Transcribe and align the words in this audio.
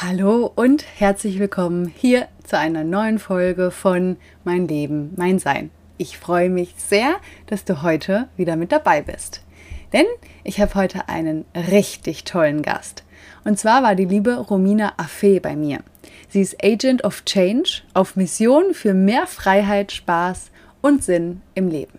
Hallo 0.00 0.52
und 0.54 0.84
herzlich 1.00 1.40
willkommen 1.40 1.88
hier 1.88 2.28
zu 2.44 2.56
einer 2.56 2.84
neuen 2.84 3.18
Folge 3.18 3.72
von 3.72 4.16
Mein 4.44 4.68
Leben, 4.68 5.12
mein 5.16 5.40
Sein. 5.40 5.72
Ich 5.96 6.18
freue 6.18 6.50
mich 6.50 6.76
sehr, 6.76 7.16
dass 7.46 7.64
du 7.64 7.82
heute 7.82 8.28
wieder 8.36 8.54
mit 8.54 8.70
dabei 8.70 9.02
bist. 9.02 9.42
Denn 9.92 10.04
ich 10.44 10.60
habe 10.60 10.76
heute 10.76 11.08
einen 11.08 11.46
richtig 11.72 12.22
tollen 12.22 12.62
Gast. 12.62 13.02
Und 13.42 13.58
zwar 13.58 13.82
war 13.82 13.96
die 13.96 14.04
liebe 14.04 14.36
Romina 14.36 14.92
Affe 14.98 15.40
bei 15.40 15.56
mir. 15.56 15.80
Sie 16.28 16.42
ist 16.42 16.64
Agent 16.64 17.02
of 17.02 17.24
Change 17.24 17.82
auf 17.92 18.14
Mission 18.14 18.74
für 18.74 18.94
mehr 18.94 19.26
Freiheit, 19.26 19.90
Spaß 19.90 20.52
und 20.80 21.02
Sinn 21.02 21.40
im 21.56 21.66
Leben. 21.66 21.98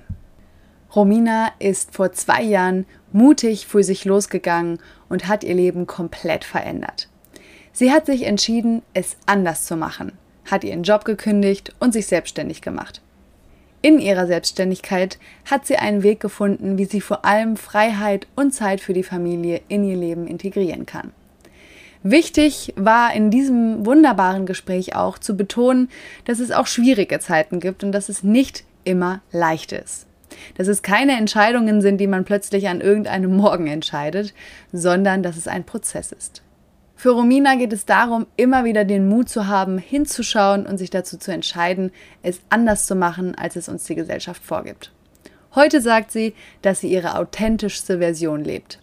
Romina 0.96 1.52
ist 1.60 1.94
vor 1.94 2.14
zwei 2.14 2.44
Jahren 2.44 2.86
mutig 3.12 3.68
für 3.68 3.84
sich 3.84 4.06
losgegangen 4.06 4.80
und 5.10 5.28
hat 5.28 5.44
ihr 5.44 5.56
Leben 5.56 5.86
komplett 5.86 6.46
verändert. 6.46 7.09
Sie 7.80 7.94
hat 7.94 8.08
sich 8.08 8.24
entschieden, 8.24 8.82
es 8.94 9.16
anders 9.26 9.64
zu 9.64 9.78
machen, 9.78 10.12
hat 10.52 10.66
ihren 10.66 10.84
Job 10.84 11.06
gekündigt 11.06 11.74
und 11.80 11.94
sich 11.94 12.08
selbstständig 12.08 12.62
gemacht. 12.62 13.02
In 13.82 14.00
ihrer 14.00 14.28
Selbstständigkeit 14.28 15.18
hat 15.50 15.66
sie 15.66 15.78
einen 15.78 16.04
Weg 16.04 16.20
gefunden, 16.20 16.78
wie 16.78 16.84
sie 16.84 17.00
vor 17.00 17.24
allem 17.24 17.56
Freiheit 17.56 18.28
und 18.36 18.54
Zeit 18.54 18.82
für 18.82 18.92
die 18.92 19.04
Familie 19.04 19.62
in 19.70 19.86
ihr 19.86 19.96
Leben 19.96 20.28
integrieren 20.28 20.86
kann. 20.86 21.14
Wichtig 22.04 22.74
war 22.76 23.14
in 23.14 23.32
diesem 23.32 23.86
wunderbaren 23.86 24.46
Gespräch 24.46 24.98
auch 24.98 25.18
zu 25.18 25.38
betonen, 25.38 25.88
dass 26.26 26.40
es 26.40 26.52
auch 26.52 26.68
schwierige 26.68 27.20
Zeiten 27.22 27.62
gibt 27.62 27.86
und 27.86 27.94
dass 27.94 28.10
es 28.10 28.24
nicht 28.24 28.66
immer 28.84 29.22
leicht 29.32 29.72
ist. 29.72 30.06
Dass 30.58 30.68
es 30.68 30.82
keine 30.82 31.14
Entscheidungen 31.14 31.80
sind, 31.80 31.98
die 32.00 32.08
man 32.08 32.26
plötzlich 32.26 32.68
an 32.68 32.82
irgendeinem 32.82 33.38
Morgen 33.38 33.68
entscheidet, 33.68 34.34
sondern 34.74 35.24
dass 35.24 35.38
es 35.38 35.48
ein 35.48 35.64
Prozess 35.64 36.12
ist. 36.12 36.42
Für 37.00 37.12
Romina 37.12 37.56
geht 37.56 37.72
es 37.72 37.86
darum, 37.86 38.28
immer 38.36 38.66
wieder 38.66 38.84
den 38.84 39.08
Mut 39.08 39.30
zu 39.30 39.48
haben, 39.48 39.78
hinzuschauen 39.78 40.66
und 40.66 40.78
sich 40.78 40.90
dazu 40.90 41.18
zu 41.18 41.32
entscheiden, 41.32 41.92
es 42.24 42.42
anders 42.50 42.88
zu 42.88 42.94
machen, 42.94 43.36
als 43.36 43.56
es 43.56 43.70
uns 43.70 43.86
die 43.86 43.96
Gesellschaft 43.96 44.44
vorgibt. 44.44 44.92
Heute 45.56 45.80
sagt 45.80 46.12
sie, 46.12 46.34
dass 46.62 46.82
sie 46.82 46.92
ihre 46.92 47.18
authentischste 47.18 48.00
Version 48.00 48.44
lebt. 48.44 48.82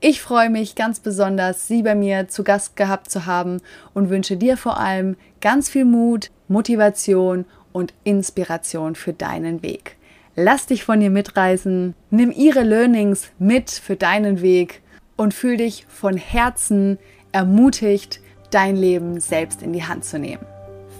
Ich 0.00 0.20
freue 0.20 0.50
mich 0.50 0.74
ganz 0.74 1.00
besonders, 1.00 1.66
Sie 1.66 1.82
bei 1.82 1.94
mir 1.94 2.28
zu 2.28 2.44
Gast 2.44 2.76
gehabt 2.76 3.10
zu 3.10 3.24
haben 3.24 3.62
und 3.94 4.10
wünsche 4.10 4.36
dir 4.36 4.58
vor 4.58 4.78
allem 4.78 5.16
ganz 5.40 5.70
viel 5.70 5.86
Mut, 5.86 6.30
Motivation 6.48 7.46
und 7.72 7.94
Inspiration 8.04 8.94
für 8.94 9.14
deinen 9.14 9.62
Weg. 9.62 9.96
Lass 10.36 10.66
dich 10.66 10.84
von 10.84 11.00
ihr 11.00 11.08
mitreißen, 11.08 11.94
nimm 12.10 12.30
ihre 12.30 12.62
Learnings 12.62 13.30
mit 13.38 13.70
für 13.70 13.96
deinen 13.96 14.42
Weg 14.42 14.82
und 15.16 15.34
fühl 15.34 15.56
dich 15.56 15.84
von 15.88 16.16
Herzen 16.16 16.98
ermutigt, 17.32 18.20
dein 18.50 18.76
Leben 18.76 19.20
selbst 19.20 19.62
in 19.62 19.72
die 19.72 19.84
Hand 19.84 20.04
zu 20.04 20.18
nehmen. 20.18 20.44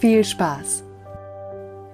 Viel 0.01 0.25
Spaß! 0.25 0.85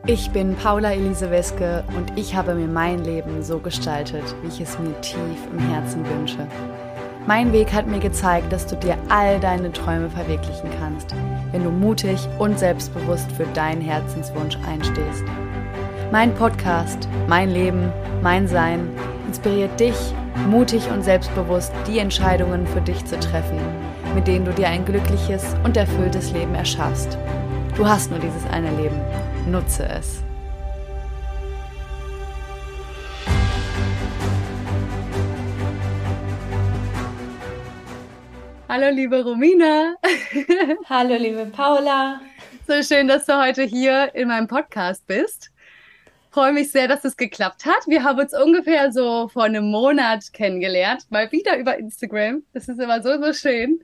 Ich 0.06 0.30
bin 0.32 0.54
Paula 0.56 0.92
Elise 0.92 1.30
Weske 1.30 1.82
und 1.96 2.18
ich 2.18 2.34
habe 2.34 2.54
mir 2.54 2.66
mein 2.66 3.02
Leben 3.04 3.42
so 3.42 3.58
gestaltet, 3.58 4.22
wie 4.42 4.48
ich 4.48 4.60
es 4.60 4.78
mir 4.78 5.00
tief 5.00 5.38
im 5.50 5.58
Herzen 5.70 6.04
wünsche. 6.06 6.46
Mein 7.26 7.54
Weg 7.54 7.72
hat 7.72 7.86
mir 7.86 8.00
gezeigt, 8.00 8.52
dass 8.52 8.66
du 8.66 8.76
dir 8.76 8.98
all 9.08 9.40
deine 9.40 9.72
Träume 9.72 10.10
verwirklichen 10.10 10.68
kannst, 10.78 11.14
wenn 11.52 11.64
du 11.64 11.70
mutig 11.70 12.28
und 12.38 12.58
selbstbewusst 12.58 13.32
für 13.32 13.46
deinen 13.54 13.80
Herzenswunsch 13.80 14.58
einstehst. 14.68 15.24
Mein 16.12 16.34
Podcast, 16.34 17.08
mein 17.26 17.50
Leben, 17.50 17.90
mein 18.22 18.46
Sein 18.46 18.90
inspiriert 19.26 19.80
dich, 19.80 19.96
mutig 20.50 20.90
und 20.90 21.02
selbstbewusst 21.02 21.72
die 21.86 21.98
Entscheidungen 21.98 22.66
für 22.66 22.82
dich 22.82 23.02
zu 23.06 23.18
treffen 23.18 23.58
mit 24.14 24.28
denen 24.28 24.44
du 24.44 24.52
dir 24.52 24.68
ein 24.68 24.84
glückliches 24.84 25.56
und 25.64 25.76
erfülltes 25.76 26.30
Leben 26.30 26.54
erschaffst. 26.54 27.18
Du 27.76 27.86
hast 27.86 28.10
nur 28.10 28.20
dieses 28.20 28.46
eine 28.46 28.70
Leben. 28.76 29.00
Nutze 29.50 29.88
es. 29.88 30.22
Hallo 38.68 38.90
liebe 38.90 39.22
Romina. 39.22 39.94
Hallo 40.88 41.16
liebe 41.16 41.46
Paula. 41.46 42.20
So 42.66 42.82
schön, 42.82 43.08
dass 43.08 43.26
du 43.26 43.40
heute 43.40 43.62
hier 43.62 44.14
in 44.14 44.28
meinem 44.28 44.46
Podcast 44.46 45.06
bist 45.06 45.53
freue 46.34 46.52
mich 46.52 46.72
sehr, 46.72 46.88
dass 46.88 47.04
es 47.04 47.16
geklappt 47.16 47.64
hat. 47.64 47.86
Wir 47.86 48.02
haben 48.02 48.18
uns 48.18 48.34
ungefähr 48.34 48.90
so 48.90 49.28
vor 49.28 49.44
einem 49.44 49.70
Monat 49.70 50.32
kennengelernt, 50.32 51.04
mal 51.08 51.30
wieder 51.30 51.56
über 51.56 51.78
Instagram. 51.78 52.42
Das 52.52 52.66
ist 52.66 52.80
immer 52.80 53.00
so, 53.04 53.22
so 53.22 53.32
schön. 53.32 53.80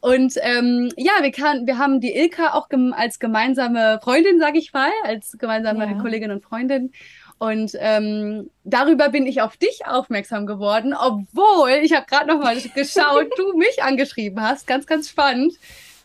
Und 0.00 0.34
ähm, 0.42 0.92
ja, 0.96 1.14
wir, 1.22 1.32
kann, 1.32 1.66
wir 1.66 1.76
haben 1.76 2.00
die 2.00 2.14
Ilka 2.14 2.54
auch 2.54 2.68
gem 2.68 2.94
als 2.96 3.18
gemeinsame 3.18 3.98
Freundin, 4.00 4.38
sage 4.38 4.58
ich 4.58 4.72
mal, 4.72 4.92
als 5.02 5.36
gemeinsame 5.38 5.86
ja. 5.86 5.94
Kollegin 5.94 6.30
und 6.30 6.44
Freundin. 6.44 6.92
Und 7.38 7.72
ähm, 7.80 8.48
darüber 8.62 9.08
bin 9.08 9.26
ich 9.26 9.42
auf 9.42 9.56
dich 9.56 9.84
aufmerksam 9.84 10.46
geworden, 10.46 10.94
obwohl 10.94 11.80
ich 11.82 11.94
habe 11.94 12.06
gerade 12.06 12.28
noch 12.28 12.38
mal 12.38 12.56
geschaut, 12.76 13.26
du 13.36 13.56
mich 13.56 13.82
angeschrieben 13.82 14.40
hast. 14.40 14.68
Ganz, 14.68 14.86
ganz 14.86 15.08
spannend. 15.08 15.54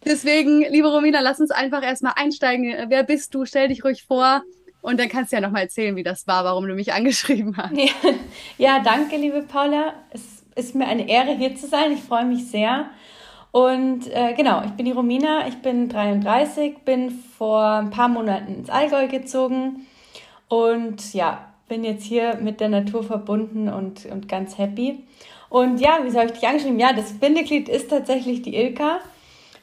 Deswegen, 0.03 0.61
liebe 0.61 0.87
Romina, 0.87 1.19
lass 1.19 1.39
uns 1.39 1.51
einfach 1.51 1.83
erstmal 1.83 2.13
einsteigen. 2.15 2.89
Wer 2.89 3.03
bist 3.03 3.35
du? 3.35 3.45
Stell 3.45 3.67
dich 3.67 3.85
ruhig 3.85 4.05
vor. 4.05 4.41
Und 4.83 4.99
dann 4.99 5.07
kannst 5.07 5.31
du 5.31 5.37
ja 5.37 5.41
nochmal 5.41 5.61
erzählen, 5.63 5.95
wie 5.95 6.03
das 6.03 6.27
war, 6.27 6.43
warum 6.43 6.67
du 6.67 6.75
mich 6.75 6.91
angeschrieben 6.91 7.55
hast. 7.55 7.71
Ja, 7.71 7.87
ja, 8.57 8.79
danke, 8.83 9.15
liebe 9.15 9.41
Paula. 9.41 9.93
Es 10.11 10.43
ist 10.55 10.75
mir 10.75 10.85
eine 10.85 11.07
Ehre, 11.07 11.35
hier 11.37 11.55
zu 11.55 11.67
sein. 11.67 11.93
Ich 11.93 12.01
freue 12.01 12.25
mich 12.25 12.47
sehr. 12.47 12.87
Und 13.51 14.07
äh, 14.07 14.33
genau, 14.33 14.61
ich 14.65 14.71
bin 14.71 14.85
die 14.85 14.91
Romina, 14.91 15.47
ich 15.47 15.61
bin 15.61 15.87
33, 15.87 16.79
bin 16.79 17.11
vor 17.37 17.63
ein 17.63 17.91
paar 17.91 18.09
Monaten 18.09 18.55
ins 18.55 18.69
Allgäu 18.69 19.07
gezogen 19.07 19.87
und 20.49 21.13
ja, 21.13 21.53
bin 21.69 21.85
jetzt 21.85 22.03
hier 22.03 22.35
mit 22.41 22.59
der 22.59 22.69
Natur 22.69 23.03
verbunden 23.03 23.69
und, 23.69 24.05
und 24.07 24.27
ganz 24.27 24.57
happy. 24.57 25.03
Und 25.49 25.79
ja, 25.79 25.99
wie 26.03 26.09
soll 26.09 26.25
ich 26.25 26.33
dich 26.33 26.47
angeschrieben? 26.47 26.79
Ja, 26.79 26.91
das 26.91 27.13
Bindeglied 27.13 27.69
ist 27.69 27.89
tatsächlich 27.89 28.41
die 28.41 28.55
Ilka. 28.55 28.99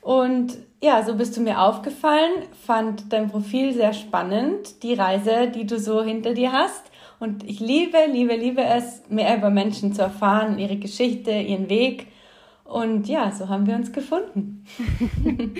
Und 0.00 0.56
ja, 0.82 1.02
so 1.02 1.14
bist 1.14 1.36
du 1.36 1.42
mir 1.42 1.60
aufgefallen, 1.60 2.44
fand 2.66 3.12
dein 3.12 3.28
Profil 3.28 3.74
sehr 3.74 3.92
spannend, 3.92 4.82
die 4.82 4.94
Reise, 4.94 5.48
die 5.54 5.66
du 5.66 5.78
so 5.78 6.02
hinter 6.02 6.32
dir 6.32 6.52
hast. 6.52 6.90
Und 7.18 7.44
ich 7.44 7.60
liebe, 7.60 7.98
liebe, 8.10 8.34
liebe 8.34 8.64
es, 8.64 9.02
mehr 9.10 9.36
über 9.36 9.50
Menschen 9.50 9.92
zu 9.92 10.00
erfahren, 10.00 10.58
ihre 10.58 10.76
Geschichte, 10.76 11.32
ihren 11.32 11.68
Weg. 11.68 12.06
Und 12.64 13.08
ja, 13.08 13.30
so 13.30 13.48
haben 13.48 13.66
wir 13.66 13.74
uns 13.74 13.92
gefunden. 13.92 14.64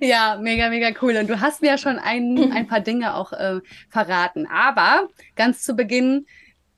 ja, 0.00 0.38
mega, 0.40 0.68
mega 0.68 0.90
cool. 1.02 1.16
Und 1.16 1.28
du 1.28 1.40
hast 1.40 1.62
mir 1.62 1.68
ja 1.68 1.78
schon 1.78 1.98
ein, 1.98 2.52
ein 2.52 2.68
paar 2.68 2.80
Dinge 2.80 3.16
auch 3.16 3.32
äh, 3.32 3.60
verraten. 3.88 4.46
Aber 4.46 5.08
ganz 5.34 5.62
zu 5.62 5.74
Beginn 5.74 6.26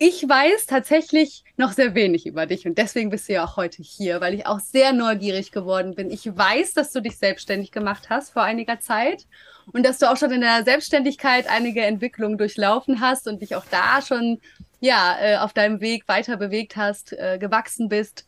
ich 0.05 0.29
weiß 0.29 0.67
tatsächlich 0.67 1.45
noch 1.57 1.71
sehr 1.71 1.95
wenig 1.95 2.27
über 2.27 2.47
dich 2.47 2.67
und 2.67 2.77
deswegen 2.77 3.11
bist 3.11 3.29
du 3.29 3.35
ja 3.35 3.45
auch 3.45 3.57
heute 3.57 3.85
hier, 3.85 4.21
weil 4.21 4.35
ich 4.35 4.49
auch 4.49 4.59
sehr 4.59 4.93
neugierig 4.93 5.53
geworden 5.53 5.95
bin. 5.95 6.11
Ich 6.11 6.27
weiß, 6.27 6.75
dass 6.75 6.91
du 6.91 7.01
dich 7.01 7.19
selbstständig 7.19 7.71
gemacht 7.71 8.11
hast 8.11 8.33
vor 8.33 8.43
einiger 8.43 8.81
Zeit 8.81 9.29
und 9.73 9.87
dass 9.87 9.99
du 9.99 10.11
auch 10.11 10.17
schon 10.17 10.33
in 10.33 10.41
der 10.41 10.65
Selbstständigkeit 10.65 11.49
einige 11.49 11.83
Entwicklungen 11.83 12.37
durchlaufen 12.37 13.01
hast 13.01 13.29
und 13.29 13.43
dich 13.43 13.55
auch 13.55 13.65
da 13.71 14.03
schon 14.03 14.41
ja 14.81 15.17
äh, 15.21 15.37
auf 15.37 15.53
deinem 15.53 15.81
Weg 15.81 16.09
weiter 16.09 16.37
bewegt 16.37 16.75
hast, 16.75 17.13
äh, 17.13 17.39
gewachsen 17.39 17.89
bist. 17.89 18.27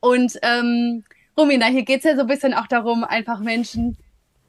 Und 0.00 0.38
ähm, 0.42 1.04
Romina, 1.38 1.68
hier 1.68 1.86
geht 1.86 2.00
es 2.00 2.04
ja 2.04 2.16
so 2.16 2.20
ein 2.20 2.26
bisschen 2.26 2.52
auch 2.52 2.66
darum, 2.66 3.02
einfach 3.02 3.40
Menschen 3.40 3.96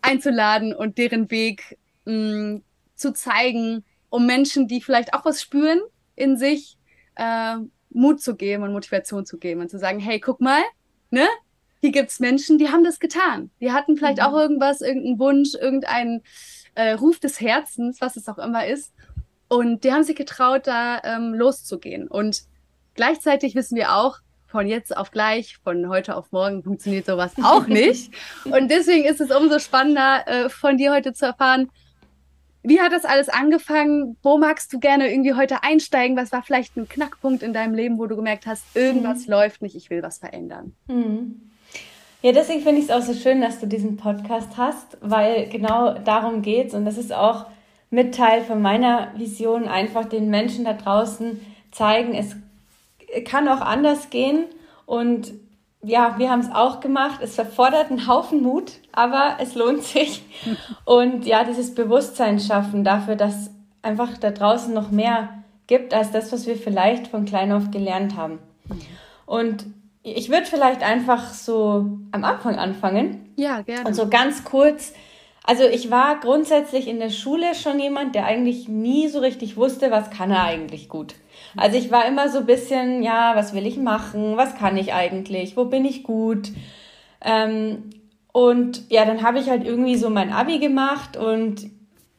einzuladen 0.02 0.76
und 0.76 0.98
deren 0.98 1.32
Weg 1.32 1.78
mh, 2.04 2.60
zu 2.98 3.14
zeigen, 3.14 3.86
um 4.10 4.26
Menschen, 4.26 4.68
die 4.68 4.82
vielleicht 4.82 5.14
auch 5.14 5.24
was 5.24 5.42
spüren, 5.42 5.80
in 6.16 6.38
sich 6.38 6.78
äh, 7.16 7.56
Mut 7.90 8.22
zu 8.22 8.36
geben 8.36 8.64
und 8.64 8.74
Motivation 8.74 9.26
zu 9.26 9.38
geben 9.38 9.62
und 9.62 9.70
zu 9.70 9.80
sagen, 9.80 10.00
hey, 10.00 10.20
guck 10.20 10.42
mal, 10.42 10.62
ne? 11.10 11.26
Hier 11.82 11.92
gibt's 11.92 12.20
Menschen, 12.20 12.58
die 12.58 12.70
haben 12.70 12.84
das 12.84 13.00
getan. 13.00 13.52
Die 13.62 13.72
hatten 13.72 13.96
vielleicht 13.96 14.18
mhm. 14.18 14.24
auch 14.24 14.34
irgendwas, 14.34 14.82
irgendeinen 14.82 15.20
Wunsch, 15.20 15.54
irgendeinen 15.54 16.24
äh, 16.74 16.92
Ruf 16.94 17.20
des 17.20 17.40
Herzens, 17.40 18.02
was 18.02 18.16
es 18.16 18.28
auch 18.28 18.38
immer 18.38 18.66
ist. 18.66 18.94
Und 19.48 19.84
die 19.84 19.94
haben 19.94 20.04
sich 20.04 20.16
getraut, 20.16 20.68
da 20.68 21.02
ähm, 21.04 21.34
loszugehen. 21.34 22.08
Und 22.08 22.44
gleichzeitig 22.96 23.56
wissen 23.56 23.76
wir 23.76 23.96
auch, 23.96 24.20
von 24.48 24.68
jetzt 24.68 24.96
auf 24.96 25.12
gleich, 25.12 25.58
von 25.58 25.90
heute 25.90 26.16
auf 26.16 26.32
morgen 26.32 26.64
funktioniert 26.64 27.06
sowas 27.06 27.34
auch 27.44 27.68
nicht. 27.68 28.14
Und 28.46 28.70
deswegen 28.72 29.06
ist 29.06 29.22
es 29.22 29.30
umso 29.30 29.60
spannender, 29.60 30.28
äh, 30.28 30.50
von 30.50 30.78
dir 30.78 30.94
heute 30.94 31.14
zu 31.14 31.26
erfahren, 31.26 31.70
wie 32.68 32.82
hat 32.82 32.92
das 32.92 33.06
alles 33.06 33.30
angefangen? 33.30 34.18
Wo 34.24 34.38
magst 34.38 34.74
du 34.74 34.80
gerne 34.80 35.12
irgendwie 35.12 35.34
heute 35.34 35.64
einsteigen? 35.64 36.18
Was 36.18 36.32
war 36.32 36.44
vielleicht 36.44 36.76
ein 36.78 36.90
Knackpunkt 36.90 37.44
in 37.44 37.54
deinem 37.54 37.76
Leben, 37.76 37.98
wo 37.98 38.08
du 38.08 38.16
gemerkt 38.16 38.46
hast, 38.46 38.64
irgendwas 38.76 39.26
mhm. 39.26 39.34
läuft 39.34 39.62
nicht, 39.62 39.76
ich 39.76 39.90
will 39.90 40.04
was 40.04 40.18
verändern? 40.18 40.74
Mhm. 40.88 41.52
Ja, 42.22 42.32
deswegen 42.32 42.62
finde 42.62 42.80
ich 42.80 42.86
es 42.86 42.92
auch 42.92 43.02
so 43.02 43.14
schön, 43.14 43.42
dass 43.42 43.60
du 43.60 43.68
diesen 43.68 43.98
Podcast 43.98 44.58
hast, 44.58 44.98
weil 45.02 45.48
genau 45.50 45.94
darum 45.94 46.42
geht 46.42 46.70
es 46.70 46.74
und 46.74 46.86
das 46.86 46.98
ist 46.98 47.14
auch 47.14 47.46
mit 47.92 48.16
Teil 48.16 48.42
von 48.42 48.62
meiner 48.62 49.12
Vision, 49.16 49.68
einfach 49.68 50.06
den 50.06 50.30
Menschen 50.30 50.66
da 50.66 50.74
draußen 50.74 51.40
zeigen, 51.72 52.16
es 52.16 52.36
kann 53.26 53.48
auch 53.48 53.62
anders 53.62 54.10
gehen 54.10 54.46
und 54.86 55.34
ja, 55.84 56.16
wir 56.18 56.32
haben 56.32 56.40
es 56.40 56.52
auch 56.52 56.80
gemacht. 56.80 57.20
Es 57.22 57.38
erfordert 57.38 57.92
einen 57.92 58.08
Haufen 58.08 58.42
Mut, 58.42 58.74
aber 58.96 59.38
es 59.40 59.56
lohnt 59.56 59.84
sich. 59.84 60.24
Und 60.86 61.26
ja, 61.26 61.44
dieses 61.44 61.76
Bewusstsein 61.76 62.40
schaffen 62.40 62.84
dafür, 62.84 63.16
dass 63.16 63.52
einfach 63.82 64.18
da 64.18 64.32
draußen 64.32 64.74
noch 64.74 64.92
mehr 64.92 65.30
gibt 65.68 65.94
als 65.94 66.12
das, 66.12 66.32
was 66.32 66.48
wir 66.48 66.56
vielleicht 66.56 67.08
von 67.08 67.26
klein 67.26 67.52
auf 67.52 67.72
gelernt 67.72 68.16
haben. 68.16 68.40
Und 69.26 69.66
ich 70.04 70.30
würde 70.30 70.46
vielleicht 70.46 70.84
einfach 70.84 71.34
so 71.34 71.98
am 72.12 72.24
Anfang 72.24 72.56
anfangen. 72.56 73.34
Ja, 73.38 73.62
gerne. 73.62 73.88
Und 73.88 73.96
so 73.96 74.08
ganz 74.08 74.44
kurz. 74.44 74.94
Also 75.44 75.64
ich 75.64 75.92
war 75.92 76.20
grundsätzlich 76.20 76.88
in 76.88 77.00
der 77.00 77.12
Schule 77.12 77.54
schon 77.54 77.80
jemand, 77.80 78.16
der 78.16 78.26
eigentlich 78.26 78.68
nie 78.68 79.08
so 79.08 79.20
richtig 79.20 79.58
wusste, 79.58 79.92
was 79.92 80.10
kann 80.10 80.32
er 80.32 80.44
eigentlich 80.44 80.90
gut. 80.90 81.16
Also 81.56 81.78
ich 81.78 81.92
war 81.92 82.08
immer 82.08 82.30
so 82.30 82.40
ein 82.40 82.46
bisschen, 82.46 83.04
ja, 83.04 83.36
was 83.36 83.54
will 83.54 83.66
ich 83.68 83.78
machen? 83.78 84.38
Was 84.38 84.56
kann 84.56 84.78
ich 84.78 84.94
eigentlich? 84.94 85.56
Wo 85.56 85.66
bin 85.66 85.86
ich 85.86 86.04
gut? 86.04 86.52
Ähm, 87.22 87.90
und 88.36 88.92
ja, 88.92 89.06
dann 89.06 89.24
habe 89.24 89.40
ich 89.40 89.50
halt 89.50 89.64
irgendwie 89.64 89.96
so 89.96 90.10
mein 90.10 90.34
Abi 90.34 90.60
gemacht 90.60 91.16
und 91.16 91.72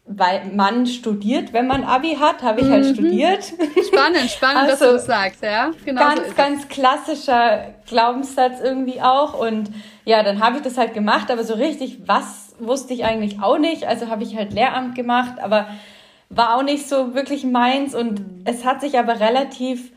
weil 0.07 0.47
man 0.47 0.87
studiert, 0.87 1.53
wenn 1.53 1.67
man 1.67 1.85
Abi 1.85 2.17
hat, 2.19 2.43
habe 2.43 2.63
ich 2.63 2.71
halt 2.71 2.87
mhm. 2.87 2.95
studiert. 2.95 3.45
Spannend, 3.87 4.31
spannend, 4.31 4.63
also, 4.63 4.71
dass 4.71 4.79
du 4.79 4.93
das 4.95 5.05
sagst, 5.05 5.43
ja. 5.43 5.73
Genau 5.85 6.01
ganz, 6.01 6.27
so 6.27 6.35
ganz 6.35 6.69
klassischer 6.69 7.75
Glaubenssatz 7.87 8.63
irgendwie 8.63 9.03
auch. 9.03 9.39
Und 9.39 9.69
ja, 10.07 10.23
dann 10.23 10.43
habe 10.43 10.57
ich 10.57 10.63
das 10.63 10.79
halt 10.79 10.95
gemacht, 10.95 11.31
aber 11.31 11.45
so 11.45 11.53
richtig, 11.53 11.99
was 12.07 12.55
wusste 12.61 12.95
ich 12.95 13.05
eigentlich 13.05 13.43
auch 13.43 13.59
nicht. 13.59 13.87
Also 13.87 14.09
habe 14.09 14.23
ich 14.23 14.37
halt 14.37 14.55
Lehramt 14.55 14.95
gemacht, 14.95 15.35
aber 15.43 15.69
war 16.31 16.57
auch 16.57 16.63
nicht 16.63 16.89
so 16.89 17.15
wirklich 17.15 17.45
meins. 17.45 17.95
Und 17.95 18.23
es 18.47 18.65
hat 18.65 18.81
sich 18.81 18.99
aber 18.99 19.21
relativ 19.21 19.93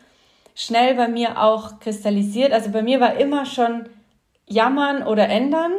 schnell 0.54 0.96
bei 0.96 1.08
mir 1.08 1.40
auch 1.40 1.80
kristallisiert. 1.80 2.52
Also 2.52 2.68
bei 2.72 2.82
mir 2.82 3.00
war 3.00 3.14
immer 3.14 3.46
schon 3.46 3.88
jammern 4.46 5.02
oder 5.02 5.26
ändern. 5.26 5.72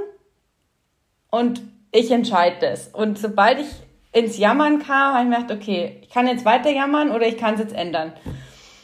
Und 1.32 1.62
ich 1.92 2.12
entscheide 2.12 2.58
das. 2.62 2.90
Und 2.90 3.18
sobald 3.18 3.60
ich 3.60 3.68
ins 4.12 4.38
Jammern 4.38 4.80
kam, 4.80 5.16
habe 5.16 5.24
ich 5.24 5.30
mir 5.30 5.42
gedacht, 5.42 5.60
okay, 5.60 5.98
ich 6.02 6.10
kann 6.10 6.28
jetzt 6.28 6.46
weiter 6.46 6.70
jammern 6.70 7.12
oder 7.12 7.28
ich 7.28 7.38
kann 7.38 7.56
es 7.56 7.62
jetzt 7.62 7.74
ändern. 7.74 8.14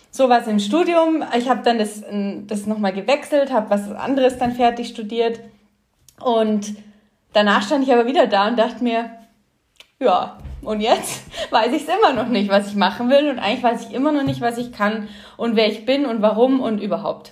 So 0.10 0.30
war 0.30 0.42
es 0.42 0.48
im 0.48 0.60
Studium. 0.60 1.24
Ich 1.38 1.50
habe 1.50 1.62
dann 1.64 1.78
das, 1.78 2.04
das 2.48 2.66
nochmal 2.66 2.94
gewechselt, 2.94 3.52
habe 3.52 3.70
was 3.70 3.92
anderes 3.92 4.38
dann 4.38 4.54
fertig 4.54 4.88
studiert. 4.88 5.40
Und 6.20 6.76
danach 7.34 7.62
stand 7.62 7.84
ich 7.84 7.94
aber 7.94 8.08
wieder 8.08 8.26
da 8.26 8.48
und 8.48 8.58
dachte 8.58 8.84
mir, 8.84 9.12
ja, 10.00 10.38
und 10.62 10.82
jetzt 10.82 11.24
weiß 11.52 11.74
ich 11.74 11.84
es 11.84 11.90
immer 11.90 12.14
noch 12.14 12.30
nicht, 12.30 12.50
was 12.50 12.68
ich 12.68 12.76
machen 12.76 13.10
will. 13.10 13.30
Und 13.30 13.40
eigentlich 13.40 13.64
weiß 13.64 13.88
ich 13.88 13.94
immer 13.94 14.12
noch 14.12 14.24
nicht, 14.24 14.42
was 14.42 14.58
ich 14.58 14.72
kann 14.72 15.08
und 15.36 15.56
wer 15.56 15.68
ich 15.68 15.86
bin 15.86 16.06
und 16.06 16.22
warum 16.22 16.62
und 16.62 16.82
überhaupt. 16.82 17.32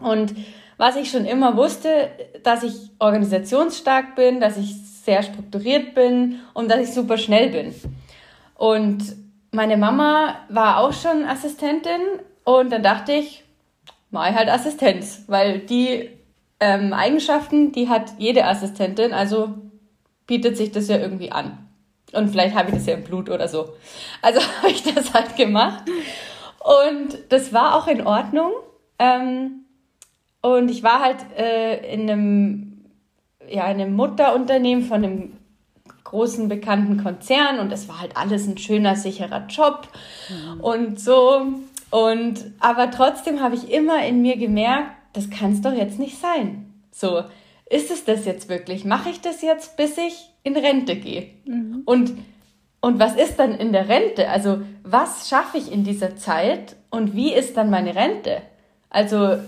Und 0.00 0.34
was 0.82 0.96
ich 0.96 1.12
schon 1.12 1.26
immer 1.26 1.56
wusste, 1.56 2.10
dass 2.42 2.64
ich 2.64 2.90
organisationsstark 2.98 4.16
bin, 4.16 4.40
dass 4.40 4.56
ich 4.56 4.74
sehr 5.04 5.22
strukturiert 5.22 5.94
bin 5.94 6.40
und 6.54 6.68
dass 6.68 6.80
ich 6.80 6.92
super 6.92 7.18
schnell 7.18 7.50
bin. 7.50 7.72
Und 8.56 9.14
meine 9.52 9.76
Mama 9.76 10.34
war 10.48 10.78
auch 10.78 10.92
schon 10.92 11.24
Assistentin 11.24 12.00
und 12.42 12.72
dann 12.72 12.82
dachte 12.82 13.12
ich, 13.12 13.44
mal 14.10 14.34
halt 14.34 14.48
Assistenz, 14.48 15.22
weil 15.28 15.60
die 15.60 16.10
ähm, 16.58 16.92
Eigenschaften, 16.92 17.70
die 17.70 17.88
hat 17.88 18.14
jede 18.18 18.44
Assistentin, 18.44 19.12
also 19.12 19.54
bietet 20.26 20.56
sich 20.56 20.72
das 20.72 20.88
ja 20.88 20.96
irgendwie 20.96 21.30
an. 21.30 21.58
Und 22.12 22.28
vielleicht 22.30 22.56
habe 22.56 22.70
ich 22.70 22.74
das 22.74 22.86
ja 22.86 22.94
im 22.94 23.04
Blut 23.04 23.30
oder 23.30 23.46
so. 23.46 23.68
Also 24.20 24.40
habe 24.58 24.72
ich 24.72 24.82
das 24.82 25.14
halt 25.14 25.36
gemacht. 25.36 25.84
Und 26.58 27.18
das 27.28 27.52
war 27.52 27.76
auch 27.76 27.86
in 27.86 28.04
Ordnung. 28.04 28.50
Ähm, 28.98 29.61
und 30.42 30.70
ich 30.70 30.82
war 30.82 31.00
halt 31.00 31.18
äh, 31.36 31.92
in 31.92 32.10
einem 32.10 32.68
ja, 33.48 33.70
in 33.70 33.80
einem 33.80 33.96
Mutterunternehmen 33.96 34.84
von 34.84 35.04
einem 35.04 35.32
großen 36.04 36.48
bekannten 36.48 37.02
Konzern 37.02 37.58
und 37.58 37.72
es 37.72 37.88
war 37.88 38.00
halt 38.00 38.16
alles 38.16 38.46
ein 38.46 38.58
schöner, 38.58 38.96
sicherer 38.96 39.46
Job 39.48 39.88
mhm. 40.28 40.60
und 40.60 41.00
so. 41.00 41.46
Und 41.90 42.52
aber 42.60 42.90
trotzdem 42.90 43.40
habe 43.40 43.54
ich 43.54 43.70
immer 43.70 44.04
in 44.06 44.22
mir 44.22 44.36
gemerkt, 44.36 44.90
das 45.12 45.30
kann 45.30 45.52
es 45.52 45.60
doch 45.60 45.72
jetzt 45.72 45.98
nicht 45.98 46.18
sein. 46.18 46.72
So, 46.90 47.22
ist 47.68 47.90
es 47.90 48.04
das 48.04 48.24
jetzt 48.24 48.48
wirklich? 48.48 48.84
Mache 48.84 49.10
ich 49.10 49.20
das 49.20 49.42
jetzt, 49.42 49.76
bis 49.76 49.96
ich 49.96 50.30
in 50.42 50.56
Rente 50.56 50.96
gehe? 50.96 51.30
Mhm. 51.44 51.82
Und, 51.84 52.12
und 52.80 52.98
was 52.98 53.16
ist 53.16 53.36
dann 53.36 53.54
in 53.54 53.72
der 53.72 53.88
Rente? 53.88 54.28
Also, 54.28 54.60
was 54.82 55.28
schaffe 55.28 55.58
ich 55.58 55.72
in 55.72 55.84
dieser 55.84 56.16
Zeit 56.16 56.76
und 56.90 57.14
wie 57.14 57.32
ist 57.32 57.56
dann 57.56 57.70
meine 57.70 57.94
Rente? 57.94 58.42
Also, 58.90 59.38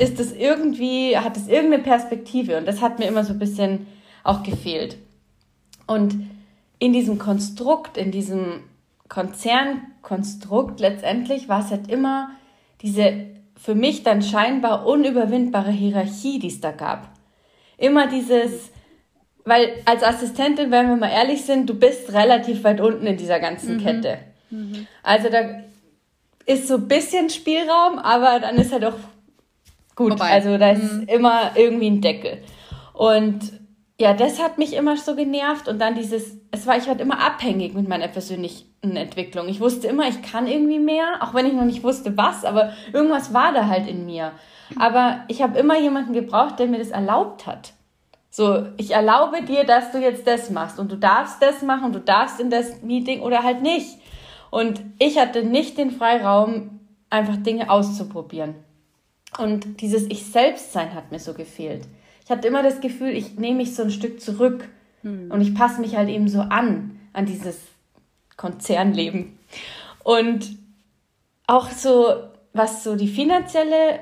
ist 0.00 0.18
es 0.18 0.32
irgendwie, 0.32 1.16
hat 1.18 1.36
es 1.36 1.46
irgendeine 1.46 1.82
Perspektive 1.82 2.56
und 2.56 2.66
das 2.66 2.80
hat 2.80 2.98
mir 2.98 3.06
immer 3.06 3.22
so 3.22 3.34
ein 3.34 3.38
bisschen 3.38 3.86
auch 4.24 4.42
gefehlt. 4.42 4.96
Und 5.86 6.30
in 6.78 6.92
diesem 6.92 7.18
Konstrukt, 7.18 7.96
in 7.98 8.10
diesem 8.10 8.62
Konzernkonstrukt 9.08 10.80
letztendlich 10.80 11.48
war 11.48 11.60
es 11.60 11.70
halt 11.70 11.90
immer 11.90 12.30
diese 12.80 13.26
für 13.56 13.74
mich 13.74 14.02
dann 14.02 14.22
scheinbar 14.22 14.86
unüberwindbare 14.86 15.70
Hierarchie, 15.70 16.38
die 16.38 16.48
es 16.48 16.62
da 16.62 16.70
gab. 16.70 17.10
Immer 17.76 18.06
dieses, 18.06 18.70
weil 19.44 19.82
als 19.84 20.02
Assistentin, 20.02 20.70
wenn 20.70 20.88
wir 20.88 20.96
mal 20.96 21.10
ehrlich 21.10 21.44
sind, 21.44 21.68
du 21.68 21.74
bist 21.74 22.14
relativ 22.14 22.64
weit 22.64 22.80
unten 22.80 23.06
in 23.06 23.18
dieser 23.18 23.38
ganzen 23.38 23.76
mhm. 23.76 23.80
Kette. 23.82 24.18
Mhm. 24.48 24.86
Also 25.02 25.28
da 25.28 25.60
ist 26.46 26.68
so 26.68 26.76
ein 26.76 26.88
bisschen 26.88 27.28
Spielraum, 27.28 27.98
aber 27.98 28.40
dann 28.40 28.56
ist 28.56 28.72
halt 28.72 28.86
auch 28.86 28.96
gut. 29.94 30.10
Vorbei. 30.10 30.30
Also 30.32 30.58
da 30.58 30.70
ist 30.70 30.92
mhm. 30.92 31.02
immer 31.08 31.52
irgendwie 31.56 31.90
ein 31.90 32.00
Deckel. 32.00 32.42
Und 32.92 33.60
ja, 34.00 34.14
das 34.14 34.42
hat 34.42 34.56
mich 34.56 34.74
immer 34.74 34.96
so 34.96 35.14
genervt 35.14 35.68
und 35.68 35.78
dann 35.78 35.94
dieses, 35.94 36.38
es 36.50 36.66
war, 36.66 36.78
ich 36.78 36.86
war 36.86 36.98
immer 36.98 37.20
abhängig 37.20 37.74
mit 37.74 37.86
meiner 37.86 38.08
persönlichen 38.08 38.96
Entwicklung. 38.96 39.46
Ich 39.48 39.60
wusste 39.60 39.88
immer, 39.88 40.08
ich 40.08 40.22
kann 40.22 40.46
irgendwie 40.46 40.78
mehr, 40.78 41.18
auch 41.20 41.34
wenn 41.34 41.44
ich 41.44 41.52
noch 41.52 41.64
nicht 41.64 41.82
wusste 41.84 42.16
was, 42.16 42.46
aber 42.46 42.72
irgendwas 42.94 43.34
war 43.34 43.52
da 43.52 43.66
halt 43.66 43.86
in 43.86 44.06
mir. 44.06 44.32
Aber 44.78 45.24
ich 45.28 45.42
habe 45.42 45.58
immer 45.58 45.78
jemanden 45.78 46.14
gebraucht, 46.14 46.58
der 46.58 46.66
mir 46.66 46.78
das 46.78 46.90
erlaubt 46.90 47.46
hat. 47.46 47.74
So, 48.30 48.68
ich 48.76 48.92
erlaube 48.92 49.42
dir, 49.42 49.64
dass 49.64 49.90
du 49.90 49.98
jetzt 49.98 50.26
das 50.26 50.50
machst 50.50 50.78
und 50.78 50.90
du 50.90 50.96
darfst 50.96 51.42
das 51.42 51.62
machen, 51.62 51.92
du 51.92 51.98
darfst 51.98 52.40
in 52.40 52.48
das 52.48 52.80
Meeting 52.82 53.20
oder 53.20 53.42
halt 53.42 53.60
nicht. 53.60 53.98
Und 54.50 54.80
ich 54.98 55.18
hatte 55.18 55.44
nicht 55.44 55.76
den 55.76 55.90
Freiraum, 55.90 56.80
einfach 57.10 57.36
Dinge 57.36 57.70
auszuprobieren. 57.70 58.54
Und 59.40 59.80
dieses 59.80 60.04
Ich 60.10 60.26
selbst 60.26 60.72
sein 60.72 60.94
hat 60.94 61.10
mir 61.10 61.18
so 61.18 61.32
gefehlt. 61.32 61.86
Ich 62.24 62.30
hatte 62.30 62.46
immer 62.46 62.62
das 62.62 62.80
Gefühl, 62.80 63.10
ich 63.10 63.38
nehme 63.38 63.56
mich 63.58 63.74
so 63.74 63.82
ein 63.82 63.90
Stück 63.90 64.20
zurück 64.20 64.68
hm. 65.02 65.30
und 65.30 65.40
ich 65.40 65.54
passe 65.54 65.80
mich 65.80 65.96
halt 65.96 66.08
eben 66.08 66.28
so 66.28 66.40
an, 66.40 67.00
an 67.12 67.26
dieses 67.26 67.58
Konzernleben. 68.36 69.38
Und 70.04 70.56
auch 71.46 71.70
so, 71.70 72.14
was 72.52 72.84
so 72.84 72.96
die 72.96 73.08
finanzielle, 73.08 74.00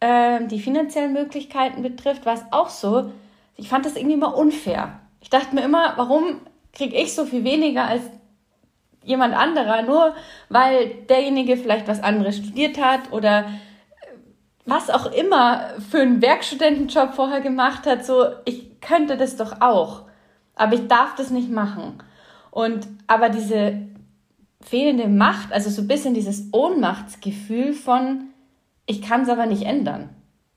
äh, 0.00 0.46
die 0.46 0.60
finanziellen 0.60 1.12
Möglichkeiten 1.12 1.82
betrifft, 1.82 2.24
war 2.24 2.34
es 2.34 2.44
auch 2.52 2.70
so, 2.70 3.10
ich 3.56 3.68
fand 3.68 3.84
das 3.84 3.96
irgendwie 3.96 4.14
immer 4.14 4.36
unfair. 4.36 5.00
Ich 5.20 5.30
dachte 5.30 5.54
mir 5.54 5.62
immer, 5.62 5.94
warum 5.96 6.40
kriege 6.72 6.96
ich 6.96 7.14
so 7.14 7.24
viel 7.24 7.42
weniger 7.44 7.86
als 7.86 8.02
jemand 9.02 9.34
anderer, 9.34 9.82
nur 9.82 10.14
weil 10.48 10.88
derjenige 11.08 11.56
vielleicht 11.56 11.88
was 11.88 12.02
anderes 12.02 12.36
studiert 12.36 12.80
hat 12.80 13.12
oder 13.12 13.46
was 14.66 14.90
auch 14.90 15.12
immer 15.12 15.70
für 15.90 16.00
einen 16.00 16.20
Werkstudentenjob 16.20 17.14
vorher 17.14 17.40
gemacht 17.40 17.86
hat, 17.86 18.04
so, 18.04 18.26
ich 18.44 18.80
könnte 18.80 19.16
das 19.16 19.36
doch 19.36 19.60
auch, 19.60 20.02
aber 20.54 20.74
ich 20.74 20.88
darf 20.88 21.14
das 21.14 21.30
nicht 21.30 21.50
machen. 21.50 22.02
Und, 22.50 22.86
aber 23.06 23.28
diese 23.28 23.86
fehlende 24.60 25.08
Macht, 25.08 25.52
also 25.52 25.70
so 25.70 25.82
ein 25.82 25.88
bisschen 25.88 26.14
dieses 26.14 26.48
Ohnmachtsgefühl 26.52 27.72
von, 27.72 28.28
ich 28.86 29.02
kann 29.02 29.22
es 29.22 29.28
aber 29.28 29.46
nicht 29.46 29.62
ändern. 29.62 30.10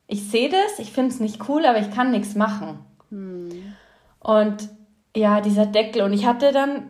Ich 0.08 0.30
sehe 0.30 0.50
das, 0.50 0.80
ich 0.80 0.92
finde 0.92 1.12
es 1.12 1.20
nicht 1.20 1.48
cool, 1.48 1.66
aber 1.66 1.80
ich 1.80 1.92
kann 1.92 2.10
nichts 2.10 2.34
machen. 2.34 2.80
Hm. 3.10 3.75
Und 4.20 4.70
ja, 5.16 5.42
dieser 5.42 5.68
Deckel. 5.68 6.01
Und 6.01 6.13
ich 6.13 6.25
hatte 6.25 6.51
dann 6.51 6.89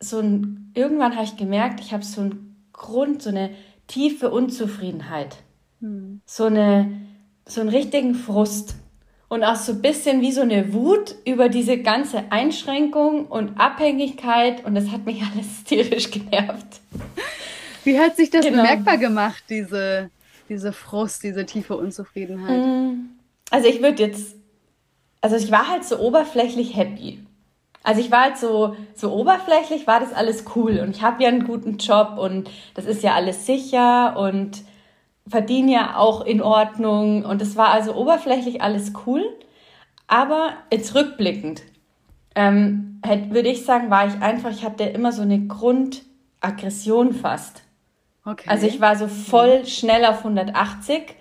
so 0.00 0.18
ein, 0.18 0.72
irgendwann 0.74 1.14
habe 1.14 1.24
ich 1.24 1.36
gemerkt, 1.36 1.80
ich 1.80 1.92
habe 1.92 2.04
so 2.04 2.22
einen 2.22 2.66
Grund, 2.72 3.22
so 3.22 3.30
eine 3.30 3.50
tiefe 3.86 4.30
Unzufriedenheit. 4.30 5.36
Hm. 5.80 6.20
So, 6.26 6.44
eine, 6.44 7.00
so 7.46 7.60
einen 7.60 7.70
richtigen 7.70 8.14
Frust. 8.14 8.76
Und 9.28 9.42
auch 9.42 9.56
so 9.56 9.72
ein 9.72 9.82
bisschen 9.82 10.20
wie 10.20 10.30
so 10.30 10.42
eine 10.42 10.72
Wut 10.72 11.16
über 11.24 11.48
diese 11.48 11.78
ganze 11.78 12.30
Einschränkung 12.30 13.26
und 13.26 13.58
Abhängigkeit. 13.58 14.64
Und 14.64 14.74
das 14.74 14.90
hat 14.90 15.04
mich 15.04 15.22
alles 15.34 15.64
tierisch 15.64 16.10
genervt. 16.10 16.80
Wie 17.84 17.98
hat 17.98 18.16
sich 18.16 18.30
das 18.30 18.44
genau. 18.44 18.62
bemerkbar 18.62 18.98
gemacht, 18.98 19.44
diese, 19.48 20.10
diese 20.48 20.72
Frust, 20.72 21.22
diese 21.22 21.46
tiefe 21.46 21.76
Unzufriedenheit? 21.76 22.64
Hm. 22.64 23.10
Also 23.50 23.68
ich 23.68 23.80
würde 23.80 24.02
jetzt, 24.02 24.36
also 25.20 25.36
ich 25.36 25.50
war 25.50 25.68
halt 25.68 25.84
so 25.84 25.98
oberflächlich 25.98 26.76
happy. 26.76 27.20
Also 27.82 28.00
ich 28.00 28.10
war 28.10 28.22
halt 28.22 28.36
so, 28.36 28.76
so 28.96 29.12
oberflächlich, 29.12 29.86
war 29.86 30.00
das 30.00 30.12
alles 30.12 30.44
cool 30.56 30.80
und 30.80 30.90
ich 30.90 31.02
habe 31.02 31.22
ja 31.22 31.28
einen 31.28 31.44
guten 31.44 31.78
Job 31.78 32.18
und 32.18 32.50
das 32.74 32.84
ist 32.84 33.04
ja 33.04 33.14
alles 33.14 33.46
sicher 33.46 34.16
und 34.16 34.64
verdiene 35.26 35.72
ja 35.72 35.96
auch 35.96 36.20
in 36.20 36.40
Ordnung 36.40 37.24
und 37.24 37.42
es 37.42 37.56
war 37.56 37.68
also 37.68 37.94
oberflächlich 37.94 38.62
alles 38.62 38.92
cool. 39.06 39.24
Aber 40.06 40.52
jetzt 40.72 40.94
rückblickend, 40.94 41.62
ähm, 42.34 43.00
würde 43.28 43.48
ich 43.48 43.64
sagen, 43.64 43.90
war 43.90 44.06
ich 44.06 44.22
einfach, 44.22 44.50
ich 44.50 44.64
hatte 44.64 44.84
immer 44.84 45.12
so 45.12 45.22
eine 45.22 45.46
Grundaggression 45.46 47.12
fast. 47.12 47.62
Okay. 48.24 48.48
Also 48.48 48.66
ich 48.66 48.80
war 48.80 48.96
so 48.96 49.08
voll 49.08 49.66
schnell 49.66 50.04
auf 50.04 50.18
180. 50.18 51.14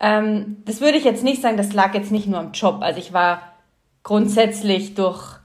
Ähm, 0.00 0.62
das 0.64 0.80
würde 0.80 0.98
ich 0.98 1.04
jetzt 1.04 1.24
nicht 1.24 1.42
sagen, 1.42 1.56
das 1.56 1.72
lag 1.72 1.94
jetzt 1.94 2.12
nicht 2.12 2.26
nur 2.26 2.38
am 2.38 2.52
Job. 2.52 2.78
Also 2.80 2.98
ich 2.98 3.12
war 3.12 3.40
grundsätzlich 4.02 4.94
durch 4.94 5.38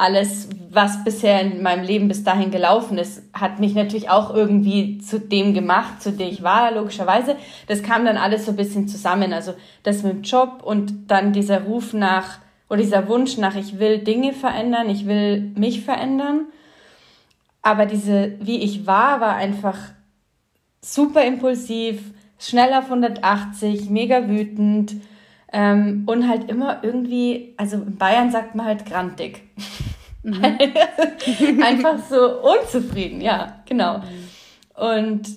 alles, 0.00 0.48
was 0.70 1.02
bisher 1.02 1.40
in 1.40 1.60
meinem 1.60 1.84
Leben 1.84 2.06
bis 2.06 2.22
dahin 2.22 2.52
gelaufen 2.52 2.98
ist, 2.98 3.20
hat 3.32 3.58
mich 3.58 3.74
natürlich 3.74 4.08
auch 4.08 4.32
irgendwie 4.32 4.98
zu 4.98 5.18
dem 5.18 5.54
gemacht, 5.54 6.00
zu 6.00 6.12
dem 6.12 6.28
ich 6.28 6.44
war, 6.44 6.70
logischerweise. 6.70 7.36
Das 7.66 7.82
kam 7.82 8.04
dann 8.04 8.16
alles 8.16 8.46
so 8.46 8.52
ein 8.52 8.56
bisschen 8.56 8.86
zusammen. 8.86 9.32
Also 9.32 9.54
das 9.82 10.04
mit 10.04 10.12
dem 10.12 10.22
Job 10.22 10.62
und 10.62 11.10
dann 11.10 11.32
dieser 11.32 11.62
Ruf 11.62 11.92
nach, 11.94 12.38
oder 12.70 12.80
dieser 12.80 13.08
Wunsch 13.08 13.38
nach, 13.38 13.56
ich 13.56 13.80
will 13.80 13.98
Dinge 13.98 14.32
verändern, 14.32 14.88
ich 14.88 15.06
will 15.06 15.40
mich 15.56 15.80
verändern. 15.80 16.46
Aber 17.62 17.84
diese, 17.84 18.36
wie 18.40 18.58
ich 18.58 18.86
war, 18.86 19.20
war 19.20 19.34
einfach 19.34 19.78
super 20.80 21.24
impulsiv, 21.24 22.12
schnell 22.38 22.72
auf 22.72 22.84
180, 22.84 23.90
mega 23.90 24.28
wütend 24.28 24.94
ähm, 25.52 26.04
und 26.06 26.28
halt 26.28 26.50
immer 26.50 26.82
irgendwie, 26.82 27.54
also 27.56 27.76
in 27.76 27.96
Bayern 27.96 28.30
sagt 28.30 28.54
man 28.54 28.66
halt 28.66 28.86
grantig. 28.86 29.42
Mhm. 30.22 30.44
Einfach 31.62 31.98
so 32.08 32.42
unzufrieden, 32.42 33.20
ja, 33.20 33.60
genau. 33.66 34.00
Und 34.74 35.28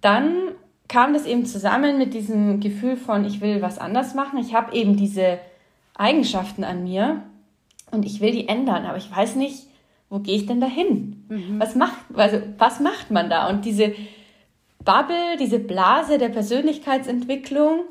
dann 0.00 0.52
kam 0.88 1.12
das 1.12 1.26
eben 1.26 1.46
zusammen 1.46 1.98
mit 1.98 2.14
diesem 2.14 2.60
Gefühl 2.60 2.96
von, 2.96 3.24
ich 3.24 3.40
will 3.40 3.62
was 3.62 3.78
anders 3.78 4.14
machen. 4.14 4.38
Ich 4.38 4.54
habe 4.54 4.74
eben 4.74 4.96
diese 4.96 5.38
Eigenschaften 5.94 6.64
an 6.64 6.84
mir 6.84 7.22
und 7.90 8.04
ich 8.04 8.20
will 8.20 8.32
die 8.32 8.48
ändern, 8.48 8.86
aber 8.86 8.96
ich 8.96 9.14
weiß 9.14 9.36
nicht, 9.36 9.66
wo 10.08 10.18
gehe 10.18 10.36
ich 10.36 10.46
denn 10.46 10.60
dahin? 10.60 11.24
Mhm. 11.28 11.60
Was 11.60 11.74
macht, 11.76 11.96
also 12.14 12.42
was 12.58 12.80
macht 12.80 13.10
man 13.10 13.30
da? 13.30 13.48
Und 13.48 13.64
diese 13.64 13.94
Bubble, 14.84 15.36
diese 15.38 15.58
Blase 15.58 16.18
der 16.18 16.30
Persönlichkeitsentwicklung, 16.30 17.84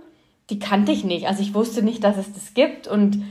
die 0.49 0.59
kannte 0.59 0.91
ich 0.91 1.03
nicht. 1.03 1.27
Also 1.27 1.41
ich 1.41 1.53
wusste 1.53 1.83
nicht, 1.83 2.03
dass 2.03 2.17
es 2.17 2.33
das 2.33 2.53
gibt 2.53 2.87
und 2.87 3.23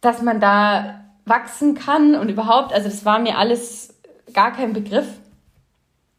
dass 0.00 0.22
man 0.22 0.40
da 0.40 1.04
wachsen 1.24 1.74
kann 1.74 2.14
und 2.14 2.28
überhaupt, 2.28 2.72
also 2.72 2.88
das 2.88 3.04
war 3.04 3.18
mir 3.18 3.38
alles 3.38 3.94
gar 4.32 4.52
kein 4.52 4.72
Begriff. 4.72 5.06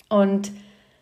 Und 0.09 0.51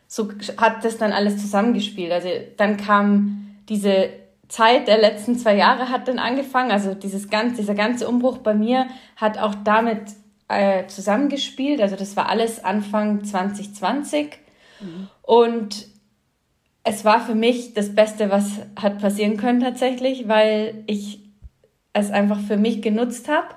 so 0.07 0.29
hat 0.57 0.85
das 0.85 0.97
dann 0.97 1.12
alles 1.12 1.38
zusammengespielt. 1.38 2.12
Also 2.12 2.29
dann 2.57 2.77
kam 2.77 3.57
diese 3.69 4.09
Zeit 4.47 4.88
der 4.88 5.00
letzten 5.00 5.38
zwei 5.38 5.55
Jahre 5.55 5.89
hat 5.89 6.07
dann 6.07 6.19
angefangen. 6.19 6.71
Also 6.71 6.93
dieses 6.93 7.29
ganze, 7.29 7.57
dieser 7.57 7.75
ganze 7.75 8.07
Umbruch 8.07 8.38
bei 8.38 8.53
mir 8.53 8.88
hat 9.15 9.38
auch 9.38 9.55
damit 9.63 10.01
äh, 10.47 10.85
zusammengespielt. 10.88 11.81
Also 11.81 11.95
das 11.95 12.15
war 12.15 12.29
alles 12.29 12.63
Anfang 12.63 13.23
2020. 13.23 14.38
Mhm. 14.79 15.07
Und 15.23 15.88
es 16.83 17.05
war 17.05 17.21
für 17.21 17.35
mich 17.35 17.73
das 17.73 17.95
Beste, 17.95 18.29
was 18.29 18.59
hat 18.79 18.99
passieren 18.99 19.37
können 19.37 19.61
tatsächlich, 19.61 20.27
weil 20.27 20.83
ich 20.85 21.21
es 21.93 22.11
einfach 22.11 22.39
für 22.39 22.57
mich 22.57 22.81
genutzt 22.81 23.29
habe. 23.29 23.47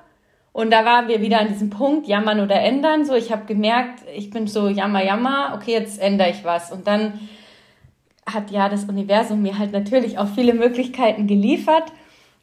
Und 0.53 0.71
da 0.71 0.85
waren 0.85 1.09
wir 1.09 1.21
wieder 1.21 1.41
an 1.41 1.49
diesem 1.49 1.69
Punkt, 1.69 2.07
jammern 2.07 2.41
oder 2.41 2.61
ändern. 2.61 3.05
So, 3.05 3.15
ich 3.15 3.33
habe 3.33 3.45
gemerkt, 3.47 4.01
ich 4.15 4.31
bin 4.31 4.47
so 4.47 4.69
jammer, 4.69 5.05
jammer, 5.05 5.53
okay, 5.55 5.73
jetzt 5.73 6.01
ändere 6.01 6.31
ich 6.31 6.45
was. 6.45 6.73
Und 6.73 6.87
dann 6.87 7.21
hat 8.25 8.51
ja 8.51 8.69
das 8.69 8.85
Universum 8.85 9.43
mir 9.43 9.59
halt 9.59 9.73
natürlich 9.73 10.19
auch 10.19 10.29
viele 10.29 10.55
Möglichkeiten 10.55 11.27
geliefert 11.27 11.93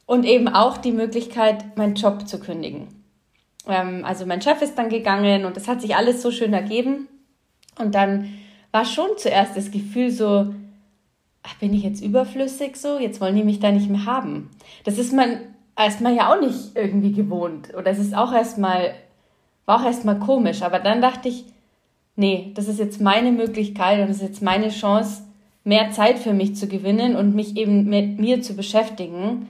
und 0.06 0.24
eben 0.24 0.48
auch 0.48 0.76
die 0.76 0.92
Möglichkeit, 0.92 1.76
meinen 1.76 1.94
Job 1.94 2.28
zu 2.28 2.38
kündigen. 2.38 2.88
Ähm, 3.66 4.04
also 4.04 4.26
mein 4.26 4.42
Chef 4.42 4.62
ist 4.62 4.76
dann 4.76 4.90
gegangen 4.90 5.44
und 5.44 5.56
es 5.56 5.66
hat 5.66 5.80
sich 5.80 5.96
alles 5.96 6.22
so 6.22 6.30
schön 6.30 6.52
ergeben. 6.52 7.08
Und 7.78 7.94
dann 7.94 8.32
war 8.70 8.84
schon 8.84 9.08
zuerst 9.16 9.56
das 9.56 9.70
Gefühl 9.70 10.10
so, 10.10 10.54
ach, 11.44 11.54
bin 11.56 11.72
ich 11.72 11.82
jetzt 11.82 12.02
überflüssig 12.02 12.76
so? 12.76 12.98
Jetzt 12.98 13.20
wollen 13.20 13.36
die 13.36 13.44
mich 13.44 13.60
da 13.60 13.70
nicht 13.70 13.90
mehr 13.90 14.06
haben. 14.06 14.50
Das 14.84 14.98
ist 14.98 15.12
man 15.12 15.38
erstmal 15.76 16.14
ja 16.14 16.32
auch 16.32 16.40
nicht 16.40 16.74
irgendwie 16.74 17.12
gewohnt. 17.12 17.74
Oder 17.74 17.90
es 17.90 17.98
ist 17.98 18.16
auch 18.16 18.32
erstmal, 18.32 18.94
war 19.66 19.80
auch 19.80 19.84
erstmal 19.84 20.18
komisch. 20.18 20.62
Aber 20.62 20.80
dann 20.80 21.02
dachte 21.02 21.28
ich, 21.28 21.44
nee, 22.16 22.52
das 22.54 22.66
ist 22.66 22.78
jetzt 22.78 23.00
meine 23.00 23.30
Möglichkeit 23.30 24.00
und 24.00 24.08
das 24.08 24.16
ist 24.16 24.22
jetzt 24.22 24.42
meine 24.42 24.70
Chance, 24.70 25.22
mehr 25.64 25.90
Zeit 25.92 26.18
für 26.18 26.32
mich 26.32 26.56
zu 26.56 26.66
gewinnen 26.66 27.14
und 27.16 27.34
mich 27.34 27.56
eben 27.56 27.84
mit 27.84 28.18
mir 28.18 28.42
zu 28.42 28.54
beschäftigen. 28.54 29.48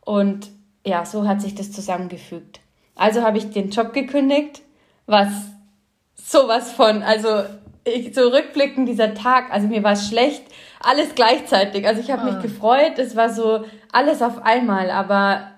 Und 0.00 0.50
ja, 0.86 1.04
so 1.04 1.26
hat 1.26 1.40
sich 1.40 1.54
das 1.54 1.72
zusammengefügt. 1.72 2.60
Also 2.94 3.22
habe 3.22 3.38
ich 3.38 3.50
den 3.50 3.70
Job 3.70 3.92
gekündigt, 3.92 4.62
was 5.06 5.28
sowas 6.14 6.72
von, 6.72 7.02
also 7.02 7.44
ich, 7.84 8.14
so 8.14 8.30
dieser 8.86 9.14
Tag, 9.14 9.52
also 9.52 9.68
mir 9.68 9.82
war 9.82 9.92
es 9.92 10.08
schlecht, 10.08 10.42
alles 10.84 11.14
gleichzeitig. 11.14 11.86
Also 11.86 12.00
ich 12.00 12.10
habe 12.10 12.22
ah. 12.22 12.32
mich 12.32 12.42
gefreut, 12.42 12.98
es 12.98 13.16
war 13.16 13.30
so 13.30 13.64
alles 13.92 14.22
auf 14.22 14.42
einmal, 14.42 14.90
aber 14.90 15.50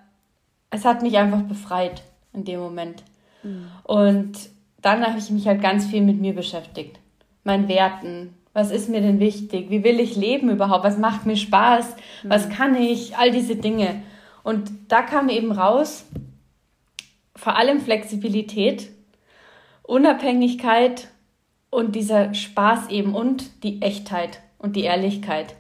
es 0.71 0.85
hat 0.85 1.03
mich 1.03 1.17
einfach 1.17 1.43
befreit 1.43 2.03
in 2.33 2.45
dem 2.45 2.61
Moment. 2.61 3.03
Mhm. 3.43 3.67
Und 3.85 4.33
dann 4.83 5.07
habe 5.07 5.19
ich 5.19 5.31
mich 5.31 5.47
halt 5.47 5.63
ganz 5.63 5.87
viel 5.87 6.03
mit 6.03 6.21
mir 6.21 6.35
beschäftigt. 6.35 6.99
Meinen 7.45 7.69
Werten. 7.69 8.35
Was 8.53 8.71
ist 8.71 8.89
mir 8.89 9.01
denn 9.01 9.21
wichtig? 9.21 9.71
Wie 9.71 9.85
will 9.85 10.01
ich 10.01 10.17
leben 10.17 10.51
überhaupt? 10.51 10.85
Was 10.85 10.99
macht 10.99 11.27
mir 11.27 11.37
Spaß? 11.37 11.97
Mhm. 12.23 12.31
Was 12.31 12.49
kann 12.49 12.75
ich? 12.75 13.17
All 13.17 13.31
diese 13.31 13.57
Dinge. 13.57 14.03
Und 14.43 14.71
da 14.89 15.03
kam 15.03 15.29
eben 15.29 15.53
raus, 15.53 16.07
vor 17.35 17.57
allem 17.57 17.81
Flexibilität, 17.81 18.89
Unabhängigkeit 19.83 21.09
und 21.71 21.95
dieser 21.95 22.33
Spaß 22.33 22.89
eben 22.89 23.15
und 23.15 23.63
die 23.63 23.83
Echtheit 23.83 24.41
und 24.59 24.77
die 24.77 24.85
Ehrlichkeit. 24.85 25.55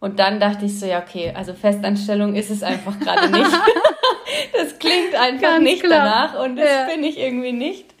Und 0.00 0.18
dann 0.18 0.38
dachte 0.38 0.66
ich 0.66 0.78
so, 0.78 0.86
ja, 0.86 1.02
okay, 1.02 1.32
also 1.34 1.54
Festanstellung 1.54 2.34
ist 2.34 2.50
es 2.50 2.62
einfach 2.62 2.98
gerade 3.00 3.30
nicht. 3.30 3.50
das 4.52 4.78
klingt 4.78 5.14
einfach 5.14 5.40
Ganz 5.40 5.64
nicht 5.64 5.82
klar. 5.82 6.04
danach 6.04 6.44
und 6.44 6.56
das 6.56 6.70
ja. 6.70 6.84
bin 6.86 7.04
ich 7.04 7.18
irgendwie 7.18 7.52
nicht. 7.52 7.94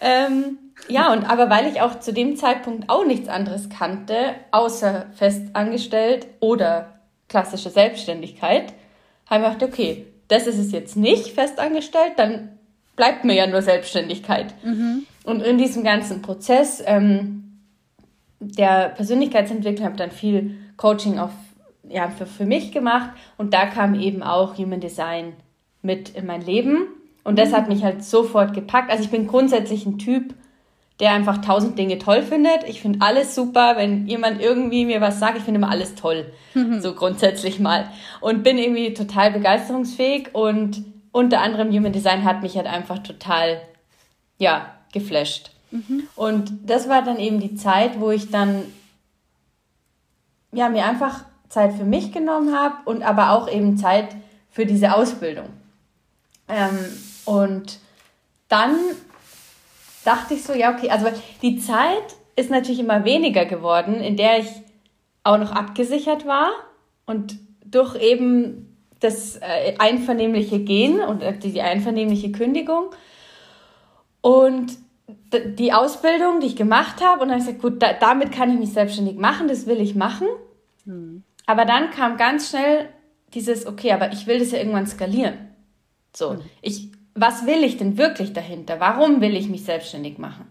Ähm, 0.00 0.58
ja, 0.88 1.12
und 1.12 1.28
aber 1.28 1.50
weil 1.50 1.66
ich 1.66 1.80
auch 1.80 2.00
zu 2.00 2.12
dem 2.12 2.36
Zeitpunkt 2.36 2.88
auch 2.88 3.04
nichts 3.04 3.28
anderes 3.28 3.68
kannte, 3.68 4.34
außer 4.50 5.06
festangestellt 5.14 6.26
oder 6.40 7.00
klassische 7.28 7.70
Selbstständigkeit, 7.70 8.72
habe 9.28 9.44
ich 9.44 9.52
gedacht, 9.58 9.62
okay, 9.62 10.06
das 10.28 10.46
ist 10.46 10.58
es 10.58 10.72
jetzt 10.72 10.96
nicht 10.96 11.32
festangestellt, 11.32 12.12
dann 12.16 12.58
bleibt 12.96 13.24
mir 13.24 13.34
ja 13.34 13.46
nur 13.46 13.62
Selbstständigkeit. 13.62 14.54
Mhm. 14.62 15.06
Und 15.24 15.40
in 15.40 15.58
diesem 15.58 15.84
ganzen 15.84 16.22
Prozess 16.22 16.82
ähm, 16.84 17.51
der 18.42 18.88
Persönlichkeitsentwicklung 18.90 19.86
habe 19.86 19.96
dann 19.96 20.10
viel 20.10 20.56
Coaching 20.76 21.18
auf, 21.18 21.30
ja, 21.88 22.10
für, 22.10 22.26
für 22.26 22.44
mich 22.44 22.72
gemacht 22.72 23.10
und 23.38 23.54
da 23.54 23.66
kam 23.66 23.94
eben 23.98 24.22
auch 24.22 24.58
Human 24.58 24.80
Design 24.80 25.34
mit 25.82 26.10
in 26.10 26.26
mein 26.26 26.42
Leben 26.42 26.86
und 27.24 27.38
das 27.38 27.52
hat 27.52 27.68
mich 27.68 27.84
halt 27.84 28.04
sofort 28.04 28.54
gepackt. 28.54 28.90
Also 28.90 29.04
ich 29.04 29.10
bin 29.10 29.26
grundsätzlich 29.26 29.86
ein 29.86 29.98
Typ, 29.98 30.34
der 31.00 31.12
einfach 31.12 31.38
tausend 31.38 31.78
Dinge 31.78 31.98
toll 31.98 32.22
findet. 32.22 32.64
Ich 32.68 32.80
finde 32.80 33.00
alles 33.02 33.34
super, 33.34 33.76
wenn 33.76 34.06
jemand 34.06 34.40
irgendwie 34.40 34.84
mir 34.84 35.00
was 35.00 35.18
sagt, 35.18 35.38
ich 35.38 35.44
finde 35.44 35.58
immer 35.58 35.70
alles 35.70 35.94
toll, 35.94 36.32
mhm. 36.54 36.80
so 36.80 36.94
grundsätzlich 36.94 37.60
mal 37.60 37.88
und 38.20 38.42
bin 38.42 38.58
irgendwie 38.58 38.94
total 38.94 39.30
begeisterungsfähig 39.30 40.34
und 40.34 40.84
unter 41.12 41.40
anderem 41.40 41.70
Human 41.70 41.92
Design 41.92 42.24
hat 42.24 42.42
mich 42.42 42.56
halt 42.56 42.66
einfach 42.66 42.98
total, 42.98 43.60
ja, 44.38 44.66
geflasht. 44.92 45.51
Und 46.16 46.52
das 46.64 46.88
war 46.88 47.02
dann 47.02 47.18
eben 47.18 47.40
die 47.40 47.54
Zeit, 47.54 47.98
wo 47.98 48.10
ich 48.10 48.30
dann, 48.30 48.62
ja, 50.52 50.68
mir 50.68 50.84
einfach 50.84 51.24
Zeit 51.48 51.74
für 51.74 51.84
mich 51.84 52.12
genommen 52.12 52.56
habe 52.56 52.76
und 52.84 53.02
aber 53.02 53.32
auch 53.32 53.48
eben 53.48 53.76
Zeit 53.76 54.08
für 54.50 54.66
diese 54.66 54.94
Ausbildung. 54.94 55.46
Ähm, 56.48 56.78
und 57.24 57.78
dann 58.48 58.76
dachte 60.04 60.34
ich 60.34 60.44
so, 60.44 60.52
ja, 60.52 60.74
okay, 60.74 60.90
also 60.90 61.06
die 61.40 61.58
Zeit 61.58 62.16
ist 62.36 62.50
natürlich 62.50 62.80
immer 62.80 63.04
weniger 63.04 63.44
geworden, 63.44 63.94
in 63.94 64.16
der 64.16 64.40
ich 64.40 64.48
auch 65.24 65.38
noch 65.38 65.52
abgesichert 65.52 66.26
war 66.26 66.50
und 67.06 67.38
durch 67.64 67.96
eben 67.96 68.76
das 69.00 69.36
äh, 69.36 69.74
einvernehmliche 69.78 70.60
Gehen 70.60 71.00
und 71.00 71.22
äh, 71.22 71.36
die 71.36 71.60
einvernehmliche 71.60 72.32
Kündigung. 72.32 72.90
Und 74.20 74.78
die 75.32 75.72
Ausbildung, 75.72 76.40
die 76.40 76.48
ich 76.48 76.56
gemacht 76.56 77.02
habe, 77.02 77.22
und 77.22 77.28
dann 77.28 77.40
habe 77.40 77.40
ich 77.40 77.46
gesagt, 77.46 77.62
gut, 77.62 77.82
da, 77.82 77.92
damit 77.92 78.32
kann 78.32 78.50
ich 78.52 78.58
mich 78.58 78.72
selbstständig 78.72 79.16
machen, 79.16 79.48
das 79.48 79.66
will 79.66 79.80
ich 79.80 79.94
machen. 79.94 80.28
Mhm. 80.84 81.22
Aber 81.46 81.64
dann 81.64 81.90
kam 81.90 82.16
ganz 82.16 82.50
schnell 82.50 82.88
dieses, 83.34 83.66
okay, 83.66 83.92
aber 83.92 84.12
ich 84.12 84.26
will 84.26 84.38
das 84.38 84.52
ja 84.52 84.58
irgendwann 84.58 84.86
skalieren. 84.86 85.34
So, 86.14 86.34
mhm. 86.34 86.40
ich, 86.60 86.88
was 87.14 87.46
will 87.46 87.64
ich 87.64 87.76
denn 87.76 87.98
wirklich 87.98 88.32
dahinter? 88.32 88.80
Warum 88.80 89.20
will 89.20 89.36
ich 89.36 89.48
mich 89.48 89.64
selbstständig 89.64 90.18
machen? 90.18 90.46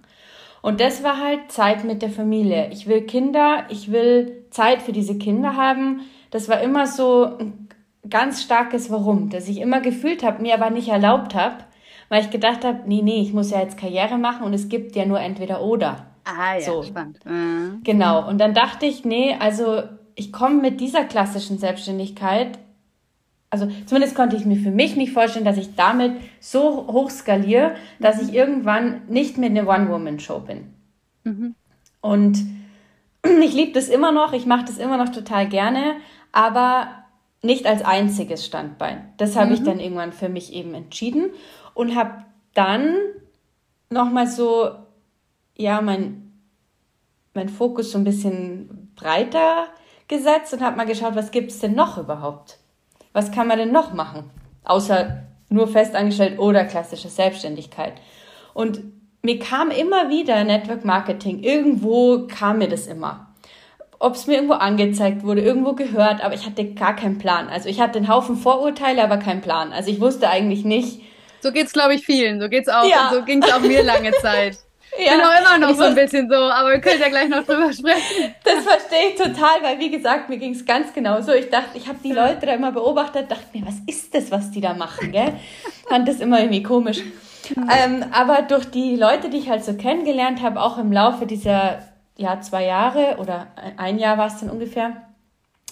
Und 0.62 0.80
das 0.80 1.04
war 1.04 1.20
halt 1.20 1.52
Zeit 1.52 1.84
mit 1.84 2.02
der 2.02 2.12
Familie. 2.12 2.70
Ich 2.72 2.88
will 2.88 3.02
Kinder, 3.02 3.66
ich 3.70 3.92
will 3.92 4.46
Zeit 4.52 4.82
für 4.82 4.92
diese 4.92 5.18
Kinder 5.18 5.56
haben. 5.56 6.02
Das 6.30 6.50
war 6.50 6.62
immer 6.62 6.86
so 6.86 7.26
ein 7.40 7.70
ganz 8.10 8.44
starkes 8.44 8.92
Warum, 8.92 9.30
das 9.30 9.48
ich 9.48 9.60
immer 9.60 9.82
gefühlt 9.82 10.24
habe, 10.24 10.42
mir 10.42 10.54
aber 10.54 10.70
nicht 10.70 10.90
erlaubt 10.90 11.34
habe, 11.34 11.64
weil 12.12 12.26
ich 12.26 12.30
gedacht 12.30 12.66
habe, 12.66 12.82
nee, 12.88 13.02
nee, 13.02 13.22
ich 13.22 13.32
muss 13.32 13.52
ja 13.52 13.62
jetzt 13.62 13.78
Karriere 13.78 14.18
machen 14.18 14.44
und 14.44 14.54
es 14.54 14.68
gibt 14.68 14.98
ja 14.98 15.06
nur 15.06 15.22
entweder 15.22 15.62
oder. 15.64 16.08
Ah 16.26 16.56
ja, 16.56 16.66
so. 16.66 16.84
spannend. 16.84 17.20
Mhm. 17.26 17.80
Genau, 17.86 18.28
und 18.28 18.38
dann 18.38 18.54
dachte 18.54 18.86
ich, 18.86 19.06
nee, 19.06 19.38
also 19.40 19.84
ich 20.16 20.34
komme 20.34 20.56
mit 20.56 20.82
dieser 20.82 21.06
klassischen 21.06 21.58
Selbstständigkeit, 21.58 22.60
also 23.50 23.70
zumindest 23.86 24.14
konnte 24.14 24.36
ich 24.36 24.44
mir 24.44 24.58
für 24.58 24.72
mich 24.72 24.98
nicht 24.98 25.14
vorstellen, 25.14 25.46
dass 25.46 25.56
ich 25.56 25.76
damit 25.76 26.12
so 26.42 26.88
hoch 26.88 27.10
skaliere, 27.10 27.76
dass 28.02 28.22
ich 28.22 28.34
irgendwann 28.34 29.04
nicht 29.08 29.38
mehr 29.38 29.50
eine 29.50 29.66
One-Woman-Show 29.66 30.40
bin. 30.42 30.74
Mhm. 31.24 31.56
Und 32.02 32.40
ich 33.42 33.54
liebe 33.54 33.72
das 33.72 33.88
immer 33.88 34.12
noch, 34.12 34.34
ich 34.34 34.46
mache 34.46 34.66
das 34.66 34.80
immer 34.80 34.98
noch 34.98 35.10
total 35.10 35.48
gerne, 35.48 35.96
aber 36.34 36.90
nicht 37.42 37.66
als 37.66 37.86
einziges 37.86 38.46
Standbein. 38.46 39.14
Das 39.16 39.38
habe 39.38 39.48
mhm. 39.48 39.54
ich 39.54 39.64
dann 39.64 39.80
irgendwann 39.80 40.12
für 40.12 40.28
mich 40.28 40.52
eben 40.52 40.74
entschieden 40.74 41.30
und 41.74 41.96
habe 41.96 42.26
dann 42.54 42.96
nochmal 43.90 44.28
so, 44.28 44.72
ja, 45.56 45.82
mein, 45.82 46.34
mein 47.34 47.50
Fokus 47.50 47.92
so 47.92 47.98
ein 47.98 48.04
bisschen 48.04 48.92
breiter 48.96 49.68
gesetzt 50.08 50.54
und 50.54 50.62
habe 50.62 50.78
mal 50.78 50.86
geschaut, 50.86 51.16
was 51.16 51.32
gibt 51.32 51.52
es 51.52 51.60
denn 51.60 51.74
noch 51.74 51.98
überhaupt? 51.98 52.58
Was 53.14 53.32
kann 53.32 53.48
man 53.48 53.58
denn 53.58 53.72
noch 53.72 53.94
machen? 53.94 54.30
Außer 54.64 55.24
nur 55.50 55.68
festangestellt 55.68 56.40
oder 56.40 56.66
klassische 56.66 57.10
Selbstständigkeit. 57.10 57.94
Und 58.54 58.82
mir 59.22 59.40
kam 59.40 59.70
immer 59.70 60.10
wieder 60.10 60.44
Network 60.44 60.86
Marketing. 60.86 61.44
Irgendwo 61.44 62.28
kam 62.28 62.60
mir 62.60 62.70
das 62.70 62.88
immer. 62.88 63.28
Ob 64.00 64.16
es 64.16 64.26
mir 64.26 64.36
irgendwo 64.36 64.56
angezeigt 64.56 65.24
wurde, 65.24 65.42
irgendwo 65.42 65.74
gehört, 65.74 66.24
aber 66.24 66.34
ich 66.34 66.46
hatte 66.46 66.74
gar 66.74 66.96
keinen 66.96 67.20
Plan. 67.20 67.48
Also 67.48 67.70
ich 67.70 67.80
hatte 67.80 68.00
einen 68.00 68.08
Haufen 68.08 68.36
Vorurteile, 68.36 69.04
aber 69.04 69.18
keinen 69.18 69.42
Plan. 69.42 69.74
Also 69.74 69.92
ich 69.92 70.02
wusste 70.02 70.30
eigentlich 70.30 70.66
nicht. 70.66 71.02
So 71.42 71.52
geht's, 71.52 71.74
glaube 71.74 71.96
ich, 71.96 72.06
vielen. 72.06 72.40
So 72.40 72.50
geht's 72.50 72.70
auch. 72.70 72.88
Ja. 72.88 73.12
So 73.14 73.24
ging 73.24 73.44
es 73.44 73.52
auch 73.52 73.60
mir 73.62 73.84
lange 73.84 74.12
Zeit. 74.14 74.58
Ja. 75.00 75.14
Bin 75.16 75.22
auch 75.22 75.40
immer 75.40 75.68
noch 75.68 75.78
so 75.78 75.84
ein 75.84 75.96
bisschen 75.96 76.30
so, 76.30 76.36
aber 76.36 76.72
wir 76.72 76.82
können 76.82 77.00
ja 77.00 77.08
gleich 77.08 77.30
noch 77.30 77.46
drüber 77.46 77.72
sprechen. 77.72 78.36
Das 78.44 78.66
verstehe 78.66 79.10
ich 79.10 79.16
total, 79.16 79.62
weil 79.62 79.80
wie 79.80 79.90
gesagt, 79.90 80.28
mir 80.28 80.38
ging 80.38 80.52
es 80.52 80.66
ganz 80.66 80.94
genau 80.94 81.22
so. 81.22 81.32
Ich 81.32 81.50
dachte, 81.50 81.78
ich 81.78 81.88
habe 81.88 82.00
die 82.04 82.12
Leute 82.12 82.46
da 82.46 82.54
immer 82.54 82.74
beobachtet, 82.74 83.32
dachte 83.32 83.46
mir, 83.58 83.66
was 83.66 83.76
ist 83.88 84.14
das, 84.14 84.32
was 84.32 84.52
die 84.52 84.60
da 84.60 84.74
machen, 84.74 85.14
gell? 85.14 85.32
Fand 85.88 86.10
das 86.10 86.20
immer 86.20 86.42
irgendwie 86.42 86.62
komisch. 86.62 87.04
Ähm, 87.56 88.06
aber 88.12 88.42
durch 88.42 88.66
die 88.66 88.98
Leute, 88.98 89.30
die 89.30 89.38
ich 89.38 89.50
halt 89.50 89.64
so 89.64 89.76
kennengelernt 89.76 90.42
habe, 90.42 90.62
auch 90.62 90.78
im 90.78 90.92
Laufe 90.92 91.26
dieser 91.26 91.80
ja, 92.18 92.42
zwei 92.42 92.66
Jahre 92.66 93.18
oder 93.18 93.48
ein 93.78 93.98
Jahr 93.98 94.18
war 94.18 94.28
es 94.28 94.40
dann 94.40 94.50
ungefähr, 94.50 95.08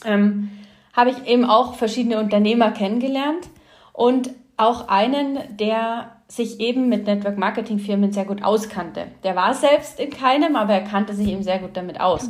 ähm, 0.06 0.50
habe 0.94 1.12
ich 1.12 1.28
eben 1.28 1.46
auch 1.46 1.76
verschiedene 1.76 2.20
Unternehmer 2.20 2.72
kennengelernt 2.72 3.50
und 3.94 4.32
auch 4.60 4.88
einen, 4.88 5.40
der 5.58 6.18
sich 6.28 6.60
eben 6.60 6.90
mit 6.90 7.06
Network 7.06 7.38
Marketing 7.38 7.80
Firmen 7.80 8.12
sehr 8.12 8.26
gut 8.26 8.44
auskannte. 8.44 9.08
Der 9.24 9.36
war 9.36 9.54
selbst 9.54 10.00
in 10.00 10.12
keinem, 10.12 10.56
aber 10.56 10.74
er 10.74 10.84
kannte 10.84 11.14
sich 11.14 11.28
eben 11.28 11.44
sehr 11.44 11.60
gut 11.60 11.76
damit 11.76 12.00
aus. 12.00 12.30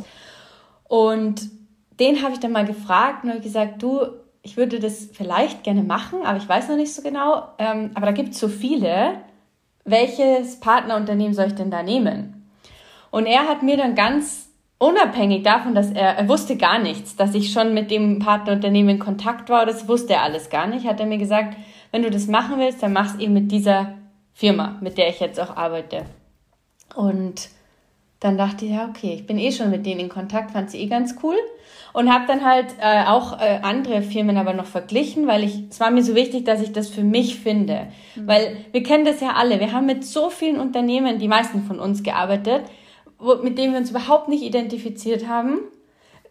Und 0.88 1.50
den 1.98 2.22
habe 2.22 2.32
ich 2.32 2.40
dann 2.40 2.52
mal 2.52 2.64
gefragt 2.64 3.24
und 3.24 3.30
habe 3.30 3.40
gesagt, 3.40 3.82
du, 3.82 4.00
ich 4.42 4.56
würde 4.56 4.80
das 4.80 5.10
vielleicht 5.12 5.64
gerne 5.64 5.82
machen, 5.82 6.20
aber 6.24 6.38
ich 6.38 6.48
weiß 6.48 6.68
noch 6.70 6.76
nicht 6.76 6.94
so 6.94 7.02
genau. 7.02 7.48
Ähm, 7.58 7.90
aber 7.94 8.06
da 8.06 8.12
gibt 8.12 8.30
es 8.30 8.40
so 8.40 8.48
viele 8.48 9.18
welches 9.84 10.60
Partnerunternehmen 10.60 11.34
soll 11.34 11.46
ich 11.46 11.54
denn 11.54 11.70
da 11.70 11.82
nehmen? 11.82 12.50
Und 13.10 13.26
er 13.26 13.48
hat 13.48 13.62
mir 13.62 13.76
dann 13.76 13.94
ganz 13.94 14.48
unabhängig 14.78 15.42
davon, 15.42 15.74
dass 15.74 15.90
er, 15.90 16.16
er 16.16 16.28
wusste 16.28 16.56
gar 16.56 16.78
nichts, 16.78 17.16
dass 17.16 17.34
ich 17.34 17.52
schon 17.52 17.74
mit 17.74 17.90
dem 17.90 18.18
Partnerunternehmen 18.18 18.96
in 18.96 18.98
Kontakt 18.98 19.50
war, 19.50 19.66
das 19.66 19.88
wusste 19.88 20.14
er 20.14 20.22
alles 20.22 20.48
gar 20.48 20.66
nicht, 20.66 20.86
hat 20.86 21.00
er 21.00 21.06
mir 21.06 21.18
gesagt, 21.18 21.56
wenn 21.90 22.02
du 22.02 22.10
das 22.10 22.26
machen 22.26 22.58
willst, 22.58 22.82
dann 22.82 22.92
mach's 22.92 23.18
eben 23.18 23.34
mit 23.34 23.50
dieser 23.50 23.94
Firma, 24.32 24.78
mit 24.80 24.98
der 24.98 25.08
ich 25.08 25.20
jetzt 25.20 25.40
auch 25.40 25.56
arbeite. 25.56 26.04
Und 26.94 27.48
dann 28.20 28.36
dachte 28.36 28.66
ich, 28.66 28.72
ja, 28.72 28.86
okay, 28.88 29.14
ich 29.14 29.26
bin 29.26 29.38
eh 29.38 29.50
schon 29.50 29.70
mit 29.70 29.86
denen 29.86 30.00
in 30.00 30.08
Kontakt, 30.08 30.50
fand 30.50 30.70
sie 30.70 30.80
eh 30.80 30.86
ganz 30.86 31.16
cool 31.22 31.36
und 31.92 32.12
habe 32.12 32.26
dann 32.26 32.44
halt 32.44 32.66
äh, 32.78 33.04
auch 33.06 33.40
äh, 33.40 33.60
andere 33.62 34.02
Firmen 34.02 34.36
aber 34.36 34.52
noch 34.52 34.66
verglichen, 34.66 35.26
weil 35.26 35.42
ich 35.42 35.64
es 35.70 35.80
war 35.80 35.90
mir 35.90 36.02
so 36.02 36.14
wichtig, 36.14 36.44
dass 36.44 36.60
ich 36.60 36.72
das 36.72 36.88
für 36.88 37.02
mich 37.02 37.36
finde, 37.36 37.88
mhm. 38.14 38.26
weil 38.26 38.56
wir 38.72 38.82
kennen 38.82 39.04
das 39.04 39.20
ja 39.20 39.34
alle, 39.34 39.58
wir 39.58 39.72
haben 39.72 39.86
mit 39.86 40.04
so 40.04 40.30
vielen 40.30 40.60
Unternehmen, 40.60 41.18
die 41.18 41.28
meisten 41.28 41.62
von 41.62 41.80
uns 41.80 42.02
gearbeitet, 42.02 42.62
wo, 43.18 43.36
mit 43.36 43.58
denen 43.58 43.72
wir 43.72 43.80
uns 43.80 43.90
überhaupt 43.90 44.28
nicht 44.28 44.42
identifiziert 44.42 45.26
haben, 45.26 45.60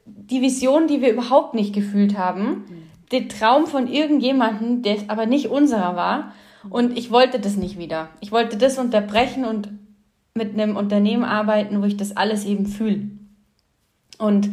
die 0.06 0.42
Vision, 0.42 0.88
die 0.88 1.02
wir 1.02 1.12
überhaupt 1.12 1.56
nicht 1.56 1.74
gefühlt 1.74 2.18
haben, 2.18 2.48
mhm. 2.48 2.89
Den 3.12 3.30
Traum 3.30 3.68
von 3.68 3.88
irgendjemanden, 3.88 4.82
der 4.82 4.98
aber 5.08 5.26
nicht 5.26 5.48
unserer 5.48 5.96
war 5.96 6.34
und 6.70 6.98
ich 6.98 7.12
wollte 7.12 7.40
das 7.40 7.56
nicht 7.56 7.78
wieder. 7.78 8.10
Ich 8.20 8.32
wollte 8.32 8.58
das 8.58 8.78
unterbrechen 8.78 9.46
und 9.46 9.70
mit 10.34 10.54
einem 10.54 10.78
Unternehmen 10.78 11.24
arbeiten, 11.24 11.82
wo 11.82 11.86
ich 11.86 11.98
das 11.98 12.16
alles 12.16 12.46
eben 12.46 12.66
fühle. 12.66 13.10
Und 14.18 14.50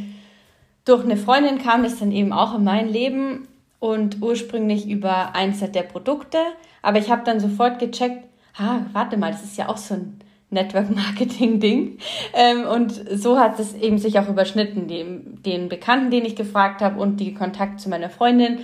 durch 0.85 1.05
eine 1.05 1.17
Freundin 1.17 1.59
kam 1.59 1.85
es 1.85 1.99
dann 1.99 2.13
eben 2.13 2.33
auch 2.33 2.55
in 2.55 2.65
mein 2.65 2.89
Leben 2.89 3.49
und 3.81 4.23
ursprünglich 4.23 4.89
über 4.89 5.35
eins 5.35 5.61
der 5.61 5.83
Produkte. 5.83 6.39
Aber 6.83 6.99
ich 6.99 7.11
habe 7.11 7.25
dann 7.25 7.41
sofort 7.41 7.79
gecheckt, 7.79 8.25
ha, 8.59 8.87
warte 8.93 9.17
mal, 9.17 9.33
das 9.33 9.45
ist 9.45 9.57
ja 9.57 9.69
auch 9.69 9.77
so 9.77 9.95
ein 9.95 10.21
Network-Marketing-Ding. 10.51 11.99
Ähm, 12.35 12.65
und 12.67 12.93
so 13.13 13.39
hat 13.39 13.59
es 13.59 13.75
eben 13.75 13.99
sich 13.99 14.19
auch 14.19 14.29
überschnitten, 14.29 14.87
den, 14.89 15.43
den 15.43 15.69
Bekannten, 15.69 16.11
den 16.11 16.25
ich 16.25 16.37
gefragt 16.37 16.81
habe 16.83 17.01
und 17.01 17.19
die 17.19 17.35
Kontakt 17.35 17.81
zu 17.81 17.89
meiner 17.89 18.11
Freundin. 18.11 18.61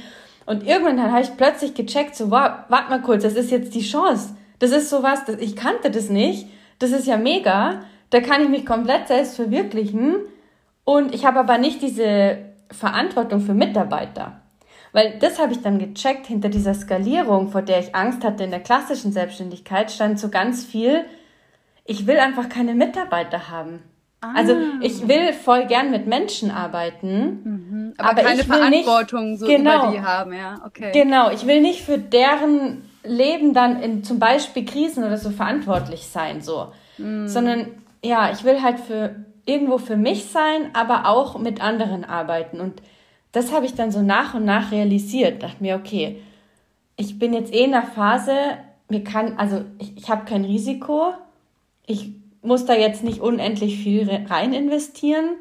Und 0.46 0.66
irgendwann 0.66 1.00
habe 1.00 1.22
ich 1.22 1.36
plötzlich 1.36 1.74
gecheckt, 1.74 2.16
so, 2.16 2.30
wow, 2.30 2.50
warte 2.68 2.90
mal 2.90 3.02
kurz, 3.02 3.22
das 3.22 3.34
ist 3.34 3.50
jetzt 3.50 3.74
die 3.74 3.82
Chance. 3.82 4.36
Das 4.58 4.70
ist 4.70 4.90
sowas, 4.90 5.24
das, 5.24 5.36
ich 5.40 5.56
kannte 5.56 5.90
das 5.90 6.08
nicht. 6.08 6.46
Das 6.78 6.92
ist 6.92 7.06
ja 7.06 7.16
mega. 7.16 7.80
Da 8.10 8.20
kann 8.20 8.42
ich 8.42 8.48
mich 8.48 8.66
komplett 8.66 9.08
selbst 9.08 9.36
verwirklichen. 9.36 10.16
Und 10.84 11.14
ich 11.14 11.24
habe 11.24 11.40
aber 11.40 11.58
nicht 11.58 11.82
diese 11.82 12.38
Verantwortung 12.70 13.40
für 13.40 13.54
Mitarbeiter. 13.54 14.40
Weil 14.92 15.18
das 15.20 15.38
habe 15.40 15.52
ich 15.52 15.62
dann 15.62 15.78
gecheckt, 15.78 16.26
hinter 16.26 16.48
dieser 16.48 16.74
Skalierung, 16.74 17.48
vor 17.48 17.62
der 17.62 17.80
ich 17.80 17.94
Angst 17.94 18.24
hatte 18.24 18.44
in 18.44 18.50
der 18.50 18.60
klassischen 18.60 19.12
Selbstständigkeit, 19.12 19.90
stand 19.90 20.18
so 20.18 20.28
ganz 20.28 20.64
viel, 20.64 21.04
ich 21.84 22.06
will 22.06 22.18
einfach 22.18 22.48
keine 22.48 22.74
Mitarbeiter 22.74 23.48
haben. 23.50 23.80
Ah. 24.20 24.34
Also 24.36 24.56
ich 24.80 25.08
will 25.08 25.32
voll 25.32 25.66
gern 25.66 25.90
mit 25.90 26.06
Menschen 26.06 26.50
arbeiten, 26.50 27.40
mhm. 27.44 27.94
aber, 27.98 28.10
aber, 28.10 28.22
keine 28.22 28.44
Verantwortung 28.44 29.30
nicht, 29.30 29.40
so 29.40 29.46
genau, 29.46 29.88
über 29.88 29.92
die 29.92 30.00
haben, 30.00 30.32
ja, 30.32 30.62
okay. 30.64 30.92
Genau, 30.92 31.30
ich 31.30 31.46
will 31.46 31.60
nicht 31.60 31.82
für 31.82 31.98
deren 31.98 32.88
Leben 33.02 33.52
dann 33.52 33.82
in 33.82 34.04
zum 34.04 34.20
Beispiel 34.20 34.64
Krisen 34.64 35.02
oder 35.02 35.18
so 35.18 35.30
verantwortlich 35.30 36.06
sein, 36.06 36.40
so, 36.40 36.72
mhm. 36.98 37.26
sondern 37.26 37.66
ja, 38.04 38.30
ich 38.32 38.44
will 38.44 38.62
halt 38.62 38.78
für 38.78 39.16
irgendwo 39.44 39.78
für 39.78 39.96
mich 39.96 40.26
sein, 40.26 40.70
aber 40.72 41.06
auch 41.06 41.38
mit 41.38 41.60
anderen 41.60 42.04
arbeiten. 42.04 42.60
Und 42.60 42.80
das 43.32 43.52
habe 43.52 43.66
ich 43.66 43.74
dann 43.74 43.90
so 43.90 44.02
nach 44.02 44.34
und 44.34 44.44
nach 44.44 44.70
realisiert. 44.70 45.42
Dachte 45.42 45.62
mir, 45.62 45.76
okay, 45.76 46.22
ich 46.96 47.18
bin 47.18 47.32
jetzt 47.32 47.52
eh 47.52 47.64
in 47.64 47.72
der 47.72 47.82
Phase, 47.82 48.34
mir 48.88 49.02
kann, 49.02 49.38
also 49.38 49.64
ich, 49.78 49.96
ich 49.96 50.10
habe 50.10 50.24
kein 50.24 50.44
Risiko, 50.44 51.14
ich 51.86 52.10
muss 52.42 52.64
da 52.64 52.74
jetzt 52.74 53.04
nicht 53.04 53.20
unendlich 53.20 53.82
viel 53.82 54.08
rein 54.28 54.52
investieren. 54.52 55.36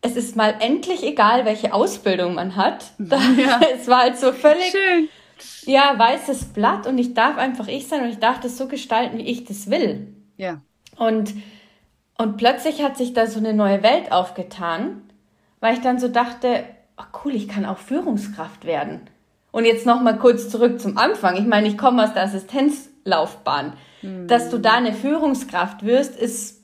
Es 0.00 0.16
ist 0.16 0.36
mal 0.36 0.54
endlich 0.60 1.02
egal, 1.02 1.44
welche 1.44 1.72
Ausbildung 1.72 2.34
man 2.34 2.56
hat. 2.56 2.92
Da, 2.98 3.18
ja. 3.36 3.60
es 3.74 3.88
war 3.88 4.00
halt 4.00 4.18
so 4.18 4.32
völlig, 4.32 4.70
Schön. 4.70 5.08
ja, 5.66 5.98
weißes 5.98 6.46
Blatt 6.52 6.86
und 6.86 6.98
ich 6.98 7.14
darf 7.14 7.36
einfach 7.36 7.68
ich 7.68 7.88
sein 7.88 8.02
und 8.02 8.10
ich 8.10 8.18
darf 8.18 8.40
das 8.40 8.56
so 8.56 8.68
gestalten, 8.68 9.18
wie 9.18 9.26
ich 9.26 9.44
das 9.44 9.70
will. 9.70 10.14
Ja. 10.36 10.60
Und 10.96 11.34
und 12.16 12.36
plötzlich 12.36 12.82
hat 12.82 12.96
sich 12.96 13.12
da 13.12 13.26
so 13.26 13.38
eine 13.38 13.54
neue 13.54 13.82
Welt 13.82 14.12
aufgetan, 14.12 15.02
weil 15.60 15.74
ich 15.74 15.80
dann 15.80 15.98
so 15.98 16.08
dachte, 16.08 16.64
oh 16.96 17.18
cool, 17.24 17.34
ich 17.34 17.48
kann 17.48 17.66
auch 17.66 17.78
Führungskraft 17.78 18.64
werden. 18.64 19.00
Und 19.50 19.64
jetzt 19.64 19.86
noch 19.86 20.00
mal 20.00 20.18
kurz 20.18 20.48
zurück 20.48 20.80
zum 20.80 20.96
Anfang. 20.96 21.36
Ich 21.36 21.46
meine, 21.46 21.68
ich 21.68 21.78
komme 21.78 22.04
aus 22.04 22.12
der 22.12 22.28
Assistenzlaufbahn. 23.04 23.74
Mhm. 24.02 24.28
Dass 24.28 24.50
du 24.50 24.58
da 24.58 24.74
eine 24.74 24.92
Führungskraft 24.92 25.84
wirst, 25.84 26.16
ist 26.16 26.62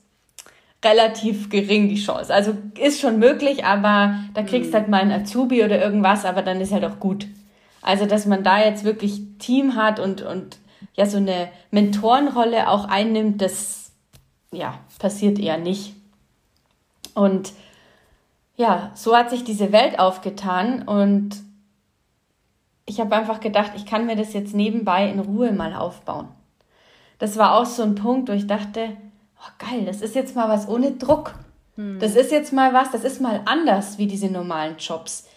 relativ 0.83 1.49
gering 1.49 1.89
die 1.89 2.01
Chance. 2.01 2.33
Also 2.33 2.55
ist 2.79 2.99
schon 2.99 3.19
möglich, 3.19 3.65
aber 3.65 4.15
da 4.33 4.43
kriegst 4.43 4.71
mhm. 4.71 4.75
halt 4.75 4.87
mal 4.89 5.01
ein 5.01 5.11
Azubi 5.11 5.63
oder 5.63 5.81
irgendwas, 5.81 6.25
aber 6.25 6.41
dann 6.41 6.59
ist 6.59 6.73
halt 6.73 6.85
auch 6.85 6.99
gut. 6.99 7.27
Also, 7.83 8.05
dass 8.05 8.25
man 8.25 8.43
da 8.43 8.63
jetzt 8.63 8.83
wirklich 8.83 9.21
Team 9.39 9.75
hat 9.75 9.99
und, 9.99 10.21
und 10.21 10.57
ja, 10.95 11.05
so 11.05 11.17
eine 11.17 11.49
Mentorenrolle 11.71 12.69
auch 12.69 12.85
einnimmt, 12.85 13.41
das 13.41 13.91
ja, 14.51 14.79
passiert 14.99 15.39
eher 15.39 15.57
nicht. 15.57 15.93
Und 17.15 17.53
ja, 18.55 18.91
so 18.93 19.15
hat 19.15 19.29
sich 19.29 19.43
diese 19.43 19.71
Welt 19.71 19.97
aufgetan 19.97 20.83
und 20.83 21.37
ich 22.91 22.99
habe 22.99 23.15
einfach 23.15 23.39
gedacht, 23.39 23.71
ich 23.77 23.85
kann 23.85 24.05
mir 24.05 24.17
das 24.17 24.33
jetzt 24.33 24.53
nebenbei 24.53 25.09
in 25.09 25.19
Ruhe 25.19 25.53
mal 25.53 25.73
aufbauen. 25.73 26.27
Das 27.19 27.37
war 27.37 27.57
auch 27.57 27.65
so 27.65 27.83
ein 27.83 27.95
Punkt, 27.95 28.27
wo 28.27 28.33
ich 28.33 28.47
dachte, 28.47 28.89
oh 29.39 29.65
geil, 29.69 29.85
das 29.85 30.01
ist 30.01 30.13
jetzt 30.13 30.35
mal 30.35 30.49
was 30.49 30.67
ohne 30.67 30.91
Druck. 30.91 31.33
Hm. 31.75 31.99
Das 31.99 32.15
ist 32.15 32.33
jetzt 32.33 32.51
mal 32.51 32.73
was, 32.73 32.91
das 32.91 33.05
ist 33.05 33.21
mal 33.21 33.41
anders 33.45 33.97
wie 33.97 34.07
diese 34.07 34.29
normalen 34.29 34.75
Jobs. 34.77 35.29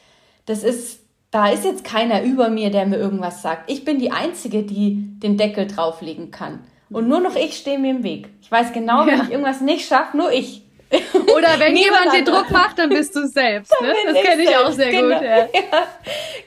Das 0.46 0.64
ist 0.64 0.98
da 1.30 1.48
ist 1.48 1.64
jetzt 1.64 1.84
keiner 1.84 2.22
über 2.22 2.48
mir, 2.48 2.70
der 2.70 2.86
mir 2.86 2.96
irgendwas 2.96 3.42
sagt. 3.42 3.70
Ich 3.70 3.84
bin 3.84 3.98
die 3.98 4.12
Einzige, 4.12 4.62
die 4.62 5.18
den 5.18 5.36
Deckel 5.36 5.66
drauflegen 5.66 6.30
kann. 6.30 6.60
Und 6.90 7.08
nur 7.08 7.20
noch 7.20 7.36
ich 7.36 7.56
stehe 7.56 7.78
mir 7.78 7.90
im 7.90 8.02
Weg. 8.02 8.30
Ich 8.40 8.50
weiß 8.50 8.72
genau, 8.72 9.06
wenn 9.06 9.18
ja. 9.18 9.24
ich 9.24 9.30
irgendwas 9.30 9.60
nicht 9.60 9.86
schaffe, 9.86 10.16
nur 10.16 10.32
ich. 10.32 10.63
Oder 11.37 11.59
wenn 11.59 11.76
jemand 11.76 12.12
dir 12.12 12.24
Druck 12.24 12.50
macht, 12.50 12.78
dann 12.78 12.88
bist 12.88 13.14
du 13.16 13.26
selbst. 13.26 13.72
Ne? 13.80 13.94
Das 14.07 14.22
kenne 14.22 14.42
ich 14.42 14.57
auch 14.57 14.72
sehr 14.72 14.90
genau. 14.90 15.14
gut. 15.14 15.24
Ja. 15.24 15.37
ja. 15.54 15.87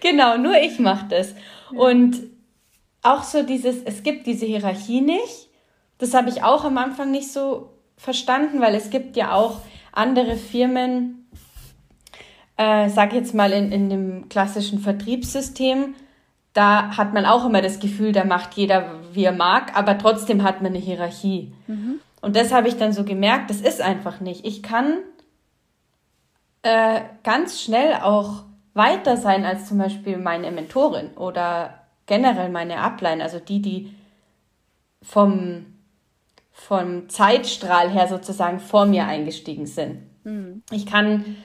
Genau, 0.01 0.37
nur 0.37 0.55
ich 0.57 0.79
mache 0.79 1.05
das. 1.09 1.33
Und 1.71 2.17
auch 3.01 3.23
so 3.23 3.43
dieses, 3.43 3.83
es 3.83 4.03
gibt 4.03 4.27
diese 4.27 4.45
Hierarchie 4.45 5.01
nicht. 5.01 5.49
Das 5.97 6.13
habe 6.13 6.29
ich 6.29 6.43
auch 6.43 6.63
am 6.63 6.77
Anfang 6.77 7.11
nicht 7.11 7.31
so 7.31 7.71
verstanden, 7.97 8.61
weil 8.61 8.75
es 8.75 8.89
gibt 8.89 9.17
ja 9.17 9.33
auch 9.33 9.61
andere 9.91 10.35
Firmen, 10.35 11.27
äh, 12.57 12.89
sag 12.89 13.13
jetzt 13.13 13.33
mal 13.33 13.51
in, 13.51 13.71
in 13.71 13.89
dem 13.89 14.29
klassischen 14.29 14.79
Vertriebssystem, 14.79 15.95
da 16.53 16.97
hat 16.97 17.13
man 17.13 17.25
auch 17.25 17.45
immer 17.45 17.61
das 17.61 17.79
Gefühl, 17.79 18.11
da 18.11 18.23
macht 18.23 18.55
jeder, 18.55 18.95
wie 19.13 19.23
er 19.23 19.31
mag, 19.31 19.77
aber 19.77 19.97
trotzdem 19.97 20.43
hat 20.43 20.61
man 20.61 20.73
eine 20.73 20.83
Hierarchie. 20.83 21.53
Mhm. 21.67 21.99
Und 22.21 22.35
das 22.35 22.51
habe 22.51 22.67
ich 22.67 22.77
dann 22.77 22.93
so 22.93 23.03
gemerkt, 23.03 23.49
das 23.49 23.61
ist 23.61 23.81
einfach 23.81 24.19
nicht. 24.19 24.45
Ich 24.45 24.63
kann 24.63 24.99
äh, 26.63 27.01
ganz 27.23 27.61
schnell 27.61 27.95
auch 27.95 28.43
weiter 28.73 29.17
sein 29.17 29.45
als 29.45 29.67
zum 29.67 29.77
Beispiel 29.77 30.17
meine 30.17 30.51
Mentorin 30.51 31.15
oder 31.15 31.81
generell 32.05 32.49
meine 32.49 32.79
Ablein, 32.79 33.21
also 33.21 33.39
die, 33.39 33.61
die 33.61 33.95
vom, 35.01 35.65
vom 36.51 37.09
Zeitstrahl 37.09 37.89
her 37.89 38.07
sozusagen 38.07 38.59
vor 38.59 38.85
mir 38.85 39.05
eingestiegen 39.05 39.65
sind. 39.65 40.01
Mhm. 40.23 40.63
Ich 40.71 40.85
kann 40.85 41.37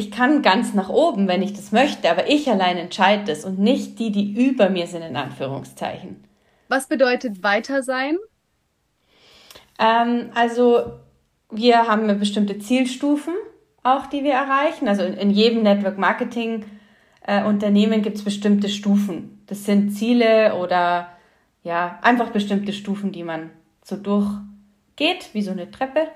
ich 0.00 0.10
kann 0.10 0.40
ganz 0.40 0.72
nach 0.72 0.88
oben, 0.88 1.28
wenn 1.28 1.42
ich 1.42 1.52
das 1.52 1.72
möchte, 1.72 2.10
aber 2.10 2.26
ich 2.30 2.50
allein 2.50 2.78
entscheide 2.78 3.24
das 3.24 3.44
und 3.44 3.58
nicht 3.58 3.98
die, 3.98 4.10
die 4.10 4.32
über 4.32 4.70
mir 4.70 4.86
sind, 4.86 5.02
in 5.02 5.14
Anführungszeichen. 5.14 6.24
Was 6.68 6.88
bedeutet 6.88 7.42
weiter 7.42 7.82
sein? 7.82 8.16
Ähm, 9.80 10.30
also 10.34 10.92
wir 11.50 11.88
haben 11.88 12.06
bestimmte 12.18 12.58
Zielstufen 12.58 13.34
auch, 13.82 14.06
die 14.06 14.22
wir 14.22 14.34
erreichen. 14.34 14.86
Also 14.86 15.02
in, 15.02 15.14
in 15.14 15.30
jedem 15.30 15.62
Network 15.62 15.98
Marketing 15.98 16.64
äh, 17.26 17.42
Unternehmen 17.42 18.02
gibt 18.02 18.16
es 18.16 18.24
bestimmte 18.24 18.68
Stufen. 18.68 19.42
Das 19.46 19.64
sind 19.64 19.92
Ziele 19.92 20.54
oder 20.56 21.08
ja, 21.64 21.98
einfach 22.02 22.30
bestimmte 22.30 22.72
Stufen, 22.72 23.10
die 23.12 23.24
man 23.24 23.50
so 23.82 23.96
durchgeht, 23.96 25.30
wie 25.32 25.42
so 25.42 25.50
eine 25.50 25.70
Treppe. 25.70 26.08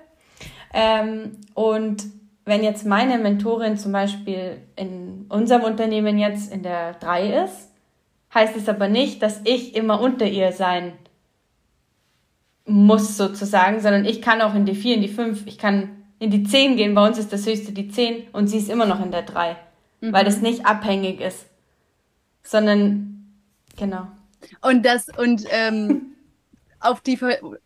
Ähm, 0.73 1.39
und 1.55 2.05
wenn 2.45 2.63
jetzt 2.63 2.85
meine 2.85 3.19
Mentorin 3.19 3.77
zum 3.77 3.93
Beispiel 3.93 4.59
in 4.77 5.27
unserem 5.29 5.63
Unternehmen 5.63 6.19
jetzt 6.19 6.53
in 6.53 6.63
der 6.63 6.95
3 6.95 7.45
ist, 7.45 7.71
heißt 8.35 8.57
es 8.57 8.69
aber 8.69 8.89
nicht, 8.89 9.23
dass 9.23 9.41
ich 9.45 9.75
immer 9.75 10.01
unter 10.01 10.27
ihr 10.27 10.53
sein 10.53 10.93
muss 12.67 13.17
sozusagen, 13.17 13.81
sondern 13.81 14.05
ich 14.05 14.23
kann 14.23 14.41
auch 14.41 14.55
in 14.55 14.65
die 14.65 14.75
4, 14.75 14.97
in 14.97 15.03
die 15.03 15.09
5, 15.09 15.47
ich 15.47 15.59
kann 15.59 16.05
in 16.19 16.31
die 16.31 16.45
10 16.45 16.77
gehen, 16.77 16.95
bei 16.95 17.07
uns 17.07 17.19
ist 17.19 17.33
das 17.33 17.47
höchste 17.47 17.73
die 17.73 17.89
10 17.89 18.29
und 18.33 18.47
sie 18.49 18.59
ist 18.59 18.71
immer 18.71 18.87
noch 18.87 19.05
in 19.05 19.11
der 19.11 19.23
3, 19.23 19.57
mhm. 20.01 20.13
weil 20.13 20.25
das 20.25 20.41
nicht 20.41 20.65
abhängig 20.65 21.21
ist, 21.21 21.47
sondern 22.43 23.35
genau. 23.77 24.07
Und 24.63 24.85
das, 24.85 25.09
und 25.17 25.45
ähm, 25.51 26.15
auf 26.81 27.01
die 27.01 27.19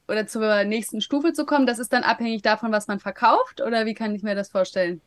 oder 0.08 0.26
zur 0.26 0.64
nächsten 0.64 1.00
Stufe 1.00 1.32
zu 1.32 1.44
kommen, 1.44 1.66
das 1.66 1.78
ist 1.78 1.92
dann 1.92 2.02
abhängig 2.02 2.42
davon, 2.42 2.72
was 2.72 2.88
man 2.88 3.00
verkauft 3.00 3.60
oder 3.60 3.86
wie 3.86 3.94
kann 3.94 4.14
ich 4.14 4.22
mir 4.22 4.34
das 4.34 4.50
vorstellen? 4.50 5.00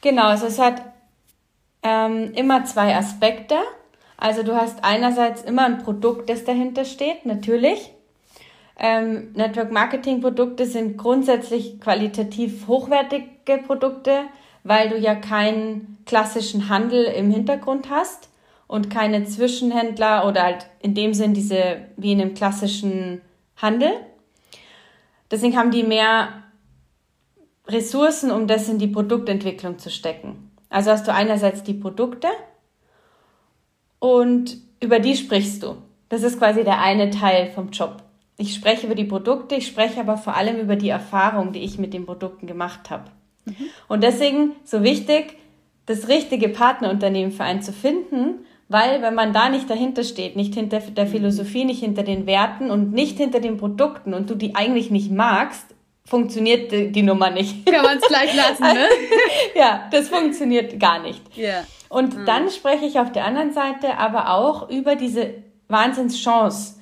Genau, 0.00 0.26
also 0.28 0.46
es 0.46 0.58
hat 0.58 0.82
ähm, 1.82 2.32
immer 2.34 2.64
zwei 2.64 2.96
Aspekte. 2.96 3.56
Also 4.16 4.42
du 4.42 4.54
hast 4.54 4.82
einerseits 4.82 5.42
immer 5.42 5.66
ein 5.66 5.78
Produkt, 5.78 6.30
das 6.30 6.44
dahinter 6.44 6.84
steht, 6.84 7.26
natürlich. 7.26 7.90
Ähm, 8.78 9.32
Network 9.32 9.72
Marketing 9.72 10.20
Produkte 10.20 10.66
sind 10.66 10.98
grundsätzlich 10.98 11.80
qualitativ 11.80 12.66
hochwertige 12.66 13.58
Produkte, 13.66 14.24
weil 14.64 14.90
du 14.90 14.98
ja 14.98 15.14
keinen 15.14 15.98
klassischen 16.04 16.68
Handel 16.68 17.04
im 17.04 17.30
Hintergrund 17.30 17.88
hast 17.88 18.28
und 18.66 18.90
keine 18.90 19.24
Zwischenhändler 19.24 20.26
oder 20.26 20.42
halt 20.42 20.66
in 20.80 20.94
dem 20.94 21.14
Sinn 21.14 21.32
diese 21.32 21.86
wie 21.96 22.12
in 22.12 22.20
einem 22.20 22.34
klassischen 22.34 23.22
Handel. 23.56 23.92
Deswegen 25.30 25.56
haben 25.56 25.70
die 25.70 25.82
mehr 25.82 26.42
Ressourcen, 27.66 28.30
um 28.30 28.46
das 28.46 28.68
in 28.68 28.78
die 28.78 28.86
Produktentwicklung 28.86 29.78
zu 29.78 29.90
stecken. 29.90 30.50
Also 30.68 30.90
hast 30.90 31.06
du 31.06 31.12
einerseits 31.12 31.62
die 31.62 31.74
Produkte 31.74 32.28
und 33.98 34.58
über 34.80 35.00
die 35.00 35.16
sprichst 35.16 35.62
du. 35.62 35.76
Das 36.08 36.22
ist 36.22 36.38
quasi 36.38 36.62
der 36.62 36.80
eine 36.80 37.10
Teil 37.10 37.50
vom 37.50 37.70
Job. 37.70 38.02
Ich 38.38 38.54
spreche 38.54 38.86
über 38.86 38.94
die 38.94 39.04
Produkte, 39.04 39.54
ich 39.54 39.66
spreche 39.66 40.00
aber 40.00 40.18
vor 40.18 40.36
allem 40.36 40.58
über 40.58 40.76
die 40.76 40.90
Erfahrung, 40.90 41.52
die 41.52 41.60
ich 41.60 41.78
mit 41.78 41.94
den 41.94 42.04
Produkten 42.04 42.46
gemacht 42.46 42.90
habe. 42.90 43.04
Mhm. 43.46 43.54
Und 43.88 44.02
deswegen 44.02 44.52
so 44.64 44.82
wichtig, 44.82 45.36
das 45.86 46.08
richtige 46.08 46.48
Partnerunternehmen 46.48 47.32
für 47.32 47.44
einen 47.44 47.62
zu 47.62 47.72
finden, 47.72 48.44
weil 48.68 49.00
wenn 49.00 49.14
man 49.14 49.32
da 49.32 49.48
nicht 49.48 49.70
dahinter 49.70 50.02
steht, 50.02 50.34
nicht 50.36 50.54
hinter 50.54 50.80
der 50.80 51.06
Philosophie, 51.06 51.64
nicht 51.64 51.80
hinter 51.80 52.02
den 52.02 52.26
Werten 52.26 52.70
und 52.70 52.92
nicht 52.92 53.16
hinter 53.16 53.40
den 53.40 53.56
Produkten 53.56 54.12
und 54.12 54.28
du 54.28 54.34
die 54.34 54.56
eigentlich 54.56 54.90
nicht 54.90 55.10
magst, 55.10 55.66
funktioniert 56.04 56.72
die, 56.72 57.02
Nummer 57.02 57.30
nicht. 57.30 57.66
Kann 57.66 57.84
man 57.84 57.98
es 57.98 58.06
gleich 58.06 58.34
lassen, 58.34 58.62
ne? 58.62 58.86
ja, 59.54 59.88
das 59.90 60.08
funktioniert 60.08 60.78
gar 60.78 61.00
nicht. 61.00 61.20
Yeah. 61.36 61.64
Und 61.88 62.16
mhm. 62.16 62.26
dann 62.26 62.50
spreche 62.50 62.84
ich 62.84 62.98
auf 62.98 63.12
der 63.12 63.24
anderen 63.24 63.52
Seite 63.52 63.98
aber 63.98 64.30
auch 64.30 64.68
über 64.70 64.96
diese 64.96 65.34
Wahnsinnschance, 65.68 66.75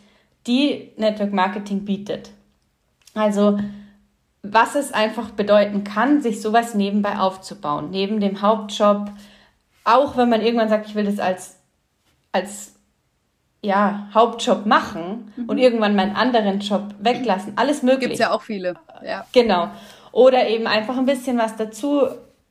die 0.46 0.92
Network 0.96 1.33
Marketing 1.33 1.85
bietet. 1.85 2.30
Also, 3.14 3.59
was 4.42 4.74
es 4.74 4.92
einfach 4.92 5.30
bedeuten 5.30 5.85
kann, 5.85 6.20
sich 6.20 6.42
sowas 6.42 6.74
nebenbei 6.74 7.18
aufzubauen, 7.18 7.90
neben 7.90 8.20
dem 8.20 8.42
Hauptjob, 8.42 9.11
auch 9.85 10.16
wenn 10.16 10.28
man 10.28 10.42
irgendwann 10.42 10.68
sagt, 10.68 10.88
ich 10.88 10.94
will 10.94 11.04
das 11.04 11.18
als 11.18 11.57
als 12.33 12.74
ja, 13.62 14.09
Hauptjob 14.12 14.66
machen 14.66 15.33
mhm. 15.37 15.48
und 15.48 15.59
irgendwann 15.59 15.96
meinen 15.96 16.14
anderen 16.14 16.61
Job 16.61 16.94
weglassen. 16.98 17.54
Alles 17.57 17.83
möglich. 17.83 18.11
Gibt 18.11 18.20
ja 18.20 18.33
auch 18.33 18.42
viele. 18.42 18.74
Ja. 19.02 19.24
Genau. 19.33 19.68
Oder 20.12 20.48
eben 20.48 20.66
einfach 20.66 20.98
ein 20.98 21.07
bisschen 21.07 21.38
was 21.38 21.57
dazu 21.57 22.02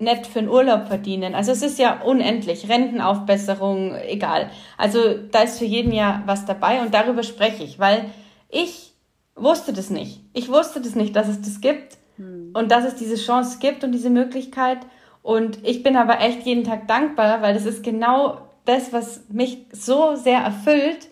nett 0.04 0.28
für 0.28 0.40
den 0.40 0.50
Urlaub 0.50 0.88
verdienen. 0.88 1.36
Also 1.36 1.52
es 1.52 1.62
ist 1.62 1.80
ja 1.80 2.02
unendlich. 2.02 2.70
Rentenaufbesserung, 2.70 3.96
egal. 4.08 4.50
Also 4.78 5.00
da 5.32 5.42
ist 5.42 5.60
für 5.60 5.66
jeden 5.66 5.92
ja 5.92 6.24
was 6.26 6.46
dabei 6.46 6.82
und 6.82 6.94
darüber 6.94 7.24
spreche 7.24 7.64
ich, 7.64 7.80
weil 7.80 8.06
ich 8.50 8.94
wusste 9.36 9.74
das 9.74 9.90
nicht. 9.90 10.22
Ich 10.34 10.50
wusste 10.50 10.82
das 10.82 10.96
nicht, 10.96 11.16
dass 11.16 11.28
es 11.28 11.42
das 11.42 11.62
gibt 11.62 11.98
hm. 12.18 12.52
und 12.54 12.72
dass 12.72 12.86
es 12.86 12.96
diese 12.96 13.16
Chance 13.16 13.58
gibt 13.60 13.84
und 13.84 13.92
diese 13.92 14.10
Möglichkeit. 14.10 14.80
Und 15.22 15.66
ich 15.66 15.84
bin 15.84 15.96
aber 15.96 16.20
echt 16.20 16.44
jeden 16.44 16.64
Tag 16.64 16.88
dankbar, 16.88 17.42
weil 17.42 17.54
das 17.54 17.66
ist 17.66 17.84
genau 17.84 18.40
das, 18.66 18.94
was 18.94 19.24
mich 19.30 19.66
so 19.72 20.16
sehr 20.16 20.40
erfüllt. 20.40 21.08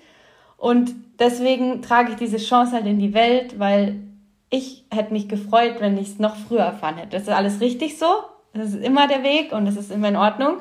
Und 0.58 0.94
deswegen 1.20 1.82
trage 1.82 2.12
ich 2.12 2.18
diese 2.18 2.38
Chance 2.38 2.74
halt 2.74 2.86
in 2.86 3.00
die 3.00 3.14
Welt, 3.14 3.60
weil 3.60 4.02
ich 4.50 4.86
hätte 4.92 5.14
mich 5.14 5.30
gefreut, 5.30 5.76
wenn 5.80 5.98
ich 5.98 6.10
es 6.10 6.20
noch 6.20 6.36
früher 6.36 6.60
erfahren 6.60 6.98
hätte. 6.98 7.12
Das 7.12 7.24
ist 7.24 7.30
alles 7.30 7.62
richtig 7.62 7.98
so. 7.98 8.06
Das 8.54 8.74
ist 8.74 8.84
immer 8.84 9.08
der 9.08 9.24
Weg 9.24 9.52
und 9.52 9.66
das 9.66 9.78
ist 9.78 9.92
immer 9.92 10.10
in 10.10 10.16
Ordnung. 10.16 10.58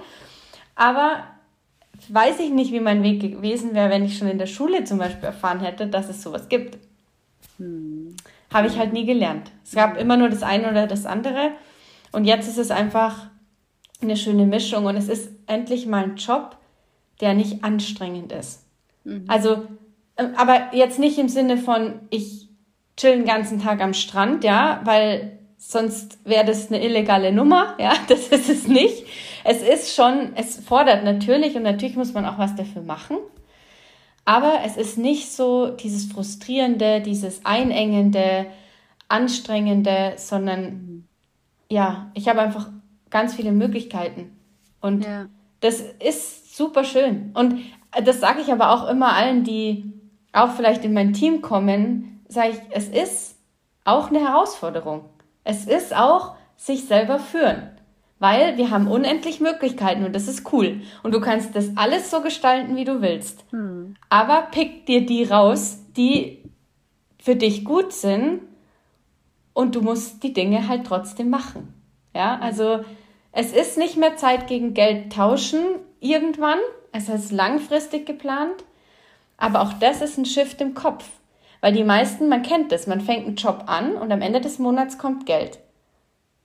Aber 0.77 1.25
weiß 2.09 2.41
ich 2.41 2.51
nicht, 2.51 2.73
wie 2.73 2.81
mein 2.81 3.03
Weg 3.03 3.21
gewesen 3.21 3.75
wäre, 3.75 3.91
wenn 3.91 4.05
ich 4.05 4.17
schon 4.17 4.29
in 4.29 4.39
der 4.39 4.47
Schule 4.47 4.85
zum 4.85 4.99
Beispiel 4.99 5.25
erfahren 5.25 5.61
hätte, 5.61 5.87
dass 5.87 6.09
es 6.09 6.23
sowas 6.23 6.49
gibt. 6.49 6.79
Hm. 7.59 8.17
Habe 8.53 8.69
ich 8.69 8.79
halt 8.79 8.93
nie 8.93 9.07
gelernt. 9.07 9.51
Es 9.65 9.73
gab 9.73 9.97
immer 9.99 10.17
nur 10.17 10.29
das 10.29 10.43
eine 10.43 10.71
oder 10.71 10.87
das 10.87 11.07
andere. 11.07 11.53
Und 12.13 12.25
jetzt 12.25 12.49
ist 12.49 12.59
es 12.59 12.71
einfach 12.71 13.29
eine 14.03 14.17
schöne 14.17 14.47
Mischung 14.47 14.87
und 14.87 14.97
es 14.97 15.09
ist 15.09 15.31
endlich 15.47 15.87
mal 15.87 16.05
ein 16.05 16.17
Job, 16.17 16.57
der 17.21 17.35
nicht 17.35 17.63
anstrengend 17.63 18.33
ist. 18.33 18.65
Mhm. 19.05 19.25
Also, 19.29 19.67
äh, 20.17 20.29
aber 20.37 20.75
jetzt 20.75 20.99
nicht 20.99 21.19
im 21.19 21.29
Sinne 21.29 21.59
von, 21.59 22.01
ich 22.11 22.49
chill 22.97 23.17
den 23.17 23.27
ganzen 23.27 23.61
Tag 23.61 23.81
am 23.81 23.95
Strand, 23.95 24.43
ja, 24.43 24.81
weil 24.85 25.39
sonst 25.61 26.19
wäre 26.25 26.45
das 26.45 26.69
eine 26.69 26.83
illegale 26.83 27.33
Nummer, 27.33 27.77
ja, 27.79 27.93
das 28.09 28.29
ist 28.29 28.49
es 28.49 28.67
nicht. 28.67 29.05
Es 29.45 29.63
ist 29.63 29.95
schon, 29.95 30.33
es 30.35 30.59
fordert 30.59 31.05
natürlich 31.05 31.55
und 31.55 31.63
natürlich 31.63 31.97
muss 31.97 32.15
man 32.15 32.27
auch 32.27 32.39
was 32.39 32.57
dafür 32.57 32.83
machen. 32.83 33.19
Aber 34.25 34.61
es 34.65 34.77
ist 34.77 34.99
nicht 34.99 35.31
so 35.33 35.69
dieses 35.69 36.11
frustrierende, 36.11 37.01
dieses 37.01 37.45
einengende, 37.45 38.47
anstrengende, 39.09 40.15
sondern 40.17 41.09
ja, 41.69 42.11
ich 42.15 42.29
habe 42.29 42.41
einfach 42.41 42.69
ganz 43.11 43.35
viele 43.35 43.53
Möglichkeiten. 43.53 44.37
Und 44.81 45.05
ja. 45.05 45.27
das 45.61 45.81
ist 45.81 46.57
super 46.57 46.85
schön. 46.85 47.33
Und 47.35 47.61
das 48.05 48.21
sage 48.21 48.41
ich 48.41 48.53
aber 48.53 48.71
auch 48.71 48.89
immer 48.89 49.15
allen, 49.15 49.45
die 49.45 49.93
auch 50.33 50.51
vielleicht 50.51 50.85
in 50.85 50.93
mein 50.93 51.13
Team 51.13 51.43
kommen, 51.43 52.21
sage 52.29 52.51
ich, 52.51 52.59
es 52.71 52.89
ist 52.89 53.37
auch 53.85 54.11
eine 54.11 54.21
Herausforderung. 54.21 55.10
Es 55.45 55.67
ist 55.67 55.95
auch 55.95 56.35
sich 56.57 56.85
selber 56.85 57.19
führen. 57.19 57.71
Weil 58.19 58.59
wir 58.59 58.71
haben 58.71 58.87
unendlich 58.87 59.41
Möglichkeiten 59.41 60.05
und 60.05 60.15
das 60.15 60.29
ist 60.29 60.53
cool. 60.53 60.83
Und 61.03 61.15
du 61.15 61.21
kannst 61.21 61.57
das 61.57 61.71
alles 61.77 62.11
so 62.11 62.21
gestalten, 62.21 62.77
wie 62.77 62.85
du 62.85 63.01
willst. 63.01 63.45
Hm. 63.51 63.97
Aber 64.11 64.49
pick 64.51 64.85
dir 64.85 65.07
die 65.07 65.25
raus, 65.25 65.79
die 65.97 66.43
für 67.19 67.35
dich 67.35 67.65
gut 67.65 67.95
sind 67.95 68.43
und 69.55 69.75
du 69.75 69.81
musst 69.81 70.23
die 70.23 70.35
Dinge 70.35 70.69
halt 70.69 70.87
trotzdem 70.87 71.31
machen. 71.31 71.75
Ja, 72.15 72.39
also 72.39 72.85
es 73.33 73.53
ist 73.53 73.79
nicht 73.79 73.97
mehr 73.97 74.17
Zeit 74.17 74.49
gegen 74.49 74.75
Geld 74.75 75.13
tauschen 75.13 75.61
irgendwann. 76.01 76.59
Es 76.93 77.09
ist 77.09 77.33
langfristig 77.33 78.05
geplant. 78.05 78.65
Aber 79.37 79.63
auch 79.63 79.73
das 79.75 80.03
ist 80.03 80.19
ein 80.19 80.27
Shift 80.27 80.61
im 80.61 80.75
Kopf. 80.75 81.09
Weil 81.61 81.73
die 81.73 81.85
meisten, 81.85 82.29
man 82.29 82.43
kennt 82.43 82.73
das, 82.73 82.87
man 82.87 83.01
fängt 83.01 83.27
einen 83.27 83.37
Job 83.37 83.65
an 83.67 83.97
und 83.97 84.11
am 84.13 84.23
Ende 84.23 84.41
des 84.41 84.59
Monats 84.59 84.99
kommt 84.99 85.27
Geld. 85.27 85.59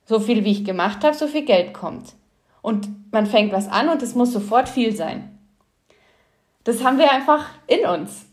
So 0.04 0.20
viel, 0.20 0.44
wie 0.44 0.52
ich 0.52 0.64
gemacht 0.64 1.04
habe, 1.04 1.16
so 1.16 1.26
viel 1.26 1.44
Geld 1.44 1.72
kommt. 1.72 2.14
Und 2.62 2.88
man 3.12 3.26
fängt 3.26 3.52
was 3.52 3.68
an 3.68 3.88
und 3.88 4.02
es 4.02 4.14
muss 4.14 4.32
sofort 4.32 4.68
viel 4.68 4.94
sein. 4.94 5.38
Das 6.64 6.84
haben 6.84 6.98
wir 6.98 7.12
einfach 7.12 7.48
in 7.66 7.86
uns. 7.86 8.26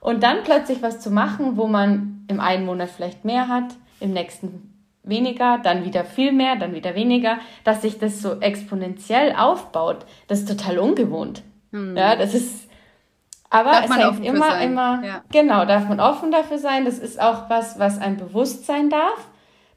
Und 0.00 0.22
dann 0.22 0.42
plötzlich 0.44 0.82
was 0.82 1.00
zu 1.00 1.10
machen, 1.10 1.56
wo 1.56 1.66
man 1.66 2.24
im 2.28 2.40
einen 2.40 2.66
Monat 2.66 2.90
vielleicht 2.90 3.24
mehr 3.24 3.48
hat, 3.48 3.74
im 4.00 4.12
nächsten 4.12 4.72
weniger, 5.06 5.58
dann 5.58 5.84
wieder 5.84 6.04
viel 6.04 6.32
mehr, 6.32 6.56
dann 6.56 6.74
wieder 6.74 6.94
weniger, 6.94 7.38
dass 7.64 7.82
sich 7.82 7.98
das 7.98 8.20
so 8.20 8.40
exponentiell 8.40 9.34
aufbaut, 9.36 10.04
das 10.26 10.40
ist 10.40 10.48
total 10.48 10.78
ungewohnt. 10.78 11.42
Hm. 11.72 11.96
Ja, 11.96 12.16
das 12.16 12.34
ist, 12.34 12.65
aber 13.50 13.70
darf 13.70 13.84
es 13.84 13.96
hängt 13.96 14.24
immer, 14.24 14.60
immer, 14.60 15.02
ja. 15.04 15.22
genau, 15.30 15.64
darf 15.64 15.88
man 15.88 16.00
offen 16.00 16.30
dafür 16.30 16.58
sein. 16.58 16.84
Das 16.84 16.98
ist 16.98 17.20
auch 17.20 17.48
was, 17.48 17.78
was 17.78 18.00
ein 18.00 18.16
Bewusstsein 18.16 18.90
darf, 18.90 19.28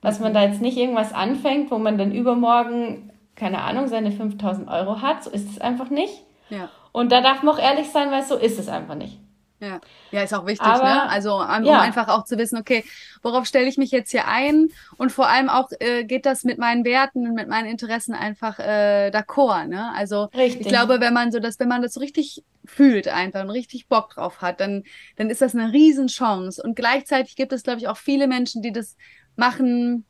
dass 0.01 0.19
man 0.19 0.33
da 0.33 0.43
jetzt 0.43 0.61
nicht 0.61 0.77
irgendwas 0.77 1.13
anfängt, 1.13 1.71
wo 1.71 1.77
man 1.77 1.97
dann 1.97 2.11
übermorgen, 2.11 3.11
keine 3.35 3.61
Ahnung, 3.61 3.87
seine 3.87 4.11
5000 4.11 4.67
Euro 4.69 5.01
hat. 5.01 5.23
So 5.23 5.29
ist 5.29 5.49
es 5.49 5.61
einfach 5.61 5.89
nicht. 5.89 6.23
Ja. 6.49 6.69
Und 6.91 7.11
da 7.11 7.21
darf 7.21 7.43
man 7.43 7.55
auch 7.55 7.59
ehrlich 7.59 7.89
sein, 7.89 8.11
weil 8.11 8.23
so 8.23 8.35
ist 8.35 8.59
es 8.59 8.67
einfach 8.69 8.95
nicht. 8.95 9.19
Ja. 9.61 9.81
ja, 10.11 10.23
ist 10.23 10.33
auch 10.33 10.45
wichtig, 10.45 10.65
ne? 10.65 10.73
Aber, 10.73 10.83
ne? 10.83 11.09
Also 11.09 11.35
um 11.35 11.65
ja. 11.65 11.81
einfach 11.81 12.07
auch 12.07 12.23
zu 12.23 12.37
wissen, 12.37 12.57
okay, 12.57 12.85
worauf 13.21 13.45
stelle 13.45 13.67
ich 13.67 13.77
mich 13.77 13.91
jetzt 13.91 14.11
hier 14.11 14.27
ein? 14.27 14.69
Und 14.97 15.11
vor 15.11 15.27
allem 15.27 15.49
auch 15.49 15.69
äh, 15.79 16.05
geht 16.05 16.25
das 16.25 16.45
mit 16.45 16.57
meinen 16.57 16.85
Werten 16.85 17.27
und 17.27 17.33
mit 17.33 17.49
meinen 17.49 17.67
Interessen 17.67 18.13
einfach 18.13 18.59
äh, 18.59 19.11
d'accord, 19.13 19.67
ne? 19.67 19.91
Also 19.95 20.25
richtig. 20.35 20.61
ich 20.61 20.67
glaube, 20.67 21.01
wenn 21.01 21.13
man 21.13 21.31
so 21.31 21.39
das, 21.39 21.59
wenn 21.59 21.67
man 21.67 21.81
das 21.81 21.93
so 21.93 21.99
richtig 21.99 22.43
fühlt 22.63 23.07
einfach 23.07 23.41
und 23.41 23.49
richtig 23.49 23.87
Bock 23.87 24.11
drauf 24.11 24.41
hat, 24.41 24.61
dann, 24.61 24.83
dann 25.17 25.29
ist 25.29 25.41
das 25.41 25.55
eine 25.55 25.73
Riesenchance. 25.73 26.61
Und 26.63 26.75
gleichzeitig 26.75 27.35
gibt 27.35 27.51
es, 27.51 27.63
glaube 27.63 27.79
ich, 27.79 27.87
auch 27.87 27.97
viele 27.97 28.27
Menschen, 28.27 28.61
die 28.61 28.71
das 28.71 28.95
machen, 29.35 30.05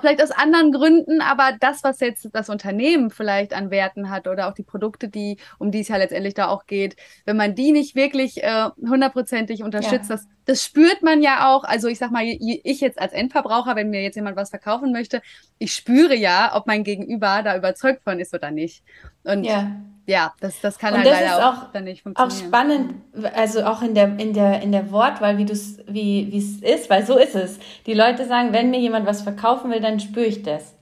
vielleicht 0.00 0.22
aus 0.22 0.30
anderen 0.32 0.72
Gründen, 0.72 1.20
aber 1.20 1.56
das, 1.58 1.84
was 1.84 2.00
jetzt 2.00 2.28
das 2.32 2.48
Unternehmen 2.48 3.10
vielleicht 3.10 3.54
an 3.54 3.70
Werten 3.70 4.10
hat 4.10 4.26
oder 4.26 4.48
auch 4.48 4.54
die 4.54 4.64
Produkte, 4.64 5.08
die, 5.08 5.36
um 5.58 5.70
die 5.70 5.80
es 5.80 5.88
ja 5.88 5.96
letztendlich 5.96 6.34
da 6.34 6.48
auch 6.48 6.66
geht, 6.66 6.96
wenn 7.24 7.36
man 7.36 7.54
die 7.54 7.72
nicht 7.72 7.94
wirklich 7.94 8.42
äh, 8.42 8.70
hundertprozentig 8.80 9.62
unterstützt, 9.62 10.10
ja. 10.10 10.16
das, 10.16 10.26
das 10.46 10.64
spürt 10.64 11.02
man 11.02 11.22
ja 11.22 11.48
auch. 11.52 11.64
Also 11.64 11.88
ich 11.88 11.98
sag 11.98 12.10
mal, 12.10 12.24
ich 12.24 12.80
jetzt 12.80 12.98
als 12.98 13.12
Endverbraucher, 13.12 13.76
wenn 13.76 13.90
mir 13.90 14.02
jetzt 14.02 14.16
jemand 14.16 14.36
was 14.36 14.50
verkaufen 14.50 14.92
möchte, 14.92 15.22
ich 15.58 15.74
spüre 15.74 16.16
ja, 16.16 16.52
ob 16.56 16.66
mein 16.66 16.82
Gegenüber 16.82 17.42
da 17.42 17.56
überzeugt 17.56 18.02
von 18.02 18.18
ist 18.18 18.34
oder 18.34 18.50
nicht. 18.50 18.82
Und 19.24 19.44
ja 19.44 19.72
ja, 20.06 20.34
das, 20.40 20.60
das 20.60 20.78
kann 20.78 20.94
halt 20.94 21.06
das 21.06 21.20
leider 21.20 21.48
auch, 21.48 21.62
auch, 21.62 21.72
dann 21.72 21.84
nicht 21.84 22.02
funktionieren. 22.02 22.32
Auch 22.32 22.46
spannend, 22.46 22.94
also 23.34 23.64
auch 23.64 23.82
in 23.82 23.94
der, 23.94 24.18
in 24.18 24.32
der, 24.32 24.60
in 24.60 24.72
der 24.72 24.90
Wortwahl, 24.90 25.38
wie 25.38 25.44
es 25.44 25.78
wie, 25.86 26.22
ist, 26.62 26.90
weil 26.90 27.06
so 27.06 27.16
ist 27.16 27.36
es. 27.36 27.58
Die 27.86 27.94
Leute 27.94 28.26
sagen, 28.26 28.52
wenn 28.52 28.70
mir 28.70 28.80
jemand 28.80 29.06
was 29.06 29.22
verkaufen 29.22 29.70
will, 29.70 29.80
dann 29.80 30.00
spüre 30.00 30.26
ich 30.26 30.42
das. 30.42 30.74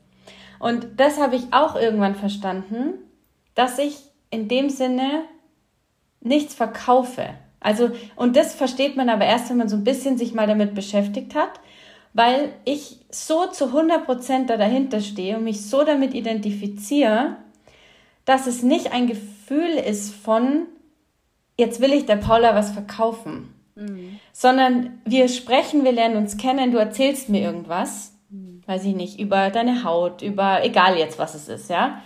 Und 0.59 0.89
das 0.97 1.21
habe 1.21 1.37
ich 1.37 1.53
auch 1.53 1.77
irgendwann 1.77 2.15
verstanden, 2.15 2.95
dass 3.55 3.79
ich 3.79 3.99
in 4.31 4.49
dem 4.49 4.71
Sinne 4.71 5.25
nichts 6.21 6.55
verkaufe. 6.55 7.29
Also, 7.61 7.91
und 8.17 8.37
das 8.37 8.55
versteht 8.55 8.97
man 8.97 9.11
aber 9.11 9.27
erst, 9.27 9.51
wenn 9.51 9.59
man 9.59 9.69
so 9.69 9.77
ein 9.77 9.85
bisschen 9.85 10.17
sich 10.17 10.33
mal 10.33 10.47
damit 10.47 10.75
beschäftigt 10.75 11.35
hat, 11.35 11.61
weil 12.15 12.53
ich 12.65 13.01
so 13.11 13.47
zu 13.47 13.67
100% 13.67 14.47
da 14.47 14.57
dahinter 14.57 15.01
stehe 15.01 15.37
und 15.37 15.45
mich 15.45 15.67
so 15.67 15.85
damit 15.85 16.15
identifiziere, 16.15 17.37
dass 18.31 18.47
es 18.47 18.63
nicht 18.63 18.93
ein 18.93 19.09
Gefühl 19.09 19.71
ist 19.71 20.15
von, 20.15 20.67
jetzt 21.59 21.81
will 21.81 21.93
ich 21.93 22.07
der 22.07 22.15
Paula 22.15 22.55
was 22.55 22.71
verkaufen, 22.71 23.53
mhm. 23.75 24.21
sondern 24.33 25.01
wir 25.05 25.29
sprechen, 25.29 25.83
wir 25.83 25.91
lernen 25.91 26.17
uns 26.17 26.37
kennen, 26.37 26.71
du 26.71 26.79
erzählst 26.79 27.29
mir 27.29 27.41
irgendwas, 27.41 28.13
mhm. 28.29 28.63
weiß 28.67 28.85
ich 28.85 28.95
nicht, 28.95 29.19
über 29.19 29.51
deine 29.51 29.83
Haut, 29.83 30.23
über 30.23 30.65
egal 30.65 30.97
jetzt, 30.97 31.19
was 31.19 31.35
es 31.35 31.49
ist, 31.49 31.71
ja. 31.71 32.03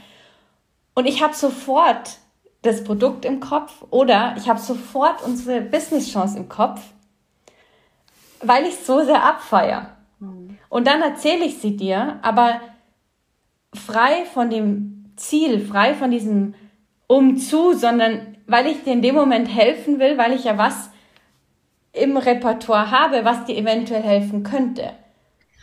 Und 0.94 1.04
ich 1.04 1.22
habe 1.22 1.34
sofort 1.34 2.16
das 2.62 2.84
Produkt 2.84 3.26
im 3.26 3.40
Kopf 3.40 3.84
oder 3.90 4.34
ich 4.38 4.48
habe 4.48 4.60
sofort 4.60 5.22
unsere 5.22 5.60
Business-Chance 5.60 6.38
im 6.38 6.48
Kopf, 6.48 6.80
weil 8.40 8.64
ich 8.64 8.76
so 8.76 9.04
sehr 9.04 9.22
abfeier. 9.22 9.94
Mhm. 10.20 10.58
Und 10.70 10.86
dann 10.86 11.02
erzähle 11.02 11.44
ich 11.44 11.58
sie 11.58 11.76
dir, 11.76 12.18
aber 12.22 12.62
frei 13.74 14.24
von 14.32 14.48
dem 14.48 14.93
Ziel, 15.16 15.60
frei 15.60 15.94
von 15.94 16.10
diesem 16.10 16.54
Umzu, 17.06 17.74
sondern 17.74 18.36
weil 18.46 18.66
ich 18.66 18.82
dir 18.84 18.92
in 18.92 19.02
dem 19.02 19.14
Moment 19.14 19.48
helfen 19.48 19.98
will, 19.98 20.18
weil 20.18 20.32
ich 20.32 20.44
ja 20.44 20.58
was 20.58 20.90
im 21.92 22.16
Repertoire 22.16 22.90
habe, 22.90 23.24
was 23.24 23.44
dir 23.44 23.56
eventuell 23.56 24.02
helfen 24.02 24.42
könnte. 24.42 24.92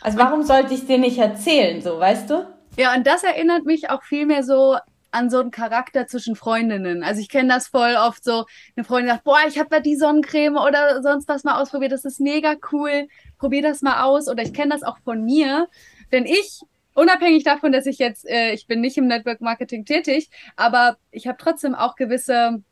Also 0.00 0.18
warum 0.18 0.42
sollte 0.42 0.74
ich 0.74 0.86
dir 0.86 0.98
nicht 0.98 1.18
erzählen, 1.18 1.80
so, 1.80 1.98
weißt 1.98 2.30
du? 2.30 2.46
Ja, 2.76 2.94
und 2.94 3.06
das 3.06 3.22
erinnert 3.22 3.64
mich 3.66 3.90
auch 3.90 4.02
viel 4.02 4.26
mehr 4.26 4.42
so 4.42 4.76
an 5.12 5.28
so 5.28 5.40
einen 5.40 5.50
Charakter 5.50 6.06
zwischen 6.06 6.36
Freundinnen. 6.36 7.04
Also 7.04 7.20
ich 7.20 7.28
kenne 7.28 7.52
das 7.52 7.68
voll 7.68 7.96
oft 7.96 8.24
so, 8.24 8.46
eine 8.74 8.84
Freundin 8.84 9.10
sagt, 9.10 9.24
boah, 9.24 9.40
ich 9.46 9.58
habe 9.58 9.68
da 9.68 9.78
die 9.78 9.96
Sonnencreme 9.96 10.56
oder 10.56 11.02
sonst 11.02 11.28
was 11.28 11.44
mal 11.44 11.60
ausprobiert, 11.60 11.92
das 11.92 12.06
ist 12.06 12.18
mega 12.18 12.54
cool, 12.72 13.08
probier 13.38 13.62
das 13.62 13.82
mal 13.82 14.02
aus. 14.02 14.28
Oder 14.28 14.42
ich 14.42 14.54
kenne 14.54 14.70
das 14.70 14.82
auch 14.82 14.98
von 15.04 15.22
mir, 15.22 15.68
wenn 16.10 16.24
ich 16.24 16.60
unabhängig 16.94 17.44
davon, 17.44 17.72
dass 17.72 17.86
ich 17.86 17.98
jetzt, 17.98 18.28
äh, 18.28 18.52
ich 18.52 18.66
bin 18.66 18.80
nicht 18.80 18.96
im 18.98 19.06
Network 19.06 19.40
Marketing 19.40 19.84
tätig, 19.84 20.30
aber 20.56 20.96
ich 21.10 21.26
habe 21.26 21.38
trotzdem 21.38 21.74
auch 21.74 21.96
gewisse 21.96 22.62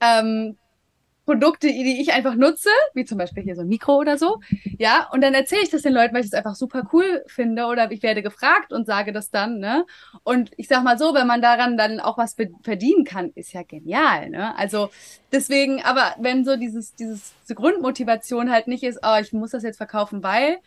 ähm, 0.00 0.56
Produkte, 1.24 1.68
die 1.68 2.00
ich 2.00 2.12
einfach 2.12 2.34
nutze, 2.34 2.68
wie 2.94 3.04
zum 3.04 3.16
Beispiel 3.16 3.44
hier 3.44 3.54
so 3.54 3.60
ein 3.60 3.68
Mikro 3.68 3.96
oder 3.96 4.18
so. 4.18 4.40
Ja, 4.78 5.08
und 5.12 5.20
dann 5.22 5.34
erzähle 5.34 5.62
ich 5.62 5.70
das 5.70 5.82
den 5.82 5.92
Leuten, 5.92 6.14
weil 6.14 6.22
ich 6.22 6.26
es 6.26 6.34
einfach 6.34 6.56
super 6.56 6.88
cool 6.92 7.22
finde 7.26 7.66
oder 7.66 7.90
ich 7.92 8.02
werde 8.02 8.22
gefragt 8.22 8.72
und 8.72 8.86
sage 8.86 9.12
das 9.12 9.30
dann, 9.30 9.58
ne? 9.58 9.86
Und 10.24 10.50
ich 10.56 10.66
sag 10.66 10.82
mal 10.82 10.98
so, 10.98 11.14
wenn 11.14 11.28
man 11.28 11.40
daran 11.40 11.76
dann 11.76 12.00
auch 12.00 12.18
was 12.18 12.34
verdienen 12.62 13.04
kann, 13.04 13.30
ist 13.36 13.52
ja 13.52 13.62
genial, 13.62 14.30
ne? 14.30 14.56
Also 14.58 14.90
deswegen, 15.30 15.80
aber 15.82 16.16
wenn 16.18 16.44
so 16.44 16.56
dieses, 16.56 16.94
dieses 16.96 17.34
diese 17.44 17.54
Grundmotivation 17.54 18.50
halt 18.50 18.66
nicht 18.66 18.82
ist, 18.82 18.98
oh, 19.02 19.18
ich 19.20 19.32
muss 19.32 19.52
das 19.52 19.62
jetzt 19.62 19.76
verkaufen, 19.76 20.24
weil 20.24 20.58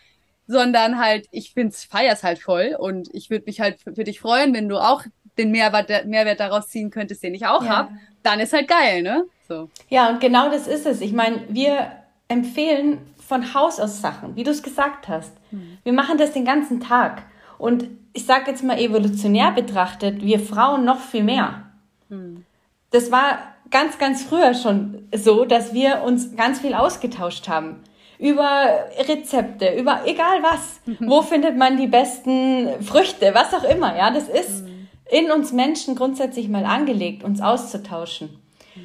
sondern 0.48 1.00
halt, 1.00 1.28
ich 1.32 1.54
find's, 1.54 1.84
feier's 1.84 2.24
halt 2.24 2.40
voll 2.40 2.76
und 2.78 3.10
ich 3.14 3.30
würde 3.30 3.46
mich 3.48 3.60
halt 3.60 3.80
für, 3.80 3.94
für, 3.94 4.04
dich 4.04 4.20
freuen, 4.20 4.54
wenn 4.54 4.70
du 4.70 4.78
auch 4.78 5.04
den 5.38 5.52
Mehrwert, 5.52 6.06
Mehrwert 6.06 6.40
daraus 6.40 6.68
ziehen 6.68 6.92
könntest, 6.92 7.24
den 7.24 7.34
ich 7.34 7.46
auch 7.46 7.64
ja. 7.64 7.70
habe, 7.70 7.92
dann 8.24 8.40
ist 8.40 8.54
halt 8.54 8.68
geil, 8.68 9.02
ne? 9.02 9.26
So. 9.48 9.70
Ja, 9.90 10.10
und 10.10 10.20
genau 10.20 10.50
das 10.50 10.68
ist 10.68 10.86
es. 10.86 11.02
Ich 11.02 11.14
meine, 11.14 11.44
wir 11.50 11.92
empfehlen 12.28 13.00
von 13.28 13.54
Haus 13.54 13.80
aus 13.80 14.02
Sachen, 14.02 14.36
wie 14.36 14.44
du 14.44 14.52
es 14.52 14.64
gesagt 14.64 15.08
hast. 15.08 15.34
Hm. 15.50 15.78
Wir 15.84 15.94
machen 15.94 16.18
das 16.18 16.34
den 16.34 16.46
ganzen 16.46 16.80
Tag. 16.80 17.24
Und 17.58 17.88
ich 18.14 18.26
sage 18.26 18.52
jetzt 18.52 18.64
mal 18.64 18.80
evolutionär 18.80 19.52
betrachtet, 19.52 20.22
wir 20.22 20.40
Frauen 20.40 20.86
noch 20.86 21.00
viel 21.00 21.24
mehr. 21.24 21.64
Hm. 22.10 22.46
Das 22.92 23.12
war 23.12 23.40
ganz, 23.72 23.98
ganz 23.98 24.24
früher 24.24 24.54
schon 24.54 25.08
so, 25.14 25.46
dass 25.46 25.74
wir 25.74 26.02
uns 26.04 26.36
ganz 26.36 26.60
viel 26.60 26.74
ausgetauscht 26.74 27.48
haben 27.48 27.84
über 28.20 28.86
Rezepte, 29.08 29.76
über 29.76 30.02
egal 30.06 30.42
was. 30.42 30.80
Mhm. 30.86 31.10
Wo 31.10 31.22
findet 31.22 31.58
man 31.58 31.78
die 31.78 31.88
besten 31.88 32.82
Früchte, 32.82 33.34
was 33.34 33.54
auch 33.54 33.64
immer. 33.64 33.96
Ja, 33.96 34.12
das 34.12 34.28
ist 34.30 34.64
mhm. 34.64 34.88
in 35.10 35.32
uns 35.32 35.52
Menschen 35.52 35.96
grundsätzlich 35.96 36.50
mal 36.50 36.66
angelegt, 36.66 37.24
uns 37.24 37.42
auszutauschen. 37.42 38.42
Mhm. 38.76 38.82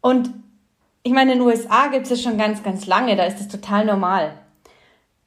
Und 0.00 0.30
ich 1.02 1.12
meine, 1.12 1.32
in 1.32 1.38
den 1.38 1.46
USA 1.46 1.88
gibt 1.88 2.04
es 2.04 2.10
das 2.10 2.22
schon 2.22 2.36
ganz, 2.36 2.62
ganz 2.62 2.86
lange, 2.86 3.16
da 3.16 3.24
ist 3.24 3.38
das 3.38 3.48
total 3.48 3.86
normal. 3.86 4.34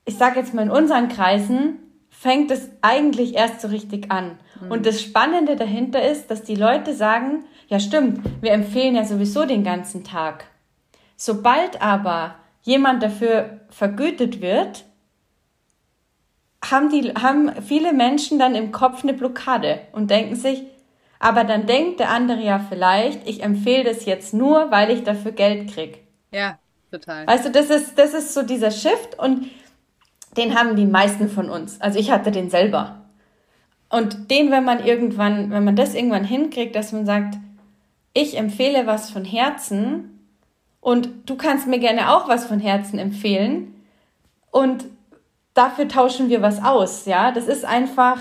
Ich 0.06 0.17
sage 0.17 0.39
jetzt 0.39 0.54
mal, 0.54 0.63
in 0.63 0.72
unseren 0.72 1.08
Kreisen 1.08 1.80
fängt 2.10 2.52
es 2.52 2.69
eigentlich 2.82 3.36
erst 3.36 3.62
so 3.62 3.69
richtig 3.69 4.12
an. 4.12 4.38
Mhm. 4.62 4.72
Und 4.72 4.86
das 4.86 5.02
Spannende 5.02 5.56
dahinter 5.56 6.08
ist, 6.08 6.30
dass 6.30 6.43
die 6.43 6.56
Leute 6.56 6.93
sagen, 6.93 7.46
ja 7.67 7.80
stimmt, 7.80 8.22
wir 8.41 8.52
empfehlen 8.52 8.96
ja 8.96 9.04
sowieso 9.04 9.46
den 9.46 9.63
ganzen 9.63 10.04
Tag. 10.04 10.46
Sobald 11.15 11.82
aber 11.82 12.36
jemand 12.63 13.04
dafür 13.04 13.62
vergütet 13.69 14.41
wird, 14.41 14.86
haben, 16.63 16.89
die, 16.89 17.13
haben 17.13 17.62
viele 17.62 17.93
Menschen 17.93 18.39
dann 18.39 18.56
im 18.56 18.71
Kopf 18.71 19.04
eine 19.04 19.13
Blockade 19.13 19.82
und 19.91 20.10
denken 20.10 20.36
sich, 20.36 20.63
aber 21.19 21.43
dann 21.43 21.67
denkt 21.67 21.99
der 21.99 22.10
andere 22.10 22.41
ja 22.41 22.60
vielleicht, 22.67 23.28
ich 23.28 23.43
empfehle 23.43 23.84
das 23.84 24.06
jetzt 24.06 24.34
nur, 24.34 24.71
weil 24.71 24.91
ich 24.91 25.04
dafür 25.04 25.32
Geld 25.32 25.73
krieg. 25.73 25.99
Ja, 26.32 26.58
total. 26.91 27.28
Weißt 27.28 27.45
du, 27.45 27.52
das 27.52 27.69
ist, 27.69 27.97
das 27.97 28.13
ist 28.13 28.34
so 28.34 28.43
dieser 28.43 28.71
Shift 28.71 29.17
und 29.19 29.49
den 30.38 30.58
haben 30.58 30.76
die 30.76 30.86
meisten 30.86 31.30
von 31.30 31.49
uns. 31.49 31.80
Also 31.80 31.99
ich 31.99 32.12
hatte 32.12 32.32
den 32.32 32.49
selber. 32.49 33.06
und 33.89 34.32
den, 34.32 34.49
wenn 34.49 34.63
man 34.63 34.84
irgendwann, 34.84 35.52
wenn 35.52 35.63
man 35.63 35.76
das 35.76 35.93
irgendwann 35.93 36.23
hinkriegt, 36.26 36.76
dass 36.76 36.91
man 36.91 37.06
sagt, 37.06 37.36
ich 38.13 38.38
empfehle 38.38 38.88
was 38.88 39.12
von 39.12 39.23
Herzen 39.23 40.12
und 40.84 41.30
du 41.30 41.38
kannst 41.38 41.65
mir 41.65 41.80
gerne 41.80 42.13
auch 42.13 42.28
was 42.28 42.46
von 42.46 42.60
Herzen 42.60 43.00
empfehlen 43.00 43.74
und 44.52 44.84
dafür 45.54 45.88
tauschen 45.88 46.28
wir 46.28 46.41
was 46.41 46.62
aus, 46.62 47.06
ja. 47.06 47.32
Das 47.32 47.48
ist 47.48 47.63
einfach 47.63 48.19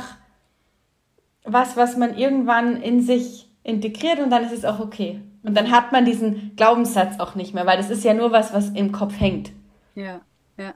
was, 1.45 1.77
was 1.77 1.97
man 1.97 2.17
irgendwann 2.17 2.81
in 2.81 3.03
sich 3.03 3.51
integriert 3.65 4.21
und 4.21 4.31
dann 4.31 4.45
ist 4.45 4.53
es 4.53 4.65
auch 4.65 4.79
okay. 4.79 5.21
Und 5.43 5.57
dann 5.57 5.73
hat 5.73 5.91
man 5.91 6.05
diesen 6.05 6.55
Glaubenssatz 6.55 7.19
auch 7.19 7.35
nicht 7.35 7.53
mehr, 7.53 7.67
weil 7.67 7.79
das 7.79 7.91
ist 7.91 8.05
ja 8.05 8.15
nur 8.15 8.31
was, 8.31 8.53
was 8.53 8.71
im 8.71 8.93
Kopf 8.93 9.19
hängt. 9.19 9.51
Ja, 9.97 10.21
ja. 10.57 10.75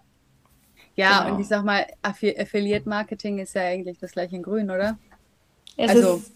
Ja, 0.96 1.22
genau. 1.22 1.35
und 1.35 1.40
ich 1.40 1.46
sag 1.46 1.64
mal, 1.64 1.87
Affiliate 2.03 2.88
Marketing 2.88 3.38
ist 3.38 3.55
ja 3.55 3.62
eigentlich 3.62 3.99
das 4.01 4.11
gleiche 4.11 4.35
in 4.35 4.42
Grün, 4.42 4.72
oder? 4.72 4.99
Es 5.77 5.90
also, 5.90 6.16
ist, 6.16 6.33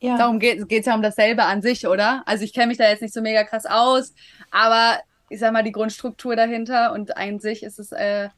ja. 0.00 0.16
darum 0.16 0.38
geht 0.38 0.70
es 0.70 0.86
ja 0.86 0.94
um 0.94 1.02
dasselbe 1.02 1.44
an 1.44 1.60
sich, 1.60 1.86
oder? 1.86 2.22
Also, 2.26 2.44
ich 2.44 2.52
kenne 2.52 2.68
mich 2.68 2.78
da 2.78 2.88
jetzt 2.88 3.02
nicht 3.02 3.14
so 3.14 3.20
mega 3.20 3.42
krass 3.44 3.66
aus, 3.66 4.14
aber 4.54 5.00
ich 5.30 5.40
sag 5.40 5.52
mal, 5.52 5.64
die 5.64 5.72
Grundstruktur 5.72 6.36
dahinter 6.36 6.92
und 6.92 7.16
an 7.16 7.40
sich 7.40 7.64
ist 7.64 7.80
es 7.80 7.90
äh, 7.90 8.28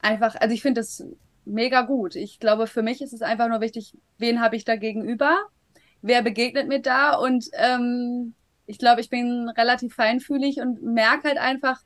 einfach, 0.00 0.34
also 0.34 0.52
ich 0.52 0.60
finde 0.60 0.80
das 0.80 1.04
mega 1.44 1.82
gut. 1.82 2.16
Ich 2.16 2.40
glaube, 2.40 2.66
für 2.66 2.82
mich 2.82 3.00
ist 3.00 3.12
es 3.12 3.22
einfach 3.22 3.46
nur 3.46 3.60
wichtig, 3.60 3.96
wen 4.18 4.40
habe 4.40 4.56
ich 4.56 4.64
da 4.64 4.74
gegenüber? 4.74 5.38
Wer 6.02 6.22
begegnet 6.22 6.66
mir 6.66 6.82
da? 6.82 7.14
Und 7.14 7.48
ähm, 7.52 8.34
ich 8.66 8.78
glaube, 8.78 9.00
ich 9.00 9.08
bin 9.08 9.48
relativ 9.50 9.94
feinfühlig 9.94 10.58
und 10.58 10.82
merke 10.82 11.28
halt 11.28 11.38
einfach, 11.38 11.80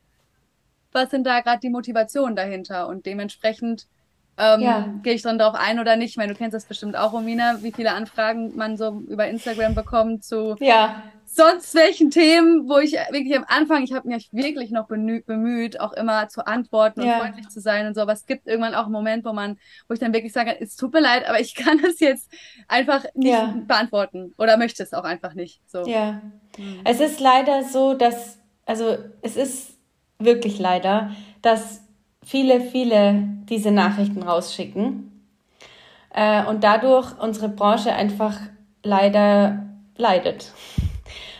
was 0.92 1.10
sind 1.10 1.26
da 1.26 1.40
gerade 1.40 1.60
die 1.60 1.68
Motivationen 1.68 2.34
dahinter? 2.34 2.88
Und 2.88 3.04
dementsprechend 3.04 3.88
ähm, 4.38 4.62
ja. 4.62 4.88
gehe 5.02 5.12
ich 5.12 5.22
dann 5.22 5.38
darauf 5.38 5.54
ein 5.54 5.80
oder 5.80 5.96
nicht. 5.96 6.12
Ich 6.12 6.16
meine, 6.16 6.32
du 6.32 6.38
kennst 6.38 6.54
das 6.54 6.64
bestimmt 6.64 6.96
auch, 6.96 7.12
Romina, 7.12 7.62
wie 7.62 7.72
viele 7.72 7.92
Anfragen 7.92 8.56
man 8.56 8.78
so 8.78 9.02
über 9.06 9.28
Instagram 9.28 9.74
bekommt 9.74 10.24
zu 10.24 10.56
ja 10.60 11.02
sonst 11.37 11.75
welchen 11.75 12.11
Themen, 12.11 12.68
wo 12.68 12.79
ich 12.79 12.92
wirklich 12.92 13.37
am 13.37 13.44
Anfang, 13.46 13.83
ich 13.85 13.92
habe 13.92 14.09
mich 14.09 14.33
wirklich 14.33 14.70
noch 14.70 14.87
bemüht, 14.87 15.79
auch 15.79 15.92
immer 15.92 16.29
zu 16.29 16.46
antworten 16.46 17.03
und 17.03 17.07
ja. 17.07 17.18
freundlich 17.18 17.49
zu 17.49 17.61
sein 17.61 17.87
und 17.87 17.94
so. 17.94 18.01
Aber 18.01 18.12
es 18.12 18.27
gibt 18.27 18.46
irgendwann 18.46 18.75
auch 18.75 18.85
einen 18.85 18.92
Moment, 18.92 19.25
wo 19.25 19.33
man, 19.33 19.59
wo 19.87 19.94
ich 19.94 20.01
dann 20.01 20.14
wirklich 20.14 20.33
sage, 20.33 20.57
es 20.59 20.77
tut 20.77 20.92
mir 20.92 21.01
leid, 21.01 21.29
aber 21.29 21.38
ich 21.38 21.55
kann 21.55 21.79
es 21.85 22.01
jetzt 22.01 22.33
einfach 22.68 23.05
nicht 23.14 23.33
ja. 23.33 23.55
beantworten 23.66 24.35
oder 24.38 24.57
möchte 24.57 24.83
es 24.83 24.94
auch 24.94 25.05
einfach 25.05 25.35
nicht. 25.35 25.61
So. 25.66 25.87
Ja. 25.87 26.22
Hm. 26.57 26.81
Es 26.85 27.01
ist 27.01 27.20
leider 27.20 27.62
so, 27.64 27.94
dass, 27.94 28.38
also 28.64 28.96
es 29.20 29.37
ist 29.37 29.77
wirklich 30.18 30.59
leider, 30.59 31.11
dass 31.42 31.83
viele, 32.25 32.61
viele 32.61 33.22
diese 33.49 33.70
Nachrichten 33.70 34.22
rausschicken 34.22 35.22
äh, 36.14 36.44
und 36.46 36.64
dadurch 36.64 37.18
unsere 37.20 37.51
Branche 37.51 37.92
einfach 37.92 38.40
leider 38.83 39.66
leidet 39.96 40.53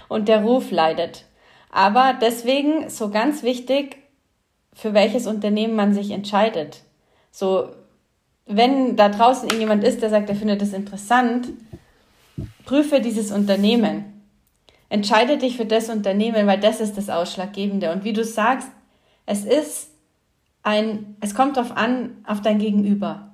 und 0.09 0.29
der 0.29 0.43
Ruf 0.43 0.71
leidet. 0.71 1.25
Aber 1.71 2.15
deswegen 2.21 2.89
so 2.89 3.11
ganz 3.11 3.43
wichtig, 3.43 3.99
für 4.73 4.95
welches 4.95 5.27
Unternehmen 5.27 5.75
man 5.75 5.95
sich 5.95 6.11
entscheidet. 6.11 6.83
So, 7.31 7.69
wenn 8.47 8.97
da 8.97 9.09
draußen 9.09 9.49
irgendjemand 9.49 9.85
ist, 9.85 10.03
der 10.03 10.11
sagt, 10.11 10.29
er 10.29 10.37
findet 10.37 10.63
es 10.63 10.73
interessant, 10.73 11.49
prüfe 12.65 13.01
dieses 13.01 13.33
Unternehmen. 13.33 14.05
Entscheide 14.89 15.37
dich 15.37 15.57
für 15.57 15.67
das 15.67 15.89
Unternehmen, 15.89 16.47
weil 16.47 16.61
das 16.61 16.81
ist 16.81 16.97
das 16.97 17.11
Ausschlaggebende. 17.11 17.91
Und 17.91 18.05
wie 18.05 18.13
du 18.13 18.23
sagst, 18.23 18.69
es 19.25 19.45
ist 19.45 19.91
ein, 20.63 21.17
es 21.21 21.35
kommt 21.35 21.57
darauf 21.57 21.77
an, 21.77 22.19
auf 22.27 22.41
dein 22.41 22.59
Gegenüber. 22.59 23.33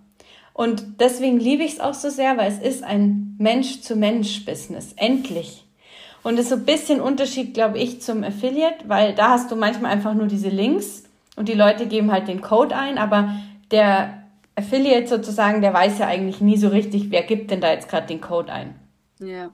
Und 0.55 1.01
deswegen 1.01 1.39
liebe 1.39 1.63
ich 1.63 1.75
es 1.75 1.81
auch 1.81 1.95
so 1.95 2.11
sehr, 2.11 2.37
weil 2.37 2.51
es 2.51 2.59
ist 2.59 2.83
ein 2.83 3.37
Mensch-zu-Mensch-Business. 3.39 4.95
Endlich. 4.97 5.62
Und 6.23 6.39
ist 6.39 6.51
so 6.51 6.55
ein 6.55 6.65
bisschen 6.65 7.01
Unterschied, 7.01 7.55
glaube 7.55 7.79
ich, 7.79 8.01
zum 8.01 8.23
Affiliate, 8.23 8.89
weil 8.89 9.15
da 9.15 9.31
hast 9.31 9.51
du 9.51 9.57
manchmal 9.57 9.93
einfach 9.93 10.15
nur 10.15 10.29
diese 10.29 10.49
Links 10.49 11.05
und 11.37 11.49
die 11.49 11.55
Leute 11.55 11.87
geben 11.87 12.13
halt 12.13 12.29
den 12.29 12.41
Code 12.41 12.77
ein, 12.77 12.99
aber 12.99 13.35
der 13.71 14.23
Affiliate 14.55 15.09
sozusagen, 15.09 15.63
der 15.63 15.73
weiß 15.73 15.99
ja 15.99 16.07
eigentlich 16.07 16.41
nie 16.41 16.57
so 16.57 16.69
richtig, 16.69 17.11
wer 17.11 17.23
gibt 17.23 17.51
denn 17.51 17.61
da 17.61 17.73
jetzt 17.73 17.89
gerade 17.89 18.07
den 18.07 18.21
Code 18.21 18.53
ein. 18.53 18.75
Ja. 19.19 19.51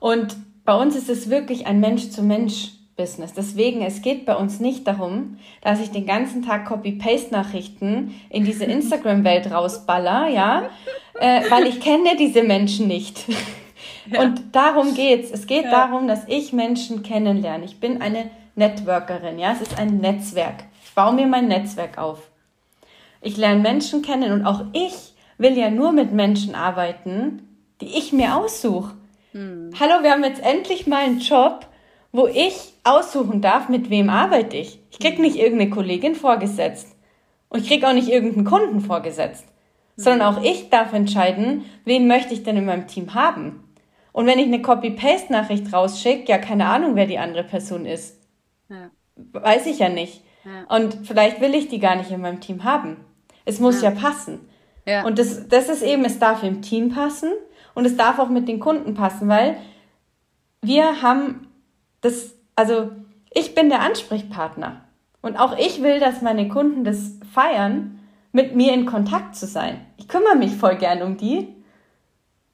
Und 0.00 0.36
bei 0.64 0.74
uns 0.74 0.96
ist 0.96 1.08
es 1.08 1.30
wirklich 1.30 1.66
ein 1.66 1.80
Mensch-zu-Mensch-Business. 1.80 3.32
Deswegen, 3.32 3.82
es 3.82 4.02
geht 4.02 4.26
bei 4.26 4.36
uns 4.36 4.60
nicht 4.60 4.86
darum, 4.86 5.38
dass 5.62 5.80
ich 5.80 5.90
den 5.90 6.04
ganzen 6.04 6.44
Tag 6.44 6.66
Copy-Paste-Nachrichten 6.66 8.14
in 8.28 8.44
diese 8.44 8.64
Instagram-Welt 8.66 9.50
rausballer, 9.50 10.28
ja, 10.28 10.68
äh, 11.18 11.42
weil 11.50 11.66
ich 11.66 11.80
kenne 11.80 12.16
diese 12.18 12.42
Menschen 12.42 12.88
nicht. 12.88 13.24
Und 14.18 14.54
darum 14.54 14.94
geht's. 14.94 15.30
Es 15.30 15.46
geht 15.46 15.64
ja. 15.64 15.70
darum, 15.70 16.08
dass 16.08 16.26
ich 16.28 16.52
Menschen 16.52 17.02
kennenlerne. 17.02 17.64
Ich 17.64 17.80
bin 17.80 18.00
eine 18.00 18.30
Networkerin, 18.54 19.38
ja. 19.38 19.52
Es 19.52 19.60
ist 19.60 19.78
ein 19.78 19.98
Netzwerk. 19.98 20.64
Ich 20.84 20.94
baue 20.94 21.14
mir 21.14 21.26
mein 21.26 21.48
Netzwerk 21.48 21.98
auf. 21.98 22.28
Ich 23.20 23.36
lerne 23.36 23.60
Menschen 23.60 24.02
kennen 24.02 24.32
und 24.32 24.46
auch 24.46 24.64
ich 24.72 25.14
will 25.38 25.56
ja 25.56 25.70
nur 25.70 25.92
mit 25.92 26.12
Menschen 26.12 26.54
arbeiten, 26.54 27.48
die 27.80 27.86
ich 27.86 28.12
mir 28.12 28.36
aussuche. 28.36 28.94
Hm. 29.32 29.70
Hallo, 29.78 30.02
wir 30.02 30.12
haben 30.12 30.24
jetzt 30.24 30.42
endlich 30.42 30.86
mal 30.86 31.04
einen 31.04 31.20
Job, 31.20 31.66
wo 32.12 32.26
ich 32.26 32.72
aussuchen 32.84 33.40
darf, 33.40 33.68
mit 33.68 33.90
wem 33.90 34.10
arbeite 34.10 34.56
ich. 34.56 34.80
Ich 34.90 34.98
krieg 34.98 35.16
hm. 35.16 35.22
nicht 35.22 35.36
irgendeine 35.36 35.70
Kollegin 35.70 36.14
vorgesetzt. 36.14 36.96
Und 37.48 37.60
ich 37.60 37.68
krieg 37.68 37.84
auch 37.84 37.92
nicht 37.92 38.08
irgendeinen 38.08 38.44
Kunden 38.44 38.80
vorgesetzt. 38.80 39.46
Sondern 39.96 40.36
hm. 40.36 40.36
auch 40.36 40.44
ich 40.44 40.70
darf 40.70 40.92
entscheiden, 40.92 41.64
wen 41.84 42.06
möchte 42.06 42.34
ich 42.34 42.44
denn 42.44 42.56
in 42.56 42.64
meinem 42.64 42.86
Team 42.86 43.14
haben. 43.14 43.67
Und 44.18 44.26
wenn 44.26 44.40
ich 44.40 44.46
eine 44.46 44.60
Copy-Paste-Nachricht 44.60 45.72
rausschicke, 45.72 46.28
ja, 46.28 46.38
keine 46.38 46.66
Ahnung, 46.66 46.96
wer 46.96 47.06
die 47.06 47.18
andere 47.18 47.44
Person 47.44 47.86
ist. 47.86 48.20
Ja. 48.68 48.90
Weiß 49.14 49.66
ich 49.66 49.78
ja 49.78 49.88
nicht. 49.88 50.24
Ja. 50.44 50.76
Und 50.76 51.06
vielleicht 51.06 51.40
will 51.40 51.54
ich 51.54 51.68
die 51.68 51.78
gar 51.78 51.94
nicht 51.94 52.10
in 52.10 52.20
meinem 52.20 52.40
Team 52.40 52.64
haben. 52.64 52.96
Es 53.44 53.60
muss 53.60 53.80
ja, 53.80 53.90
ja 53.90 53.94
passen. 53.94 54.40
Ja. 54.86 55.06
Und 55.06 55.20
das, 55.20 55.46
das 55.46 55.68
ist 55.68 55.82
eben, 55.82 56.04
es 56.04 56.18
darf 56.18 56.42
im 56.42 56.62
Team 56.62 56.88
passen 56.88 57.30
und 57.76 57.84
es 57.84 57.96
darf 57.96 58.18
auch 58.18 58.28
mit 58.28 58.48
den 58.48 58.58
Kunden 58.58 58.94
passen, 58.94 59.28
weil 59.28 59.56
wir 60.62 61.00
haben 61.00 61.46
das, 62.00 62.34
also 62.56 62.90
ich 63.32 63.54
bin 63.54 63.68
der 63.68 63.82
Ansprechpartner. 63.82 64.82
Und 65.22 65.36
auch 65.36 65.56
ich 65.56 65.80
will, 65.80 66.00
dass 66.00 66.22
meine 66.22 66.48
Kunden 66.48 66.82
das 66.82 67.20
feiern, 67.32 68.00
mit 68.32 68.56
mir 68.56 68.74
in 68.74 68.84
Kontakt 68.84 69.36
zu 69.36 69.46
sein. 69.46 69.86
Ich 69.96 70.08
kümmere 70.08 70.34
mich 70.34 70.56
voll 70.56 70.74
gern 70.74 71.02
um 71.02 71.16
die 71.16 71.54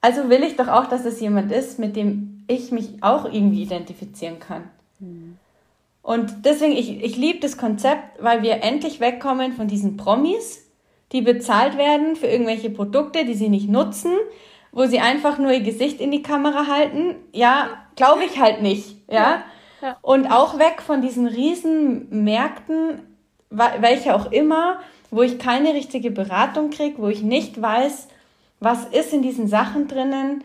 also 0.05 0.29
will 0.29 0.43
ich 0.43 0.55
doch 0.55 0.67
auch, 0.67 0.85
dass 0.85 1.03
es 1.03 1.19
jemand 1.19 1.51
ist, 1.51 1.79
mit 1.79 1.95
dem 1.95 2.43
ich 2.45 2.71
mich 2.71 3.01
auch 3.01 3.25
irgendwie 3.25 3.63
identifizieren 3.63 4.39
kann. 4.39 4.65
Mhm. 4.99 5.37
Und 6.03 6.45
deswegen, 6.45 6.73
ich, 6.73 7.03
ich 7.03 7.17
liebe 7.17 7.39
das 7.39 7.57
Konzept, 7.57 8.21
weil 8.21 8.43
wir 8.43 8.61
endlich 8.61 8.99
wegkommen 8.99 9.53
von 9.53 9.67
diesen 9.67 9.97
Promis, 9.97 10.63
die 11.11 11.21
bezahlt 11.21 11.75
werden 11.79 12.15
für 12.15 12.27
irgendwelche 12.27 12.69
Produkte, 12.69 13.25
die 13.25 13.33
sie 13.33 13.49
nicht 13.49 13.67
nutzen, 13.67 14.11
wo 14.71 14.85
sie 14.85 14.99
einfach 14.99 15.39
nur 15.39 15.51
ihr 15.51 15.61
Gesicht 15.63 15.99
in 15.99 16.11
die 16.11 16.21
Kamera 16.21 16.67
halten. 16.67 17.15
Ja, 17.31 17.69
glaube 17.95 18.25
ich 18.25 18.39
halt 18.39 18.61
nicht. 18.61 18.97
Ja? 19.09 19.15
ja. 19.15 19.43
ja. 19.81 19.97
Und 20.03 20.27
auch 20.27 20.59
weg 20.59 20.83
von 20.85 21.01
diesen 21.01 21.25
riesen 21.25 22.23
Märkten, 22.23 22.99
welche 23.49 24.13
auch 24.13 24.31
immer, 24.31 24.81
wo 25.09 25.23
ich 25.23 25.39
keine 25.39 25.73
richtige 25.73 26.11
Beratung 26.11 26.69
kriege, 26.69 26.99
wo 26.99 27.07
ich 27.07 27.23
nicht 27.23 27.59
weiß, 27.59 28.07
was 28.65 28.85
ist 28.85 29.13
in 29.13 29.21
diesen 29.21 29.47
Sachen 29.47 29.87
drinnen, 29.87 30.43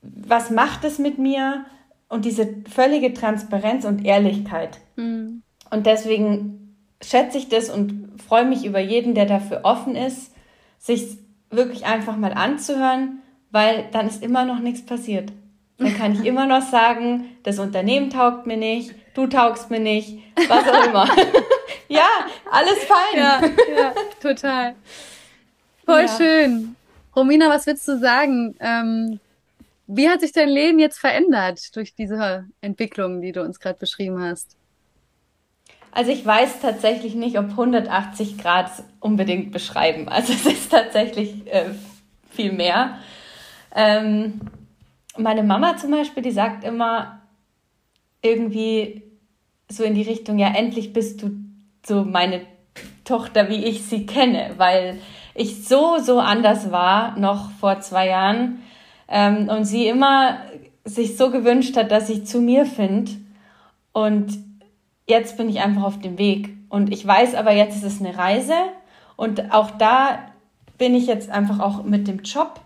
was 0.00 0.50
macht 0.50 0.82
es 0.84 0.98
mit 0.98 1.18
mir 1.18 1.66
und 2.08 2.24
diese 2.24 2.48
völlige 2.74 3.12
Transparenz 3.12 3.84
und 3.84 4.04
Ehrlichkeit. 4.04 4.78
Mhm. 4.96 5.42
Und 5.70 5.84
deswegen 5.84 6.74
schätze 7.02 7.36
ich 7.36 7.50
das 7.50 7.68
und 7.68 8.18
freue 8.26 8.46
mich 8.46 8.64
über 8.64 8.80
jeden, 8.80 9.14
der 9.14 9.26
dafür 9.26 9.60
offen 9.64 9.94
ist, 9.94 10.32
sich 10.78 11.18
wirklich 11.50 11.84
einfach 11.84 12.16
mal 12.16 12.32
anzuhören, 12.32 13.20
weil 13.50 13.84
dann 13.92 14.08
ist 14.08 14.22
immer 14.22 14.46
noch 14.46 14.60
nichts 14.60 14.86
passiert. 14.86 15.30
Dann 15.76 15.96
kann 15.96 16.12
ich 16.14 16.24
immer 16.24 16.46
noch 16.46 16.62
sagen, 16.62 17.28
das 17.42 17.58
Unternehmen 17.58 18.08
taugt 18.08 18.46
mir 18.46 18.56
nicht, 18.56 18.94
du 19.14 19.26
taugst 19.26 19.70
mir 19.70 19.80
nicht, 19.80 20.18
was 20.48 20.66
auch 20.66 20.86
immer. 20.86 21.08
ja, 21.88 22.08
alles 22.50 22.78
fein. 22.84 23.18
Ja, 23.18 23.40
ja 23.74 23.92
total. 24.20 24.74
Voll 25.84 26.02
ja. 26.02 26.16
schön. 26.16 26.76
Romina, 27.14 27.48
was 27.48 27.66
willst 27.66 27.86
du 27.88 27.98
sagen? 27.98 28.54
Ähm, 28.60 29.20
wie 29.86 30.08
hat 30.08 30.20
sich 30.20 30.32
dein 30.32 30.48
Leben 30.48 30.78
jetzt 30.78 30.98
verändert 30.98 31.74
durch 31.74 31.94
diese 31.94 32.46
Entwicklung, 32.60 33.20
die 33.20 33.32
du 33.32 33.42
uns 33.42 33.58
gerade 33.58 33.78
beschrieben 33.78 34.22
hast? 34.22 34.56
Also 35.92 36.12
ich 36.12 36.24
weiß 36.24 36.60
tatsächlich 36.60 37.14
nicht, 37.16 37.36
ob 37.38 37.50
180 37.50 38.38
Grad 38.38 38.70
unbedingt 39.00 39.50
beschreiben. 39.50 40.08
Also 40.08 40.32
es 40.32 40.46
ist 40.46 40.70
tatsächlich 40.70 41.46
äh, 41.52 41.70
viel 42.30 42.52
mehr. 42.52 42.98
Ähm, 43.74 44.40
meine 45.16 45.42
Mama 45.42 45.76
zum 45.76 45.90
Beispiel, 45.90 46.22
die 46.22 46.30
sagt 46.30 46.62
immer 46.64 47.20
irgendwie 48.22 49.02
so 49.68 49.82
in 49.82 49.94
die 49.94 50.02
Richtung, 50.02 50.38
ja, 50.38 50.52
endlich 50.54 50.92
bist 50.92 51.22
du 51.22 51.30
so 51.84 52.04
meine 52.04 52.42
Tochter, 53.04 53.48
wie 53.48 53.64
ich 53.64 53.84
sie 53.84 54.06
kenne, 54.06 54.54
weil 54.56 55.00
ich 55.40 55.66
so, 55.66 55.96
so 55.98 56.20
anders 56.20 56.70
war, 56.70 57.18
noch 57.18 57.50
vor 57.52 57.80
zwei 57.80 58.08
Jahren. 58.08 58.62
Ähm, 59.08 59.48
und 59.48 59.64
sie 59.64 59.86
immer 59.86 60.36
sich 60.84 61.16
so 61.16 61.30
gewünscht 61.30 61.76
hat, 61.78 61.90
dass 61.90 62.10
ich 62.10 62.26
zu 62.26 62.40
mir 62.40 62.66
finde. 62.66 63.12
Und 63.92 64.38
jetzt 65.08 65.38
bin 65.38 65.48
ich 65.48 65.60
einfach 65.60 65.82
auf 65.82 65.98
dem 65.98 66.18
Weg. 66.18 66.50
Und 66.68 66.92
ich 66.92 67.06
weiß 67.06 67.34
aber, 67.36 67.52
jetzt 67.52 67.76
ist 67.76 67.84
es 67.84 68.00
eine 68.00 68.18
Reise. 68.18 68.54
Und 69.16 69.52
auch 69.52 69.70
da 69.70 70.18
bin 70.76 70.94
ich 70.94 71.06
jetzt 71.06 71.30
einfach 71.30 71.58
auch 71.58 71.84
mit 71.84 72.06
dem 72.06 72.18
Job 72.18 72.60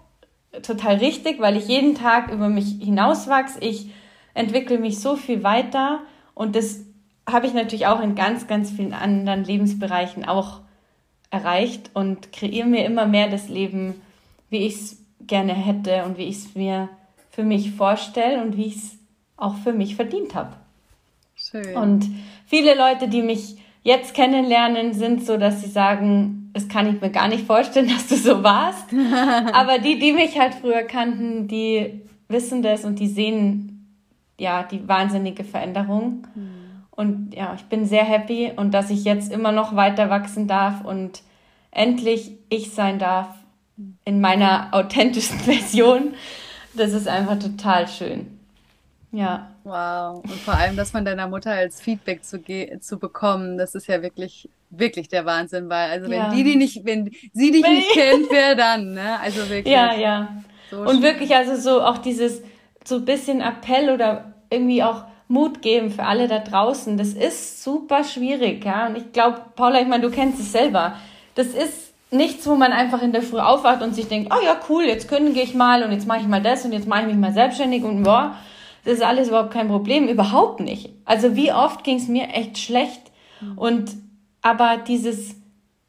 total 0.62 0.96
richtig, 0.96 1.40
weil 1.40 1.56
ich 1.56 1.68
jeden 1.68 1.94
Tag 1.94 2.32
über 2.32 2.48
mich 2.48 2.76
hinauswachse. 2.80 3.60
Ich 3.60 3.90
entwickle 4.34 4.78
mich 4.78 4.98
so 4.98 5.14
viel 5.14 5.44
weiter 5.44 6.00
und 6.34 6.56
das 6.56 6.80
habe 7.30 7.46
ich 7.46 7.54
natürlich 7.54 7.86
auch 7.86 8.00
in 8.00 8.16
ganz, 8.16 8.46
ganz 8.46 8.70
vielen 8.70 8.92
anderen 8.94 9.44
Lebensbereichen 9.44 10.24
auch 10.24 10.60
erreicht 11.34 11.90
und 11.94 12.32
kreiere 12.32 12.66
mir 12.66 12.84
immer 12.84 13.06
mehr 13.06 13.28
das 13.28 13.48
Leben, 13.48 14.00
wie 14.50 14.66
ich 14.66 14.74
es 14.74 15.02
gerne 15.26 15.52
hätte 15.52 16.04
und 16.04 16.16
wie 16.16 16.24
ich 16.24 16.36
es 16.36 16.54
mir 16.54 16.88
für 17.30 17.42
mich 17.42 17.72
vorstelle 17.72 18.40
und 18.40 18.56
wie 18.56 18.66
ich 18.66 18.76
es 18.76 18.98
auch 19.36 19.56
für 19.56 19.72
mich 19.72 19.96
verdient 19.96 20.36
habe. 20.36 20.52
Schön. 21.34 21.76
Und 21.76 22.08
viele 22.46 22.76
Leute, 22.76 23.08
die 23.08 23.22
mich 23.22 23.56
jetzt 23.82 24.14
kennenlernen, 24.14 24.94
sind 24.94 25.26
so, 25.26 25.36
dass 25.36 25.60
sie 25.60 25.68
sagen, 25.68 26.50
das 26.52 26.68
kann 26.68 26.86
ich 26.86 27.00
mir 27.00 27.10
gar 27.10 27.26
nicht 27.26 27.46
vorstellen, 27.46 27.88
dass 27.94 28.06
du 28.06 28.14
so 28.14 28.44
warst. 28.44 28.86
Aber 29.52 29.78
die, 29.78 29.98
die 29.98 30.12
mich 30.12 30.38
halt 30.38 30.54
früher 30.54 30.82
kannten, 30.82 31.48
die 31.48 32.00
wissen 32.28 32.62
das 32.62 32.84
und 32.84 33.00
die 33.00 33.08
sehen 33.08 33.98
ja 34.38 34.62
die 34.62 34.86
wahnsinnige 34.86 35.42
Veränderung. 35.42 36.28
Mhm. 36.34 36.63
Und 36.96 37.34
ja, 37.34 37.54
ich 37.54 37.64
bin 37.64 37.86
sehr 37.86 38.04
happy 38.04 38.52
und 38.54 38.72
dass 38.72 38.90
ich 38.90 39.04
jetzt 39.04 39.32
immer 39.32 39.52
noch 39.52 39.74
weiter 39.74 40.10
wachsen 40.10 40.46
darf 40.46 40.84
und 40.84 41.22
endlich 41.70 42.32
ich 42.48 42.72
sein 42.72 42.98
darf 42.98 43.28
in 44.04 44.20
meiner 44.20 44.68
authentischsten 44.72 45.38
Version. 45.40 46.14
Das 46.74 46.92
ist 46.92 47.08
einfach 47.08 47.38
total 47.38 47.88
schön. 47.88 48.38
Ja. 49.10 49.50
Wow. 49.64 50.22
Und 50.24 50.40
vor 50.40 50.54
allem, 50.54 50.76
dass 50.76 50.90
von 50.90 51.04
deiner 51.04 51.28
Mutter 51.28 51.52
als 51.52 51.80
Feedback 51.80 52.24
zu, 52.24 52.40
zu 52.80 52.98
bekommen, 52.98 53.56
das 53.56 53.74
ist 53.74 53.86
ja 53.86 54.02
wirklich, 54.02 54.48
wirklich 54.70 55.08
der 55.08 55.24
Wahnsinn, 55.24 55.68
weil, 55.70 55.90
also 55.90 56.10
wenn 56.10 56.18
ja. 56.18 56.30
die, 56.30 56.44
die 56.44 56.56
nicht, 56.56 56.84
wenn 56.84 57.10
sie 57.32 57.50
dich 57.50 57.66
nicht 57.66 57.92
kennt, 57.92 58.26
wer 58.30 58.54
dann, 58.54 58.92
ne? 58.92 59.18
Also 59.20 59.48
wirklich. 59.48 59.72
Ja, 59.72 59.94
ja. 59.94 60.36
So 60.70 60.80
und 60.80 61.02
wirklich, 61.02 61.34
also 61.34 61.56
so 61.56 61.82
auch 61.82 61.98
dieses, 61.98 62.42
so 62.84 62.96
ein 62.96 63.04
bisschen 63.04 63.40
Appell 63.40 63.90
oder 63.90 64.34
irgendwie 64.50 64.82
auch 64.82 65.04
Mut 65.28 65.62
geben 65.62 65.90
für 65.90 66.04
alle 66.04 66.28
da 66.28 66.38
draußen. 66.38 66.96
Das 66.96 67.08
ist 67.08 67.62
super 67.62 68.04
schwierig, 68.04 68.64
ja. 68.64 68.86
Und 68.86 68.96
ich 68.96 69.12
glaube, 69.12 69.40
Paula, 69.56 69.80
ich 69.80 69.88
meine, 69.88 70.02
du 70.02 70.10
kennst 70.10 70.40
es 70.40 70.52
selber. 70.52 70.94
Das 71.34 71.48
ist 71.48 71.94
nichts, 72.10 72.46
wo 72.46 72.54
man 72.54 72.72
einfach 72.72 73.02
in 73.02 73.12
der 73.12 73.22
Früh 73.22 73.38
aufwacht 73.38 73.82
und 73.82 73.94
sich 73.94 74.08
denkt, 74.08 74.32
oh 74.32 74.44
ja, 74.44 74.56
cool, 74.68 74.84
jetzt 74.84 75.08
kündige 75.08 75.40
ich 75.40 75.54
mal 75.54 75.82
und 75.82 75.92
jetzt 75.92 76.06
mache 76.06 76.20
ich 76.20 76.26
mal 76.26 76.42
das 76.42 76.64
und 76.64 76.72
jetzt 76.72 76.86
mache 76.86 77.02
ich 77.02 77.06
mich 77.08 77.16
mal 77.16 77.32
selbstständig 77.32 77.82
und 77.82 78.02
boah, 78.04 78.36
das 78.84 78.94
ist 78.94 79.02
alles 79.02 79.28
überhaupt 79.28 79.52
kein 79.52 79.68
Problem, 79.68 80.08
überhaupt 80.08 80.60
nicht. 80.60 80.90
Also 81.04 81.34
wie 81.36 81.52
oft 81.52 81.84
ging 81.84 81.96
es 81.96 82.08
mir 82.08 82.28
echt 82.28 82.58
schlecht 82.58 83.00
und 83.56 83.90
aber 84.42 84.76
dieses 84.76 85.36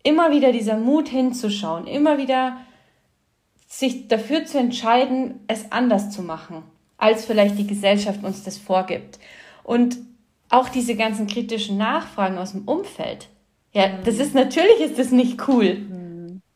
immer 0.04 0.32
wieder 0.32 0.52
dieser 0.52 0.78
Mut 0.78 1.10
hinzuschauen, 1.10 1.88
immer 1.88 2.18
wieder 2.18 2.58
sich 3.68 4.08
dafür 4.08 4.46
zu 4.46 4.58
entscheiden, 4.58 5.42
es 5.48 5.72
anders 5.72 6.10
zu 6.10 6.22
machen, 6.22 6.64
als 6.98 7.26
vielleicht 7.26 7.58
die 7.58 7.68
Gesellschaft 7.68 8.24
uns 8.24 8.44
das 8.44 8.58
vorgibt. 8.58 9.20
Und 9.64 9.98
auch 10.50 10.70
diese 10.70 10.96
ganzen 10.96 11.28
kritischen 11.28 11.78
Nachfragen 11.78 12.38
aus 12.38 12.52
dem 12.52 12.68
Umfeld. 12.68 13.28
Ja, 13.72 13.88
mhm. 13.90 14.04
das 14.06 14.16
ist 14.16 14.34
natürlich 14.34 14.80
ist 14.80 14.98
das 14.98 15.12
nicht 15.12 15.48
cool. 15.48 15.78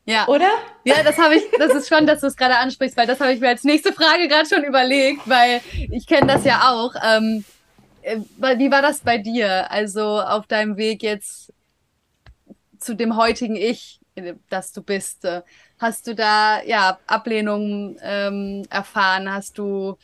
Ja. 0.06 0.26
Oder? 0.26 0.50
Ja, 0.84 1.02
das 1.04 1.18
habe 1.18 1.36
ich, 1.36 1.44
das 1.58 1.74
ist 1.74 1.88
schon, 1.88 2.06
dass 2.06 2.20
du 2.20 2.26
es 2.26 2.36
gerade 2.36 2.56
ansprichst, 2.56 2.96
weil 2.96 3.06
das 3.06 3.20
habe 3.20 3.32
ich 3.32 3.40
mir 3.40 3.48
als 3.48 3.64
nächste 3.64 3.92
Frage 3.92 4.26
gerade 4.26 4.48
schon 4.48 4.64
überlegt, 4.64 5.20
weil 5.28 5.60
ich 5.72 6.06
kenne 6.06 6.26
das 6.32 6.44
ja 6.44 6.72
auch. 6.72 6.94
Ähm, 7.04 7.44
äh, 8.02 8.16
wie 8.58 8.70
war 8.70 8.82
das 8.82 9.00
bei 9.00 9.18
dir? 9.18 9.70
Also 9.70 10.20
auf 10.20 10.46
deinem 10.46 10.76
Weg 10.76 11.02
jetzt 11.02 11.52
zu 12.78 12.94
dem 12.94 13.16
heutigen 13.16 13.56
Ich, 13.56 14.00
das 14.48 14.72
du 14.72 14.82
bist. 14.82 15.24
Äh, 15.24 15.42
hast 15.78 16.06
du 16.06 16.14
da 16.14 16.62
ja 16.62 16.98
Ablehnung 17.06 17.96
ähm, 18.02 18.64
erfahren? 18.70 19.32
Hast 19.32 19.58
du 19.58 19.96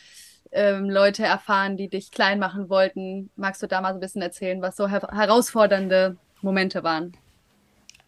ähm, 0.53 0.89
Leute 0.91 1.25
erfahren, 1.25 1.77
die 1.77 1.89
dich 1.89 2.11
klein 2.11 2.39
machen 2.39 2.69
wollten? 2.69 3.31
Magst 3.37 3.63
du 3.63 3.67
da 3.67 3.81
mal 3.81 3.93
so 3.93 3.99
ein 3.99 4.01
bisschen 4.01 4.23
erzählen, 4.23 4.63
was 4.63 4.77
so 4.77 4.89
her 4.89 5.09
herausfordernde 5.13 6.17
Momente 6.43 6.83
waren? 6.85 7.17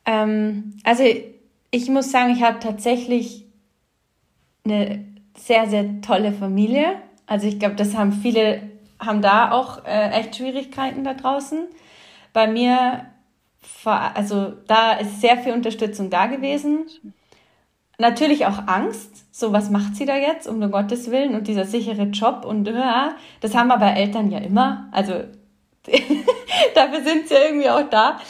Ähm, 0.04 0.78
also 0.84 1.04
ich 1.70 1.88
muss 1.88 2.10
sagen, 2.10 2.32
ich 2.32 2.42
habe 2.42 2.58
tatsächlich 2.60 3.44
eine 4.64 5.04
sehr, 5.36 5.68
sehr 5.68 6.00
tolle 6.00 6.32
Familie. 6.32 6.96
Also 7.26 7.46
ich 7.46 7.58
glaube, 7.58 7.74
das 7.76 7.96
haben 7.96 8.12
viele, 8.12 8.62
haben 8.98 9.22
da 9.22 9.52
auch 9.52 9.84
äh, 9.84 10.10
echt 10.10 10.36
Schwierigkeiten 10.36 11.04
da 11.04 11.14
draußen. 11.14 11.66
Bei 12.32 12.46
mir, 12.46 13.06
also 13.84 14.52
da 14.66 14.92
ist 14.92 15.20
sehr 15.20 15.38
viel 15.38 15.52
Unterstützung 15.52 16.10
da 16.10 16.26
gewesen. 16.26 16.86
Natürlich 17.98 18.46
auch 18.46 18.66
Angst, 18.66 19.34
so 19.34 19.52
was 19.52 19.70
macht 19.70 19.96
sie 19.96 20.06
da 20.06 20.16
jetzt, 20.16 20.46
um 20.46 20.60
den 20.60 20.70
Gottes 20.70 21.10
Willen 21.10 21.34
und 21.34 21.48
dieser 21.48 21.64
sichere 21.64 22.04
Job 22.04 22.44
und 22.44 22.66
ja, 22.68 23.16
das 23.40 23.56
haben 23.56 23.72
aber 23.72 23.92
Eltern 23.94 24.30
ja 24.30 24.38
immer. 24.38 24.88
Also 24.92 25.14
dafür 26.74 27.02
sind 27.02 27.28
sie 27.28 27.34
ja 27.34 27.40
irgendwie 27.40 27.70
auch 27.70 27.88
da. 27.90 28.20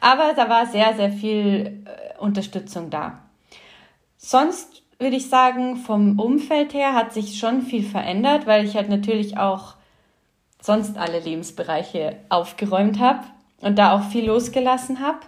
Aber 0.00 0.32
da 0.34 0.48
war 0.48 0.66
sehr, 0.66 0.94
sehr 0.94 1.10
viel 1.10 1.84
äh, 1.84 2.18
Unterstützung 2.18 2.90
da. 2.90 3.20
Sonst 4.16 4.82
würde 4.98 5.16
ich 5.16 5.28
sagen, 5.28 5.76
vom 5.76 6.18
Umfeld 6.18 6.74
her 6.74 6.94
hat 6.94 7.12
sich 7.12 7.38
schon 7.38 7.62
viel 7.62 7.84
verändert, 7.84 8.46
weil 8.46 8.64
ich 8.64 8.76
halt 8.76 8.88
natürlich 8.88 9.38
auch 9.38 9.74
sonst 10.60 10.98
alle 10.98 11.20
Lebensbereiche 11.20 12.16
aufgeräumt 12.28 12.98
habe 12.98 13.24
und 13.60 13.78
da 13.78 13.92
auch 13.92 14.04
viel 14.10 14.26
losgelassen 14.26 15.00
habe. 15.00 15.20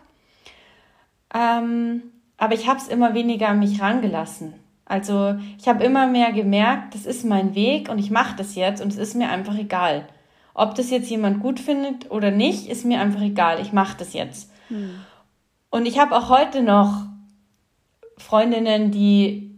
Ähm, 1.33 2.03
aber 2.41 2.55
ich 2.55 2.67
habe 2.67 2.81
es 2.81 2.89
immer 2.89 3.13
weniger 3.13 3.51
an 3.51 3.59
mich 3.59 3.83
rangelassen. 3.83 4.55
Also 4.87 5.35
ich 5.59 5.69
habe 5.69 5.85
immer 5.85 6.07
mehr 6.07 6.33
gemerkt, 6.33 6.95
das 6.95 7.05
ist 7.05 7.25
mein 7.25 7.55
Weg 7.55 7.91
und 7.91 7.99
ich 7.99 8.11
mache 8.11 8.35
das 8.35 8.55
jetzt 8.55 8.81
und 8.83 8.89
es 8.89 8.97
ist 8.97 9.15
mir 9.15 9.29
einfach 9.29 9.57
egal. 9.57 10.09
Ob 10.55 10.75
das 10.75 10.91
jetzt 10.91 11.11
jemand 11.11 11.41
gut 11.41 11.61
findet 11.61 12.11
oder 12.11 12.31
nicht, 12.31 12.67
ist 12.67 12.87
mir 12.87 12.99
einfach 12.99 13.21
egal. 13.21 13.61
Ich 13.61 13.75
mache 13.75 13.99
das 13.99 14.15
jetzt. 14.15 14.51
Hm. 14.69 14.91
Und 15.69 15.87
ich 15.87 15.99
habe 16.01 16.17
auch 16.17 16.31
heute 16.31 16.63
noch 16.63 17.05
Freundinnen, 18.17 18.91
die 18.91 19.55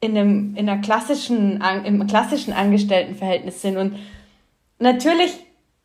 in 0.00 0.18
einem 0.18 0.56
in 0.56 0.68
einer 0.68 0.80
klassischen 0.80 1.62
im 1.84 2.06
klassischen 2.08 2.52
Angestelltenverhältnis 2.52 3.62
sind 3.62 3.76
und 3.76 3.96
natürlich 4.80 5.38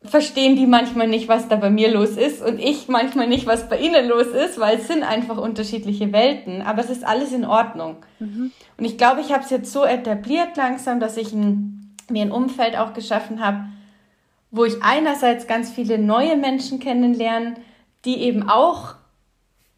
verstehen 0.03 0.55
die 0.55 0.67
manchmal 0.67 1.07
nicht, 1.07 1.27
was 1.27 1.47
da 1.47 1.55
bei 1.55 1.69
mir 1.69 1.91
los 1.91 2.17
ist 2.17 2.41
und 2.41 2.59
ich 2.59 2.87
manchmal 2.89 3.27
nicht, 3.27 3.47
was 3.47 3.69
bei 3.69 3.79
ihnen 3.79 4.07
los 4.07 4.27
ist, 4.27 4.59
weil 4.59 4.77
es 4.77 4.87
sind 4.87 5.03
einfach 5.03 5.37
unterschiedliche 5.37 6.11
Welten, 6.11 6.61
aber 6.61 6.81
es 6.81 6.89
ist 6.89 7.05
alles 7.05 7.31
in 7.31 7.45
Ordnung. 7.45 7.97
Mhm. 8.19 8.51
Und 8.77 8.85
ich 8.85 8.97
glaube, 8.97 9.21
ich 9.21 9.31
habe 9.31 9.43
es 9.43 9.49
jetzt 9.49 9.71
so 9.71 9.85
etabliert 9.85 10.57
langsam, 10.57 10.99
dass 10.99 11.15
ich 11.15 11.31
ein, 11.31 11.95
mir 12.09 12.23
ein 12.23 12.31
Umfeld 12.31 12.77
auch 12.77 12.93
geschaffen 12.93 13.43
habe, 13.43 13.65
wo 14.51 14.65
ich 14.65 14.83
einerseits 14.83 15.47
ganz 15.47 15.71
viele 15.71 15.97
neue 15.97 16.35
Menschen 16.35 16.79
kennenlerne, 16.79 17.55
die 18.05 18.17
eben 18.21 18.49
auch 18.49 18.95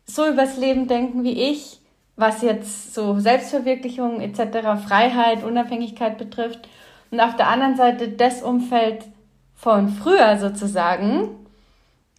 so 0.05 0.27
übers 0.27 0.57
Leben 0.57 0.87
denken 0.87 1.23
wie 1.23 1.39
ich, 1.49 1.79
was 2.15 2.41
jetzt 2.41 2.93
so 2.93 3.19
Selbstverwirklichung 3.19 4.21
etc., 4.21 4.85
Freiheit, 4.87 5.43
Unabhängigkeit 5.43 6.17
betrifft. 6.17 6.67
Und 7.11 7.19
auf 7.19 7.35
der 7.35 7.47
anderen 7.47 7.75
Seite 7.75 8.09
das 8.09 8.41
Umfeld 8.41 9.05
von 9.55 9.89
früher 9.89 10.37
sozusagen, 10.37 11.29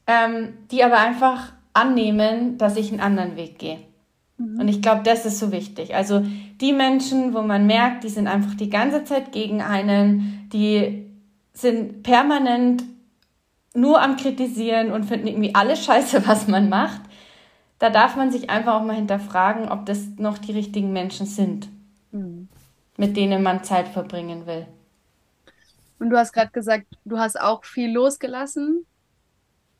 ähm, 0.06 0.54
die 0.70 0.82
aber 0.82 0.98
einfach 0.98 1.52
annehmen, 1.74 2.58
dass 2.58 2.76
ich 2.76 2.90
einen 2.90 3.00
anderen 3.00 3.36
Weg 3.36 3.58
gehe. 3.58 3.78
Mhm. 4.38 4.60
Und 4.60 4.68
ich 4.68 4.82
glaube, 4.82 5.02
das 5.04 5.26
ist 5.26 5.38
so 5.38 5.52
wichtig. 5.52 5.94
Also 5.94 6.24
die 6.60 6.72
Menschen, 6.72 7.34
wo 7.34 7.42
man 7.42 7.66
merkt, 7.66 8.04
die 8.04 8.08
sind 8.08 8.26
einfach 8.26 8.54
die 8.54 8.70
ganze 8.70 9.04
Zeit 9.04 9.32
gegen 9.32 9.62
einen, 9.62 10.48
die 10.52 11.06
sind 11.52 12.02
permanent 12.02 12.84
nur 13.74 14.00
am 14.00 14.16
Kritisieren 14.16 14.90
und 14.90 15.04
finden 15.04 15.26
irgendwie 15.26 15.54
alles 15.54 15.84
scheiße, 15.84 16.26
was 16.26 16.48
man 16.48 16.68
macht. 16.68 17.02
Da 17.78 17.90
darf 17.90 18.16
man 18.16 18.30
sich 18.30 18.48
einfach 18.48 18.74
auch 18.74 18.84
mal 18.84 18.96
hinterfragen, 18.96 19.68
ob 19.68 19.84
das 19.84 20.06
noch 20.16 20.38
die 20.38 20.52
richtigen 20.52 20.92
Menschen 20.92 21.26
sind, 21.26 21.68
mhm. 22.10 22.48
mit 22.96 23.16
denen 23.16 23.42
man 23.42 23.64
Zeit 23.64 23.88
verbringen 23.88 24.46
will. 24.46 24.66
Und 25.98 26.10
du 26.10 26.18
hast 26.18 26.32
gerade 26.32 26.50
gesagt, 26.50 26.86
du 27.04 27.18
hast 27.18 27.40
auch 27.40 27.64
viel 27.64 27.90
losgelassen. 27.90 28.86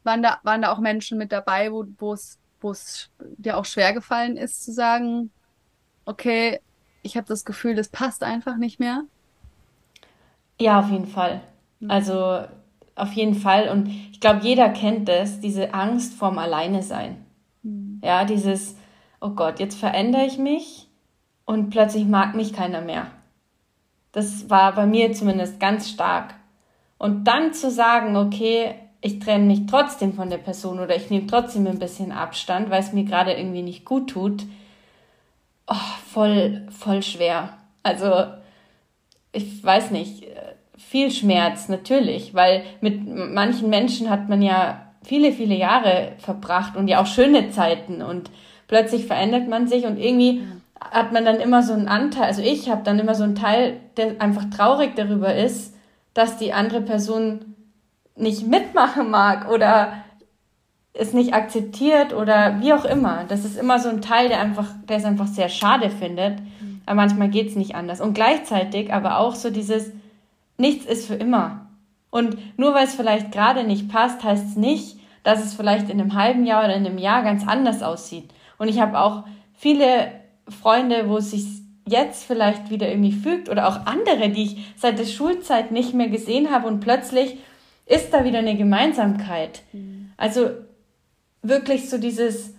Waren 0.04 0.22
da, 0.22 0.38
waren 0.42 0.62
da 0.62 0.72
auch 0.72 0.78
Menschen 0.78 1.18
mit 1.18 1.32
dabei, 1.32 1.70
wo 1.72 2.12
es 2.12 2.38
wo 2.60 2.70
es 2.70 3.10
dir 3.20 3.58
auch 3.58 3.66
schwer 3.66 3.92
gefallen 3.92 4.38
ist 4.38 4.64
zu 4.64 4.72
sagen, 4.72 5.30
okay, 6.06 6.60
ich 7.02 7.16
habe 7.16 7.26
das 7.26 7.44
Gefühl, 7.44 7.74
das 7.74 7.88
passt 7.88 8.22
einfach 8.22 8.56
nicht 8.56 8.80
mehr? 8.80 9.04
Ja, 10.58 10.80
auf 10.80 10.90
jeden 10.90 11.06
Fall. 11.06 11.42
Mhm. 11.80 11.90
Also 11.90 12.44
auf 12.94 13.12
jeden 13.12 13.34
Fall. 13.34 13.68
Und 13.68 13.88
ich 13.88 14.20
glaube, 14.20 14.40
jeder 14.42 14.70
kennt 14.70 15.06
das, 15.08 15.38
diese 15.40 15.74
Angst 15.74 16.14
vorm 16.14 16.38
Alleine 16.38 16.82
sein. 16.82 17.26
Mhm. 17.62 18.00
Ja, 18.02 18.24
dieses 18.24 18.74
oh 19.20 19.30
Gott, 19.30 19.60
jetzt 19.60 19.78
verändere 19.78 20.24
ich 20.24 20.38
mich 20.38 20.88
und 21.44 21.70
plötzlich 21.70 22.04
mag 22.06 22.34
mich 22.34 22.52
keiner 22.52 22.80
mehr. 22.80 23.06
Das 24.16 24.48
war 24.48 24.74
bei 24.74 24.86
mir 24.86 25.12
zumindest 25.12 25.60
ganz 25.60 25.90
stark. 25.90 26.36
Und 26.96 27.24
dann 27.24 27.52
zu 27.52 27.70
sagen, 27.70 28.16
okay, 28.16 28.74
ich 29.02 29.18
trenne 29.18 29.44
mich 29.44 29.66
trotzdem 29.66 30.14
von 30.14 30.30
der 30.30 30.38
Person 30.38 30.80
oder 30.80 30.96
ich 30.96 31.10
nehme 31.10 31.26
trotzdem 31.26 31.66
ein 31.66 31.78
bisschen 31.78 32.12
Abstand, 32.12 32.70
weil 32.70 32.80
es 32.80 32.94
mir 32.94 33.04
gerade 33.04 33.34
irgendwie 33.34 33.60
nicht 33.60 33.84
gut 33.84 34.08
tut, 34.08 34.44
oh, 35.66 35.74
voll, 36.10 36.66
voll 36.70 37.02
schwer. 37.02 37.58
Also, 37.82 38.24
ich 39.32 39.62
weiß 39.62 39.90
nicht, 39.90 40.24
viel 40.78 41.10
Schmerz, 41.10 41.68
natürlich, 41.68 42.32
weil 42.32 42.62
mit 42.80 43.06
manchen 43.06 43.68
Menschen 43.68 44.08
hat 44.08 44.30
man 44.30 44.40
ja 44.40 44.94
viele, 45.04 45.30
viele 45.30 45.56
Jahre 45.56 46.12
verbracht 46.20 46.74
und 46.74 46.88
ja 46.88 47.02
auch 47.02 47.06
schöne 47.06 47.50
Zeiten 47.50 48.00
und 48.00 48.30
plötzlich 48.66 49.04
verändert 49.04 49.46
man 49.46 49.68
sich 49.68 49.84
und 49.84 49.98
irgendwie 49.98 50.40
hat 50.80 51.12
man 51.12 51.24
dann 51.24 51.40
immer 51.40 51.62
so 51.62 51.72
einen 51.72 51.88
Anteil, 51.88 52.24
also 52.24 52.42
ich 52.42 52.70
habe 52.70 52.82
dann 52.84 52.98
immer 52.98 53.14
so 53.14 53.24
einen 53.24 53.34
Teil, 53.34 53.80
der 53.96 54.20
einfach 54.20 54.44
traurig 54.50 54.94
darüber 54.94 55.34
ist, 55.34 55.74
dass 56.14 56.36
die 56.36 56.52
andere 56.52 56.80
Person 56.80 57.54
nicht 58.16 58.46
mitmachen 58.46 59.10
mag 59.10 59.50
oder 59.50 59.92
es 60.92 61.12
nicht 61.12 61.34
akzeptiert 61.34 62.14
oder 62.14 62.60
wie 62.60 62.72
auch 62.72 62.84
immer. 62.84 63.24
Das 63.28 63.44
ist 63.44 63.58
immer 63.58 63.78
so 63.78 63.88
ein 63.88 64.00
Teil, 64.00 64.28
der 64.28 64.40
einfach, 64.40 64.68
der 64.88 64.96
es 64.96 65.04
einfach 65.04 65.26
sehr 65.26 65.48
schade 65.48 65.90
findet. 65.90 66.38
Aber 66.86 66.96
manchmal 66.96 67.28
geht 67.28 67.48
es 67.48 67.56
nicht 67.56 67.74
anders. 67.74 68.00
Und 68.00 68.14
gleichzeitig 68.14 68.92
aber 68.92 69.18
auch 69.18 69.34
so 69.34 69.50
dieses, 69.50 69.92
nichts 70.56 70.86
ist 70.86 71.06
für 71.06 71.14
immer. 71.14 71.66
Und 72.10 72.38
nur 72.58 72.72
weil 72.74 72.84
es 72.84 72.94
vielleicht 72.94 73.32
gerade 73.32 73.64
nicht 73.64 73.90
passt, 73.90 74.24
heißt 74.24 74.50
es 74.50 74.56
nicht, 74.56 74.98
dass 75.22 75.44
es 75.44 75.54
vielleicht 75.54 75.90
in 75.90 76.00
einem 76.00 76.14
halben 76.14 76.46
Jahr 76.46 76.64
oder 76.64 76.74
in 76.74 76.86
einem 76.86 76.98
Jahr 76.98 77.22
ganz 77.22 77.46
anders 77.46 77.82
aussieht. 77.82 78.30
Und 78.56 78.68
ich 78.68 78.80
habe 78.80 78.98
auch 78.98 79.24
viele 79.52 80.12
Freunde, 80.48 81.08
wo 81.08 81.18
es 81.18 81.30
sich 81.30 81.46
jetzt 81.88 82.24
vielleicht 82.24 82.70
wieder 82.70 82.88
irgendwie 82.88 83.12
fügt 83.12 83.48
oder 83.48 83.68
auch 83.68 83.86
andere, 83.86 84.28
die 84.28 84.44
ich 84.44 84.74
seit 84.76 84.98
der 84.98 85.06
Schulzeit 85.06 85.70
nicht 85.70 85.94
mehr 85.94 86.08
gesehen 86.08 86.50
habe 86.50 86.66
und 86.66 86.80
plötzlich 86.80 87.38
ist 87.86 88.12
da 88.12 88.24
wieder 88.24 88.40
eine 88.40 88.56
Gemeinsamkeit. 88.56 89.62
Mhm. 89.72 90.10
Also 90.16 90.50
wirklich 91.42 91.88
so 91.88 91.98
dieses, 91.98 92.54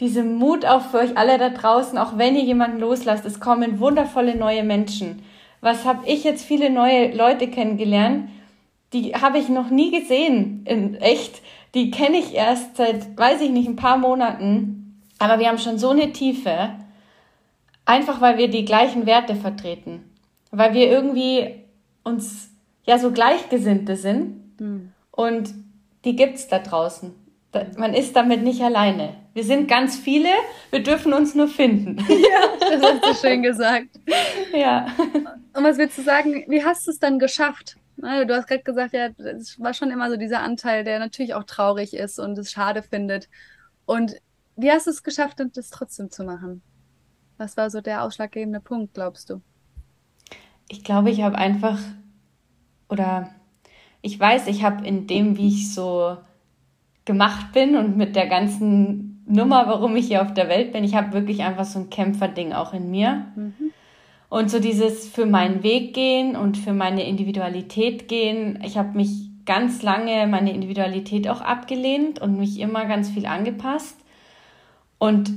diese 0.00 0.22
Mut 0.22 0.66
auch 0.66 0.82
für 0.82 0.98
euch 0.98 1.16
alle 1.16 1.38
da 1.38 1.48
draußen, 1.48 1.96
auch 1.98 2.18
wenn 2.18 2.36
ihr 2.36 2.44
jemanden 2.44 2.80
loslasst, 2.80 3.24
es 3.24 3.40
kommen 3.40 3.80
wundervolle 3.80 4.36
neue 4.36 4.64
Menschen. 4.64 5.22
Was 5.62 5.84
habe 5.84 6.06
ich 6.06 6.24
jetzt 6.24 6.44
viele 6.44 6.70
neue 6.70 7.14
Leute 7.14 7.48
kennengelernt, 7.48 8.28
die 8.92 9.14
habe 9.14 9.38
ich 9.38 9.48
noch 9.48 9.70
nie 9.70 9.90
gesehen 9.90 10.64
in 10.64 10.96
echt. 10.96 11.42
Die 11.74 11.90
kenne 11.90 12.18
ich 12.18 12.34
erst 12.34 12.76
seit, 12.76 13.16
weiß 13.16 13.40
ich 13.40 13.50
nicht, 13.50 13.68
ein 13.68 13.76
paar 13.76 13.98
Monaten. 13.98 14.79
Aber 15.20 15.38
wir 15.38 15.48
haben 15.48 15.58
schon 15.58 15.78
so 15.78 15.90
eine 15.90 16.12
Tiefe, 16.12 16.70
einfach 17.84 18.22
weil 18.22 18.38
wir 18.38 18.48
die 18.48 18.64
gleichen 18.64 19.04
Werte 19.04 19.36
vertreten. 19.36 20.10
Weil 20.50 20.72
wir 20.72 20.90
irgendwie 20.90 21.62
uns 22.02 22.50
ja 22.84 22.98
so 22.98 23.12
Gleichgesinnte 23.12 23.96
sind. 23.96 24.58
Mhm. 24.58 24.92
Und 25.12 25.54
die 26.04 26.16
gibt's 26.16 26.48
da 26.48 26.58
draußen. 26.58 27.14
Man 27.76 27.92
ist 27.92 28.16
damit 28.16 28.42
nicht 28.42 28.62
alleine. 28.62 29.14
Wir 29.34 29.44
sind 29.44 29.68
ganz 29.68 29.96
viele, 29.96 30.30
wir 30.70 30.82
dürfen 30.82 31.12
uns 31.12 31.34
nur 31.34 31.48
finden. 31.48 31.98
Ja, 32.08 32.78
das 32.78 32.82
hast 32.82 33.04
du 33.04 33.28
schön 33.28 33.42
gesagt. 33.42 33.88
Ja. 34.54 34.86
Und 35.54 35.64
was 35.64 35.76
willst 35.76 35.98
du 35.98 36.02
sagen, 36.02 36.44
wie 36.48 36.64
hast 36.64 36.86
du 36.86 36.92
es 36.92 36.98
dann 36.98 37.18
geschafft? 37.18 37.76
Du 37.96 38.34
hast 38.34 38.46
gerade 38.46 38.62
gesagt, 38.62 38.94
ja, 38.94 39.08
es 39.18 39.60
war 39.60 39.74
schon 39.74 39.90
immer 39.90 40.08
so 40.08 40.16
dieser 40.16 40.40
Anteil, 40.40 40.84
der 40.84 40.98
natürlich 40.98 41.34
auch 41.34 41.44
traurig 41.44 41.92
ist 41.92 42.18
und 42.18 42.38
es 42.38 42.50
schade 42.50 42.82
findet. 42.82 43.28
Und 43.84 44.16
wie 44.60 44.70
hast 44.70 44.86
du 44.86 44.90
es 44.90 45.02
geschafft, 45.02 45.40
das 45.54 45.70
trotzdem 45.70 46.10
zu 46.10 46.24
machen? 46.24 46.62
Was 47.38 47.56
war 47.56 47.70
so 47.70 47.80
der 47.80 48.04
ausschlaggebende 48.04 48.60
Punkt, 48.60 48.94
glaubst 48.94 49.30
du? 49.30 49.40
Ich 50.68 50.84
glaube, 50.84 51.10
ich 51.10 51.22
habe 51.22 51.36
einfach, 51.36 51.78
oder 52.88 53.30
ich 54.02 54.18
weiß, 54.18 54.46
ich 54.46 54.62
habe 54.62 54.86
in 54.86 55.06
dem, 55.06 55.36
wie 55.36 55.48
ich 55.48 55.74
so 55.74 56.16
gemacht 57.04 57.52
bin 57.52 57.76
und 57.76 57.96
mit 57.96 58.14
der 58.14 58.26
ganzen 58.26 59.24
Nummer, 59.26 59.66
warum 59.66 59.96
ich 59.96 60.08
hier 60.08 60.22
auf 60.22 60.34
der 60.34 60.48
Welt 60.48 60.72
bin, 60.72 60.84
ich 60.84 60.94
habe 60.94 61.12
wirklich 61.12 61.42
einfach 61.42 61.64
so 61.64 61.78
ein 61.78 61.90
Kämpferding 61.90 62.52
auch 62.52 62.72
in 62.72 62.90
mir. 62.90 63.26
Mhm. 63.36 63.72
Und 64.28 64.50
so 64.50 64.60
dieses 64.60 65.08
für 65.08 65.26
meinen 65.26 65.62
Weg 65.62 65.92
gehen 65.92 66.36
und 66.36 66.56
für 66.56 66.72
meine 66.72 67.06
Individualität 67.06 68.06
gehen. 68.06 68.62
Ich 68.64 68.78
habe 68.78 68.96
mich 68.96 69.30
ganz 69.44 69.82
lange 69.82 70.28
meine 70.28 70.52
Individualität 70.52 71.28
auch 71.28 71.40
abgelehnt 71.40 72.20
und 72.20 72.38
mich 72.38 72.60
immer 72.60 72.86
ganz 72.86 73.10
viel 73.10 73.26
angepasst. 73.26 73.99
Und 75.00 75.32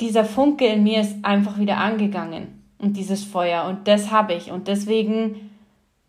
dieser 0.00 0.24
Funke 0.24 0.66
in 0.66 0.82
mir 0.82 1.02
ist 1.02 1.24
einfach 1.24 1.58
wieder 1.58 1.76
angegangen 1.76 2.62
und 2.78 2.96
dieses 2.96 3.22
Feuer 3.22 3.66
und 3.66 3.86
das 3.86 4.10
habe 4.10 4.34
ich 4.34 4.50
und 4.50 4.66
deswegen 4.66 5.50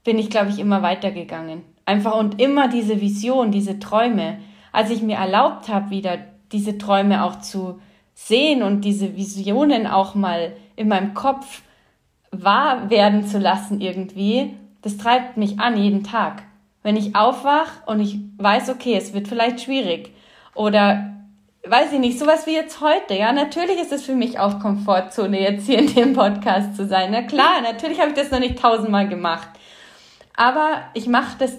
bin 0.04 0.18
ich, 0.18 0.30
glaube 0.30 0.50
ich, 0.50 0.60
immer 0.60 0.82
weitergegangen. 0.82 1.62
Einfach 1.86 2.18
und 2.18 2.42
immer 2.42 2.70
diese 2.70 3.02
Vision, 3.02 3.52
diese 3.52 3.80
Träume. 3.80 4.40
Als 4.72 4.90
ich 4.90 5.02
mir 5.02 5.18
erlaubt 5.18 5.68
habe, 5.68 5.90
wieder 5.90 6.18
diese 6.54 6.78
Träume 6.78 7.26
auch 7.26 7.40
zu 7.40 7.82
sehen 8.14 8.64
und 8.64 8.86
diese 8.86 9.18
Visionen 9.18 9.86
auch 9.86 10.16
mal 10.16 10.54
in 10.78 10.88
meinem 10.88 11.14
Kopf 11.14 11.64
wahr 12.32 12.90
werden 12.90 13.28
zu 13.28 13.40
lassen 13.40 13.82
irgendwie, 13.82 14.54
das 14.82 14.96
treibt 14.96 15.36
mich 15.36 15.60
an 15.60 15.78
jeden 15.78 16.04
Tag. 16.04 16.44
Wenn 16.84 16.96
ich 16.96 17.16
aufwach 17.16 17.86
und 17.86 18.00
ich 18.00 18.18
weiß, 18.38 18.70
okay, 18.70 18.96
es 18.96 19.14
wird 19.14 19.28
vielleicht 19.28 19.60
schwierig 19.60 20.14
oder 20.56 21.17
weiß 21.70 21.94
ich 21.94 22.00
nicht, 22.00 22.20
sowas 22.20 22.46
wie 22.46 22.54
jetzt 22.54 22.82
heute, 22.82 23.16
ja, 23.16 23.32
natürlich 23.32 23.80
ist 23.80 23.92
es 23.92 24.06
für 24.06 24.16
mich 24.16 24.40
auch 24.40 24.60
Komfortzone, 24.60 25.40
jetzt 25.40 25.66
hier 25.66 25.80
in 25.80 25.94
dem 25.94 26.14
Podcast 26.14 26.76
zu 26.76 26.86
sein. 26.88 27.10
Na 27.12 27.24
klar, 27.24 27.62
natürlich 27.62 28.00
habe 28.00 28.10
ich 28.10 28.16
das 28.16 28.32
noch 28.32 28.40
nicht 28.40 28.60
tausendmal 28.60 29.08
gemacht. 29.08 29.50
Aber 30.36 30.82
ich 30.94 31.08
mache 31.08 31.38
das 31.40 31.58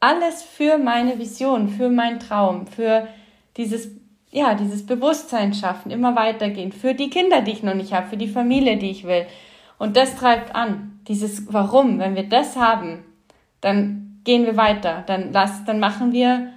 alles 0.00 0.42
für 0.42 0.78
meine 0.78 1.18
Vision, 1.18 1.68
für 1.68 1.88
meinen 1.88 2.20
Traum, 2.20 2.66
für 2.66 3.08
dieses, 3.56 3.88
ja, 4.30 4.54
dieses 4.54 4.86
Bewusstsein 4.86 5.54
schaffen, 5.54 5.90
immer 5.90 6.14
weitergehen, 6.14 6.72
für 6.72 6.94
die 6.94 7.10
Kinder, 7.10 7.40
die 7.40 7.52
ich 7.52 7.62
noch 7.62 7.74
nicht 7.74 7.92
habe, 7.92 8.08
für 8.08 8.16
die 8.16 8.28
Familie, 8.28 8.76
die 8.76 8.90
ich 8.90 9.04
will. 9.04 9.26
Und 9.78 9.96
das 9.96 10.16
treibt 10.16 10.54
an, 10.54 11.00
dieses 11.08 11.52
Warum. 11.52 11.98
Wenn 11.98 12.14
wir 12.14 12.28
das 12.28 12.56
haben, 12.56 13.04
dann 13.60 14.20
gehen 14.24 14.44
wir 14.44 14.56
weiter. 14.56 15.04
Dann, 15.06 15.32
lass, 15.32 15.64
dann 15.64 15.80
machen 15.80 16.12
wir 16.12 16.52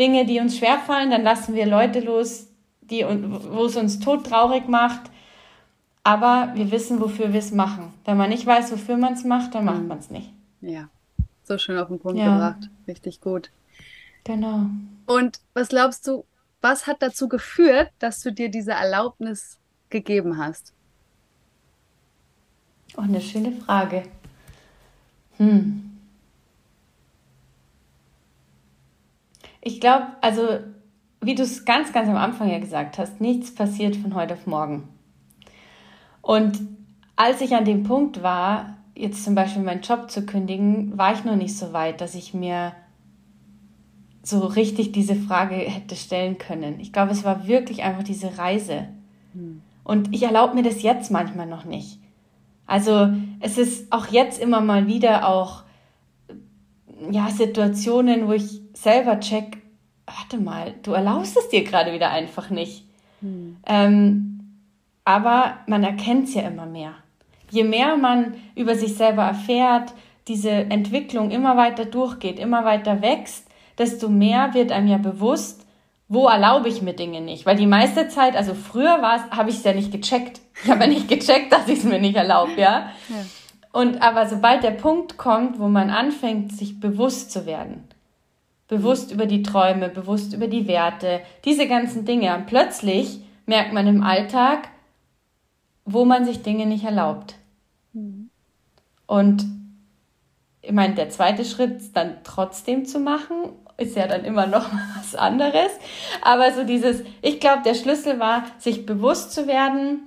Dinge, 0.00 0.26
die 0.26 0.40
uns 0.40 0.58
schwerfallen. 0.58 1.10
Dann 1.10 1.22
lassen 1.22 1.54
wir 1.54 1.66
Leute 1.66 2.00
los, 2.00 2.48
die, 2.80 3.04
wo 3.04 3.66
es 3.66 3.76
uns 3.76 4.00
todtraurig 4.00 4.66
macht. 4.66 5.10
Aber 6.02 6.52
wir 6.54 6.70
wissen, 6.70 7.00
wofür 7.00 7.32
wir 7.32 7.38
es 7.38 7.52
machen. 7.52 7.92
Wenn 8.04 8.16
man 8.16 8.30
nicht 8.30 8.46
weiß, 8.46 8.72
wofür 8.72 8.96
man 8.96 9.12
es 9.12 9.24
macht, 9.24 9.54
dann 9.54 9.66
macht 9.66 9.82
mhm. 9.82 9.88
man 9.88 9.98
es 9.98 10.10
nicht. 10.10 10.32
Ja, 10.62 10.88
so 11.44 11.58
schön 11.58 11.78
auf 11.78 11.88
den 11.88 12.00
Punkt 12.00 12.18
ja. 12.18 12.32
gebracht. 12.32 12.70
Richtig 12.88 13.20
gut. 13.20 13.50
Genau. 14.24 14.66
Und 15.06 15.40
was 15.54 15.68
glaubst 15.68 16.06
du, 16.06 16.24
was 16.62 16.86
hat 16.86 17.02
dazu 17.02 17.28
geführt, 17.28 17.90
dass 17.98 18.22
du 18.22 18.32
dir 18.32 18.50
diese 18.50 18.72
Erlaubnis 18.72 19.58
gegeben 19.90 20.38
hast? 20.38 20.72
Oh, 22.96 23.02
eine 23.02 23.20
schöne 23.20 23.52
Frage. 23.52 24.04
Hm. 25.36 25.89
Ich 29.60 29.80
glaube, 29.80 30.06
also 30.20 30.42
wie 31.20 31.34
du 31.34 31.42
es 31.42 31.64
ganz, 31.64 31.92
ganz 31.92 32.08
am 32.08 32.16
Anfang 32.16 32.50
ja 32.50 32.58
gesagt 32.58 32.98
hast, 32.98 33.20
nichts 33.20 33.54
passiert 33.54 33.96
von 33.96 34.14
heute 34.14 34.34
auf 34.34 34.46
morgen. 34.46 34.88
Und 36.22 36.58
als 37.16 37.40
ich 37.40 37.54
an 37.54 37.64
dem 37.64 37.82
Punkt 37.82 38.22
war, 38.22 38.76
jetzt 38.94 39.24
zum 39.24 39.34
Beispiel 39.34 39.62
meinen 39.62 39.82
Job 39.82 40.10
zu 40.10 40.24
kündigen, 40.24 40.96
war 40.96 41.12
ich 41.12 41.24
noch 41.24 41.36
nicht 41.36 41.56
so 41.56 41.72
weit, 41.72 42.00
dass 42.00 42.14
ich 42.14 42.32
mir 42.32 42.72
so 44.22 44.40
richtig 44.40 44.92
diese 44.92 45.14
Frage 45.14 45.54
hätte 45.54 45.96
stellen 45.96 46.38
können. 46.38 46.80
Ich 46.80 46.92
glaube, 46.92 47.12
es 47.12 47.24
war 47.24 47.46
wirklich 47.46 47.82
einfach 47.82 48.02
diese 48.02 48.38
Reise. 48.38 48.88
Hm. 49.32 49.62
Und 49.84 50.14
ich 50.14 50.22
erlaube 50.22 50.54
mir 50.54 50.62
das 50.62 50.82
jetzt 50.82 51.10
manchmal 51.10 51.46
noch 51.46 51.64
nicht. 51.64 51.98
Also 52.66 53.10
es 53.40 53.58
ist 53.58 53.92
auch 53.92 54.06
jetzt 54.06 54.40
immer 54.40 54.60
mal 54.60 54.86
wieder 54.86 55.28
auch 55.28 55.64
ja, 57.10 57.28
Situationen, 57.30 58.28
wo 58.28 58.32
ich 58.32 58.60
selber 58.82 59.20
check, 59.20 59.58
warte 60.06 60.38
mal, 60.38 60.74
du 60.82 60.92
erlaubst 60.92 61.36
es 61.36 61.48
dir 61.48 61.64
gerade 61.64 61.92
wieder 61.92 62.10
einfach 62.10 62.50
nicht. 62.50 62.84
Hm. 63.20 63.58
Ähm, 63.66 64.40
aber 65.04 65.58
man 65.66 65.84
erkennt 65.84 66.28
es 66.28 66.34
ja 66.34 66.42
immer 66.42 66.66
mehr. 66.66 66.94
Je 67.50 67.64
mehr 67.64 67.96
man 67.96 68.34
über 68.54 68.74
sich 68.74 68.94
selber 68.94 69.22
erfährt, 69.24 69.92
diese 70.28 70.50
Entwicklung 70.50 71.30
immer 71.30 71.56
weiter 71.56 71.84
durchgeht, 71.84 72.38
immer 72.38 72.64
weiter 72.64 73.02
wächst, 73.02 73.48
desto 73.78 74.08
mehr 74.08 74.54
wird 74.54 74.72
einem 74.72 74.88
ja 74.88 74.98
bewusst, 74.98 75.66
wo 76.08 76.28
erlaube 76.28 76.68
ich 76.68 76.82
mir 76.82 76.92
Dinge 76.92 77.20
nicht? 77.20 77.46
Weil 77.46 77.56
die 77.56 77.66
meiste 77.66 78.08
Zeit, 78.08 78.36
also 78.36 78.54
früher 78.54 79.00
war 79.02 79.16
es, 79.16 79.36
habe 79.36 79.50
ich 79.50 79.56
es 79.56 79.64
ja 79.64 79.72
nicht 79.72 79.92
gecheckt. 79.92 80.40
Ich 80.62 80.70
habe 80.70 80.82
ja 80.82 80.86
nicht 80.86 81.08
gecheckt, 81.08 81.50
dass 81.52 81.68
ich 81.68 81.78
es 81.80 81.84
mir 81.84 82.00
nicht 82.00 82.16
erlaube, 82.16 82.52
ja? 82.52 82.90
ja. 83.08 83.24
Und 83.72 84.02
aber 84.02 84.28
sobald 84.28 84.62
der 84.62 84.72
Punkt 84.72 85.16
kommt, 85.16 85.58
wo 85.58 85.68
man 85.68 85.90
anfängt, 85.90 86.52
sich 86.52 86.80
bewusst 86.80 87.30
zu 87.30 87.46
werden, 87.46 87.84
bewusst 88.70 89.10
über 89.10 89.26
die 89.26 89.42
Träume, 89.42 89.88
bewusst 89.88 90.32
über 90.32 90.46
die 90.46 90.68
Werte, 90.68 91.20
diese 91.44 91.66
ganzen 91.66 92.04
Dinge, 92.04 92.34
und 92.36 92.46
plötzlich 92.46 93.20
merkt 93.44 93.72
man 93.72 93.88
im 93.88 94.02
Alltag, 94.04 94.68
wo 95.84 96.04
man 96.04 96.24
sich 96.24 96.42
Dinge 96.42 96.66
nicht 96.66 96.84
erlaubt. 96.84 97.34
Mhm. 97.92 98.30
Und 99.06 99.44
ich 100.62 100.70
meine, 100.70 100.94
der 100.94 101.10
zweite 101.10 101.44
Schritt 101.44 101.96
dann 101.96 102.18
trotzdem 102.22 102.84
zu 102.84 103.00
machen, 103.00 103.34
ist 103.76 103.96
ja 103.96 104.06
dann 104.06 104.24
immer 104.24 104.46
noch 104.46 104.70
was 104.96 105.16
anderes. 105.16 105.72
Aber 106.22 106.52
so 106.52 106.62
dieses, 106.62 107.02
ich 107.22 107.40
glaube, 107.40 107.62
der 107.64 107.74
Schlüssel 107.74 108.20
war, 108.20 108.44
sich 108.58 108.86
bewusst 108.86 109.32
zu 109.32 109.48
werden 109.48 110.02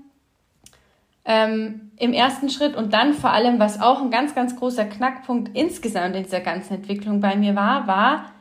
ähm, 1.25 1.91
im 1.97 2.13
ersten 2.13 2.49
Schritt 2.49 2.77
und 2.77 2.93
dann 2.93 3.13
vor 3.13 3.31
allem, 3.31 3.59
was 3.59 3.81
auch 3.81 4.01
ein 4.01 4.09
ganz, 4.09 4.33
ganz 4.35 4.55
großer 4.55 4.85
Knackpunkt 4.85 5.53
insgesamt 5.53 6.15
in 6.15 6.23
dieser 6.23 6.39
ganzen 6.39 6.75
Entwicklung 6.75 7.19
bei 7.19 7.35
mir 7.35 7.55
war, 7.55 7.87
war, 7.87 8.32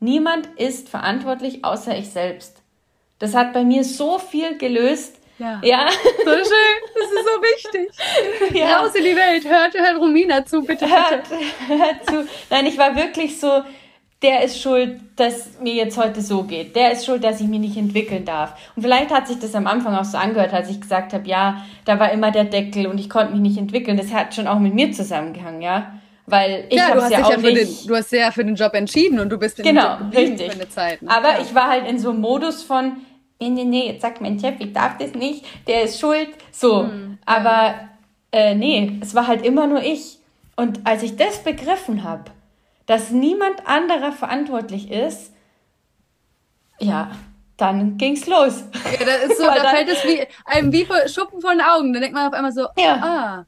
niemand 0.00 0.46
ist 0.56 0.88
verantwortlich 0.88 1.64
außer 1.64 1.96
ich 1.96 2.10
selbst. 2.10 2.62
Das 3.18 3.34
hat 3.34 3.52
bei 3.52 3.64
mir 3.64 3.84
so 3.84 4.18
viel 4.18 4.58
gelöst, 4.58 5.20
ja. 5.40 5.60
ja. 5.62 5.88
So 6.18 6.30
schön. 6.30 6.80
Das 6.94 7.10
ist 7.10 7.24
so 7.24 7.42
wichtig. 7.42 7.90
Ja. 8.58 8.80
Raus 8.80 8.94
in 8.94 9.04
die 9.04 9.16
Welt. 9.16 9.44
Hört, 9.48 9.74
hört 9.74 9.98
Romina 9.98 10.44
zu, 10.44 10.62
bitte. 10.62 10.84
bitte. 10.84 10.90
Hört, 10.90 11.28
hört 11.68 12.06
zu. 12.06 12.26
Nein, 12.50 12.66
ich 12.66 12.76
war 12.76 12.96
wirklich 12.96 13.38
so, 13.38 13.62
der 14.22 14.42
ist 14.42 14.60
schuld, 14.60 15.00
dass 15.16 15.60
mir 15.60 15.72
jetzt 15.72 15.96
heute 15.96 16.20
so 16.20 16.42
geht. 16.42 16.76
Der 16.76 16.92
ist 16.92 17.06
schuld, 17.06 17.24
dass 17.24 17.40
ich 17.40 17.46
mich 17.46 17.60
nicht 17.60 17.76
entwickeln 17.76 18.24
darf. 18.24 18.54
Und 18.76 18.82
vielleicht 18.82 19.10
hat 19.10 19.28
sich 19.28 19.38
das 19.38 19.54
am 19.54 19.66
Anfang 19.66 19.94
auch 19.94 20.04
so 20.04 20.18
angehört, 20.18 20.52
als 20.52 20.68
ich 20.68 20.80
gesagt 20.80 21.12
habe, 21.12 21.26
ja, 21.26 21.64
da 21.84 21.98
war 21.98 22.12
immer 22.12 22.30
der 22.30 22.44
Deckel 22.44 22.86
und 22.86 22.98
ich 22.98 23.08
konnte 23.08 23.32
mich 23.32 23.40
nicht 23.40 23.58
entwickeln. 23.58 23.96
Das 23.96 24.12
hat 24.12 24.34
schon 24.34 24.46
auch 24.46 24.58
mit 24.58 24.74
mir 24.74 24.92
zusammengehangen, 24.92 25.62
ja. 25.62 25.94
Weil 26.30 26.66
ich 26.68 26.76
ja, 26.76 26.94
du 26.94 27.02
hast 27.02 27.10
ja 27.10 27.24
auch 27.24 27.30
ja 27.30 27.36
nicht... 27.36 27.82
Den, 27.82 27.88
du 27.88 27.96
hast 27.96 28.12
ja 28.12 28.30
für 28.30 28.44
den 28.44 28.54
Job 28.54 28.74
entschieden 28.74 29.20
und 29.20 29.28
du 29.30 29.38
bist 29.38 29.58
in 29.58 29.64
genau, 29.64 29.96
den 29.96 30.06
Job 30.06 30.16
richtig. 30.16 30.46
für 30.46 30.52
eine 30.52 30.68
Zeit. 30.68 31.02
Ne? 31.02 31.10
Aber 31.10 31.32
ja. 31.32 31.40
ich 31.40 31.54
war 31.54 31.68
halt 31.68 31.88
in 31.88 31.98
so 31.98 32.10
einem 32.10 32.20
Modus 32.20 32.62
von, 32.62 32.98
nee, 33.40 33.48
nee, 33.48 33.64
nee, 33.64 33.86
jetzt 33.88 34.02
sagt 34.02 34.20
mein 34.20 34.38
Chef, 34.38 34.54
ich 34.58 34.72
darf 34.72 34.98
das 34.98 35.14
nicht, 35.14 35.44
der 35.66 35.82
ist 35.82 35.98
schuld. 35.98 36.28
So. 36.52 36.84
Hm, 36.84 37.18
Aber 37.26 37.74
äh, 38.32 38.54
nee, 38.54 38.98
es 39.00 39.14
war 39.14 39.26
halt 39.26 39.44
immer 39.44 39.66
nur 39.66 39.82
ich. 39.82 40.18
Und 40.56 40.86
als 40.86 41.02
ich 41.02 41.16
das 41.16 41.42
begriffen 41.42 42.04
habe, 42.04 42.24
dass 42.86 43.10
niemand 43.10 43.66
anderer 43.66 44.12
verantwortlich 44.12 44.90
ist, 44.90 45.32
ja, 46.80 47.10
dann 47.56 47.98
ging's 47.98 48.26
los. 48.26 48.64
Ja, 48.98 49.04
da, 49.04 49.14
ist 49.14 49.38
so, 49.38 49.44
da 49.46 49.70
fällt 49.70 49.88
es 49.88 50.02
wie, 50.04 50.26
einem 50.44 50.72
wie 50.72 50.86
Schuppen 51.08 51.40
von 51.40 51.58
den 51.58 51.60
Augen. 51.60 51.92
Dann 51.92 52.02
denkt 52.02 52.14
man 52.14 52.28
auf 52.28 52.32
einmal 52.32 52.52
so, 52.52 52.66
ja. 52.76 52.94
ah, 52.94 53.46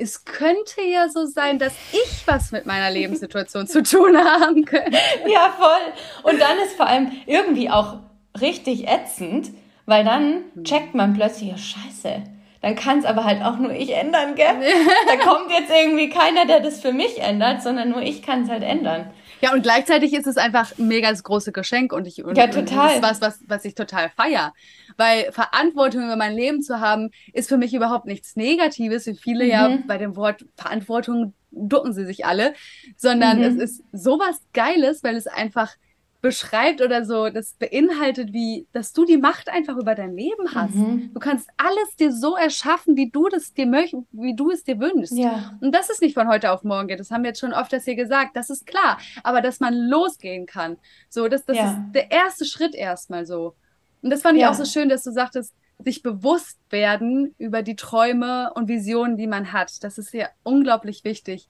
es 0.00 0.24
könnte 0.24 0.82
ja 0.82 1.08
so 1.08 1.26
sein, 1.26 1.58
dass 1.58 1.74
ich 1.92 2.26
was 2.26 2.52
mit 2.52 2.64
meiner 2.64 2.90
Lebenssituation 2.90 3.66
zu 3.66 3.82
tun 3.82 4.16
haben 4.16 4.64
könnte. 4.64 4.98
Ja, 5.26 5.54
voll. 5.58 6.30
Und 6.32 6.40
dann 6.40 6.58
ist 6.58 6.76
vor 6.76 6.86
allem 6.86 7.12
irgendwie 7.26 7.70
auch 7.70 7.98
richtig 8.40 8.88
ätzend, 8.88 9.50
weil 9.86 10.04
dann 10.04 10.44
hm. 10.54 10.64
checkt 10.64 10.94
man 10.94 11.14
plötzlich, 11.14 11.50
ja, 11.50 11.58
scheiße, 11.58 12.22
dann 12.62 12.74
kann 12.74 12.98
es 12.98 13.04
aber 13.04 13.24
halt 13.24 13.42
auch 13.42 13.58
nur 13.58 13.72
ich 13.72 13.94
ändern, 13.94 14.34
gell? 14.34 14.56
da 15.08 15.16
kommt 15.16 15.50
jetzt 15.50 15.70
irgendwie 15.70 16.08
keiner, 16.08 16.46
der 16.46 16.60
das 16.60 16.80
für 16.80 16.92
mich 16.92 17.20
ändert, 17.20 17.62
sondern 17.62 17.90
nur 17.90 18.02
ich 18.02 18.22
kann 18.22 18.42
es 18.42 18.50
halt 18.50 18.62
ändern. 18.62 19.10
Ja, 19.40 19.52
und 19.54 19.62
gleichzeitig 19.62 20.12
ist 20.12 20.26
es 20.26 20.36
einfach 20.36 20.76
ein 20.78 20.88
mega 20.88 21.10
große 21.10 21.52
Geschenk 21.52 21.92
und 21.92 22.06
ich 22.06 22.24
und, 22.24 22.36
ja, 22.36 22.46
total. 22.46 22.96
Und 22.96 23.02
das 23.02 23.12
ist 23.12 23.20
was, 23.20 23.20
was, 23.20 23.40
was 23.46 23.64
ich 23.64 23.74
total 23.74 24.10
feier. 24.10 24.52
Weil 24.96 25.32
Verantwortung 25.32 26.04
über 26.04 26.16
mein 26.16 26.34
Leben 26.34 26.62
zu 26.62 26.80
haben, 26.80 27.10
ist 27.32 27.48
für 27.48 27.56
mich 27.56 27.74
überhaupt 27.74 28.06
nichts 28.06 28.36
Negatives, 28.36 29.06
wie 29.06 29.16
viele 29.16 29.44
mhm. 29.44 29.50
ja 29.50 29.78
bei 29.86 29.98
dem 29.98 30.16
Wort 30.16 30.44
Verantwortung 30.56 31.34
ducken 31.50 31.92
sie 31.92 32.06
sich 32.06 32.26
alle, 32.26 32.54
sondern 32.96 33.38
mhm. 33.38 33.44
es 33.44 33.56
ist 33.56 33.84
sowas 33.92 34.40
Geiles, 34.52 35.02
weil 35.02 35.16
es 35.16 35.26
einfach 35.26 35.74
beschreibt 36.20 36.82
oder 36.82 37.04
so, 37.04 37.30
das 37.30 37.54
beinhaltet, 37.54 38.32
wie, 38.32 38.66
dass 38.72 38.92
du 38.92 39.04
die 39.04 39.16
Macht 39.16 39.48
einfach 39.48 39.76
über 39.76 39.94
dein 39.94 40.14
Leben 40.14 40.54
hast. 40.54 40.74
Mhm. 40.74 41.10
Du 41.14 41.20
kannst 41.20 41.48
alles 41.56 41.96
dir 41.96 42.12
so 42.12 42.36
erschaffen, 42.36 42.96
wie 42.96 43.10
du 43.10 43.28
das 43.28 43.54
dir 43.54 43.66
möchtest, 43.66 44.04
wie 44.12 44.36
du 44.36 44.50
es 44.50 44.62
dir 44.62 44.78
wünschst. 44.78 45.16
Ja. 45.16 45.58
Und 45.60 45.74
das 45.74 45.88
ist 45.88 46.02
nicht 46.02 46.14
von 46.14 46.28
heute 46.28 46.52
auf 46.52 46.62
morgen 46.62 46.88
geht. 46.88 47.00
Das 47.00 47.10
haben 47.10 47.22
wir 47.22 47.28
jetzt 47.28 47.40
schon 47.40 47.54
oft 47.54 47.72
das 47.72 47.84
hier 47.84 47.94
gesagt. 47.94 48.36
Das 48.36 48.50
ist 48.50 48.66
klar. 48.66 48.98
Aber 49.22 49.40
dass 49.40 49.60
man 49.60 49.74
losgehen 49.74 50.46
kann. 50.46 50.76
So, 51.08 51.28
das, 51.28 51.44
das 51.46 51.56
ja. 51.56 51.70
ist 51.70 51.94
der 51.94 52.10
erste 52.10 52.44
Schritt 52.44 52.74
erstmal 52.74 53.24
so. 53.24 53.54
Und 54.02 54.10
das 54.10 54.22
fand 54.22 54.36
ich 54.36 54.42
ja. 54.42 54.50
auch 54.50 54.54
so 54.54 54.64
schön, 54.64 54.88
dass 54.88 55.02
du 55.02 55.12
sagtest, 55.12 55.54
sich 55.82 56.02
bewusst 56.02 56.58
werden 56.68 57.34
über 57.38 57.62
die 57.62 57.76
Träume 57.76 58.52
und 58.54 58.68
Visionen, 58.68 59.16
die 59.16 59.26
man 59.26 59.52
hat. 59.52 59.82
Das 59.82 59.96
ist 59.96 60.12
ja 60.12 60.28
unglaublich 60.42 61.04
wichtig. 61.04 61.48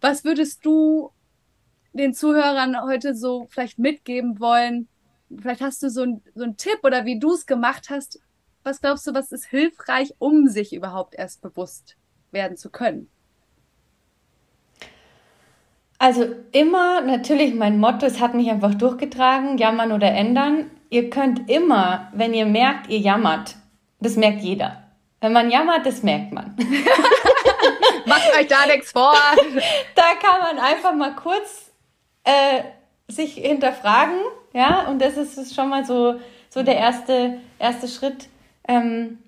Was 0.00 0.24
würdest 0.24 0.66
du 0.66 1.12
den 1.92 2.14
Zuhörern 2.14 2.80
heute 2.82 3.14
so 3.14 3.46
vielleicht 3.50 3.78
mitgeben 3.78 4.40
wollen? 4.40 4.88
Vielleicht 5.40 5.60
hast 5.60 5.82
du 5.82 5.90
so, 5.90 6.02
ein, 6.02 6.22
so 6.34 6.44
einen 6.44 6.56
Tipp 6.56 6.80
oder 6.82 7.04
wie 7.04 7.18
du 7.18 7.32
es 7.32 7.46
gemacht 7.46 7.88
hast. 7.90 8.20
Was 8.64 8.80
glaubst 8.80 9.06
du, 9.06 9.14
was 9.14 9.32
ist 9.32 9.46
hilfreich, 9.46 10.14
um 10.18 10.48
sich 10.48 10.72
überhaupt 10.74 11.14
erst 11.16 11.42
bewusst 11.42 11.96
werden 12.30 12.56
zu 12.56 12.70
können? 12.70 13.08
Also 15.98 16.34
immer 16.50 17.00
natürlich 17.00 17.54
mein 17.54 17.78
Motto, 17.78 18.06
es 18.06 18.20
hat 18.20 18.34
mich 18.34 18.50
einfach 18.50 18.74
durchgetragen, 18.74 19.56
jammern 19.56 19.92
oder 19.92 20.10
ändern. 20.10 20.70
Ihr 20.90 21.10
könnt 21.10 21.48
immer, 21.48 22.10
wenn 22.12 22.34
ihr 22.34 22.44
merkt, 22.46 22.88
ihr 22.88 22.98
jammert, 22.98 23.56
das 24.00 24.16
merkt 24.16 24.40
jeder. 24.40 24.82
Wenn 25.20 25.32
man 25.32 25.50
jammert, 25.50 25.86
das 25.86 26.02
merkt 26.02 26.32
man. 26.32 26.56
Macht 28.06 28.36
euch 28.36 28.48
da 28.48 28.66
nichts 28.66 28.90
vor. 28.90 29.14
Da 29.94 30.14
kann 30.20 30.40
man 30.40 30.58
einfach 30.58 30.94
mal 30.94 31.14
kurz 31.14 31.71
äh, 32.24 32.62
sich 33.08 33.34
hinterfragen, 33.34 34.18
ja, 34.52 34.86
und 34.88 35.00
das 35.00 35.16
ist 35.16 35.54
schon 35.54 35.68
mal 35.68 35.84
so, 35.84 36.16
so 36.50 36.62
der 36.62 36.76
erste, 36.76 37.38
erste 37.58 37.88
Schritt. 37.88 38.28
Ähm, 38.68 39.18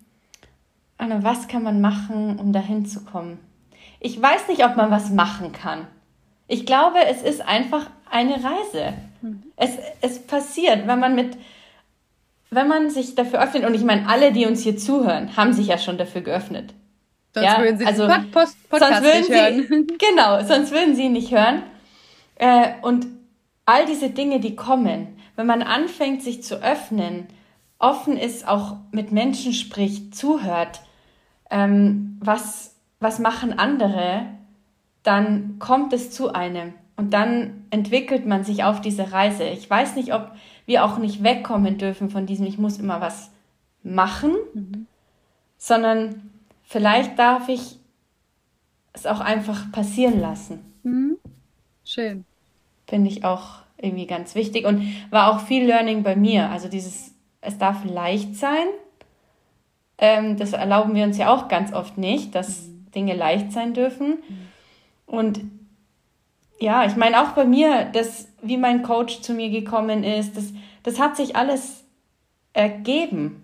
was 0.99 1.49
kann 1.49 1.63
man 1.63 1.81
machen, 1.81 2.39
um 2.39 2.53
dahin 2.53 2.87
zu 2.87 3.05
kommen? 3.05 3.39
Ich 4.01 4.21
weiß 4.21 4.49
nicht, 4.49 4.65
ob 4.65 4.77
man 4.77 4.91
was 4.91 5.11
machen 5.11 5.53
kann. 5.53 5.87
Ich 6.47 6.67
glaube, 6.67 6.99
es 7.07 7.23
ist 7.23 7.41
einfach 7.41 7.91
eine 8.11 8.35
Reise. 8.35 8.95
Mhm. 9.23 9.43
Es, 9.57 9.79
es 10.03 10.27
passiert, 10.27 10.87
wenn 10.87 11.01
man 11.01 11.15
mit, 11.15 11.37
wenn 12.51 12.69
man 12.69 12.91
sich 12.91 13.15
dafür 13.15 13.43
öffnet, 13.43 13.65
und 13.65 13.75
ich 13.75 13.85
meine, 13.85 14.09
alle, 14.09 14.33
die 14.33 14.47
uns 14.47 14.63
hier 14.63 14.77
zuhören, 14.77 15.37
haben 15.37 15.53
sich 15.53 15.67
ja 15.69 15.79
schon 15.79 15.99
dafür 15.99 16.21
geöffnet. 16.21 16.75
Sonst 17.33 17.47
ja? 17.47 17.61
würden 17.61 17.79
sie 17.79 17.87
also, 17.87 18.07
Podcast 18.07 18.57
sonst 18.71 19.03
würden 19.03 19.21
nicht 19.21 19.31
hören. 19.31 19.67
Sie, 19.69 19.97
genau, 19.99 20.43
sonst 20.45 20.71
würden 20.71 20.95
sie 20.95 21.09
nicht 21.09 21.33
hören. 21.33 21.63
Äh, 22.37 22.75
und 22.83 23.07
all 23.67 23.87
diese 23.87 24.11
Dinge, 24.11 24.41
die 24.41 24.57
kommen, 24.57 25.17
wenn 25.37 25.47
man 25.47 25.63
anfängt, 25.63 26.23
sich 26.23 26.43
zu 26.43 26.63
öffnen, 26.63 27.27
offen 27.79 28.17
ist, 28.17 28.47
auch 28.47 28.77
mit 28.93 29.13
Menschen 29.13 29.53
spricht, 29.53 30.15
zuhört, 30.15 30.81
ähm, 31.51 32.19
was, 32.21 32.77
was 33.01 33.19
machen 33.19 33.59
andere, 33.59 34.27
dann 35.03 35.59
kommt 35.59 35.93
es 35.93 36.11
zu 36.11 36.33
einem. 36.33 36.75
Und 36.97 37.13
dann 37.13 37.67
entwickelt 37.71 38.25
man 38.27 38.45
sich 38.45 38.65
auf 38.65 38.81
diese 38.81 39.13
Reise. 39.13 39.45
Ich 39.45 39.69
weiß 39.69 39.97
nicht, 39.97 40.15
ob 40.15 40.31
wir 40.67 40.85
auch 40.85 40.99
nicht 40.99 41.23
wegkommen 41.23 41.77
dürfen 41.77 42.09
von 42.09 42.27
diesem, 42.27 42.47
ich 42.47 42.59
muss 42.59 42.79
immer 42.79 43.01
was 43.01 43.31
machen, 43.83 44.35
mhm. 44.55 44.87
sondern 45.59 46.31
vielleicht 46.63 47.19
darf 47.19 47.49
ich 47.49 47.79
es 48.93 49.07
auch 49.07 49.21
einfach 49.21 49.71
passieren 49.73 50.21
lassen. 50.21 50.61
Mhm. 50.85 51.19
Schön. 51.95 52.25
Finde 52.89 53.09
ich 53.09 53.25
auch 53.25 53.63
irgendwie 53.77 54.07
ganz 54.07 54.35
wichtig 54.35 54.67
und 54.67 54.83
war 55.11 55.31
auch 55.31 55.47
viel 55.47 55.65
Learning 55.65 56.03
bei 56.03 56.17
mir. 56.17 56.51
Also 56.51 56.69
dieses, 56.69 57.15
es 57.41 57.57
darf 57.57 57.85
leicht 57.85 58.35
sein. 58.35 58.67
Ähm, 59.99 60.37
das 60.37 60.55
erlauben 60.55 60.97
wir 60.97 61.05
uns 61.05 61.19
ja 61.19 61.33
auch 61.33 61.47
ganz 61.47 61.73
oft 61.73 61.97
nicht, 61.97 62.35
dass 62.35 62.63
mhm. 62.63 62.91
Dinge 62.97 63.15
leicht 63.15 63.53
sein 63.53 63.75
dürfen. 63.75 64.09
Mhm. 64.09 64.49
Und 65.07 65.41
ja, 66.59 66.85
ich 66.85 66.97
meine 66.97 67.23
auch 67.23 67.31
bei 67.31 67.45
mir, 67.45 67.85
dass, 67.85 68.27
wie 68.43 68.57
mein 68.57 68.83
Coach 68.83 69.21
zu 69.21 69.33
mir 69.33 69.51
gekommen 69.51 70.03
ist, 70.03 70.37
das, 70.37 70.53
das 70.83 70.99
hat 70.99 71.17
sich 71.17 71.37
alles 71.37 71.85
ergeben, 72.55 73.43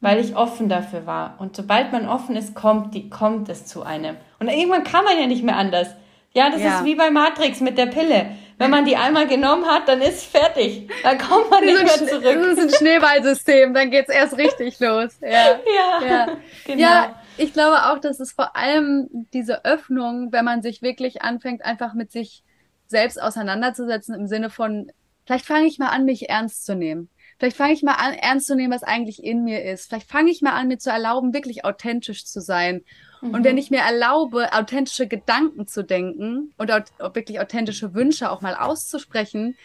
weil 0.00 0.18
ich 0.18 0.34
offen 0.34 0.68
dafür 0.68 1.06
war. 1.06 1.36
Und 1.38 1.54
sobald 1.54 1.92
man 1.92 2.08
offen 2.08 2.34
ist, 2.34 2.56
kommt, 2.56 2.92
die, 2.94 3.08
kommt 3.08 3.48
es 3.48 3.66
zu 3.66 3.84
einem. 3.84 4.16
Und 4.40 4.48
irgendwann 4.48 4.82
kann 4.82 5.04
man 5.04 5.16
ja 5.16 5.28
nicht 5.28 5.44
mehr 5.44 5.56
anders. 5.56 5.94
Ja, 6.34 6.50
das 6.50 6.60
ja. 6.60 6.78
ist 6.78 6.84
wie 6.84 6.96
bei 6.96 7.10
Matrix 7.10 7.60
mit 7.60 7.78
der 7.78 7.86
Pille. 7.86 8.36
Wenn 8.58 8.70
man 8.70 8.84
die 8.84 8.96
einmal 8.96 9.26
genommen 9.26 9.66
hat, 9.66 9.88
dann 9.88 10.00
ist 10.00 10.24
fertig. 10.24 10.88
Dann 11.02 11.18
kommt 11.18 11.50
man 11.50 11.64
nicht 11.64 11.82
mehr 11.82 11.88
zurück. 11.88 12.22
Das 12.22 12.58
ist 12.58 12.60
ein 12.60 12.70
Schneeballsystem, 12.70 13.74
dann 13.74 13.90
geht's 13.90 14.08
erst 14.08 14.36
richtig 14.36 14.78
los. 14.80 15.18
Ja, 15.20 15.58
ja, 15.74 16.06
ja. 16.06 16.36
genau. 16.64 16.80
Ja, 16.80 17.22
ich 17.36 17.52
glaube 17.52 17.86
auch, 17.86 17.98
dass 17.98 18.20
es 18.20 18.32
vor 18.32 18.54
allem 18.56 19.08
diese 19.32 19.64
Öffnung, 19.64 20.30
wenn 20.32 20.44
man 20.44 20.62
sich 20.62 20.82
wirklich 20.82 21.22
anfängt, 21.22 21.64
einfach 21.64 21.94
mit 21.94 22.12
sich 22.12 22.44
selbst 22.86 23.20
auseinanderzusetzen, 23.20 24.14
im 24.14 24.26
Sinne 24.26 24.50
von, 24.50 24.92
vielleicht 25.24 25.46
fange 25.46 25.66
ich 25.66 25.78
mal 25.78 25.88
an, 25.88 26.04
mich 26.04 26.28
ernst 26.28 26.64
zu 26.64 26.76
nehmen. 26.76 27.08
Vielleicht 27.38 27.56
fange 27.56 27.72
ich 27.72 27.82
mal 27.82 27.94
an, 27.94 28.14
ernst 28.14 28.46
zu 28.46 28.54
nehmen, 28.54 28.72
was 28.72 28.84
eigentlich 28.84 29.22
in 29.24 29.42
mir 29.42 29.64
ist. 29.64 29.88
Vielleicht 29.88 30.08
fange 30.08 30.30
ich 30.30 30.42
mal 30.42 30.52
an, 30.52 30.68
mir 30.68 30.78
zu 30.78 30.90
erlauben, 30.90 31.34
wirklich 31.34 31.64
authentisch 31.64 32.24
zu 32.24 32.40
sein 32.40 32.84
Mhm. 33.24 33.34
Und 33.34 33.44
wenn 33.44 33.58
ich 33.58 33.70
mir 33.70 33.80
erlaube, 33.80 34.52
authentische 34.52 35.06
Gedanken 35.06 35.66
zu 35.66 35.82
denken 35.82 36.52
und 36.58 36.70
auch 36.70 37.14
wirklich 37.14 37.40
authentische 37.40 37.94
Wünsche 37.94 38.30
auch 38.30 38.40
mal 38.40 38.54
auszusprechen, 38.54 39.56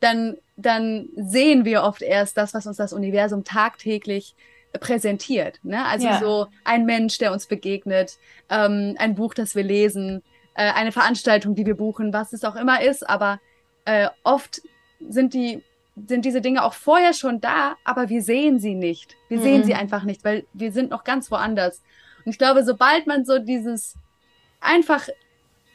dann, 0.00 0.36
dann 0.56 1.08
sehen 1.16 1.64
wir 1.64 1.82
oft 1.82 2.02
erst 2.02 2.36
das, 2.36 2.54
was 2.54 2.66
uns 2.66 2.76
das 2.76 2.92
Universum 2.92 3.42
tagtäglich 3.44 4.36
präsentiert. 4.78 5.58
Ne? 5.62 5.84
Also 5.86 6.06
ja. 6.06 6.20
so 6.20 6.46
ein 6.64 6.84
Mensch, 6.84 7.18
der 7.18 7.32
uns 7.32 7.46
begegnet, 7.46 8.18
ähm, 8.50 8.94
ein 8.98 9.14
Buch, 9.14 9.34
das 9.34 9.56
wir 9.56 9.64
lesen, 9.64 10.22
äh, 10.54 10.70
eine 10.72 10.92
Veranstaltung, 10.92 11.54
die 11.54 11.66
wir 11.66 11.74
buchen, 11.74 12.12
was 12.12 12.32
es 12.32 12.44
auch 12.44 12.54
immer 12.54 12.82
ist. 12.82 13.08
Aber 13.08 13.40
äh, 13.86 14.08
oft 14.22 14.60
sind 15.00 15.34
die 15.34 15.62
sind 16.06 16.24
diese 16.24 16.40
Dinge 16.40 16.62
auch 16.64 16.74
vorher 16.74 17.12
schon 17.12 17.40
da, 17.40 17.76
aber 17.82 18.08
wir 18.08 18.22
sehen 18.22 18.60
sie 18.60 18.74
nicht. 18.74 19.16
Wir 19.28 19.38
mhm. 19.38 19.42
sehen 19.42 19.64
sie 19.64 19.74
einfach 19.74 20.04
nicht, 20.04 20.22
weil 20.24 20.44
wir 20.52 20.70
sind 20.70 20.90
noch 20.90 21.02
ganz 21.02 21.30
woanders. 21.32 21.82
Und 22.28 22.32
ich 22.32 22.38
glaube, 22.38 22.62
sobald 22.62 23.06
man 23.06 23.24
so 23.24 23.38
dieses 23.38 23.94
einfach 24.60 25.08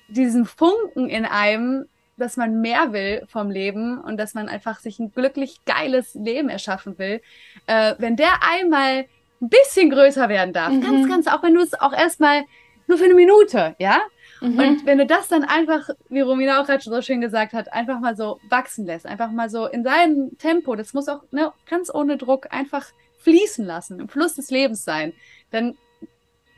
diesen 0.08 0.46
Funken 0.46 1.10
in 1.10 1.26
einem, 1.26 1.88
dass 2.16 2.38
man 2.38 2.62
mehr 2.62 2.94
will 2.94 3.24
vom 3.28 3.50
Leben 3.50 4.00
und 4.00 4.18
dass 4.18 4.36
man 4.36 4.50
einfach 4.50 4.80
sich 4.80 5.00
ein 5.00 5.12
glücklich 5.12 5.66
geiles 5.66 6.14
Leben 6.14 6.50
erschaffen 6.50 7.00
will, 7.00 7.22
äh, 7.66 7.96
wenn 7.98 8.18
der 8.18 8.44
einmal 8.44 9.06
ein 9.42 9.50
bisschen 9.50 9.90
größer 9.90 10.30
werden 10.30 10.54
darf, 10.54 10.72
mhm. 10.74 10.82
ganz, 10.82 11.10
ganz, 11.10 11.28
auch 11.28 11.42
wenn 11.42 11.56
du 11.56 11.62
es 11.62 11.74
auch 11.74 11.92
erstmal 11.92 12.44
nur 12.86 13.00
für 13.00 13.06
eine 13.06 13.16
Minute, 13.16 13.74
ja? 13.80 13.98
Mhm. 14.40 14.60
Und 14.60 14.86
wenn 14.86 15.00
du 15.00 15.08
das 15.08 15.30
dann 15.30 15.46
einfach, 15.46 15.90
wie 16.10 16.22
Romina 16.22 16.62
auch 16.62 16.68
gerade 16.68 16.84
so 16.84 17.02
schön 17.02 17.20
gesagt 17.20 17.54
hat, 17.54 17.74
einfach 17.74 18.00
mal 18.00 18.16
so 18.16 18.40
wachsen 18.48 18.86
lässt, 18.86 19.08
einfach 19.08 19.32
mal 19.32 19.50
so 19.50 19.66
in 19.66 19.84
seinem 19.84 20.38
Tempo, 20.38 20.76
das 20.76 20.94
muss 20.94 21.08
auch 21.08 21.24
ne, 21.32 21.52
ganz 21.68 21.92
ohne 21.92 22.16
Druck 22.16 22.54
einfach 22.54 22.86
fließen 23.22 23.66
lassen, 23.66 24.00
im 24.00 24.08
Fluss 24.08 24.36
des 24.36 24.52
Lebens 24.52 24.86
sein, 24.86 25.14
dann 25.50 25.76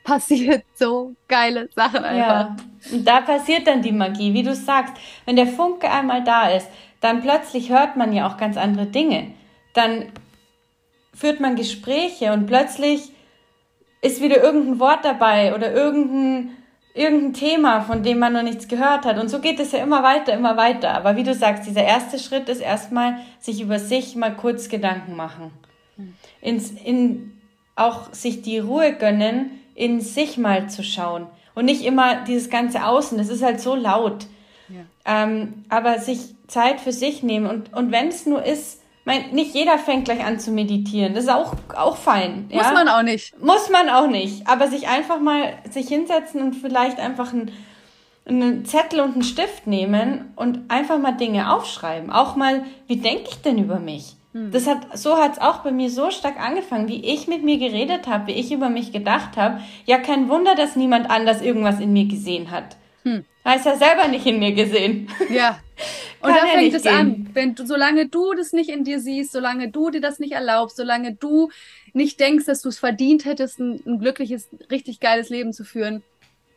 passiert 0.05 0.63
so 0.75 1.13
geile 1.27 1.67
Sachen 1.75 2.05
einfach. 2.05 2.51
Ja. 2.51 2.55
Und 2.93 3.05
da 3.05 3.19
passiert 3.19 3.67
dann 3.67 3.81
die 3.81 3.91
Magie, 3.91 4.33
wie 4.33 4.43
du 4.43 4.55
sagst. 4.55 4.93
Wenn 5.25 5.35
der 5.35 5.47
Funke 5.47 5.91
einmal 5.91 6.23
da 6.23 6.47
ist, 6.49 6.69
dann 7.01 7.21
plötzlich 7.21 7.69
hört 7.69 7.97
man 7.97 8.13
ja 8.13 8.27
auch 8.27 8.37
ganz 8.37 8.55
andere 8.55 8.85
Dinge. 8.85 9.33
Dann 9.73 10.05
führt 11.13 11.41
man 11.41 11.55
Gespräche 11.55 12.31
und 12.31 12.45
plötzlich 12.45 13.11
ist 14.01 14.21
wieder 14.21 14.41
irgendein 14.41 14.79
Wort 14.79 15.03
dabei 15.03 15.55
oder 15.55 15.73
irgendein, 15.73 16.51
irgendein 16.93 17.33
Thema, 17.33 17.81
von 17.81 18.03
dem 18.03 18.19
man 18.19 18.33
noch 18.33 18.43
nichts 18.43 18.67
gehört 18.67 19.05
hat. 19.05 19.17
Und 19.17 19.29
so 19.29 19.39
geht 19.39 19.59
es 19.59 19.71
ja 19.71 19.79
immer 19.79 20.03
weiter, 20.03 20.33
immer 20.33 20.57
weiter. 20.57 20.93
Aber 20.93 21.15
wie 21.15 21.23
du 21.23 21.33
sagst, 21.33 21.65
dieser 21.65 21.83
erste 21.83 22.19
Schritt 22.19 22.47
ist 22.49 22.61
erstmal, 22.61 23.17
sich 23.39 23.61
über 23.61 23.79
sich 23.79 24.15
mal 24.15 24.35
kurz 24.35 24.69
Gedanken 24.69 25.15
machen. 25.15 25.51
Hm. 25.95 26.13
Ins, 26.41 26.71
in, 26.71 27.41
auch 27.75 28.13
sich 28.13 28.43
die 28.43 28.59
Ruhe 28.59 28.93
gönnen, 28.93 29.59
in 29.75 30.01
sich 30.01 30.37
mal 30.37 30.69
zu 30.69 30.83
schauen 30.83 31.27
und 31.53 31.65
nicht 31.65 31.83
immer 31.83 32.23
dieses 32.23 32.49
ganze 32.49 32.85
Außen. 32.85 33.17
Das 33.17 33.29
ist 33.29 33.43
halt 33.43 33.61
so 33.61 33.75
laut. 33.75 34.25
Ja. 34.69 34.81
Ähm, 35.05 35.65
aber 35.69 35.99
sich 35.99 36.35
Zeit 36.47 36.79
für 36.79 36.91
sich 36.91 37.21
nehmen 37.21 37.45
und, 37.45 37.73
und 37.73 37.91
wenn 37.91 38.07
es 38.07 38.25
nur 38.25 38.43
ist, 38.43 38.81
mein, 39.03 39.29
nicht 39.31 39.53
jeder 39.53 39.77
fängt 39.77 40.05
gleich 40.05 40.25
an 40.25 40.39
zu 40.39 40.49
meditieren. 40.49 41.13
Das 41.13 41.25
ist 41.25 41.29
auch, 41.29 41.53
auch 41.75 41.95
fein. 41.95 42.49
Muss 42.51 42.63
ja? 42.63 42.71
man 42.71 42.87
auch 42.87 43.03
nicht. 43.03 43.39
Muss 43.39 43.69
man 43.69 43.87
auch 43.87 44.07
nicht. 44.07 44.47
Aber 44.47 44.67
sich 44.67 44.87
einfach 44.87 45.19
mal 45.19 45.53
sich 45.69 45.87
hinsetzen 45.87 46.41
und 46.41 46.55
vielleicht 46.55 46.99
einfach 46.99 47.31
ein, 47.31 47.51
einen 48.25 48.65
Zettel 48.65 49.01
und 49.01 49.13
einen 49.13 49.23
Stift 49.23 49.67
nehmen 49.67 50.33
und 50.35 50.71
einfach 50.71 50.97
mal 50.97 51.11
Dinge 51.11 51.53
aufschreiben. 51.53 52.11
Auch 52.11 52.35
mal, 52.35 52.63
wie 52.87 52.97
denke 52.97 53.29
ich 53.29 53.41
denn 53.43 53.59
über 53.59 53.79
mich? 53.79 54.15
Hm. 54.35 54.51
Das 54.51 54.67
hat, 54.67 54.97
so 54.97 55.17
hat 55.17 55.33
es 55.33 55.39
auch 55.39 55.59
bei 55.59 55.71
mir 55.71 55.89
so 55.89 56.11
stark 56.11 56.37
angefangen, 56.37 56.89
wie 56.89 57.05
ich 57.05 57.27
mit 57.27 57.43
mir 57.43 57.57
geredet 57.57 58.05
habe, 58.05 58.27
wie 58.27 58.33
ich 58.33 58.51
über 58.51 58.67
mich 58.69 58.91
gedacht 58.91 59.37
habe. 59.37 59.61
Ja, 59.85 59.97
kein 59.97 60.27
Wunder, 60.27 60.55
dass 60.55 60.75
niemand 60.75 61.09
anders 61.09 61.41
irgendwas 61.41 61.79
in 61.79 61.93
mir 61.93 62.05
gesehen 62.05 62.51
hat. 62.51 62.75
Hm. 63.03 63.23
Heißt 63.45 63.65
ja 63.65 63.77
selber 63.77 64.09
nicht 64.09 64.25
in 64.25 64.39
mir 64.39 64.51
gesehen. 64.51 65.07
Ja. 65.29 65.59
Und 66.21 66.31
da 66.31 66.47
fängt 66.47 66.73
es 66.73 66.85
an. 66.85 67.29
Wenn 67.33 67.55
du, 67.55 67.65
solange 67.65 68.07
du 68.07 68.33
das 68.33 68.51
nicht 68.51 68.69
in 68.69 68.83
dir 68.83 68.99
siehst, 68.99 69.31
solange 69.31 69.69
du 69.69 69.89
dir 69.91 70.01
das 70.01 70.19
nicht 70.19 70.33
erlaubst, 70.33 70.75
solange 70.75 71.13
du 71.13 71.49
nicht 71.93 72.19
denkst, 72.19 72.45
dass 72.45 72.61
du 72.61 72.69
es 72.69 72.79
verdient 72.79 73.23
hättest, 73.23 73.59
ein, 73.59 73.79
ein 73.85 73.99
glückliches, 73.99 74.49
richtig 74.69 74.99
geiles 74.99 75.29
Leben 75.29 75.53
zu 75.53 75.63
führen, 75.63 76.03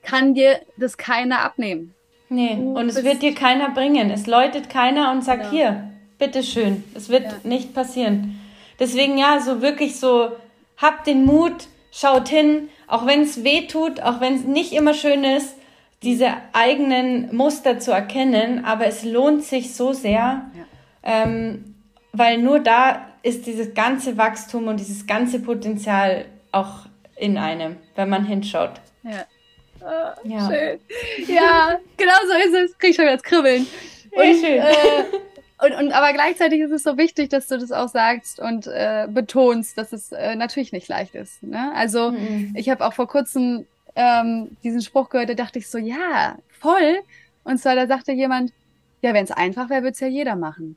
kann 0.03 0.35
dir 0.35 0.61
das 0.79 0.97
keiner 0.97 1.41
abnehmen. 1.41 1.95
Nee, 2.29 2.57
du 2.57 2.79
und 2.79 2.89
es 2.89 3.05
wird 3.05 3.22
dir 3.22 3.35
keiner 3.35 3.70
bringen. 3.70 4.11
Es 4.11 4.26
läutet 4.26 4.68
keiner 4.70 5.12
und 5.12 5.22
sagt, 5.22 5.45
ja. 5.45 5.51
hier, 5.51 5.91
bitteschön, 6.18 6.84
es 6.94 7.08
wird 7.08 7.24
ja. 7.24 7.34
nicht 7.44 7.74
passieren. 7.74 8.40
Deswegen 8.78 9.18
ja, 9.18 9.40
so 9.40 9.60
wirklich 9.60 9.98
so, 9.98 10.32
habt 10.76 11.06
den 11.06 11.24
Mut, 11.24 11.68
schaut 11.90 12.28
hin, 12.28 12.68
auch 12.86 13.06
wenn 13.06 13.22
es 13.22 13.44
weh 13.44 13.66
tut, 13.66 14.00
auch 14.00 14.20
wenn 14.20 14.34
es 14.34 14.44
nicht 14.44 14.72
immer 14.72 14.94
schön 14.94 15.24
ist, 15.24 15.54
diese 16.02 16.28
eigenen 16.52 17.34
Muster 17.34 17.80
zu 17.80 17.90
erkennen, 17.90 18.64
aber 18.64 18.86
es 18.86 19.04
lohnt 19.04 19.44
sich 19.44 19.74
so 19.74 19.92
sehr, 19.92 20.12
ja. 20.54 20.64
ähm, 21.02 21.74
weil 22.12 22.38
nur 22.38 22.60
da 22.60 23.08
ist 23.22 23.46
dieses 23.46 23.74
ganze 23.74 24.16
Wachstum 24.16 24.68
und 24.68 24.78
dieses 24.78 25.06
ganze 25.06 25.40
Potenzial 25.40 26.26
auch 26.52 26.86
in 27.16 27.36
einem, 27.36 27.76
wenn 27.96 28.08
man 28.08 28.24
hinschaut. 28.24 28.80
Ja. 29.02 29.26
Oh, 29.80 30.28
ja. 30.28 30.48
Schön. 30.48 30.80
Ja, 31.28 31.78
genau 31.96 32.14
so 32.26 32.48
ist 32.48 32.54
es. 32.54 32.78
Krieg 32.78 32.90
ich 32.90 32.96
schon 32.96 33.04
wieder 33.04 33.16
das 33.16 33.22
Kribbeln. 33.22 33.66
Und, 34.10 34.36
schön. 34.40 34.58
Äh, 34.58 35.04
und, 35.61 35.72
und 35.72 35.92
aber 35.92 36.12
gleichzeitig 36.12 36.61
ist 36.61 36.70
es 36.70 36.82
so 36.84 36.96
wichtig, 36.96 37.30
dass 37.30 37.48
du 37.48 37.59
das 37.59 37.72
auch 37.72 37.88
sagst 37.88 38.38
und 38.38 38.66
äh, 38.66 39.09
betonst, 39.11 39.76
dass 39.76 39.92
es 39.92 40.12
äh, 40.12 40.36
natürlich 40.36 40.72
nicht 40.72 40.88
leicht 40.88 41.14
ist. 41.14 41.42
Ne? 41.42 41.72
Also 41.74 42.12
mhm. 42.12 42.52
ich 42.56 42.68
habe 42.70 42.86
auch 42.86 42.92
vor 42.92 43.09
kurzem 43.09 43.66
ähm, 43.96 44.56
diesen 44.62 44.82
Spruch 44.82 45.11
gehört, 45.11 45.30
da 45.30 45.34
dachte 45.34 45.59
ich 45.59 45.68
so, 45.68 45.78
ja, 45.78 46.36
voll. 46.61 47.00
Und 47.42 47.59
zwar, 47.59 47.74
da 47.74 47.86
sagte 47.86 48.12
jemand, 48.12 48.52
ja, 49.02 49.14
wenn 49.14 49.24
es 49.24 49.32
einfach 49.32 49.68
wäre, 49.70 49.82
würde 49.82 49.92
es 49.92 50.00
ja 50.00 50.06
jeder 50.06 50.36
machen. 50.36 50.76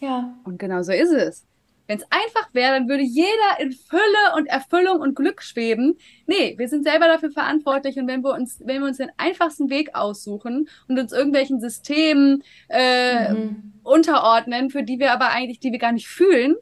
Ja. 0.00 0.34
Und 0.44 0.58
genau 0.58 0.82
so 0.82 0.92
ist 0.92 1.12
es. 1.12 1.44
Wenn 1.92 1.98
es 1.98 2.06
einfach 2.08 2.48
wäre, 2.54 2.72
dann 2.72 2.88
würde 2.88 3.02
jeder 3.02 3.60
in 3.60 3.70
Fülle 3.70 4.34
und 4.36 4.46
Erfüllung 4.46 5.00
und 5.00 5.14
Glück 5.14 5.42
schweben. 5.42 5.98
Nee, 6.26 6.54
wir 6.56 6.66
sind 6.66 6.84
selber 6.84 7.06
dafür 7.06 7.30
verantwortlich 7.30 7.98
und 7.98 8.08
wenn 8.08 8.24
wir 8.24 8.32
uns, 8.32 8.60
wenn 8.64 8.80
wir 8.80 8.88
uns 8.88 8.96
den 8.96 9.10
einfachsten 9.18 9.68
Weg 9.68 9.94
aussuchen 9.94 10.70
und 10.88 10.98
uns 10.98 11.12
irgendwelchen 11.12 11.60
Systemen 11.60 12.44
äh, 12.70 13.34
mhm. 13.34 13.74
unterordnen, 13.82 14.70
für 14.70 14.82
die 14.82 15.00
wir 15.00 15.12
aber 15.12 15.32
eigentlich, 15.32 15.60
die 15.60 15.70
wir 15.70 15.78
gar 15.78 15.92
nicht 15.92 16.08
fühlen, 16.08 16.56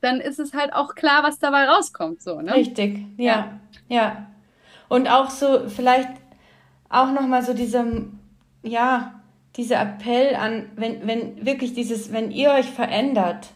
dann 0.00 0.22
ist 0.22 0.38
es 0.38 0.54
halt 0.54 0.72
auch 0.72 0.94
klar, 0.94 1.22
was 1.22 1.38
dabei 1.38 1.66
rauskommt, 1.66 2.22
so, 2.22 2.40
ne? 2.40 2.54
Richtig, 2.54 2.96
ja, 3.18 3.60
ja. 3.90 3.96
ja. 3.96 4.26
Und 4.88 5.06
auch 5.06 5.28
so, 5.28 5.68
vielleicht 5.68 6.12
auch 6.88 7.12
nochmal 7.12 7.42
so 7.42 7.52
diesem, 7.52 8.20
ja, 8.62 9.20
dieser 9.56 9.80
Appell 9.80 10.34
an, 10.34 10.70
wenn, 10.76 11.06
wenn 11.06 11.44
wirklich 11.44 11.74
dieses, 11.74 12.12
wenn 12.12 12.30
ihr 12.30 12.50
euch 12.50 12.66
verändert, 12.66 13.48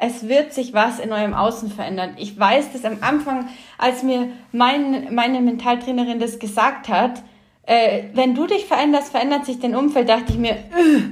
es 0.00 0.28
wird 0.28 0.52
sich 0.52 0.72
was 0.72 1.00
in 1.00 1.12
eurem 1.12 1.34
Außen 1.34 1.70
verändern. 1.70 2.14
Ich 2.18 2.38
weiß 2.38 2.72
das 2.72 2.84
am 2.84 2.98
Anfang, 3.00 3.48
als 3.78 4.02
mir 4.02 4.28
mein, 4.52 5.12
meine 5.12 5.40
Mentaltrainerin 5.40 6.20
das 6.20 6.38
gesagt 6.38 6.88
hat, 6.88 7.22
äh, 7.62 8.04
wenn 8.14 8.34
du 8.34 8.46
dich 8.46 8.64
veränderst, 8.64 9.10
verändert 9.10 9.44
sich 9.44 9.58
dein 9.58 9.74
Umfeld, 9.74 10.08
dachte 10.08 10.32
ich 10.32 10.38
mir, 10.38 10.52
äh, 10.52 11.02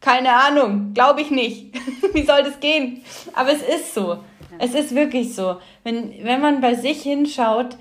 keine 0.00 0.32
Ahnung, 0.32 0.94
glaube 0.94 1.20
ich 1.20 1.30
nicht. 1.30 1.74
Wie 2.14 2.24
soll 2.24 2.42
das 2.42 2.58
gehen? 2.60 3.02
Aber 3.34 3.52
es 3.52 3.62
ist 3.62 3.94
so. 3.94 4.18
Es 4.58 4.74
ist 4.74 4.94
wirklich 4.94 5.34
so. 5.34 5.56
Wenn, 5.84 6.12
wenn 6.22 6.40
man 6.40 6.60
bei 6.60 6.74
sich 6.74 7.02
hinschaut, 7.02 7.76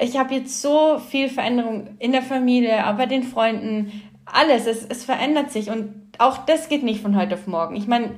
ich 0.00 0.16
habe 0.18 0.34
jetzt 0.34 0.60
so 0.60 0.98
viel 0.98 1.28
Veränderung 1.28 1.96
in 1.98 2.12
der 2.12 2.22
Familie, 2.22 2.84
aber 2.84 2.98
bei 2.98 3.06
den 3.06 3.22
Freunden, 3.22 4.09
alles, 4.32 4.66
es, 4.66 4.84
es 4.84 5.04
verändert 5.04 5.50
sich 5.50 5.70
und 5.70 6.12
auch 6.18 6.38
das 6.46 6.68
geht 6.68 6.82
nicht 6.82 7.02
von 7.02 7.16
heute 7.16 7.34
auf 7.34 7.46
morgen. 7.46 7.76
Ich 7.76 7.86
meine, 7.86 8.14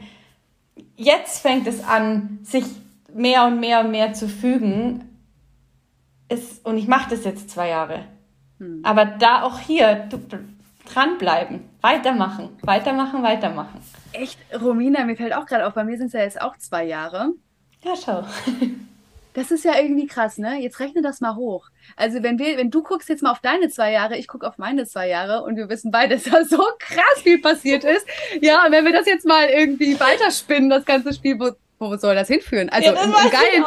jetzt 0.97 1.41
fängt 1.41 1.67
es 1.67 1.85
an, 1.85 2.41
sich 2.43 2.65
mehr 3.13 3.45
und 3.47 3.61
mehr 3.61 3.81
und 3.81 3.91
mehr 3.91 4.13
zu 4.13 4.29
fügen. 4.29 5.09
Es, 6.29 6.61
und 6.61 6.79
ich 6.79 6.89
mache 6.89 7.11
das 7.11 7.25
jetzt 7.25 7.51
zwei 7.51 7.69
Jahre. 7.69 8.05
Hm. 8.59 8.81
Aber 8.85 9.05
da 9.05 9.43
auch 9.43 9.59
hier 9.59 10.07
du, 10.09 10.19
dranbleiben, 10.87 11.69
weitermachen, 11.81 12.51
weitermachen, 12.63 13.23
weitermachen. 13.23 13.81
Echt, 14.13 14.39
Romina, 14.61 15.05
mir 15.05 15.17
fällt 15.17 15.35
auch 15.35 15.47
gerade 15.47 15.67
auf, 15.67 15.75
bei 15.75 15.85
mir 15.85 15.97
sind 15.97 16.09
es 16.09 16.13
ja 16.13 16.21
jetzt 16.21 16.41
auch 16.41 16.57
zwei 16.57 16.85
Jahre. 16.85 17.31
Ja, 17.85 17.95
schau. 17.97 18.25
Das 19.35 19.51
ist 19.51 19.65
ja 19.65 19.79
irgendwie 19.79 20.07
krass, 20.07 20.37
ne? 20.37 20.61
Jetzt 20.61 20.79
rechne 20.79 21.01
das 21.01 21.21
mal 21.21 21.37
hoch. 21.37 21.69
Also 21.97 22.23
wenn 22.23 22.39
wir, 22.39 22.59
wenn 22.59 22.71
du 22.71 22.83
guckst 22.83 23.09
jetzt 23.09 23.23
mal 23.23 23.31
auf 23.31 23.41
deine 23.41 23.69
zwei 23.69 23.91
Jahre, 23.91 24.17
ich 24.19 24.29
gucke 24.29 24.47
auf 24.47 24.59
meine 24.59 24.85
zwei 24.87 25.09
Jahre 25.09 25.43
und 25.43 25.57
wir 25.57 25.69
wissen 25.69 25.91
beide, 25.91 26.15
dass 26.17 26.25
da 26.25 26.45
so 26.45 26.63
krass 26.79 27.23
viel 27.23 27.41
passiert 27.41 27.85
ist. 27.85 28.07
Ja, 28.41 28.67
und 28.67 28.73
wenn 28.73 28.85
wir 28.85 28.93
das 28.93 29.07
jetzt 29.07 29.27
mal 29.27 29.49
irgendwie 29.49 29.99
weiterspinnen, 29.99 30.69
das 30.69 30.85
ganze 30.85 31.15
Spiel, 31.15 31.39
wo, 31.41 31.53
wo 31.79 31.97
soll 31.97 32.15
das 32.15 32.29
hinführen? 32.29 32.69
Also 32.69 32.91
ja, 32.91 32.95
das 32.95 33.05
im, 33.05 33.11
im, 33.11 33.31
geilen, 33.31 33.65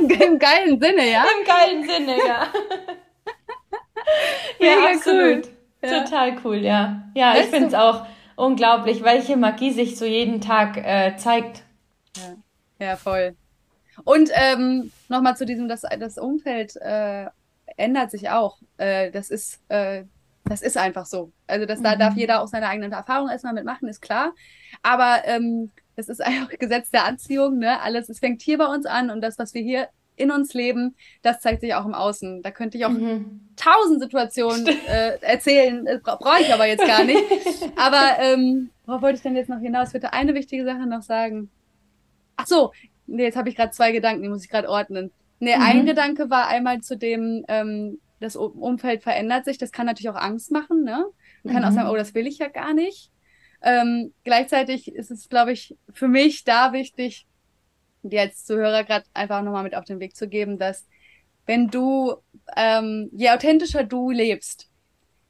im, 0.00 0.32
im, 0.32 0.38
geilen 0.38 0.80
Sinne, 0.80 1.10
ja? 1.10 1.24
Im 1.38 1.46
geilen 1.46 1.88
Sinne, 1.88 2.16
ja. 2.18 2.48
ja, 4.58 4.76
Mega 4.76 4.92
absolut. 4.94 5.46
Cool. 5.46 5.50
Ja. 5.82 6.00
Total 6.02 6.36
cool, 6.44 6.56
ja. 6.56 7.02
Ja, 7.14 7.34
weißt 7.34 7.44
ich 7.44 7.50
finde 7.50 7.66
es 7.68 7.74
auch 7.74 8.06
unglaublich, 8.36 9.04
welche 9.04 9.36
Magie 9.36 9.70
sich 9.70 9.96
so 9.96 10.06
jeden 10.06 10.40
Tag 10.40 10.76
äh, 10.78 11.16
zeigt. 11.16 11.62
Ja. 12.16 12.86
ja, 12.86 12.96
voll. 12.96 13.36
Und 14.02 14.30
ähm, 14.34 14.90
nochmal 15.08 15.36
zu 15.36 15.46
diesem, 15.46 15.68
das, 15.68 15.82
das 15.98 16.18
Umfeld 16.18 16.76
äh, 16.76 17.26
ändert 17.76 18.10
sich 18.10 18.30
auch. 18.30 18.58
Äh, 18.76 19.10
das 19.10 19.30
ist, 19.30 19.60
äh, 19.68 20.04
das 20.44 20.62
ist 20.62 20.76
einfach 20.76 21.06
so. 21.06 21.32
Also 21.46 21.66
das, 21.66 21.78
mhm. 21.78 21.84
da 21.84 21.96
darf 21.96 22.16
jeder 22.16 22.42
auch 22.42 22.48
seine 22.48 22.68
eigenen 22.68 22.92
Erfahrungen 22.92 23.30
erstmal 23.30 23.54
mitmachen, 23.54 23.88
ist 23.88 24.02
klar. 24.02 24.32
Aber 24.82 25.22
ähm, 25.24 25.70
das 25.96 26.08
ist 26.08 26.22
einfach 26.24 26.50
Gesetz 26.58 26.90
der 26.90 27.04
Anziehung, 27.04 27.58
ne? 27.58 27.80
Alles, 27.80 28.08
es 28.08 28.18
fängt 28.18 28.42
hier 28.42 28.58
bei 28.58 28.66
uns 28.66 28.86
an 28.86 29.10
und 29.10 29.20
das, 29.20 29.38
was 29.38 29.54
wir 29.54 29.62
hier 29.62 29.88
in 30.16 30.30
uns 30.30 30.54
leben, 30.54 30.94
das 31.22 31.40
zeigt 31.40 31.60
sich 31.60 31.74
auch 31.74 31.84
im 31.84 31.94
Außen. 31.94 32.42
Da 32.42 32.52
könnte 32.52 32.78
ich 32.78 32.84
auch 32.84 32.90
mhm. 32.90 33.48
tausend 33.56 34.00
Situationen 34.00 34.66
äh, 34.86 35.18
erzählen, 35.20 35.84
das 35.84 36.02
bra 36.02 36.16
brauche 36.16 36.40
ich 36.40 36.54
aber 36.54 36.66
jetzt 36.66 36.86
gar 36.86 37.02
nicht. 37.04 37.20
aber 37.76 38.16
ähm, 38.20 38.70
worauf 38.86 39.02
wollte 39.02 39.16
ich 39.16 39.22
denn 39.22 39.34
jetzt 39.34 39.48
noch 39.48 39.58
hinaus? 39.58 39.88
Ich 39.88 39.94
würde 39.94 40.12
eine 40.12 40.34
wichtige 40.34 40.64
Sache 40.64 40.86
noch 40.86 41.02
sagen. 41.02 41.50
Ach 42.36 42.46
so, 42.46 42.72
nee, 43.06 43.24
jetzt 43.24 43.36
habe 43.36 43.48
ich 43.48 43.56
gerade 43.56 43.72
zwei 43.72 43.92
Gedanken, 43.92 44.22
die 44.22 44.28
muss 44.28 44.44
ich 44.44 44.50
gerade 44.50 44.68
ordnen. 44.68 45.10
Nee, 45.40 45.56
mhm. 45.56 45.62
ein 45.62 45.86
Gedanke 45.86 46.30
war 46.30 46.48
einmal 46.48 46.80
zu 46.80 46.96
dem, 46.96 47.44
ähm, 47.48 47.98
das 48.20 48.36
Umfeld 48.36 49.02
verändert 49.02 49.44
sich. 49.44 49.58
Das 49.58 49.72
kann 49.72 49.86
natürlich 49.86 50.08
auch 50.08 50.20
Angst 50.20 50.50
machen, 50.50 50.82
ne? 50.82 51.04
Man 51.42 51.54
kann 51.54 51.62
mhm. 51.62 51.68
auch 51.68 51.72
sagen, 51.72 51.90
oh, 51.90 51.96
das 51.96 52.14
will 52.14 52.26
ich 52.26 52.38
ja 52.38 52.48
gar 52.48 52.72
nicht. 52.72 53.10
Ähm, 53.62 54.12
gleichzeitig 54.24 54.94
ist 54.94 55.10
es, 55.10 55.28
glaube 55.28 55.52
ich, 55.52 55.76
für 55.92 56.08
mich 56.08 56.44
da 56.44 56.72
wichtig, 56.72 57.26
dir 58.02 58.20
als 58.20 58.44
Zuhörer 58.44 58.84
gerade 58.84 59.06
einfach 59.14 59.42
nochmal 59.42 59.64
mit 59.64 59.74
auf 59.74 59.84
den 59.84 60.00
Weg 60.00 60.14
zu 60.16 60.28
geben, 60.28 60.58
dass 60.58 60.86
wenn 61.46 61.68
du, 61.68 62.14
ähm, 62.56 63.10
je 63.12 63.30
authentischer 63.30 63.84
du 63.84 64.10
lebst, 64.10 64.70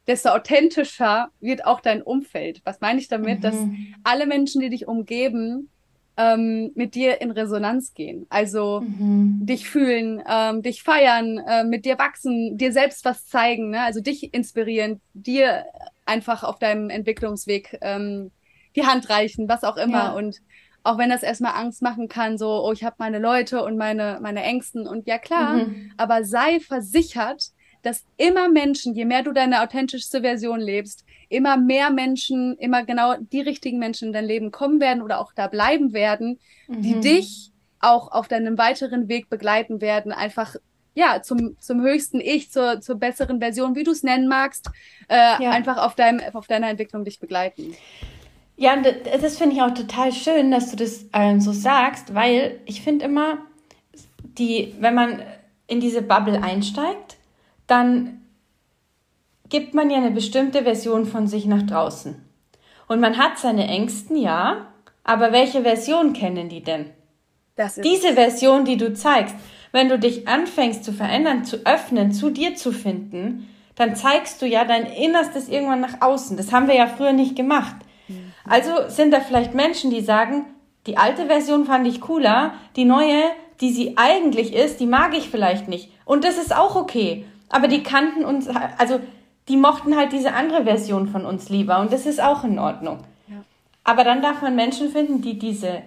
desto 0.06 0.30
authentischer 0.30 1.30
wird 1.40 1.64
auch 1.64 1.80
dein 1.80 2.02
Umfeld. 2.02 2.60
Was 2.64 2.80
meine 2.80 3.00
ich 3.00 3.08
damit? 3.08 3.38
Mhm. 3.38 3.42
Dass 3.42 3.56
alle 4.02 4.26
Menschen, 4.26 4.60
die 4.60 4.68
dich 4.68 4.86
umgeben, 4.86 5.70
ähm, 6.16 6.70
mit 6.74 6.94
dir 6.94 7.20
in 7.20 7.30
Resonanz 7.30 7.94
gehen. 7.94 8.26
Also 8.28 8.82
mhm. 8.82 9.40
dich 9.46 9.68
fühlen, 9.68 10.22
ähm, 10.28 10.62
dich 10.62 10.82
feiern, 10.82 11.38
äh, 11.38 11.64
mit 11.64 11.84
dir 11.84 11.98
wachsen, 11.98 12.56
dir 12.56 12.72
selbst 12.72 13.04
was 13.04 13.26
zeigen, 13.26 13.70
ne? 13.70 13.80
also 13.80 14.00
dich 14.00 14.32
inspirieren, 14.32 15.00
dir 15.12 15.64
einfach 16.04 16.44
auf 16.44 16.58
deinem 16.58 16.90
Entwicklungsweg 16.90 17.78
ähm, 17.80 18.30
die 18.76 18.86
Hand 18.86 19.08
reichen, 19.10 19.48
was 19.48 19.64
auch 19.64 19.76
immer. 19.76 20.04
Ja. 20.04 20.12
Und 20.12 20.40
auch 20.84 20.98
wenn 20.98 21.10
das 21.10 21.22
erstmal 21.22 21.54
Angst 21.54 21.82
machen 21.82 22.08
kann, 22.08 22.38
so, 22.38 22.64
oh, 22.64 22.72
ich 22.72 22.84
habe 22.84 22.96
meine 22.98 23.18
Leute 23.18 23.64
und 23.64 23.76
meine, 23.76 24.18
meine 24.20 24.42
Ängsten 24.42 24.86
und 24.86 25.06
ja 25.06 25.18
klar, 25.18 25.54
mhm. 25.54 25.92
aber 25.96 26.24
sei 26.24 26.60
versichert, 26.60 27.50
dass 27.82 28.04
immer 28.16 28.48
Menschen, 28.48 28.94
je 28.94 29.04
mehr 29.04 29.22
du 29.22 29.32
deine 29.32 29.62
authentischste 29.62 30.20
Version 30.20 30.60
lebst, 30.60 31.04
immer 31.34 31.56
mehr 31.56 31.90
Menschen, 31.90 32.56
immer 32.58 32.84
genau 32.84 33.14
die 33.18 33.40
richtigen 33.40 33.78
Menschen 33.78 34.08
in 34.08 34.12
dein 34.12 34.24
Leben 34.24 34.50
kommen 34.50 34.80
werden 34.80 35.02
oder 35.02 35.20
auch 35.20 35.32
da 35.34 35.48
bleiben 35.48 35.92
werden, 35.92 36.38
mhm. 36.68 36.82
die 36.82 37.00
dich 37.00 37.50
auch 37.80 38.10
auf 38.12 38.28
deinem 38.28 38.56
weiteren 38.56 39.08
Weg 39.08 39.28
begleiten 39.28 39.80
werden, 39.80 40.12
einfach 40.12 40.56
ja, 40.94 41.22
zum, 41.22 41.56
zum 41.58 41.82
höchsten 41.82 42.20
Ich, 42.20 42.50
zur, 42.50 42.80
zur 42.80 42.96
besseren 42.96 43.40
Version, 43.40 43.74
wie 43.74 43.82
du 43.82 43.90
es 43.90 44.02
nennen 44.02 44.28
magst, 44.28 44.70
äh, 45.08 45.42
ja. 45.42 45.50
einfach 45.50 45.76
auf, 45.78 45.96
deinem, 45.96 46.20
auf 46.34 46.46
deiner 46.46 46.68
Entwicklung 46.68 47.04
dich 47.04 47.18
begleiten. 47.18 47.74
Ja, 48.56 48.76
das, 48.76 49.20
das 49.20 49.36
finde 49.36 49.56
ich 49.56 49.62
auch 49.62 49.74
total 49.74 50.12
schön, 50.12 50.52
dass 50.52 50.70
du 50.70 50.76
das 50.76 51.06
ähm, 51.12 51.40
so 51.40 51.52
sagst, 51.52 52.14
weil 52.14 52.60
ich 52.64 52.82
finde 52.82 53.06
immer, 53.06 53.38
die, 54.22 54.74
wenn 54.78 54.94
man 54.94 55.22
in 55.66 55.80
diese 55.80 56.02
Bubble 56.02 56.42
einsteigt, 56.42 57.16
dann 57.66 58.20
gibt 59.48 59.74
man 59.74 59.90
ja 59.90 59.98
eine 59.98 60.10
bestimmte 60.10 60.62
Version 60.62 61.06
von 61.06 61.26
sich 61.26 61.46
nach 61.46 61.62
draußen. 61.62 62.16
Und 62.88 63.00
man 63.00 63.18
hat 63.18 63.38
seine 63.38 63.66
Ängsten, 63.66 64.16
ja, 64.16 64.66
aber 65.04 65.32
welche 65.32 65.62
Version 65.62 66.12
kennen 66.12 66.48
die 66.48 66.62
denn? 66.62 66.90
Diese 67.84 68.14
Version, 68.14 68.64
die 68.64 68.76
du 68.76 68.94
zeigst. 68.94 69.36
Wenn 69.70 69.88
du 69.88 69.98
dich 69.98 70.26
anfängst 70.28 70.84
zu 70.84 70.92
verändern, 70.92 71.44
zu 71.44 71.66
öffnen, 71.66 72.12
zu 72.12 72.30
dir 72.30 72.56
zu 72.56 72.72
finden, 72.72 73.48
dann 73.76 73.96
zeigst 73.96 74.40
du 74.40 74.46
ja 74.46 74.64
dein 74.64 74.86
Innerstes 74.86 75.48
irgendwann 75.48 75.80
nach 75.80 76.00
außen. 76.00 76.36
Das 76.36 76.52
haben 76.52 76.68
wir 76.68 76.76
ja 76.76 76.86
früher 76.86 77.12
nicht 77.12 77.36
gemacht. 77.36 77.74
Mhm. 78.08 78.32
Also 78.48 78.70
sind 78.88 79.12
da 79.12 79.20
vielleicht 79.20 79.54
Menschen, 79.54 79.90
die 79.90 80.00
sagen, 80.00 80.46
die 80.86 80.96
alte 80.96 81.26
Version 81.26 81.64
fand 81.64 81.86
ich 81.86 82.00
cooler, 82.00 82.54
die 82.76 82.84
neue, 82.84 83.22
die 83.60 83.72
sie 83.72 83.96
eigentlich 83.96 84.52
ist, 84.52 84.80
die 84.80 84.86
mag 84.86 85.16
ich 85.16 85.28
vielleicht 85.28 85.68
nicht. 85.68 85.90
Und 86.04 86.24
das 86.24 86.38
ist 86.38 86.54
auch 86.54 86.76
okay. 86.76 87.24
Aber 87.48 87.68
die 87.68 87.82
kannten 87.82 88.24
uns, 88.24 88.48
also 88.78 89.00
die 89.48 89.56
mochten 89.56 89.96
halt 89.96 90.12
diese 90.12 90.32
andere 90.32 90.64
Version 90.64 91.08
von 91.08 91.26
uns 91.26 91.48
lieber 91.48 91.80
und 91.80 91.92
das 91.92 92.06
ist 92.06 92.22
auch 92.22 92.44
in 92.44 92.58
Ordnung. 92.58 93.00
Ja. 93.28 93.44
Aber 93.84 94.04
dann 94.04 94.22
darf 94.22 94.42
man 94.42 94.56
Menschen 94.56 94.90
finden, 94.90 95.20
die 95.20 95.38
diese 95.38 95.82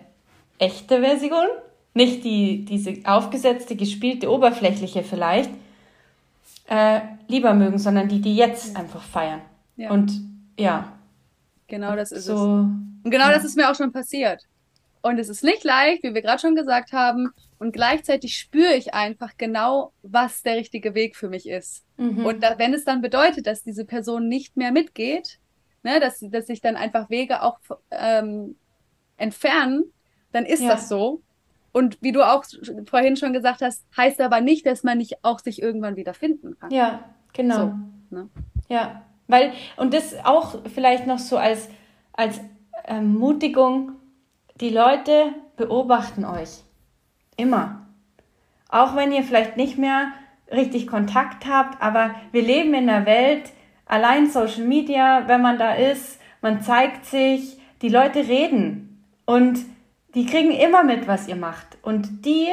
echte 0.59 1.01
Version, 1.01 1.47
nicht 1.93 2.23
die, 2.23 2.65
diese 2.65 2.95
aufgesetzte, 3.05 3.75
gespielte, 3.75 4.31
oberflächliche 4.31 5.03
vielleicht, 5.03 5.49
äh, 6.67 7.01
lieber 7.27 7.53
mögen, 7.53 7.79
sondern 7.79 8.07
die, 8.07 8.21
die 8.21 8.35
jetzt 8.35 8.73
ja. 8.73 8.81
einfach 8.81 9.01
feiern. 9.01 9.41
Ja. 9.75 9.91
Und 9.91 10.11
ja. 10.57 10.91
Genau 11.67 11.95
das 11.95 12.11
ist 12.11 12.25
so, 12.25 12.33
es. 12.33 12.39
Und 12.39 13.11
genau 13.11 13.29
das 13.29 13.43
ist 13.43 13.57
mir 13.57 13.69
auch 13.69 13.75
schon 13.75 13.91
passiert. 13.91 14.43
Und 15.01 15.19
es 15.19 15.29
ist 15.29 15.43
nicht 15.43 15.63
leicht, 15.63 16.03
wie 16.03 16.13
wir 16.13 16.21
gerade 16.21 16.39
schon 16.39 16.55
gesagt 16.55 16.91
haben. 16.93 17.31
Und 17.59 17.71
gleichzeitig 17.71 18.37
spüre 18.37 18.73
ich 18.75 18.93
einfach 18.93 19.37
genau, 19.37 19.93
was 20.03 20.43
der 20.43 20.57
richtige 20.57 20.93
Weg 20.93 21.15
für 21.15 21.29
mich 21.29 21.47
ist. 21.47 21.85
Mhm. 21.97 22.25
Und 22.25 22.43
da, 22.43 22.57
wenn 22.57 22.73
es 22.73 22.85
dann 22.85 23.01
bedeutet, 23.01 23.47
dass 23.47 23.63
diese 23.63 23.85
Person 23.85 24.27
nicht 24.27 24.57
mehr 24.57 24.71
mitgeht, 24.71 25.39
ne, 25.83 25.99
dass, 25.99 26.19
dass 26.19 26.47
sich 26.47 26.61
dann 26.61 26.75
einfach 26.75 27.09
Wege 27.09 27.41
auch 27.41 27.59
ähm, 27.91 28.55
entfernen, 29.17 29.85
dann 30.31 30.45
ist 30.45 30.61
ja. 30.61 30.69
das 30.69 30.89
so. 30.89 31.21
Und 31.71 31.97
wie 32.01 32.11
du 32.11 32.23
auch 32.23 32.43
vorhin 32.87 33.17
schon 33.17 33.33
gesagt 33.33 33.61
hast, 33.61 33.85
heißt 33.95 34.21
aber 34.21 34.41
nicht, 34.41 34.65
dass 34.65 34.83
man 34.83 34.97
nicht 34.97 35.23
auch 35.23 35.39
sich 35.39 35.61
irgendwann 35.61 35.95
wieder 35.95 36.13
finden 36.13 36.57
kann. 36.59 36.71
Ja, 36.71 37.03
genau. 37.33 37.55
So, 38.09 38.15
ne? 38.15 38.29
Ja, 38.69 39.03
weil, 39.27 39.53
und 39.75 39.93
das 39.93 40.15
auch 40.23 40.59
vielleicht 40.73 41.05
noch 41.05 41.19
so 41.19 41.37
als, 41.37 41.69
als 42.13 42.39
Ermutigung, 42.83 43.96
die 44.59 44.69
Leute 44.69 45.33
beobachten 45.55 46.25
euch. 46.25 46.63
Immer. 47.35 47.87
Auch 48.69 48.95
wenn 48.95 49.11
ihr 49.11 49.23
vielleicht 49.23 49.57
nicht 49.57 49.77
mehr 49.77 50.11
richtig 50.51 50.87
Kontakt 50.87 51.45
habt, 51.47 51.81
aber 51.81 52.15
wir 52.31 52.41
leben 52.41 52.73
in 52.73 52.89
einer 52.89 53.05
Welt, 53.05 53.51
allein 53.85 54.29
Social 54.29 54.63
Media, 54.63 55.27
wenn 55.27 55.41
man 55.41 55.57
da 55.57 55.73
ist, 55.73 56.19
man 56.41 56.61
zeigt 56.61 57.05
sich, 57.05 57.59
die 57.81 57.89
Leute 57.89 58.27
reden 58.27 59.03
und 59.25 59.59
die 60.15 60.25
kriegen 60.25 60.51
immer 60.51 60.83
mit, 60.83 61.07
was 61.07 61.27
ihr 61.27 61.35
macht. 61.35 61.77
Und 61.83 62.25
die, 62.25 62.47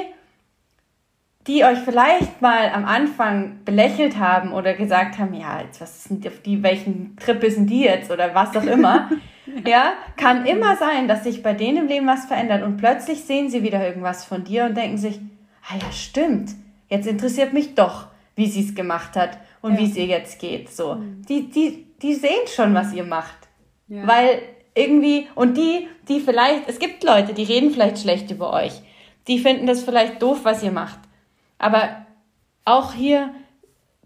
die 1.47 1.65
euch 1.65 1.79
vielleicht 1.79 2.43
mal 2.43 2.71
am 2.71 2.85
Anfang 2.85 3.65
belächelt 3.65 4.19
haben 4.19 4.53
oder 4.53 4.75
gesagt 4.75 5.19
haben, 5.19 5.35
ja, 5.35 5.61
jetzt 5.61 5.81
was 5.81 6.05
sind 6.05 6.29
die, 6.45 6.63
welchen 6.63 7.17
Trip 7.17 7.43
sind 7.51 7.71
die 7.71 7.83
jetzt 7.83 8.11
oder 8.11 8.35
was 8.35 8.57
auch 8.57 8.65
immer, 8.65 9.11
ja, 9.67 9.95
kann 10.17 10.47
immer 10.47 10.77
sein, 10.77 11.09
dass 11.09 11.25
sich 11.25 11.43
bei 11.43 11.53
denen 11.53 11.79
im 11.79 11.87
Leben 11.87 12.07
was 12.07 12.27
verändert 12.27 12.63
und 12.63 12.77
plötzlich 12.77 13.25
sehen 13.25 13.51
sie 13.51 13.63
wieder 13.63 13.87
irgendwas 13.87 14.25
von 14.25 14.45
dir 14.45 14.65
und 14.65 14.77
denken 14.77 14.99
sich, 14.99 15.21
ah 15.69 15.77
ja, 15.81 15.93
stimmt, 15.93 16.51
jetzt 16.89 17.07
interessiert 17.07 17.53
mich 17.53 17.75
doch, 17.75 18.07
wie 18.37 18.47
sie 18.47 18.65
es 18.65 18.75
gemacht 18.75 19.17
hat 19.17 19.39
und 19.63 19.75
ja. 19.75 19.81
wie 19.81 19.91
es 19.91 19.97
ihr 19.97 20.07
jetzt 20.07 20.39
geht. 20.39 20.71
So, 20.71 20.97
mhm. 20.97 21.23
die, 21.29 21.51
die, 21.51 21.87
die 22.03 22.15
sehen 22.15 22.47
schon, 22.55 22.75
was 22.75 22.93
ihr 22.93 23.05
macht. 23.05 23.37
Ja. 23.89 24.07
Weil 24.07 24.43
irgendwie, 24.75 25.29
und 25.35 25.57
die, 25.57 25.89
die 26.09 26.21
vielleicht, 26.21 26.69
es 26.69 26.79
gibt 26.79 27.05
Leute, 27.05 27.33
die 27.33 27.45
reden 27.45 27.71
vielleicht 27.71 27.99
schlecht 27.99 28.31
über 28.31 28.53
euch. 28.53 28.73
Die 29.29 29.39
finden 29.39 29.67
das 29.67 29.83
vielleicht 29.83 30.21
doof, 30.21 30.41
was 30.43 30.63
ihr 30.63 30.73
macht. 30.73 30.99
Aber 31.59 32.05
auch 32.65 32.93
hier 32.93 33.35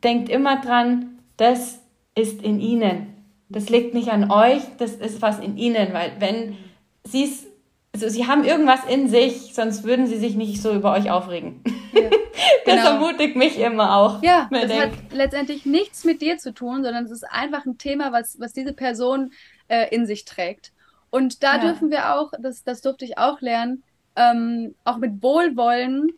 denkt 0.04 0.28
immer 0.28 0.60
dran, 0.60 1.18
das 1.36 1.80
ist 2.14 2.42
in 2.42 2.60
ihnen. 2.60 3.14
Das 3.48 3.68
liegt 3.70 3.94
nicht 3.94 4.10
an 4.10 4.30
euch, 4.30 4.62
das 4.78 4.92
ist 4.92 5.22
was 5.22 5.38
in 5.38 5.56
ihnen, 5.56 5.92
weil 5.92 6.12
wenn 6.18 6.56
sie 7.04 7.24
es, 7.24 7.46
also 7.94 8.08
sie 8.08 8.26
haben 8.26 8.44
irgendwas 8.44 8.80
in 8.88 9.08
sich, 9.08 9.54
sonst 9.54 9.84
würden 9.84 10.06
sie 10.06 10.18
sich 10.18 10.36
nicht 10.36 10.60
so 10.60 10.72
über 10.72 10.92
euch 10.92 11.10
aufregen. 11.10 11.62
Ja, 11.92 12.10
das 12.66 12.76
genau. 12.76 12.92
ermutigt 12.92 13.36
mich 13.36 13.58
immer 13.58 13.96
auch. 13.96 14.22
Ja, 14.22 14.48
das 14.50 14.66
denkt. 14.66 14.82
hat 14.82 14.92
letztendlich 15.12 15.64
nichts 15.64 16.04
mit 16.04 16.20
dir 16.20 16.36
zu 16.36 16.52
tun, 16.52 16.84
sondern 16.84 17.04
es 17.04 17.10
ist 17.10 17.24
einfach 17.24 17.64
ein 17.64 17.78
Thema, 17.78 18.12
was, 18.12 18.38
was 18.38 18.52
diese 18.52 18.74
Person 18.74 19.32
äh, 19.68 19.94
in 19.94 20.06
sich 20.06 20.26
trägt. 20.26 20.72
Und 21.10 21.42
da 21.42 21.56
ja. 21.56 21.62
dürfen 21.62 21.90
wir 21.90 22.14
auch, 22.14 22.32
das, 22.38 22.64
das 22.64 22.82
durfte 22.82 23.06
ich 23.06 23.16
auch 23.16 23.40
lernen, 23.40 23.82
ähm, 24.16 24.74
auch 24.84 24.98
mit 24.98 25.22
Wohlwollen 25.22 26.12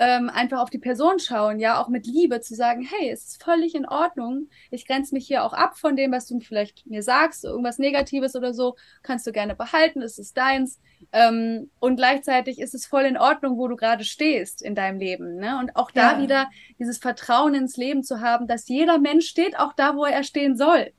ähm, 0.00 0.30
einfach 0.30 0.60
auf 0.60 0.70
die 0.70 0.78
Person 0.78 1.18
schauen, 1.18 1.60
ja, 1.60 1.78
auch 1.78 1.88
mit 1.88 2.06
Liebe 2.06 2.40
zu 2.40 2.54
sagen, 2.54 2.80
hey, 2.80 3.10
es 3.10 3.26
ist 3.26 3.44
völlig 3.44 3.74
in 3.74 3.86
Ordnung. 3.86 4.48
Ich 4.70 4.86
grenze 4.86 5.14
mich 5.14 5.26
hier 5.26 5.44
auch 5.44 5.52
ab 5.52 5.76
von 5.76 5.94
dem, 5.94 6.10
was 6.10 6.26
du 6.26 6.40
vielleicht 6.40 6.86
mir 6.86 7.02
sagst, 7.02 7.44
irgendwas 7.44 7.78
Negatives 7.78 8.34
oder 8.34 8.54
so, 8.54 8.76
kannst 9.02 9.26
du 9.26 9.32
gerne 9.32 9.54
behalten, 9.54 10.00
es 10.00 10.18
ist 10.18 10.38
deins. 10.38 10.80
Ähm, 11.12 11.70
und 11.80 11.96
gleichzeitig 11.96 12.60
ist 12.60 12.74
es 12.74 12.86
voll 12.86 13.02
in 13.02 13.18
Ordnung, 13.18 13.58
wo 13.58 13.68
du 13.68 13.76
gerade 13.76 14.04
stehst 14.04 14.62
in 14.62 14.74
deinem 14.74 14.98
Leben. 14.98 15.36
Ne? 15.36 15.58
Und 15.58 15.76
auch 15.76 15.90
da 15.90 16.12
ja. 16.12 16.22
wieder 16.22 16.50
dieses 16.78 16.96
Vertrauen 16.96 17.54
ins 17.54 17.76
Leben 17.76 18.02
zu 18.02 18.22
haben, 18.22 18.46
dass 18.46 18.68
jeder 18.68 18.98
Mensch 18.98 19.26
steht 19.26 19.58
auch 19.58 19.74
da, 19.74 19.96
wo 19.96 20.06
er 20.06 20.22
stehen 20.22 20.56
soll. 20.56 20.92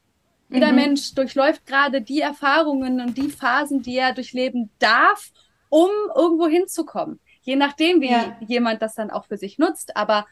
Jeder 0.51 0.69
mhm. 0.69 0.75
Mensch 0.75 1.15
durchläuft 1.15 1.65
gerade 1.65 2.03
die 2.03 2.21
Erfahrungen 2.21 3.01
und 3.01 3.17
die 3.17 3.31
Phasen, 3.31 3.81
die 3.81 3.97
er 3.97 4.13
durchleben 4.13 4.69
darf, 4.77 5.31
um 5.69 5.89
irgendwo 6.15 6.47
hinzukommen. 6.47 7.19
Je 7.41 7.55
nachdem, 7.55 8.01
wie 8.01 8.11
ja. 8.11 8.37
jemand 8.47 8.81
das 8.81 8.95
dann 8.95 9.11
auch 9.11 9.25
für 9.25 9.37
sich 9.37 9.57
nutzt. 9.57 9.97
Aber 9.97 10.25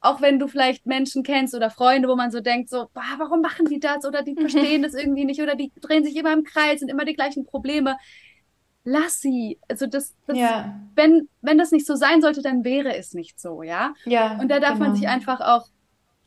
auch 0.00 0.20
wenn 0.20 0.38
du 0.38 0.48
vielleicht 0.48 0.86
Menschen 0.86 1.22
kennst 1.22 1.54
oder 1.54 1.70
Freunde, 1.70 2.08
wo 2.08 2.16
man 2.16 2.30
so 2.30 2.40
denkt, 2.40 2.70
so, 2.70 2.88
bah, 2.94 3.02
warum 3.18 3.40
machen 3.40 3.66
die 3.66 3.80
das? 3.80 4.04
Oder 4.04 4.22
die 4.22 4.34
mhm. 4.34 4.48
verstehen 4.48 4.82
das 4.82 4.94
irgendwie 4.94 5.24
nicht 5.24 5.40
oder 5.40 5.54
die 5.54 5.72
drehen 5.80 6.04
sich 6.04 6.16
immer 6.16 6.32
im 6.32 6.44
Kreis, 6.44 6.80
sind 6.80 6.90
immer 6.90 7.04
die 7.04 7.14
gleichen 7.14 7.46
Probleme. 7.46 7.96
lass 8.84 9.20
sie. 9.20 9.58
Also 9.68 9.86
das, 9.86 10.14
das 10.26 10.38
ja. 10.38 10.80
wenn, 10.94 11.28
wenn 11.42 11.58
das 11.58 11.72
nicht 11.72 11.86
so 11.86 11.96
sein 11.96 12.22
sollte, 12.22 12.40
dann 12.40 12.64
wäre 12.64 12.96
es 12.96 13.14
nicht 13.14 13.38
so, 13.40 13.62
ja. 13.62 13.94
Ja. 14.04 14.38
Und 14.40 14.48
da 14.48 14.60
darf 14.60 14.74
genau. 14.74 14.86
man 14.86 14.96
sich 14.96 15.08
einfach 15.08 15.40
auch 15.40 15.68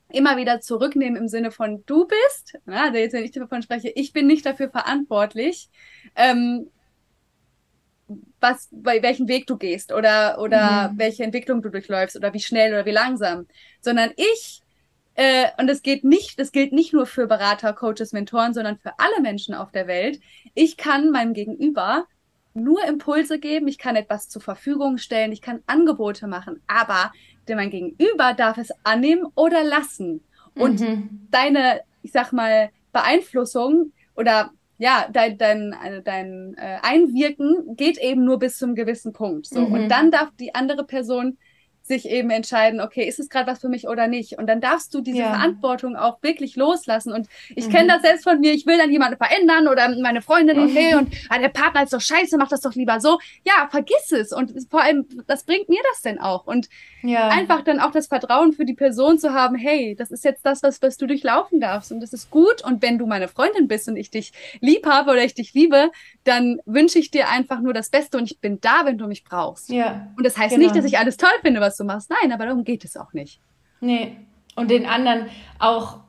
immer 0.10 0.38
wieder 0.38 0.60
zurücknehmen 0.60 1.16
im 1.16 1.28
Sinne 1.28 1.52
von 1.52 1.84
du 1.86 2.08
bist, 2.08 2.58
na, 2.66 2.86
also 2.86 2.98
jetzt 2.98 3.14
wenn 3.14 3.24
ich 3.24 3.32
davon 3.32 3.62
spreche, 3.62 3.90
ich 3.90 4.12
bin 4.12 4.28
nicht 4.28 4.46
dafür 4.46 4.70
verantwortlich, 4.70 5.70
ähm, 6.16 6.70
was, 8.40 8.70
bei 8.72 9.02
welchen 9.02 9.28
Weg 9.28 9.48
du 9.48 9.58
gehst 9.58 9.94
oder, 9.94 10.40
oder 10.40 10.90
mhm. 10.90 10.98
welche 10.98 11.24
Entwicklung 11.24 11.62
du 11.62 11.70
durchläufst 11.70 12.16
oder 12.16 12.34
wie 12.34 12.40
schnell 12.40 12.74
oder 12.74 12.86
wie 12.86 12.92
langsam, 12.92 13.48
sondern 13.82 14.12
ich 14.16 14.62
äh, 15.16 15.48
und 15.58 15.68
das 15.68 15.82
geht 15.82 16.06
nicht, 16.06 16.40
das 16.40 16.54
gilt 16.54 16.72
nicht 16.72 16.94
nur 16.94 17.06
für 17.06 17.28
Berater, 17.28 17.74
Coaches, 17.74 18.14
Mentoren, 18.14 18.54
sondern 18.54 18.78
für 18.78 18.94
alle 19.00 19.22
Menschen 19.22 19.54
auf 19.54 19.72
der 19.72 19.86
Welt. 19.86 20.22
Ich 20.54 20.78
kann 20.78 21.12
meinem 21.12 21.34
Gegenüber 21.34 22.06
nur 22.54 22.84
Impulse 22.86 23.38
geben, 23.38 23.68
ich 23.68 23.78
kann 23.78 23.98
etwas 23.98 24.30
zur 24.30 24.42
Verfügung 24.42 24.98
stellen, 24.98 25.32
ich 25.32 25.42
kann 25.42 25.62
Angebote 25.68 26.28
machen, 26.28 26.62
aber 26.68 27.12
der 27.48 27.58
mein 27.58 27.70
Gegenüber 27.70 28.34
darf 28.34 28.58
es 28.58 28.70
annehmen 28.84 29.26
oder 29.36 29.64
lassen. 29.64 30.24
Und 30.56 30.80
mhm. 30.80 31.28
deine, 31.32 31.82
ich 32.02 32.12
sag 32.12 32.32
mal, 32.32 32.70
Beeinflussung 32.94 33.92
oder 34.16 34.52
ja, 34.80 35.08
dein, 35.12 35.38
dein, 35.38 35.74
äh, 35.74 36.02
dein 36.02 36.56
äh, 36.58 36.78
Einwirken 36.82 37.76
geht 37.76 37.98
eben 37.98 38.24
nur 38.24 38.40
bis 38.40 38.58
zum 38.58 38.76
gewissen 38.76 39.12
Punkt. 39.12 39.46
So. 39.46 39.60
Mhm. 39.60 39.74
Und 39.74 39.90
dann 39.90 40.10
darf 40.10 40.32
die 40.40 40.56
andere 40.56 40.86
Person 40.86 41.38
sich 41.90 42.08
eben 42.08 42.30
entscheiden, 42.30 42.80
okay, 42.80 43.04
ist 43.04 43.20
es 43.20 43.30
gerade 43.30 43.52
was 43.52 43.60
für 43.60 43.68
mich 43.68 43.88
oder 43.88 44.08
nicht? 44.08 44.38
Und 44.38 44.48
dann 44.48 44.62
darfst 44.62 44.94
du 44.94 45.02
diese 45.02 45.18
ja. 45.18 45.32
Verantwortung 45.32 45.96
auch 45.98 46.22
wirklich 46.22 46.56
loslassen. 46.56 47.12
Und 47.12 47.28
ich 47.56 47.68
mhm. 47.68 47.72
kenne 47.72 47.88
das 47.90 48.04
selbst 48.04 48.24
von 48.24 48.40
mir, 48.40 48.54
ich 48.54 48.66
will 48.68 48.78
dann 48.78 48.92
jemanden 48.92 49.18
verändern 49.18 49.68
oder 49.68 49.90
meine 50.00 50.22
Freundin 50.22 50.60
und 50.60 50.74
nee, 50.74 50.94
und 50.96 51.12
ah, 51.30 51.40
der 51.40 51.50
Partner 51.50 51.84
ist 51.84 51.92
doch 51.92 52.00
scheiße, 52.00 52.38
mach 52.38 52.48
das 52.48 52.62
doch 52.62 52.76
lieber 52.76 53.02
so. 53.02 53.20
Ja, 53.44 53.68
vergiss 53.72 54.12
es. 54.12 54.32
Und 54.32 54.54
vor 54.70 54.84
allem, 54.84 55.06
was 55.28 55.44
bringt 55.44 55.68
mir 55.68 55.82
das 55.92 56.04
denn 56.04 56.20
auch? 56.20 56.46
Und 56.46 56.70
ja. 57.02 57.30
einfach 57.30 57.64
dann 57.64 57.80
auch 57.80 57.92
das 57.92 58.08
Vertrauen 58.08 58.54
für 58.54 58.66
die 58.66 58.76
Person 58.76 59.18
zu 59.18 59.34
haben, 59.34 59.56
hey, 59.56 59.96
das 59.98 60.12
ist 60.12 60.24
jetzt 60.24 60.46
das, 60.46 60.62
was, 60.62 60.82
was 60.84 60.98
du 60.98 61.08
durchlaufen 61.08 61.60
darfst. 61.60 61.92
Und 61.92 62.02
das 62.02 62.14
ist 62.14 62.30
gut. 62.30 62.64
Und 62.64 62.84
wenn 62.84 63.00
du 63.00 63.08
meine 63.08 63.28
Freundin 63.28 63.68
bist 63.68 63.88
und 63.88 63.96
ich 63.96 64.12
dich 64.12 64.32
lieb 64.62 64.86
habe 64.86 65.12
oder 65.12 65.24
ich 65.24 65.34
dich 65.34 65.56
liebe, 65.56 65.90
dann 66.24 66.60
wünsche 66.66 67.00
ich 67.00 67.10
dir 67.10 67.30
einfach 67.30 67.62
nur 67.62 67.74
das 67.74 67.90
Beste 67.90 68.20
und 68.20 68.32
ich 68.32 68.40
bin 68.40 68.62
da, 68.62 68.86
wenn 68.86 69.00
du 69.00 69.08
mich 69.08 69.24
brauchst. 69.24 69.70
Ja. 69.70 70.08
Und 70.16 70.24
das 70.24 70.38
heißt 70.38 70.54
genau. 70.54 70.68
nicht, 70.68 70.76
dass 70.76 70.86
ich 70.86 71.00
alles 71.00 71.18
toll 71.18 71.30
finde, 71.42 71.62
was 71.62 71.79
du 71.80 71.84
machst. 71.84 72.10
Nein, 72.10 72.32
aber 72.32 72.46
darum 72.46 72.64
geht 72.64 72.86
es 72.86 72.98
auch 72.98 73.14
nicht. 73.14 73.40
Nee. 73.82 74.18
Und 74.56 74.70
den 74.72 74.86
anderen 74.86 75.28
auch, 75.58 76.00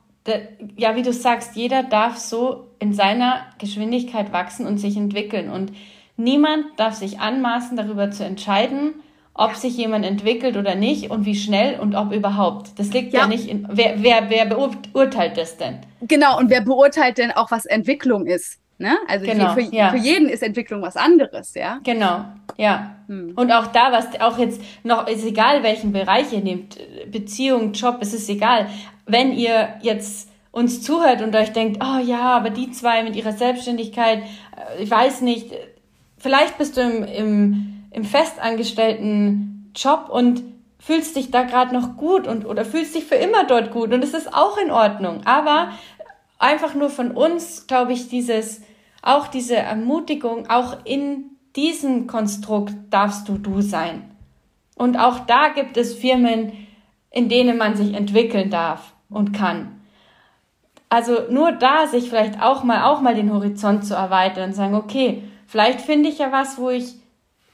ja, 0.77 0.95
wie 0.95 1.03
du 1.03 1.13
sagst, 1.13 1.55
jeder 1.55 1.83
darf 1.83 2.17
so 2.17 2.67
in 2.79 2.93
seiner 2.93 3.45
Geschwindigkeit 3.59 4.33
wachsen 4.33 4.65
und 4.65 4.77
sich 4.77 4.97
entwickeln. 4.97 5.49
Und 5.49 5.71
niemand 6.17 6.65
darf 6.77 6.95
sich 6.95 7.19
anmaßen, 7.19 7.77
darüber 7.77 8.11
zu 8.11 8.25
entscheiden, 8.25 8.95
ob 9.33 9.55
sich 9.55 9.77
jemand 9.77 10.05
entwickelt 10.05 10.57
oder 10.57 10.75
nicht 10.75 11.09
und 11.09 11.25
wie 11.25 11.35
schnell 11.35 11.79
und 11.79 11.95
ob 11.95 12.11
überhaupt. 12.11 12.77
Das 12.77 12.91
liegt 12.91 13.13
ja, 13.13 13.21
ja 13.21 13.27
nicht 13.27 13.47
in. 13.47 13.67
Wer, 13.71 14.03
wer, 14.03 14.29
wer 14.29 14.45
beurteilt 14.45 15.37
das 15.37 15.57
denn? 15.57 15.79
Genau, 16.01 16.37
und 16.37 16.49
wer 16.49 16.61
beurteilt 16.61 17.17
denn 17.17 17.31
auch, 17.31 17.51
was 17.51 17.65
Entwicklung 17.65 18.25
ist? 18.25 18.60
Ne? 18.81 18.97
Also 19.07 19.27
genau, 19.27 19.53
für, 19.53 19.61
ja. 19.61 19.91
für, 19.91 19.97
jeden 19.97 20.27
ist 20.27 20.41
Entwicklung 20.41 20.81
was 20.81 20.97
anderes, 20.97 21.53
ja. 21.53 21.79
Genau, 21.83 22.25
ja. 22.57 22.95
Hm. 23.07 23.33
Und 23.35 23.51
auch 23.51 23.67
da, 23.67 23.91
was 23.91 24.19
auch 24.19 24.39
jetzt 24.39 24.59
noch, 24.83 25.07
ist 25.07 25.23
egal, 25.23 25.61
welchen 25.61 25.91
Bereich 25.91 26.33
ihr 26.33 26.39
nehmt, 26.39 26.79
Beziehung, 27.11 27.73
Job, 27.73 27.99
es 28.01 28.11
ist 28.15 28.27
egal. 28.27 28.65
Wenn 29.05 29.33
ihr 29.33 29.75
jetzt 29.81 30.29
uns 30.49 30.81
zuhört 30.81 31.21
und 31.21 31.35
euch 31.35 31.51
denkt, 31.51 31.79
oh 31.79 31.99
ja, 32.03 32.21
aber 32.21 32.49
die 32.49 32.71
zwei 32.71 33.03
mit 33.03 33.15
ihrer 33.15 33.33
Selbstständigkeit, 33.33 34.23
äh, 34.23 34.81
ich 34.81 34.89
weiß 34.89 35.21
nicht, 35.21 35.51
vielleicht 36.17 36.57
bist 36.57 36.75
du 36.75 36.81
im, 36.81 37.03
im, 37.03 37.83
im 37.91 38.03
festangestellten 38.03 39.71
Job 39.75 40.09
und 40.09 40.41
fühlst 40.79 41.15
dich 41.15 41.29
da 41.29 41.43
gerade 41.43 41.71
noch 41.75 41.97
gut 41.97 42.27
und 42.27 42.47
oder 42.47 42.65
fühlst 42.65 42.95
dich 42.95 43.05
für 43.05 43.13
immer 43.13 43.43
dort 43.43 43.69
gut 43.69 43.93
und 43.93 44.03
es 44.03 44.15
ist 44.15 44.33
auch 44.33 44.57
in 44.57 44.71
Ordnung. 44.71 45.21
Aber 45.25 45.69
einfach 46.39 46.73
nur 46.73 46.89
von 46.89 47.11
uns, 47.11 47.67
glaube 47.67 47.93
ich, 47.93 48.09
dieses 48.09 48.61
auch 49.01 49.27
diese 49.27 49.55
Ermutigung, 49.55 50.49
auch 50.49 50.77
in 50.85 51.31
diesem 51.55 52.07
Konstrukt 52.07 52.73
darfst 52.89 53.27
du 53.27 53.37
du 53.37 53.61
sein. 53.61 54.15
Und 54.75 54.97
auch 54.97 55.19
da 55.19 55.49
gibt 55.49 55.77
es 55.77 55.93
Firmen, 55.93 56.67
in 57.09 57.29
denen 57.29 57.57
man 57.57 57.75
sich 57.75 57.93
entwickeln 57.93 58.49
darf 58.49 58.93
und 59.09 59.33
kann. 59.33 59.81
Also 60.89 61.29
nur 61.29 61.51
da 61.51 61.87
sich 61.87 62.09
vielleicht 62.09 62.41
auch 62.41 62.63
mal, 62.63 62.83
auch 62.83 63.01
mal 63.01 63.15
den 63.15 63.33
Horizont 63.33 63.85
zu 63.85 63.93
erweitern 63.93 64.49
und 64.49 64.55
sagen, 64.55 64.75
okay, 64.75 65.23
vielleicht 65.47 65.81
finde 65.81 66.09
ich 66.09 66.19
ja 66.19 66.31
was, 66.31 66.57
wo 66.57 66.69
ich 66.69 66.95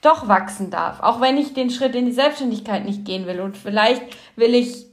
doch 0.01 0.27
wachsen 0.27 0.69
darf, 0.69 1.01
auch 1.01 1.21
wenn 1.21 1.37
ich 1.37 1.53
den 1.53 1.69
Schritt 1.69 1.95
in 1.95 2.05
die 2.05 2.11
Selbstständigkeit 2.11 2.85
nicht 2.85 3.03
gehen 3.03 3.25
will 3.25 3.41
und 3.41 3.57
vielleicht 3.57 4.03
will 4.35 4.53
ich 4.53 4.85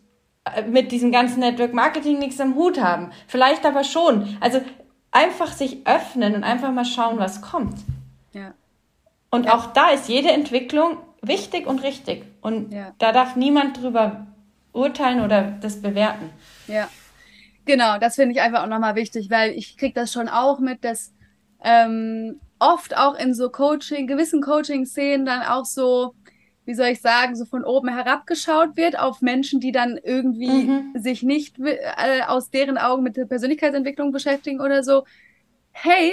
äh, 0.45 0.63
mit 0.63 0.93
diesem 0.93 1.13
ganzen 1.13 1.41
Network 1.41 1.75
Marketing 1.75 2.19
nichts 2.19 2.41
am 2.41 2.55
Hut 2.55 2.81
haben, 2.81 3.11
vielleicht 3.27 3.67
aber 3.67 3.85
schon. 3.85 4.37
Also 4.41 4.61
einfach 5.15 5.53
sich 5.53 5.87
öffnen 5.87 6.35
und 6.35 6.45
einfach 6.45 6.73
mal 6.73 6.85
schauen, 6.85 7.19
was 7.19 7.41
kommt. 7.41 7.79
Ja. 8.33 8.53
Und 9.31 9.47
ja. 9.47 9.55
auch 9.55 9.67
da 9.73 9.91
ist 9.91 10.09
jede 10.09 10.31
Entwicklung 10.31 10.99
wichtig 11.23 11.67
und 11.67 11.83
richtig. 11.83 12.25
Und 12.43 12.73
ja. 12.73 12.93
da 12.99 13.12
darf 13.12 13.37
niemand 13.37 13.81
drüber 13.81 14.27
urteilen 14.73 15.21
oder 15.21 15.53
das 15.61 15.81
bewerten. 15.81 16.31
Ja. 16.67 16.89
Genau, 17.65 17.99
das 17.99 18.17
finde 18.17 18.33
ich 18.35 18.43
einfach 18.43 18.65
auch 18.65 18.69
nochmal 18.69 18.97
wichtig, 18.97 19.31
weil 19.31 19.53
ich 19.53 19.79
kriege 19.79 19.95
das 19.95 20.12
schon 20.12 20.29
auch 20.29 20.59
mit, 20.59 20.85
dass 20.85 21.15
ähm, 21.62 22.41
oft 22.59 22.97
auch 22.97 23.15
in 23.15 23.35
so 23.35 23.51
Coaching, 23.51 24.07
gewissen 24.07 24.43
Coaching-Szenen 24.43 25.25
dann 25.25 25.43
auch 25.43 25.65
so 25.65 26.15
wie 26.65 26.75
soll 26.75 26.87
ich 26.87 27.01
sagen, 27.01 27.37
so 27.37 27.45
von 27.45 27.65
oben 27.65 27.89
herabgeschaut 27.89 28.77
wird 28.77 28.99
auf 28.99 29.21
Menschen, 29.21 29.61
die 29.61 29.73
dann 29.73 29.99
irgendwie 30.03 30.65
mhm. 30.65 30.93
sich 30.97 31.23
nicht 31.23 31.59
äh, 31.59 32.23
aus 32.27 32.51
deren 32.51 32.79
Augen 32.79 33.03
mit 33.03 33.17
der 33.17 33.27
Persönlichkeitsentwicklung 33.27 34.12
beschäftigen 34.12 34.61
oder 34.61 34.83
so. 34.83 35.05
Hey, 35.73 36.12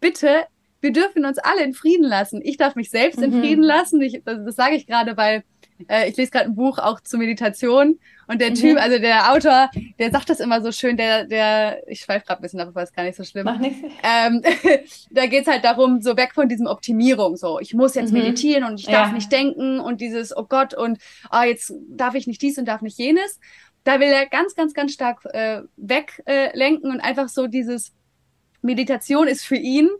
bitte, 0.00 0.46
wir 0.80 0.92
dürfen 0.92 1.24
uns 1.24 1.38
alle 1.38 1.62
in 1.62 1.74
Frieden 1.74 2.04
lassen. 2.04 2.40
Ich 2.42 2.56
darf 2.56 2.74
mich 2.74 2.90
selbst 2.90 3.18
mhm. 3.18 3.24
in 3.24 3.40
Frieden 3.40 3.62
lassen. 3.62 4.00
Ich, 4.02 4.22
das, 4.24 4.44
das 4.44 4.56
sage 4.56 4.74
ich 4.74 4.86
gerade, 4.86 5.16
weil 5.16 5.44
äh, 5.88 6.08
ich 6.08 6.16
lese 6.16 6.30
gerade 6.30 6.46
ein 6.46 6.54
Buch 6.54 6.78
auch 6.78 7.00
zur 7.00 7.18
Meditation 7.18 7.98
und 8.26 8.40
der 8.40 8.50
mhm. 8.50 8.54
Typ, 8.54 8.78
also 8.78 8.98
der 8.98 9.32
Autor, 9.32 9.70
der 9.98 10.10
sagt 10.10 10.30
das 10.30 10.40
immer 10.40 10.62
so 10.62 10.72
schön, 10.72 10.96
der, 10.96 11.24
der, 11.24 11.88
ich 11.88 12.00
schweife 12.00 12.26
gerade 12.26 12.40
ein 12.40 12.42
bisschen 12.42 12.60
ab, 12.60 12.68
aber 12.68 12.82
ist 12.82 12.94
gar 12.94 13.04
nicht 13.04 13.16
so 13.16 13.24
schlimm. 13.24 13.44
Mach 13.44 13.58
nichts. 13.58 13.78
Ähm, 14.02 14.42
da 15.10 15.26
geht's 15.26 15.48
halt 15.48 15.64
darum, 15.64 16.00
so 16.00 16.16
weg 16.16 16.32
von 16.34 16.48
diesem 16.48 16.66
Optimierung, 16.66 17.36
so 17.36 17.58
ich 17.60 17.74
muss 17.74 17.94
jetzt 17.94 18.12
mhm. 18.12 18.20
meditieren 18.20 18.64
und 18.64 18.80
ich 18.80 18.86
darf 18.86 19.08
ja. 19.08 19.14
nicht 19.14 19.32
denken 19.32 19.80
und 19.80 20.00
dieses, 20.00 20.36
oh 20.36 20.44
Gott, 20.44 20.74
und 20.74 20.98
oh, 21.32 21.42
jetzt 21.42 21.72
darf 21.88 22.14
ich 22.14 22.26
nicht 22.26 22.42
dies 22.42 22.58
und 22.58 22.66
darf 22.66 22.82
nicht 22.82 22.98
jenes. 22.98 23.40
Da 23.84 24.00
will 24.00 24.08
er 24.08 24.26
ganz, 24.26 24.54
ganz, 24.54 24.72
ganz 24.72 24.92
stark 24.92 25.24
äh, 25.26 25.62
weglenken 25.76 26.90
äh, 26.90 26.94
und 26.94 27.00
einfach 27.00 27.28
so 27.28 27.46
dieses 27.46 27.92
Meditation 28.62 29.28
ist 29.28 29.44
für 29.44 29.56
ihn, 29.56 29.90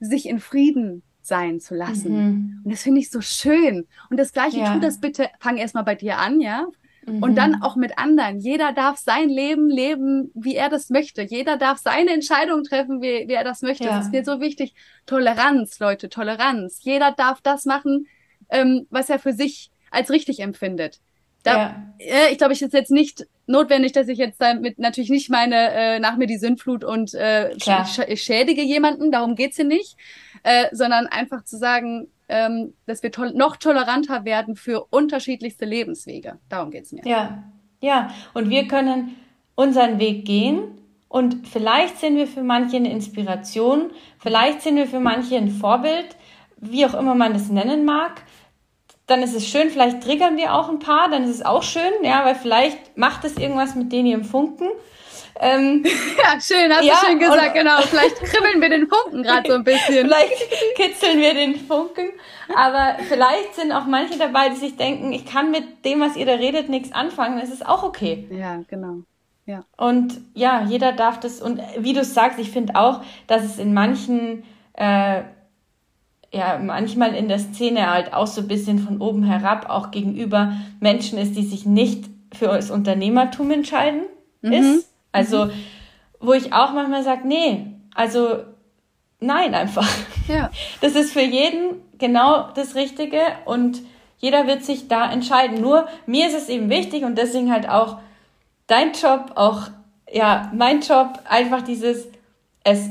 sich 0.00 0.26
in 0.26 0.40
Frieden 0.40 1.02
sein 1.28 1.60
zu 1.60 1.74
lassen. 1.74 2.12
Mhm. 2.12 2.60
Und 2.64 2.72
das 2.72 2.82
finde 2.82 3.00
ich 3.00 3.10
so 3.10 3.20
schön. 3.20 3.86
Und 4.10 4.18
das 4.18 4.32
Gleiche, 4.32 4.58
ja. 4.58 4.74
tu 4.74 4.80
das 4.80 4.98
bitte, 4.98 5.28
fang 5.38 5.58
erstmal 5.58 5.84
bei 5.84 5.94
dir 5.94 6.18
an, 6.18 6.40
ja. 6.40 6.66
Mhm. 7.08 7.22
Und 7.22 7.36
dann 7.36 7.62
auch 7.62 7.76
mit 7.76 7.98
anderen. 7.98 8.38
Jeder 8.38 8.72
darf 8.72 8.98
sein 8.98 9.28
Leben 9.28 9.68
leben, 9.68 10.30
wie 10.34 10.54
er 10.54 10.68
das 10.68 10.90
möchte. 10.90 11.22
Jeder 11.22 11.56
darf 11.56 11.78
seine 11.78 12.12
Entscheidung 12.12 12.64
treffen, 12.64 13.00
wie, 13.00 13.28
wie 13.28 13.34
er 13.34 13.44
das 13.44 13.62
möchte. 13.62 13.84
Ja. 13.84 13.96
Das 13.96 14.06
ist 14.06 14.12
mir 14.12 14.24
so 14.24 14.40
wichtig. 14.40 14.74
Toleranz, 15.06 15.78
Leute, 15.78 16.08
Toleranz. 16.08 16.80
Jeder 16.82 17.12
darf 17.12 17.40
das 17.40 17.64
machen, 17.64 18.06
ähm, 18.50 18.86
was 18.90 19.10
er 19.10 19.18
für 19.18 19.32
sich 19.32 19.70
als 19.90 20.10
richtig 20.10 20.40
empfindet. 20.40 21.00
Da, 21.42 21.56
ja. 21.56 21.94
äh, 21.98 22.32
ich 22.32 22.38
glaube, 22.38 22.52
ich 22.52 22.62
ist 22.62 22.74
jetzt 22.74 22.90
nicht 22.90 23.26
notwendig, 23.46 23.92
dass 23.92 24.08
ich 24.08 24.18
jetzt 24.18 24.40
damit 24.40 24.78
natürlich 24.78 25.10
nicht 25.10 25.30
meine, 25.30 25.72
äh, 25.72 25.98
nach 26.00 26.16
mir 26.16 26.26
die 26.26 26.36
Sündflut 26.36 26.84
und 26.84 27.14
äh, 27.14 27.58
sch 27.58 28.00
ich 28.06 28.22
schädige 28.22 28.62
jemanden, 28.62 29.10
darum 29.10 29.34
geht's 29.34 29.56
hier 29.56 29.64
nicht, 29.64 29.96
äh, 30.42 30.66
sondern 30.72 31.06
einfach 31.06 31.44
zu 31.44 31.56
sagen, 31.56 32.08
ähm, 32.28 32.74
dass 32.86 33.02
wir 33.02 33.10
to 33.10 33.26
noch 33.26 33.56
toleranter 33.56 34.24
werden 34.24 34.56
für 34.56 34.86
unterschiedlichste 34.90 35.64
Lebenswege. 35.64 36.38
Darum 36.48 36.70
geht's 36.70 36.92
mir. 36.92 37.02
Ja, 37.04 37.44
ja. 37.80 38.10
Und 38.34 38.50
wir 38.50 38.68
können 38.68 39.16
unseren 39.54 39.98
Weg 39.98 40.24
gehen 40.24 40.78
und 41.08 41.48
vielleicht 41.48 41.98
sind 41.98 42.16
wir 42.16 42.26
für 42.26 42.42
manche 42.42 42.76
eine 42.76 42.90
Inspiration, 42.90 43.90
vielleicht 44.18 44.62
sind 44.62 44.76
wir 44.76 44.86
für 44.86 45.00
manche 45.00 45.36
ein 45.36 45.50
Vorbild, 45.50 46.16
wie 46.58 46.84
auch 46.86 46.94
immer 46.94 47.14
man 47.14 47.32
das 47.32 47.48
nennen 47.48 47.84
mag 47.84 48.22
dann 49.08 49.22
ist 49.22 49.34
es 49.34 49.48
schön, 49.48 49.70
vielleicht 49.70 50.02
triggern 50.02 50.36
wir 50.36 50.54
auch 50.54 50.68
ein 50.68 50.78
paar, 50.78 51.10
dann 51.10 51.24
ist 51.24 51.30
es 51.30 51.44
auch 51.44 51.62
schön, 51.62 51.92
ja, 52.02 52.24
weil 52.24 52.34
vielleicht 52.34 52.96
macht 52.96 53.24
es 53.24 53.36
irgendwas 53.38 53.74
mit 53.74 53.90
denen 53.90 54.12
im 54.12 54.24
Funken. 54.24 54.68
Ähm, 55.40 55.84
ja, 56.18 56.40
schön, 56.40 56.72
hast 56.72 56.84
ja, 56.84 56.94
du 57.00 57.06
schön 57.06 57.18
gesagt, 57.18 57.54
genau. 57.54 57.80
Vielleicht 57.82 58.16
kribbeln 58.16 58.60
wir 58.60 58.68
den 58.68 58.88
Funken 58.88 59.22
gerade 59.22 59.48
so 59.48 59.54
ein 59.54 59.64
bisschen. 59.64 60.06
vielleicht 60.06 60.74
kitzeln 60.76 61.20
wir 61.20 61.34
den 61.34 61.56
Funken. 61.56 62.10
Aber 62.54 62.96
vielleicht 63.08 63.54
sind 63.54 63.72
auch 63.72 63.86
manche 63.86 64.18
dabei, 64.18 64.48
die 64.48 64.56
sich 64.56 64.76
denken, 64.76 65.12
ich 65.12 65.26
kann 65.26 65.50
mit 65.50 65.84
dem, 65.84 66.00
was 66.00 66.16
ihr 66.16 66.26
da 66.26 66.34
redet, 66.34 66.68
nichts 66.68 66.92
anfangen. 66.92 67.38
Es 67.38 67.50
ist 67.50 67.66
auch 67.66 67.82
okay. 67.82 68.26
Ja, 68.30 68.60
genau. 68.68 69.02
Ja. 69.46 69.64
Und 69.76 70.20
ja, 70.34 70.62
jeder 70.68 70.92
darf 70.92 71.20
das. 71.20 71.40
Und 71.40 71.60
wie 71.78 71.92
du 71.92 72.04
sagst, 72.04 72.38
ich 72.38 72.50
finde 72.50 72.74
auch, 72.76 73.02
dass 73.26 73.44
es 73.44 73.58
in 73.58 73.72
manchen 73.72 74.44
äh, 74.74 75.22
ja 76.32 76.58
manchmal 76.58 77.14
in 77.14 77.28
der 77.28 77.38
Szene 77.38 77.90
halt 77.90 78.12
auch 78.12 78.26
so 78.26 78.42
ein 78.42 78.48
bisschen 78.48 78.78
von 78.78 79.00
oben 79.00 79.24
herab 79.24 79.70
auch 79.70 79.90
gegenüber 79.90 80.52
Menschen 80.80 81.18
ist, 81.18 81.36
die 81.36 81.44
sich 81.44 81.64
nicht 81.64 82.04
für 82.34 82.46
das 82.48 82.70
Unternehmertum 82.70 83.50
entscheiden 83.50 84.02
mhm. 84.42 84.52
ist. 84.52 84.87
Also 85.18 85.46
mhm. 85.46 85.52
wo 86.20 86.32
ich 86.32 86.52
auch 86.52 86.72
manchmal 86.72 87.02
sage, 87.02 87.26
nee, 87.26 87.66
also 87.94 88.38
nein 89.20 89.54
einfach. 89.54 89.88
Ja. 90.28 90.50
Das 90.80 90.94
ist 90.94 91.12
für 91.12 91.22
jeden 91.22 91.82
genau 91.98 92.50
das 92.54 92.74
Richtige 92.74 93.20
und 93.46 93.80
jeder 94.18 94.46
wird 94.46 94.64
sich 94.64 94.88
da 94.88 95.10
entscheiden. 95.10 95.60
Nur 95.60 95.88
mir 96.06 96.26
ist 96.26 96.36
es 96.36 96.48
eben 96.48 96.68
wichtig 96.70 97.04
und 97.04 97.16
deswegen 97.16 97.50
halt 97.50 97.68
auch 97.68 97.98
dein 98.66 98.92
Job, 98.92 99.32
auch 99.36 99.68
ja, 100.12 100.50
mein 100.54 100.80
Job, 100.80 101.20
einfach 101.24 101.62
dieses, 101.62 102.08
es, 102.64 102.90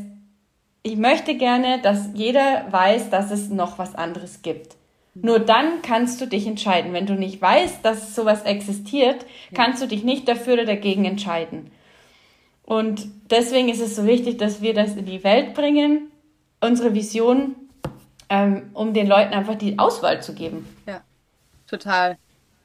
ich 0.83 0.97
möchte 0.97 1.35
gerne, 1.35 1.79
dass 1.81 2.09
jeder 2.13 2.65
weiß, 2.71 3.09
dass 3.09 3.31
es 3.31 3.49
noch 3.49 3.77
was 3.77 3.95
anderes 3.95 4.41
gibt. 4.41 4.75
Nur 5.13 5.39
dann 5.39 5.81
kannst 5.81 6.21
du 6.21 6.27
dich 6.27 6.45
entscheiden. 6.45 6.93
Wenn 6.93 7.07
du 7.07 7.15
nicht 7.15 7.41
weißt, 7.41 7.83
dass 7.83 8.13
sowas 8.13 8.43
existiert, 8.43 9.25
kannst 9.53 9.81
du 9.81 9.87
dich 9.87 10.03
nicht 10.03 10.27
dafür 10.27 10.53
oder 10.53 10.65
dagegen 10.65 11.05
entscheiden. 11.05 11.71
Und 12.67 13.07
deswegen 13.31 13.69
ist 13.69 13.79
es 13.79 13.95
so 13.95 14.05
wichtig, 14.05 14.37
dass 14.39 14.61
wir 14.61 14.73
das 14.73 14.97
in 14.97 15.05
die 15.05 15.23
Welt 15.23 15.53
bringen, 15.53 16.11
unsere 16.59 16.93
Vision, 16.93 17.55
ähm, 18.27 18.71
um 18.73 18.93
den 18.93 19.07
Leuten 19.07 19.33
einfach 19.33 19.55
die 19.55 19.79
Auswahl 19.79 20.21
zu 20.21 20.33
geben. 20.33 20.67
Ja, 20.85 20.99
total. 21.65 22.17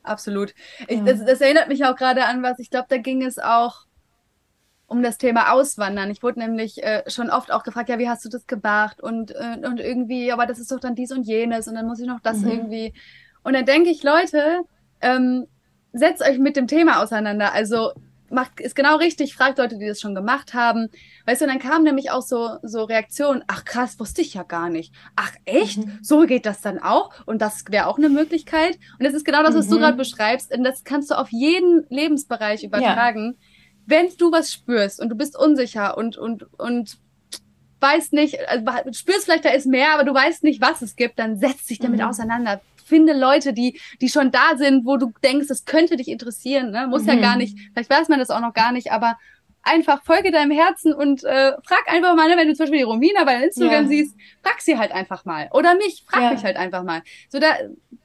Absolut. 0.03 0.55
Ich, 0.89 1.01
das, 1.05 1.25
das 1.25 1.41
erinnert 1.41 1.69
mich 1.69 1.85
auch 1.85 1.95
gerade 1.95 2.25
an 2.25 2.43
was, 2.43 2.59
ich 2.59 2.69
glaube, 2.69 2.87
da 2.89 2.97
ging 2.97 3.23
es 3.23 3.39
auch 3.39 3.87
um 4.89 5.05
das 5.05 5.19
Thema 5.19 5.53
Auswandern. 5.53 6.11
Ich 6.11 6.25
wurde 6.25 6.41
nämlich 6.41 6.83
äh, 6.83 7.09
schon 7.09 7.31
oft 7.31 7.53
auch 7.53 7.63
gefragt, 7.63 7.89
ja, 7.89 8.01
wie 8.01 8.09
hast 8.09 8.25
du 8.25 8.29
das 8.29 8.49
gemacht? 8.49 9.01
Und, 9.01 9.31
äh, 9.31 9.59
und 9.65 9.79
irgendwie, 9.79 10.33
aber 10.33 10.47
das 10.47 10.59
ist 10.59 10.73
doch 10.73 10.81
dann 10.81 10.97
dies 10.97 11.13
und 11.13 11.29
jenes 11.29 11.69
und 11.69 11.77
dann 11.77 11.87
muss 11.87 12.01
ich 12.01 12.09
noch 12.09 12.19
das 12.19 12.39
mhm. 12.39 12.51
irgendwie. 12.51 12.93
Und 13.45 13.53
dann 13.53 13.67
denke 13.67 13.91
ich, 13.91 14.03
Leute, 14.03 14.63
ähm, 15.01 15.47
setzt 15.93 16.23
euch 16.23 16.41
mit 16.41 16.57
dem 16.57 16.67
Thema 16.67 17.01
auseinander. 17.01 17.53
Also 17.53 17.93
macht, 18.33 18.61
ist 18.61 18.75
genau 18.75 18.97
richtig, 18.97 19.35
fragt 19.35 19.59
Leute, 19.59 19.79
die 19.79 19.87
das 19.87 20.01
schon 20.01 20.15
gemacht 20.15 20.55
haben. 20.55 20.89
Weißt 21.27 21.43
du, 21.43 21.47
dann 21.47 21.59
kamen 21.59 21.85
nämlich 21.85 22.11
auch 22.11 22.23
so, 22.23 22.57
so 22.63 22.85
Reaktionen, 22.85 23.45
ach 23.47 23.65
krass, 23.65 23.99
wusste 24.01 24.23
ich 24.23 24.35
ja 24.35 24.43
gar 24.43 24.69
nicht. 24.69 24.93
Ach 25.17 25.33
echt? 25.45 25.79
Mhm. 25.79 25.99
So 26.03 26.27
geht 26.27 26.47
das 26.47 26.61
dann 26.61 26.79
auch? 26.79 27.11
Und 27.27 27.43
das 27.43 27.65
wäre 27.69 27.87
auch 27.87 27.99
eine 27.99 28.09
Möglichkeit. 28.09 28.79
Und 28.99 29.05
das 29.05 29.15
ist 29.15 29.25
genau 29.25 29.43
das, 29.43 29.55
was 29.55 29.67
mhm. 29.67 29.71
du 29.71 29.79
gerade 29.79 29.97
beschreibst. 29.97 30.57
Und 30.57 30.65
das 30.65 30.85
kannst 30.85 31.11
du 31.11 31.19
auf 31.19 31.31
jeden 31.31 31.87
Lebensbereich 31.89 32.65
übertragen. 32.65 33.37
Ja 33.39 33.47
wenn 33.87 34.09
du 34.17 34.31
was 34.31 34.53
spürst 34.53 35.01
und 35.01 35.09
du 35.09 35.17
bist 35.17 35.37
unsicher 35.37 35.97
und, 35.97 36.17
und, 36.17 36.47
und 36.59 36.99
weißt 37.81 38.13
nicht, 38.13 38.39
also 38.49 38.65
spürst 38.93 39.25
vielleicht, 39.25 39.45
da 39.45 39.51
ist 39.51 39.67
mehr, 39.67 39.95
aber 39.95 40.05
du 40.05 40.15
weißt 40.15 40.45
nicht, 40.45 40.61
was 40.61 40.83
es 40.83 40.97
gibt, 40.97 41.19
dann 41.19 41.39
setz 41.39 41.67
dich 41.67 41.79
damit 41.79 42.01
mhm. 42.01 42.07
auseinander. 42.07 42.61
Finde 42.85 43.13
Leute, 43.19 43.53
die, 43.53 43.81
die 44.01 44.09
schon 44.09 44.31
da 44.31 44.57
sind, 44.57 44.87
wo 44.87 44.97
du 44.97 45.13
denkst, 45.23 45.49
das 45.49 45.65
könnte 45.65 45.97
dich 45.97 46.09
interessieren. 46.09 46.71
Ne? 46.71 46.87
Muss 46.87 47.03
mhm. 47.03 47.09
ja 47.09 47.15
gar 47.17 47.37
nicht, 47.37 47.59
vielleicht 47.73 47.91
weiß 47.91 48.09
man 48.09 48.19
das 48.19 48.31
auch 48.31 48.41
noch 48.41 48.55
gar 48.55 48.73
nicht, 48.73 48.93
aber 48.93 49.17
einfach 49.63 50.03
folge 50.03 50.31
deinem 50.31 50.51
Herzen 50.51 50.93
und 50.93 51.25
äh, 51.25 51.53
frag 51.65 51.89
einfach 51.89 52.15
mal, 52.17 52.29
ne, 52.29 52.37
wenn 52.37 52.49
du 52.49 52.55
zum 52.55 52.65
Beispiel 52.65 52.81
die 52.81 52.85
Romina 52.85 53.25
bei 53.25 53.45
Instagram 53.45 53.85
ja. 53.85 53.89
siehst, 53.89 54.17
frag 54.43 54.61
sie 54.61 54.79
halt 54.79 54.93
einfach 54.93 55.25
mal. 55.25 55.49
Oder 55.53 55.77
mich, 55.77 56.05
frag 56.09 56.23
ja. 56.23 56.31
mich 56.33 56.45
halt 56.45 56.57
einfach 56.57 56.83
mal. 56.83 57.03
So, 57.29 57.39
da, 57.39 57.55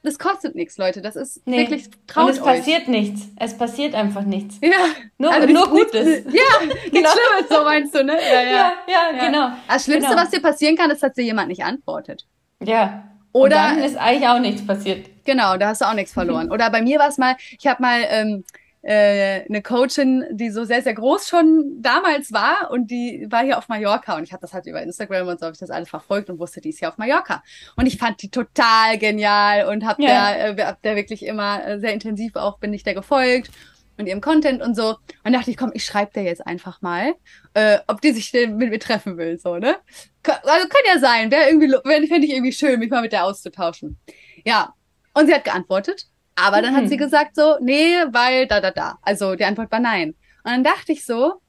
das 0.02 0.18
kostet 0.18 0.54
nichts, 0.54 0.78
Leute. 0.78 1.02
Das 1.02 1.16
ist 1.16 1.46
nee. 1.46 1.58
wirklich 1.58 1.88
traut 2.06 2.26
Und 2.26 2.30
es 2.32 2.40
euch. 2.40 2.58
passiert 2.58 2.88
nichts. 2.88 3.28
Es 3.36 3.56
passiert 3.56 3.94
einfach 3.94 4.22
nichts. 4.22 4.58
Ja. 4.62 4.70
Nur, 5.18 5.32
also 5.32 5.52
nur 5.52 5.68
Gutes. 5.68 6.24
ja, 6.26 6.66
nichts 6.66 6.90
genau. 6.92 7.10
Schlimmes, 7.10 7.48
so 7.48 7.64
meinst 7.64 7.94
du, 7.94 8.04
ne? 8.04 8.14
Ja, 8.14 8.42
ja, 8.42 8.50
ja, 8.50 8.72
ja 9.16 9.26
genau. 9.26 9.50
Das 9.66 9.84
Schlimmste, 9.84 10.10
genau. 10.10 10.22
was 10.22 10.30
dir 10.30 10.40
passieren 10.40 10.76
kann, 10.76 10.90
ist, 10.90 11.02
dass 11.02 11.12
dir 11.14 11.24
jemand 11.24 11.48
nicht 11.48 11.64
antwortet. 11.64 12.26
Ja. 12.62 13.04
Oder 13.32 13.44
Und 13.44 13.50
dann 13.50 13.78
ist 13.78 13.96
eigentlich 13.96 14.28
auch 14.28 14.38
nichts 14.38 14.66
passiert. 14.66 15.06
Genau, 15.24 15.56
da 15.56 15.68
hast 15.68 15.82
du 15.82 15.86
auch 15.86 15.94
nichts 15.94 16.12
verloren. 16.12 16.50
Oder 16.52 16.70
bei 16.70 16.82
mir 16.82 16.98
war 16.98 17.08
es 17.08 17.18
mal, 17.18 17.36
ich 17.58 17.66
habe 17.66 17.82
mal 17.82 18.00
ähm, 18.08 18.44
äh, 18.82 19.44
eine 19.48 19.60
Coachin, 19.62 20.24
die 20.30 20.50
so 20.50 20.64
sehr, 20.64 20.82
sehr 20.82 20.94
groß 20.94 21.28
schon 21.28 21.82
damals 21.82 22.32
war 22.32 22.70
und 22.70 22.90
die 22.90 23.26
war 23.28 23.42
hier 23.42 23.58
auf 23.58 23.68
Mallorca 23.68 24.16
und 24.16 24.22
ich 24.22 24.32
habe 24.32 24.40
das 24.40 24.54
halt 24.54 24.66
über 24.66 24.80
Instagram 24.80 25.28
und 25.28 25.40
so 25.40 25.46
habe 25.46 25.52
ich 25.52 25.58
das 25.58 25.70
alles 25.70 25.88
verfolgt 25.88 26.30
und 26.30 26.38
wusste, 26.38 26.60
die 26.60 26.70
ist 26.70 26.78
hier 26.78 26.88
auf 26.88 26.96
Mallorca. 26.96 27.42
Und 27.76 27.86
ich 27.86 27.98
fand 27.98 28.22
die 28.22 28.30
total 28.30 28.96
genial 28.98 29.66
und 29.68 29.84
habe 29.84 30.02
ja. 30.02 30.32
der, 30.32 30.58
äh, 30.58 30.64
hab 30.64 30.82
der 30.82 30.96
wirklich 30.96 31.24
immer 31.26 31.66
äh, 31.66 31.80
sehr 31.80 31.92
intensiv 31.92 32.36
auch, 32.36 32.58
bin 32.58 32.72
ich 32.72 32.82
der 32.82 32.94
gefolgt 32.94 33.50
und 33.98 34.06
ihrem 34.06 34.20
Content 34.20 34.62
und 34.62 34.74
so. 34.74 34.96
Und 35.24 35.32
dachte 35.32 35.50
ich, 35.50 35.56
komm, 35.56 35.70
ich 35.74 35.84
schreibe 35.84 36.12
der 36.14 36.22
jetzt 36.22 36.46
einfach 36.46 36.80
mal, 36.80 37.14
äh, 37.54 37.78
ob 37.86 38.00
die 38.00 38.12
sich 38.12 38.30
denn 38.30 38.56
mit 38.56 38.70
mir 38.70 38.80
treffen 38.80 39.16
will, 39.18 39.38
so, 39.38 39.58
ne? 39.58 39.76
Also 40.24 40.68
kann 40.68 40.82
ja 40.86 40.98
sein, 40.98 41.30
wäre 41.30 41.48
irgendwie, 41.48 41.70
fände 42.06 42.26
ich 42.26 42.32
irgendwie 42.32 42.52
schön, 42.52 42.78
mich 42.78 42.90
mal 42.90 43.02
mit 43.02 43.12
der 43.12 43.24
auszutauschen. 43.24 43.98
Ja. 44.44 44.74
Und 45.14 45.26
sie 45.26 45.34
hat 45.34 45.44
geantwortet 45.44 46.06
aber 46.38 46.62
dann 46.62 46.72
mhm. 46.72 46.76
hat 46.76 46.88
sie 46.88 46.94
mhm. 46.94 47.00
gesagt 47.00 47.34
so, 47.34 47.56
nee, 47.60 47.96
weil 48.12 48.46
da, 48.46 48.60
da, 48.60 48.70
da. 48.70 48.98
Also 49.02 49.34
die 49.34 49.44
Antwort 49.44 49.72
war 49.72 49.80
nein. 49.80 50.10
Und 50.44 50.52
dann 50.52 50.64
dachte 50.64 50.92
ich 50.92 51.04
so, 51.04 51.40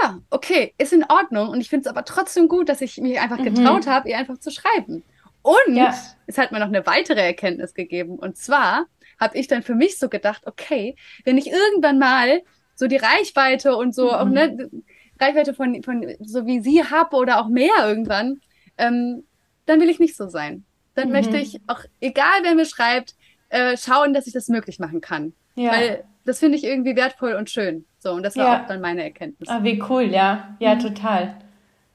ja, 0.00 0.20
okay, 0.30 0.74
ist 0.78 0.92
in 0.92 1.04
Ordnung. 1.04 1.48
Und 1.48 1.60
ich 1.60 1.68
finde 1.68 1.88
es 1.88 1.90
aber 1.90 2.04
trotzdem 2.04 2.46
gut, 2.46 2.68
dass 2.68 2.80
ich 2.80 2.98
mich 2.98 3.18
einfach 3.18 3.38
mhm. 3.38 3.54
getraut 3.54 3.86
mhm. 3.86 3.90
habe, 3.90 4.08
ihr 4.08 4.16
einfach 4.16 4.38
zu 4.38 4.50
schreiben. 4.50 5.02
Und 5.48 5.76
ja. 5.76 5.94
es 6.26 6.36
hat 6.36 6.52
mir 6.52 6.58
noch 6.58 6.66
eine 6.66 6.84
weitere 6.84 7.20
Erkenntnis 7.20 7.72
gegeben. 7.72 8.18
Und 8.18 8.36
zwar 8.36 8.84
habe 9.18 9.38
ich 9.38 9.46
dann 9.46 9.62
für 9.62 9.74
mich 9.74 9.98
so 9.98 10.10
gedacht, 10.10 10.42
okay, 10.46 10.94
wenn 11.24 11.38
ich 11.38 11.50
irgendwann 11.50 11.98
mal 11.98 12.42
so 12.74 12.86
die 12.86 12.98
Reichweite 12.98 13.74
und 13.74 13.94
so 13.94 14.08
mhm. 14.08 14.14
auch 14.14 14.26
ne, 14.26 14.70
Reichweite 15.18 15.54
von, 15.54 15.82
von 15.82 16.06
so 16.20 16.44
wie 16.44 16.60
sie 16.60 16.84
habe 16.84 17.16
oder 17.16 17.40
auch 17.40 17.48
mehr 17.48 17.72
irgendwann, 17.80 18.42
ähm, 18.76 19.24
dann 19.64 19.80
will 19.80 19.88
ich 19.88 19.98
nicht 19.98 20.16
so 20.16 20.28
sein. 20.28 20.64
Dann 20.94 21.08
mhm. 21.08 21.14
möchte 21.14 21.38
ich 21.38 21.62
auch, 21.66 21.80
egal 22.00 22.42
wer 22.42 22.54
mir 22.54 22.66
schreibt, 22.66 23.14
äh, 23.48 23.78
schauen, 23.78 24.12
dass 24.12 24.26
ich 24.26 24.34
das 24.34 24.48
möglich 24.48 24.78
machen 24.78 25.00
kann. 25.00 25.32
Ja. 25.54 25.72
Weil 25.72 26.04
das 26.26 26.40
finde 26.40 26.58
ich 26.58 26.64
irgendwie 26.64 26.94
wertvoll 26.94 27.32
und 27.32 27.48
schön. 27.48 27.86
So, 28.00 28.12
und 28.12 28.22
das 28.22 28.36
war 28.36 28.44
ja. 28.44 28.62
auch 28.62 28.66
dann 28.66 28.82
meine 28.82 29.02
Erkenntnis. 29.02 29.48
Ah, 29.48 29.62
wie 29.62 29.82
cool, 29.88 30.02
ja. 30.02 30.56
Ja, 30.60 30.74
mhm. 30.74 30.80
total. 30.80 31.36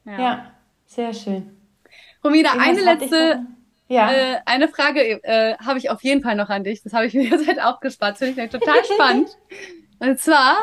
Ja. 0.06 0.20
ja. 0.20 0.51
sehr 0.88 1.14
schön. 1.14 1.62
Romina, 2.24 2.54
eine 2.58 2.82
letzte, 2.82 3.46
ja. 3.88 4.12
Äh, 4.12 4.38
eine 4.46 4.68
Frage 4.68 5.24
äh, 5.24 5.56
habe 5.58 5.78
ich 5.78 5.90
auf 5.90 6.04
jeden 6.04 6.22
Fall 6.22 6.36
noch 6.36 6.50
an 6.50 6.64
dich. 6.64 6.82
Das 6.84 6.94
habe 6.94 7.06
ich 7.06 7.14
mir 7.14 7.24
jetzt 7.30 7.48
halt 7.48 7.62
auch 7.62 7.80
gespart. 7.80 8.14
Das 8.14 8.20
finde 8.20 8.46
ich 8.46 8.50
total 8.50 8.84
spannend. 8.94 9.30
und 10.00 10.20
zwar, 10.20 10.58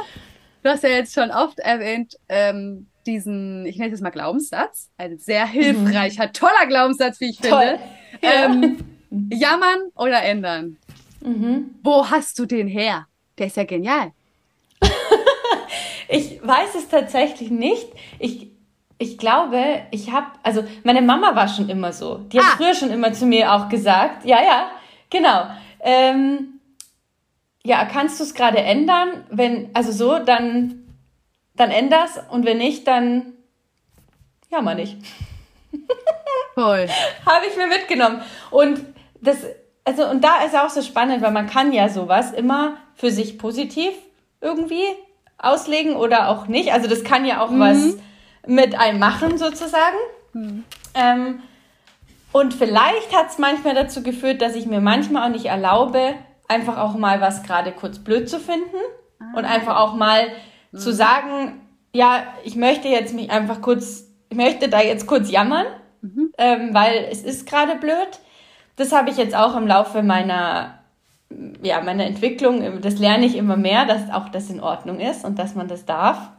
du 0.62 0.70
hast 0.70 0.82
ja 0.82 0.90
jetzt 0.90 1.14
schon 1.14 1.30
oft 1.30 1.58
erwähnt, 1.58 2.16
ähm, 2.28 2.86
diesen, 3.06 3.64
ich 3.66 3.78
nenne 3.78 3.94
es 3.94 4.00
mal 4.00 4.10
Glaubenssatz, 4.10 4.90
ein 4.98 5.18
sehr 5.18 5.46
hilfreicher, 5.46 6.26
mhm. 6.26 6.32
toller 6.32 6.66
Glaubenssatz, 6.66 7.20
wie 7.20 7.30
ich 7.30 7.38
Toll. 7.38 7.78
finde. 7.78 7.80
Ähm, 8.22 8.76
jammern 9.30 9.92
oder 9.94 10.22
ändern? 10.22 10.76
Mhm. 11.20 11.76
Wo 11.82 12.10
hast 12.10 12.38
du 12.38 12.44
den 12.44 12.66
her? 12.66 13.06
Der 13.38 13.46
ist 13.46 13.56
ja 13.56 13.64
genial. 13.64 14.12
ich 16.08 16.40
weiß 16.42 16.74
es 16.74 16.88
tatsächlich 16.88 17.50
nicht. 17.50 17.88
Ich, 18.18 18.49
ich 19.00 19.16
glaube, 19.16 19.80
ich 19.90 20.12
habe, 20.12 20.26
also 20.42 20.62
meine 20.84 21.00
Mama 21.00 21.34
war 21.34 21.48
schon 21.48 21.70
immer 21.70 21.90
so. 21.90 22.18
Die 22.18 22.38
hat 22.38 22.44
ah. 22.44 22.56
früher 22.58 22.74
schon 22.74 22.90
immer 22.90 23.14
zu 23.14 23.24
mir 23.24 23.50
auch 23.54 23.70
gesagt, 23.70 24.26
ja, 24.26 24.42
ja, 24.42 24.70
genau. 25.08 25.46
Ähm, 25.80 26.60
ja, 27.64 27.86
kannst 27.86 28.20
du 28.20 28.24
es 28.24 28.34
gerade 28.34 28.58
ändern? 28.58 29.24
Wenn, 29.30 29.70
also 29.72 29.90
so, 29.90 30.18
dann, 30.18 30.82
dann 31.54 31.70
änder's 31.70 32.20
und 32.30 32.44
wenn 32.44 32.58
nicht, 32.58 32.86
dann 32.86 33.32
jammer 34.50 34.74
nicht. 34.74 34.98
Voll. 36.54 36.86
Habe 37.24 37.46
ich 37.48 37.56
mir 37.56 37.68
mitgenommen. 37.68 38.20
Und 38.50 38.84
das, 39.22 39.38
also, 39.82 40.06
und 40.10 40.22
da 40.22 40.44
ist 40.44 40.54
auch 40.54 40.68
so 40.68 40.82
spannend, 40.82 41.22
weil 41.22 41.32
man 41.32 41.46
kann 41.46 41.72
ja 41.72 41.88
sowas 41.88 42.32
immer 42.32 42.76
für 42.96 43.10
sich 43.10 43.38
positiv 43.38 43.92
irgendwie 44.42 44.84
auslegen 45.38 45.96
oder 45.96 46.28
auch 46.28 46.48
nicht. 46.48 46.74
Also 46.74 46.86
das 46.86 47.02
kann 47.02 47.24
ja 47.24 47.40
auch 47.42 47.50
mhm. 47.50 47.60
was 47.60 47.96
mit 48.46 48.78
einem 48.78 48.98
machen 48.98 49.38
sozusagen. 49.38 49.96
Mhm. 50.32 50.64
Ähm, 50.94 51.42
und 52.32 52.54
vielleicht 52.54 53.14
hat 53.14 53.30
es 53.30 53.38
manchmal 53.38 53.74
dazu 53.74 54.02
geführt, 54.02 54.40
dass 54.40 54.54
ich 54.54 54.66
mir 54.66 54.80
manchmal 54.80 55.28
auch 55.28 55.32
nicht 55.32 55.46
erlaube, 55.46 56.14
einfach 56.48 56.78
auch 56.78 56.94
mal 56.94 57.20
was 57.20 57.42
gerade 57.42 57.72
kurz 57.72 57.98
blöd 57.98 58.28
zu 58.28 58.38
finden 58.38 58.76
ah. 59.18 59.38
und 59.38 59.44
einfach 59.44 59.78
auch 59.78 59.94
mal 59.94 60.28
mhm. 60.72 60.78
zu 60.78 60.92
sagen, 60.92 61.60
ja, 61.92 62.22
ich 62.44 62.54
möchte 62.54 62.88
jetzt 62.88 63.14
mich 63.14 63.30
einfach 63.30 63.60
kurz, 63.60 64.04
ich 64.28 64.36
möchte 64.36 64.68
da 64.68 64.80
jetzt 64.80 65.06
kurz 65.06 65.30
jammern, 65.30 65.66
mhm. 66.02 66.32
ähm, 66.38 66.70
weil 66.72 67.08
es 67.10 67.22
ist 67.22 67.46
gerade 67.46 67.76
blöd 67.76 68.20
das 68.80 68.92
habe 68.92 69.10
ich 69.10 69.18
jetzt 69.18 69.36
auch 69.36 69.56
im 69.56 69.66
Laufe 69.66 70.02
meiner, 70.02 70.78
ja, 71.62 71.82
meiner 71.82 72.06
Entwicklung, 72.06 72.80
das 72.80 72.98
lerne 72.98 73.26
ich 73.26 73.36
immer 73.36 73.56
mehr, 73.56 73.84
dass 73.84 74.10
auch 74.10 74.30
das 74.30 74.48
in 74.48 74.60
Ordnung 74.60 75.00
ist 75.00 75.24
und 75.24 75.38
dass 75.38 75.54
man 75.54 75.68
das 75.68 75.84
darf. 75.84 76.30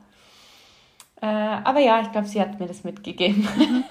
Äh, 1.21 1.25
aber 1.25 1.79
ja, 1.79 2.01
ich 2.01 2.11
glaube, 2.11 2.27
sie 2.27 2.41
hat 2.41 2.59
mir 2.59 2.67
das 2.67 2.83
mitgegeben. 2.83 3.47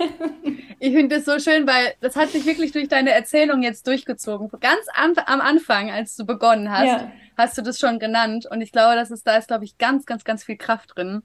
Ich 0.83 0.95
finde 0.95 1.17
das 1.17 1.27
so 1.27 1.39
schön, 1.39 1.67
weil 1.67 1.93
das 2.01 2.17
hat 2.17 2.31
sich 2.31 2.47
wirklich 2.47 2.73
durch 2.73 2.89
deine 2.89 3.11
Erzählung 3.11 3.63
jetzt 3.63 3.87
durchgezogen. 3.87 4.49
Ganz 4.61 4.81
am, 4.95 5.13
am 5.27 5.43
Anfang, 5.43 5.91
als 5.91 6.17
du 6.17 6.25
begonnen 6.25 6.71
hast, 6.71 6.87
ja. 6.87 7.13
hast 7.37 7.59
du 7.59 7.63
das 7.63 7.79
schon 7.79 7.99
genannt. 7.99 8.47
Und 8.51 8.63
ich 8.63 8.73
glaube, 8.73 8.95
dass 8.95 9.11
es 9.11 9.23
da 9.23 9.37
ist, 9.37 9.49
glaube 9.49 9.67
ich, 9.67 9.77
ganz, 9.77 10.07
ganz, 10.07 10.25
ganz 10.25 10.43
viel 10.43 10.57
Kraft 10.57 10.97
drin. 10.97 11.23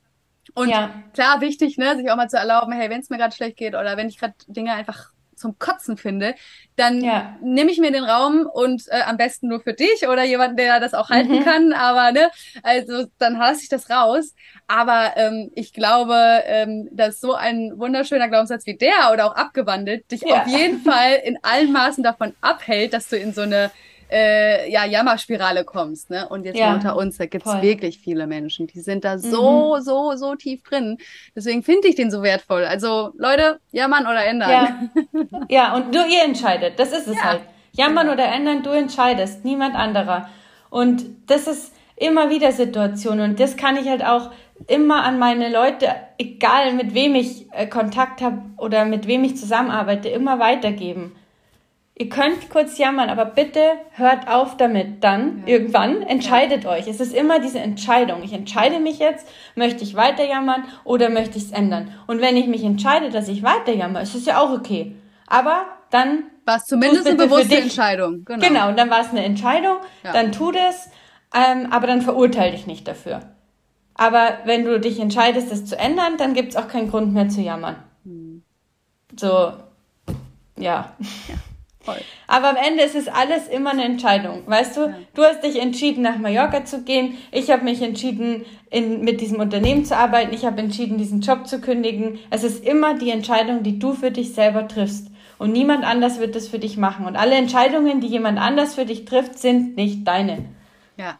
Und 0.56 0.68
ja. 0.68 0.92
klar, 1.14 1.40
wichtig, 1.40 1.78
ne, 1.78 1.96
sich 1.96 2.12
auch 2.12 2.18
mal 2.18 2.30
zu 2.30 2.36
erlauben, 2.36 2.74
hey, 2.74 2.90
wenn 2.90 3.00
es 3.00 3.10
mir 3.10 3.18
gerade 3.18 3.34
schlecht 3.34 3.56
geht 3.56 3.76
oder 3.76 3.96
wenn 3.96 4.10
ich 4.10 4.20
gerade 4.20 4.36
Dinge 4.48 4.74
einfach 4.74 5.14
zum 5.36 5.60
Kotzen 5.60 5.98
finde, 5.98 6.36
dann 6.76 7.02
ja. 7.02 7.38
nehme 7.42 7.72
ich 7.72 7.80
mir 7.80 7.92
den 7.92 8.04
Raum 8.04 8.48
und 8.52 8.84
äh, 8.90 9.02
am 9.02 9.18
besten 9.18 9.48
nur 9.48 9.62
für 9.62 9.74
dich 9.74 10.08
oder 10.08 10.24
jemanden, 10.24 10.58
der 10.58 10.80
das 10.80 10.94
auch 10.94 11.10
halten 11.10 11.40
mhm. 11.40 11.44
kann. 11.44 11.74
Aber 11.74 12.12
ne, 12.12 12.30
also 12.64 13.06
dann 13.18 13.38
lasse 13.38 13.64
ich 13.64 13.70
das 13.70 13.90
raus. 13.90 14.34
Aber 14.68 15.14
ähm, 15.16 15.52
ich 15.56 15.74
glaube, 15.74 16.16
ähm, 16.46 16.90
dass 16.92 17.20
so 17.20 17.34
ein 17.34 17.74
wunderschöner 17.76 18.30
Glaubenssatz 18.30 18.66
wie 18.66 18.78
der 18.78 19.12
oder 19.14 19.26
auch 19.26 19.36
abgewandelt 19.36 20.12
dich 20.12 20.22
ja. 20.22 20.42
auf 20.42 20.48
jeden 20.48 20.82
Fall 20.82 21.22
in 21.24 21.38
allen 21.44 21.72
Maßen 21.72 22.04
davon 22.04 22.34
abhält, 22.42 22.94
dass 22.94 23.10
du 23.10 23.18
in 23.18 23.34
so 23.34 23.42
eine 23.42 23.72
äh, 24.12 24.72
ja, 24.72 24.86
Jammerspirale 24.86 25.64
kommst, 25.64 26.10
ne? 26.10 26.28
Und 26.30 26.46
jetzt 26.46 26.58
ja, 26.58 26.74
unter 26.74 26.96
uns, 26.96 27.18
da 27.18 27.26
gibt's 27.26 27.50
voll. 27.50 27.62
wirklich 27.62 28.00
viele 28.00 28.28
Menschen, 28.28 28.68
die 28.68 28.82
sind 28.82 29.04
da 29.04 29.18
so, 29.18 29.76
mhm. 29.76 29.82
so, 29.82 30.16
so 30.16 30.36
tief 30.36 30.64
drin. 30.64 30.98
Deswegen 31.36 31.64
finde 31.64 31.88
ich 31.88 31.96
den 31.96 32.12
so 32.12 32.22
wertvoll. 32.22 32.66
Also, 32.66 33.12
Leute, 33.18 33.60
jammern 33.72 34.06
oder 34.06 34.26
ändern. 34.26 34.50
Ja, 34.50 35.40
ja 35.50 35.76
und 35.76 35.94
du, 35.94 36.00
ihr 36.00 36.24
entscheidet. 36.24 36.80
Das 36.80 36.92
ist 36.92 37.08
es 37.08 37.16
ja. 37.16 37.24
halt. 37.24 37.42
Jammern 37.72 38.10
oder 38.10 38.26
ändern, 38.26 38.64
du 38.64 38.70
entscheidest, 38.70 39.44
niemand 39.44 39.76
anderer. 39.76 40.30
Und 40.70 41.06
das 41.28 41.48
ist 41.48 41.74
immer 41.96 42.30
wieder 42.30 42.52
Situation. 42.52 43.20
Und 43.20 43.40
das 43.40 43.58
kann 43.58 43.76
ich 43.76 43.88
halt 43.90 44.06
auch 44.06 44.32
immer 44.68 45.04
an 45.04 45.20
meine 45.20 45.50
Leute, 45.50 45.88
egal 46.18 46.74
mit 46.74 46.94
wem 46.94 47.16
ich 47.16 47.52
äh, 47.52 47.68
Kontakt 47.68 48.22
habe 48.22 48.42
oder 48.58 48.86
mit 48.86 49.08
wem 49.08 49.24
ich 49.24 49.38
zusammenarbeite, 49.38 50.10
immer 50.10 50.40
weitergeben. 50.40 51.16
Ihr 51.98 52.10
könnt 52.10 52.50
kurz 52.50 52.78
jammern, 52.78 53.10
aber 53.10 53.24
bitte 53.24 53.62
hört 53.92 54.28
auf 54.28 54.58
damit. 54.58 55.02
Dann 55.02 55.44
ja. 55.46 55.54
irgendwann 55.54 56.02
entscheidet 56.02 56.66
ja. 56.66 56.72
euch. 56.72 56.88
Es 56.88 57.00
ist 57.00 57.14
immer 57.14 57.40
diese 57.40 57.60
Entscheidung. 57.60 58.22
Ich 58.22 58.34
entscheide 58.34 58.80
mich 58.80 59.00
jetzt, 59.00 59.26
möchte 59.56 59.84
ich 59.86 59.96
weiter 59.96 60.26
jammern 60.26 60.66
oder 60.84 61.10
möchte 61.10 61.38
ich 61.38 61.46
es 61.46 61.52
ändern? 61.52 61.94
Und 62.06 62.20
wenn 62.20 62.36
ich 62.36 62.48
mich 62.48 62.66
entscheide, 62.66 63.12
dass 63.12 63.30
ich 63.30 63.44
weiter 63.44 63.74
jammer, 63.74 64.02
ist 64.02 64.14
es 64.14 64.26
ja 64.26 64.42
auch 64.42 64.52
okay. 64.52 64.94
Aber 65.28 65.66
dann 65.90 66.24
war 66.44 66.58
es 66.58 66.66
zumindest 66.66 67.08
eine 67.08 67.16
bewusste 67.16 67.56
Entscheidung. 67.56 68.26
Genau. 68.26 68.46
genau, 68.46 68.68
und 68.68 68.78
dann 68.78 68.90
war 68.90 69.00
es 69.00 69.12
eine 69.12 69.24
Entscheidung. 69.24 69.78
Ja. 70.04 70.12
Dann 70.12 70.34
tu 70.34 70.52
das, 70.52 70.90
ähm, 71.34 71.72
aber 71.72 71.88
dann 71.88 72.02
verurteile 72.02 72.52
dich 72.52 72.68
nicht 72.68 72.90
dafür. 72.90 73.22
Aber 73.94 74.40
wenn 74.44 74.66
du 74.66 74.82
dich 74.82 75.00
entscheidest, 75.00 75.50
das 75.50 75.66
zu 75.66 75.78
ändern, 75.78 76.18
dann 76.18 76.34
gibt 76.34 76.50
es 76.50 76.56
auch 76.58 76.68
keinen 76.68 76.92
Grund 76.92 77.14
mehr 77.14 77.30
zu 77.30 77.40
jammern. 77.40 77.78
Hm. 78.04 78.44
So, 79.18 79.54
ja. 80.58 80.92
ja. 80.98 81.36
Voll. 81.86 82.02
Aber 82.28 82.50
am 82.50 82.56
Ende 82.56 82.84
ist 82.84 82.96
es 82.96 83.08
alles 83.08 83.48
immer 83.48 83.72
eine 83.72 83.86
Entscheidung. 83.86 84.42
Weißt 84.48 84.76
du, 84.76 84.88
ja. 84.88 84.96
du 85.14 85.24
hast 85.24 85.44
dich 85.44 85.62
entschieden, 85.62 86.02
nach 86.02 86.18
Mallorca 86.18 86.66
zu 86.66 86.82
gehen. 86.82 87.18
Ich 87.32 87.52
habe 87.52 87.64
mich 87.64 87.82
entschieden, 87.84 88.44
in, 88.72 89.02
mit 89.02 89.22
diesem 89.22 89.40
Unternehmen 89.40 89.86
zu 89.86 89.96
arbeiten. 89.96 90.34
Ich 90.34 90.46
habe 90.46 90.60
entschieden, 90.60 90.98
diesen 90.98 91.22
Job 91.22 91.48
zu 91.48 91.62
kündigen. 91.62 92.18
Es 92.32 92.44
ist 92.44 92.66
immer 92.66 92.98
die 92.98 93.12
Entscheidung, 93.12 93.62
die 93.62 93.78
du 93.78 93.94
für 93.94 94.10
dich 94.10 94.34
selber 94.34 94.68
triffst. 94.68 95.12
Und 95.38 95.52
niemand 95.52 95.84
anders 95.84 96.20
wird 96.20 96.36
das 96.36 96.48
für 96.48 96.60
dich 96.60 96.76
machen. 96.76 97.06
Und 97.06 97.16
alle 97.16 97.36
Entscheidungen, 97.36 98.02
die 98.02 98.08
jemand 98.08 98.40
anders 98.40 98.74
für 98.74 98.86
dich 98.86 99.06
trifft, 99.06 99.38
sind 99.38 99.76
nicht 99.76 100.08
deine. 100.08 100.46
Ja. 100.98 101.20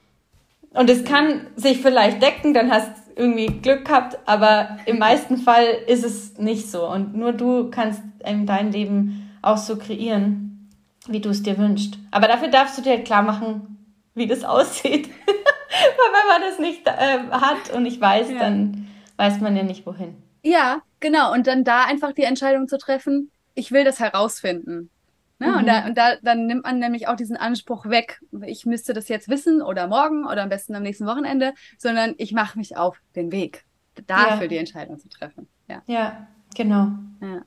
Und 0.72 0.90
es 0.90 1.04
kann 1.06 1.48
sich 1.56 1.80
vielleicht 1.80 2.24
decken, 2.24 2.56
dann 2.56 2.72
hast 2.72 2.88
du 2.88 3.22
irgendwie 3.22 3.48
Glück 3.48 3.86
gehabt, 3.86 4.18
aber 4.26 4.78
im 4.86 4.98
meisten 4.98 5.38
Fall 5.38 5.66
ist 5.88 6.04
es 6.04 6.38
nicht 6.38 6.70
so. 6.70 6.90
Und 6.90 7.16
nur 7.16 7.34
du 7.34 7.70
kannst 7.70 8.02
dein 8.20 8.72
Leben 8.72 9.32
auch 9.42 9.58
so 9.58 9.78
kreieren 9.78 10.55
wie 11.08 11.20
du 11.20 11.30
es 11.30 11.44
dir 11.44 11.58
wünschst. 11.58 11.98
Aber 12.12 12.28
dafür 12.28 12.50
darfst 12.50 12.78
du 12.78 12.82
dir 12.82 13.04
klar 13.04 13.22
machen, 13.22 13.96
wie 14.14 14.28
das 14.28 14.44
aussieht. 14.44 15.10
Weil 15.10 16.12
wenn 16.14 16.28
man 16.28 16.50
das 16.50 16.60
nicht 16.60 16.88
äh, 16.88 17.20
hat 17.32 17.76
und 17.76 17.84
nicht 17.84 18.00
weiß, 18.00 18.32
ja. 18.32 18.40
dann 18.40 18.88
weiß 19.18 19.42
man 19.42 19.56
ja 19.56 19.64
nicht 19.64 19.86
wohin. 19.86 20.16
Ja, 20.44 20.82
genau. 21.00 21.34
Und 21.34 21.48
dann 21.48 21.64
da 21.64 21.86
einfach 21.86 22.14
die 22.14 22.24
Entscheidung 22.24 22.68
zu 22.68 22.78
treffen, 22.78 23.32
ich 23.56 23.72
will 23.72 23.84
das 23.84 24.00
herausfinden. 24.00 24.90
Ne? 25.40 25.48
Mhm. 25.48 25.58
Und, 25.58 25.66
da, 25.68 25.86
und 25.86 25.98
da, 25.98 26.16
dann 26.22 26.46
nimmt 26.46 26.64
man 26.64 26.80
nämlich 26.80 27.08
auch 27.08 27.16
diesen 27.16 27.36
Anspruch 27.36 27.88
weg, 27.88 28.22
ich 28.46 28.66
müsste 28.66 28.94
das 28.94 29.10
jetzt 29.10 29.28
wissen 29.28 29.62
oder 29.62 29.88
morgen 29.88 30.26
oder 30.26 30.44
am 30.44 30.50
besten 30.50 30.76
am 30.76 30.84
nächsten 30.84 31.06
Wochenende, 31.06 31.54
sondern 31.78 32.16
ich 32.18 32.32
mache 32.32 32.58
mich 32.58 32.78
auf 32.78 33.02
den 33.16 33.32
Weg, 33.32 33.66
dafür 34.08 34.44
ja. 34.44 34.48
die 34.48 34.58
Entscheidung 34.58 35.00
zu 35.00 35.10
treffen. 35.10 35.48
Ja, 35.68 35.82
ja 35.88 36.28
genau. 36.56 36.90
Ja. 37.22 37.42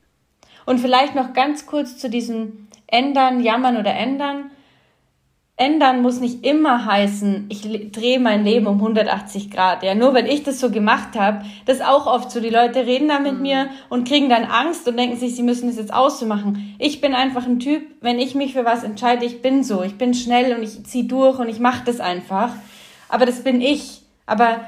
Und 0.65 0.79
vielleicht 0.79 1.15
noch 1.15 1.33
ganz 1.33 1.65
kurz 1.65 1.97
zu 1.97 2.09
diesem 2.09 2.67
ändern, 2.91 3.41
jammern 3.41 3.77
oder 3.77 3.93
ändern. 3.93 4.51
Ändern 5.59 6.01
muss 6.01 6.21
nicht 6.21 6.45
immer 6.45 6.85
heißen, 6.85 7.47
ich 7.49 7.91
drehe 7.91 8.21
mein 8.21 8.45
Leben 8.45 8.65
um 8.65 8.77
180 8.77 9.51
Grad. 9.51 9.83
Ja, 9.83 9.93
nur 9.93 10.13
weil 10.13 10.25
ich 10.25 10.43
das 10.43 10.61
so 10.61 10.71
gemacht 10.71 11.19
habe, 11.19 11.43
das 11.65 11.77
ist 11.79 11.85
auch 11.85 12.07
oft 12.07 12.31
so. 12.31 12.39
Die 12.39 12.49
Leute 12.49 12.85
reden 12.85 13.09
da 13.09 13.19
mit 13.19 13.33
mhm. 13.35 13.41
mir 13.41 13.69
und 13.89 14.07
kriegen 14.07 14.29
dann 14.29 14.45
Angst 14.45 14.87
und 14.87 14.97
denken 14.97 15.17
sich, 15.17 15.35
sie 15.35 15.43
müssen 15.43 15.67
das 15.67 15.75
jetzt 15.75 15.93
auszumachen. 15.93 16.75
Ich 16.79 17.01
bin 17.01 17.13
einfach 17.13 17.45
ein 17.45 17.59
Typ, 17.59 17.83
wenn 17.99 18.19
ich 18.19 18.35
mich 18.35 18.53
für 18.53 18.63
was 18.63 18.85
entscheide, 18.85 19.25
ich 19.25 19.41
bin 19.41 19.65
so. 19.65 19.83
Ich 19.83 19.97
bin 19.97 20.13
schnell 20.13 20.55
und 20.55 20.63
ich 20.63 20.81
ziehe 20.85 21.03
durch 21.03 21.39
und 21.39 21.49
ich 21.49 21.59
mache 21.59 21.83
das 21.83 21.99
einfach. 21.99 22.53
Aber 23.09 23.25
das 23.25 23.43
bin 23.43 23.59
ich. 23.59 24.01
Aber 24.25 24.61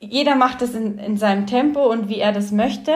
jeder 0.00 0.34
macht 0.34 0.60
das 0.60 0.74
in, 0.74 0.98
in 0.98 1.16
seinem 1.16 1.46
Tempo 1.46 1.88
und 1.88 2.08
wie 2.08 2.18
er 2.18 2.32
das 2.32 2.50
möchte. 2.50 2.92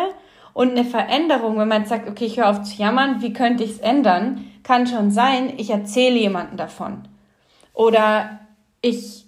Und 0.59 0.73
eine 0.73 0.85
Veränderung, 0.85 1.57
wenn 1.57 1.69
man 1.69 1.87
sagt, 1.87 2.09
okay, 2.09 2.25
ich 2.25 2.37
höre 2.37 2.49
auf 2.49 2.65
zu 2.65 2.83
jammern, 2.83 3.23
wie 3.23 3.33
könnte 3.33 3.63
ich 3.63 3.71
es 3.71 3.79
ändern, 3.79 4.51
kann 4.65 4.89
schon 4.89 5.13
sein, 5.13 5.53
ich 5.57 5.71
erzähle 5.71 6.17
jemanden 6.17 6.57
davon. 6.57 7.07
Oder 7.75 8.41
ich, 8.81 9.27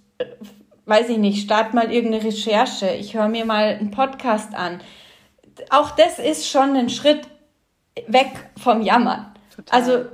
weiß 0.87 1.09
ich 1.09 1.19
nicht, 1.19 1.45
starte 1.45 1.77
mal 1.77 1.93
irgendeine 1.93 2.25
Recherche, 2.25 2.89
ich 2.99 3.15
höre 3.15 3.29
mir 3.29 3.45
mal 3.45 3.77
einen 3.79 3.93
Podcast 3.93 4.57
an. 4.57 4.81
Auch 5.69 5.93
das 5.93 6.19
ist 6.19 6.49
schon 6.49 6.75
ein 6.75 6.91
Schritt 6.91 7.21
weg 8.09 8.33
vom 8.61 8.83
Jammern. 8.83 9.33
Total. 9.55 9.81
Also, 9.81 10.05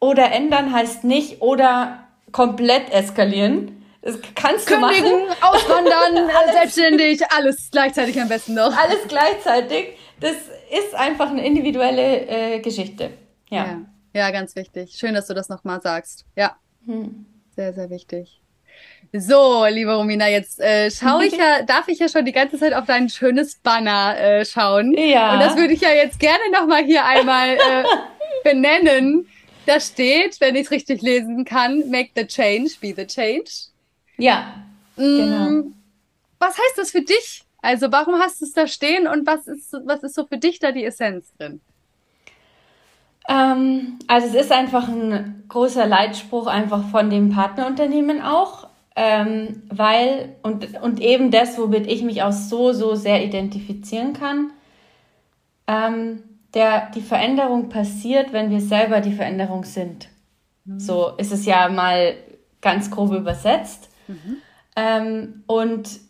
oder 0.00 0.30
ändern 0.32 0.70
heißt 0.70 1.02
nicht, 1.02 1.40
oder 1.40 2.00
komplett 2.30 2.92
eskalieren. 2.92 3.86
Das 4.02 4.18
kannst 4.34 4.66
Kündigen, 4.66 5.02
du 5.02 5.28
machen. 5.28 5.36
auswandern, 5.40 6.30
selbstständig, 6.52 7.22
alles 7.34 7.70
gleichzeitig 7.72 8.20
am 8.20 8.28
besten 8.28 8.52
noch. 8.52 8.76
Alles 8.76 9.08
gleichzeitig. 9.08 9.96
Das 10.20 10.36
ist 10.70 10.94
einfach 10.94 11.30
eine 11.30 11.44
individuelle 11.44 12.26
äh, 12.26 12.60
Geschichte. 12.60 13.10
Ja. 13.50 13.66
ja. 13.66 13.80
ja. 14.14 14.30
ganz 14.30 14.56
wichtig. 14.56 14.96
Schön, 14.96 15.14
dass 15.14 15.26
du 15.26 15.34
das 15.34 15.48
nochmal 15.48 15.80
sagst. 15.80 16.24
Ja. 16.36 16.56
Hm. 16.86 17.26
Sehr, 17.54 17.72
sehr 17.72 17.90
wichtig. 17.90 18.40
So, 19.12 19.64
liebe 19.66 19.94
Romina, 19.94 20.28
jetzt 20.28 20.60
äh, 20.60 20.90
schaue 20.90 21.24
ich 21.26 21.36
ja, 21.36 21.62
darf 21.62 21.88
ich 21.88 21.98
ja 21.98 22.08
schon 22.08 22.26
die 22.26 22.32
ganze 22.32 22.58
Zeit 22.58 22.74
auf 22.74 22.84
dein 22.84 23.08
schönes 23.08 23.56
Banner 23.56 24.18
äh, 24.18 24.44
schauen. 24.44 24.94
Ja. 24.94 25.32
Und 25.32 25.40
das 25.40 25.56
würde 25.56 25.72
ich 25.72 25.80
ja 25.80 25.92
jetzt 25.92 26.20
gerne 26.20 26.42
nochmal 26.52 26.84
hier 26.84 27.04
einmal 27.04 27.56
äh, 27.56 27.84
benennen. 28.44 29.26
Da 29.64 29.80
steht, 29.80 30.40
wenn 30.40 30.56
ich 30.56 30.66
es 30.66 30.70
richtig 30.70 31.00
lesen 31.00 31.44
kann, 31.44 31.90
make 31.90 32.10
the 32.16 32.26
change, 32.26 32.72
be 32.80 32.94
the 32.94 33.06
change. 33.06 33.50
Ja. 34.18 34.62
Mm, 34.96 35.02
genau. 35.02 35.64
Was 36.38 36.56
heißt 36.58 36.76
das 36.76 36.90
für 36.90 37.02
dich? 37.02 37.44
Also 37.60 37.90
warum 37.90 38.16
hast 38.16 38.40
du 38.40 38.44
es 38.44 38.52
da 38.52 38.66
stehen 38.66 39.06
und 39.08 39.26
was 39.26 39.46
ist, 39.46 39.72
was 39.84 40.02
ist 40.02 40.14
so 40.14 40.26
für 40.26 40.38
dich 40.38 40.58
da 40.58 40.72
die 40.72 40.84
Essenz 40.84 41.32
drin? 41.36 41.60
Ähm, 43.28 43.98
also 44.06 44.28
es 44.28 44.34
ist 44.34 44.52
einfach 44.52 44.88
ein 44.88 45.44
großer 45.48 45.86
Leitspruch 45.86 46.46
einfach 46.46 46.88
von 46.88 47.10
dem 47.10 47.30
Partnerunternehmen 47.30 48.22
auch, 48.22 48.68
ähm, 48.96 49.62
weil 49.68 50.36
und, 50.42 50.80
und 50.82 51.00
eben 51.00 51.30
das, 51.30 51.58
womit 51.58 51.86
ich 51.86 52.02
mich 52.02 52.22
auch 52.22 52.32
so, 52.32 52.72
so 52.72 52.94
sehr 52.94 53.24
identifizieren 53.24 54.12
kann, 54.12 54.50
ähm, 55.66 56.22
der, 56.54 56.90
die 56.94 57.02
Veränderung 57.02 57.68
passiert, 57.68 58.32
wenn 58.32 58.50
wir 58.50 58.60
selber 58.60 59.00
die 59.00 59.12
Veränderung 59.12 59.64
sind. 59.64 60.08
Mhm. 60.64 60.80
So 60.80 61.10
ist 61.18 61.32
es 61.32 61.44
ja 61.44 61.68
mal 61.68 62.14
ganz 62.60 62.90
grob 62.90 63.12
übersetzt. 63.12 63.90
Mhm. 64.06 64.36
Ähm, 64.74 65.44
und 65.46 66.00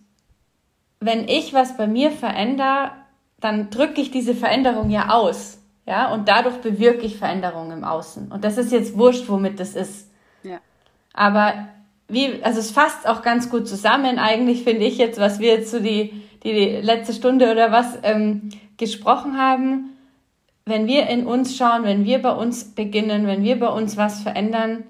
wenn 1.01 1.29
ich 1.29 1.55
was 1.55 1.77
bei 1.77 1.87
mir 1.87 2.11
verändere, 2.11 2.93
dann 3.41 3.71
drücke 3.71 4.01
ich 4.01 4.11
diese 4.11 4.35
Veränderung 4.35 4.91
ja 4.91 5.11
aus. 5.11 5.59
Ja, 5.87 6.13
und 6.13 6.29
dadurch 6.29 6.57
bewirke 6.57 7.07
ich 7.07 7.17
Veränderungen 7.17 7.79
im 7.79 7.85
Außen. 7.85 8.31
Und 8.31 8.45
das 8.45 8.59
ist 8.59 8.73
jetzt 8.73 8.99
wurscht, 8.99 9.29
womit 9.29 9.59
das 9.59 9.75
ist. 9.75 10.11
Ja. 10.43 10.59
Aber 11.15 11.69
wie, 12.09 12.43
also 12.43 12.61
es 12.61 12.71
fasst 12.71 13.09
auch 13.09 13.23
ganz 13.23 13.49
gut 13.49 13.67
zusammen, 13.67 14.19
eigentlich 14.19 14.65
finde 14.65 14.85
ich 14.85 14.99
jetzt, 14.99 15.19
was 15.19 15.39
wir 15.39 15.55
jetzt 15.55 15.71
so 15.71 15.81
die, 15.81 16.23
die 16.43 16.53
letzte 16.83 17.15
Stunde 17.15 17.51
oder 17.51 17.73
was 17.73 17.99
ähm, 18.03 18.51
gesprochen 18.77 19.39
haben. 19.39 19.97
Wenn 20.67 20.87
wir 20.87 21.07
in 21.07 21.27
uns 21.27 21.57
schauen, 21.57 21.85
wenn 21.85 22.05
wir 22.05 22.21
bei 22.21 22.33
uns 22.33 22.75
beginnen, 22.75 23.27
wenn 23.27 23.43
wir 23.43 23.59
bei 23.59 23.69
uns 23.69 23.97
was 23.97 24.21
verändern, 24.21 24.85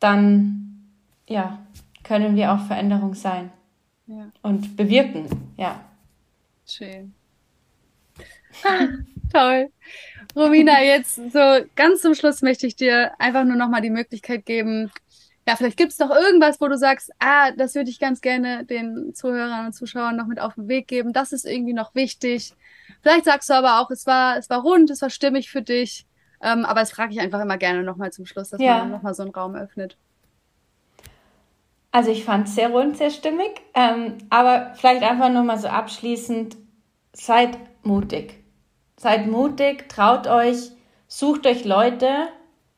dann 0.00 0.86
ja, 1.28 1.58
können 2.04 2.36
wir 2.36 2.52
auch 2.52 2.60
Veränderung 2.60 3.12
sein 3.12 3.50
ja. 4.06 4.30
und 4.42 4.76
bewirken. 4.76 5.28
Ja. 5.56 5.84
Schön. 6.66 7.14
Toll. 9.32 9.70
Romina, 10.34 10.82
jetzt 10.82 11.16
so 11.16 11.64
ganz 11.74 12.02
zum 12.02 12.14
Schluss 12.14 12.42
möchte 12.42 12.66
ich 12.66 12.76
dir 12.76 13.12
einfach 13.20 13.44
nur 13.44 13.56
noch 13.56 13.68
mal 13.68 13.80
die 13.80 13.90
Möglichkeit 13.90 14.46
geben. 14.46 14.90
Ja, 15.48 15.54
vielleicht 15.54 15.76
gibt 15.76 15.92
es 15.92 15.98
doch 15.98 16.10
irgendwas, 16.10 16.60
wo 16.60 16.66
du 16.66 16.76
sagst, 16.76 17.10
ah, 17.20 17.52
das 17.52 17.74
würde 17.74 17.90
ich 17.90 18.00
ganz 18.00 18.20
gerne 18.20 18.64
den 18.64 19.14
Zuhörern 19.14 19.66
und 19.66 19.72
Zuschauern 19.72 20.16
noch 20.16 20.26
mit 20.26 20.40
auf 20.40 20.54
den 20.54 20.68
Weg 20.68 20.88
geben. 20.88 21.12
Das 21.12 21.32
ist 21.32 21.46
irgendwie 21.46 21.72
noch 21.72 21.94
wichtig. 21.94 22.52
Vielleicht 23.02 23.26
sagst 23.26 23.48
du 23.48 23.54
aber 23.54 23.80
auch, 23.80 23.90
es 23.90 24.06
war, 24.06 24.36
es 24.36 24.50
war 24.50 24.62
rund, 24.62 24.90
es 24.90 25.02
war 25.02 25.10
stimmig 25.10 25.50
für 25.50 25.62
dich. 25.62 26.06
Ähm, 26.42 26.64
aber 26.64 26.80
das 26.80 26.90
frage 26.90 27.12
ich 27.12 27.20
einfach 27.20 27.40
immer 27.40 27.58
gerne 27.58 27.82
nochmal 27.82 28.12
zum 28.12 28.26
Schluss, 28.26 28.50
dass 28.50 28.60
ja. 28.60 28.78
man 28.78 28.90
nochmal 28.90 29.14
so 29.14 29.22
einen 29.22 29.32
Raum 29.32 29.54
öffnet. 29.54 29.96
Also 31.96 32.10
ich 32.10 32.24
fand 32.24 32.46
es 32.46 32.54
sehr 32.54 32.68
rund, 32.68 32.98
sehr 32.98 33.08
stimmig. 33.08 33.62
Ähm, 33.72 34.18
aber 34.28 34.74
vielleicht 34.74 35.02
einfach 35.02 35.30
nochmal 35.30 35.58
so 35.58 35.68
abschließend, 35.68 36.54
seid 37.14 37.56
mutig. 37.84 38.34
Seid 38.98 39.28
mutig, 39.28 39.88
traut 39.88 40.26
euch, 40.26 40.72
sucht 41.08 41.46
euch 41.46 41.64
Leute, 41.64 42.28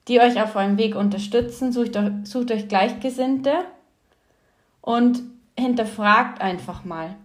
die 0.07 0.21
euch 0.21 0.41
auf 0.41 0.55
eurem 0.55 0.79
Weg 0.79 0.95
unterstützen, 0.95 1.73
sucht 1.73 1.97
euch, 1.97 2.13
sucht 2.23 2.53
euch 2.53 2.69
Gleichgesinnte 2.69 3.65
und 4.83 5.21
hinterfragt 5.59 6.41
einfach 6.41 6.85
mal. 6.85 7.17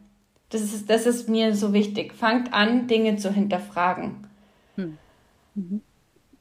Das 0.49 0.61
ist, 0.64 0.90
das 0.90 1.06
ist 1.06 1.30
mir 1.30 1.56
so 1.56 1.74
wichtig. 1.74 2.15
Fangt 2.15 2.53
an, 2.53 2.88
Dinge 2.88 3.18
zu 3.18 3.32
hinterfragen. 3.32 4.28
Hm. 4.78 4.98
Mhm. 5.53 5.82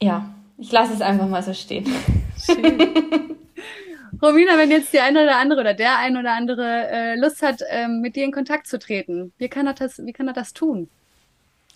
Ja, 0.01 0.33
ich 0.57 0.73
lasse 0.73 0.95
es 0.95 1.03
einfach 1.03 1.29
mal 1.29 1.43
so 1.43 1.53
stehen. 1.53 1.85
Schön. 2.39 3.29
Romina, 4.23 4.57
wenn 4.57 4.71
jetzt 4.71 4.93
die 4.93 5.01
eine 5.01 5.25
oder 5.25 5.37
andere 5.37 5.61
oder 5.61 5.75
der 5.75 5.99
ein 5.99 6.17
oder 6.17 6.33
andere 6.33 6.89
äh, 6.89 7.17
Lust 7.17 7.43
hat, 7.43 7.61
ähm, 7.69 8.01
mit 8.01 8.15
dir 8.15 8.25
in 8.25 8.31
Kontakt 8.31 8.69
zu 8.69 8.79
treten, 8.79 9.33
wie 9.39 9.49
kann 9.49 9.67
er 9.67 9.75
das, 9.75 9.99
wie 9.99 10.13
kann 10.13 10.29
er 10.29 10.35
das 10.35 10.53
tun? 10.53 10.89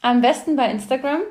Am 0.00 0.20
besten 0.20 0.54
bei 0.54 0.70
Instagram. 0.70 1.22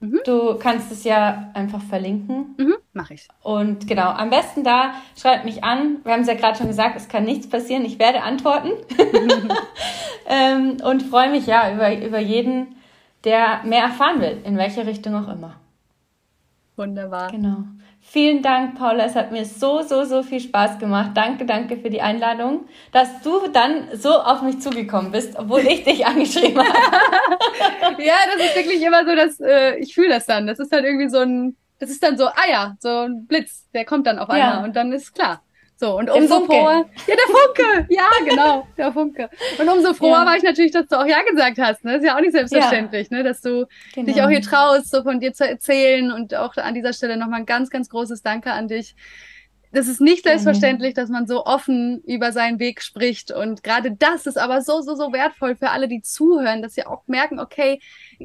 Mhm. 0.00 0.20
Du 0.24 0.58
kannst 0.58 0.90
es 0.90 1.04
ja 1.04 1.50
einfach 1.54 1.82
verlinken. 1.82 2.54
Mhm, 2.56 2.74
Mache 2.92 3.14
ich. 3.14 3.28
Und 3.42 3.86
genau, 3.86 4.08
am 4.08 4.30
besten 4.30 4.64
da, 4.64 4.94
schreibt 5.16 5.44
mich 5.44 5.62
an. 5.62 5.98
Wir 6.04 6.14
haben 6.14 6.22
es 6.22 6.28
ja 6.28 6.34
gerade 6.34 6.56
schon 6.56 6.68
gesagt, 6.68 6.96
es 6.96 7.08
kann 7.08 7.24
nichts 7.24 7.48
passieren. 7.48 7.84
Ich 7.84 7.98
werde 7.98 8.22
antworten. 8.22 8.70
ähm, 10.26 10.78
und 10.82 11.02
freue 11.02 11.30
mich 11.30 11.46
ja 11.46 11.72
über, 11.72 11.94
über 12.04 12.18
jeden, 12.18 12.76
der 13.24 13.60
mehr 13.64 13.82
erfahren 13.82 14.20
will, 14.20 14.38
in 14.44 14.56
welche 14.56 14.86
Richtung 14.86 15.14
auch 15.14 15.28
immer. 15.28 15.54
Wunderbar. 16.76 17.30
Genau. 17.30 17.58
Vielen 18.12 18.42
Dank, 18.42 18.74
Paula. 18.76 19.06
Es 19.06 19.14
hat 19.14 19.32
mir 19.32 19.46
so, 19.46 19.80
so, 19.80 20.04
so 20.04 20.22
viel 20.22 20.38
Spaß 20.38 20.78
gemacht. 20.78 21.12
Danke, 21.14 21.46
danke 21.46 21.78
für 21.78 21.88
die 21.88 22.02
Einladung, 22.02 22.66
dass 22.92 23.22
du 23.22 23.48
dann 23.48 23.88
so 23.94 24.10
auf 24.10 24.42
mich 24.42 24.60
zugekommen 24.60 25.12
bist, 25.12 25.38
obwohl 25.38 25.60
ich 25.60 25.82
dich 25.82 26.04
angeschrieben 26.06 26.58
habe. 26.58 28.02
ja, 28.02 28.12
das 28.26 28.44
ist 28.44 28.54
wirklich 28.54 28.82
immer 28.82 29.06
so, 29.06 29.16
dass 29.16 29.40
äh, 29.40 29.78
ich 29.78 29.94
fühle 29.94 30.10
das 30.10 30.26
dann. 30.26 30.46
Das 30.46 30.58
ist 30.58 30.70
dann 30.70 30.84
irgendwie 30.84 31.08
so 31.08 31.20
ein, 31.20 31.56
das 31.78 31.88
ist 31.88 32.02
dann 32.02 32.18
so, 32.18 32.26
ah 32.26 32.50
ja, 32.50 32.76
so 32.80 32.90
ein 32.90 33.26
Blitz, 33.26 33.70
der 33.72 33.86
kommt 33.86 34.06
dann 34.06 34.18
auf 34.18 34.28
einmal 34.28 34.58
ja. 34.58 34.62
und 34.62 34.76
dann 34.76 34.92
ist 34.92 35.14
klar. 35.14 35.40
So, 35.82 35.98
und 35.98 36.08
umso 36.10 36.44
froher. 36.44 36.88
Ja, 37.08 37.16
der 37.16 37.26
Funke! 37.26 37.86
Ja, 37.88 38.08
genau, 38.24 38.68
der 38.78 38.92
Funke. 38.92 39.28
Und 39.58 39.68
umso 39.68 39.92
froher 39.94 40.20
ja. 40.20 40.26
war 40.26 40.36
ich 40.36 40.44
natürlich, 40.44 40.70
dass 40.70 40.86
du 40.86 40.96
auch 40.96 41.06
Ja 41.06 41.22
gesagt 41.28 41.58
hast. 41.58 41.84
Ne? 41.84 41.94
Das 41.94 42.02
ist 42.02 42.06
ja 42.06 42.16
auch 42.16 42.20
nicht 42.20 42.30
selbstverständlich, 42.30 43.08
ja. 43.10 43.16
ne? 43.16 43.24
dass 43.24 43.40
du 43.40 43.66
genau. 43.92 44.06
dich 44.06 44.22
auch 44.22 44.28
hier 44.28 44.42
traust, 44.42 44.92
so 44.92 45.02
von 45.02 45.18
dir 45.18 45.32
zu 45.32 45.44
erzählen. 45.44 46.12
Und 46.12 46.36
auch 46.36 46.56
an 46.56 46.74
dieser 46.74 46.92
Stelle 46.92 47.16
nochmal 47.16 47.40
ein 47.40 47.46
ganz, 47.46 47.68
ganz 47.68 47.88
großes 47.88 48.22
Danke 48.22 48.52
an 48.52 48.68
dich 48.68 48.94
das 49.72 49.88
ist 49.88 50.00
nicht 50.00 50.24
selbstverständlich, 50.24 50.92
dass 50.92 51.08
man 51.08 51.26
so 51.26 51.46
offen 51.46 52.02
über 52.04 52.30
seinen 52.30 52.58
Weg 52.58 52.82
spricht. 52.82 53.32
Und 53.32 53.62
gerade 53.62 53.90
das 53.90 54.26
ist 54.26 54.36
aber 54.36 54.60
so, 54.60 54.82
so, 54.82 54.94
so 54.94 55.12
wertvoll 55.12 55.56
für 55.56 55.70
alle, 55.70 55.88
die 55.88 56.02
zuhören, 56.02 56.60
dass 56.60 56.74
sie 56.74 56.84
auch 56.84 57.02
merken, 57.06 57.40
okay, 57.40 57.80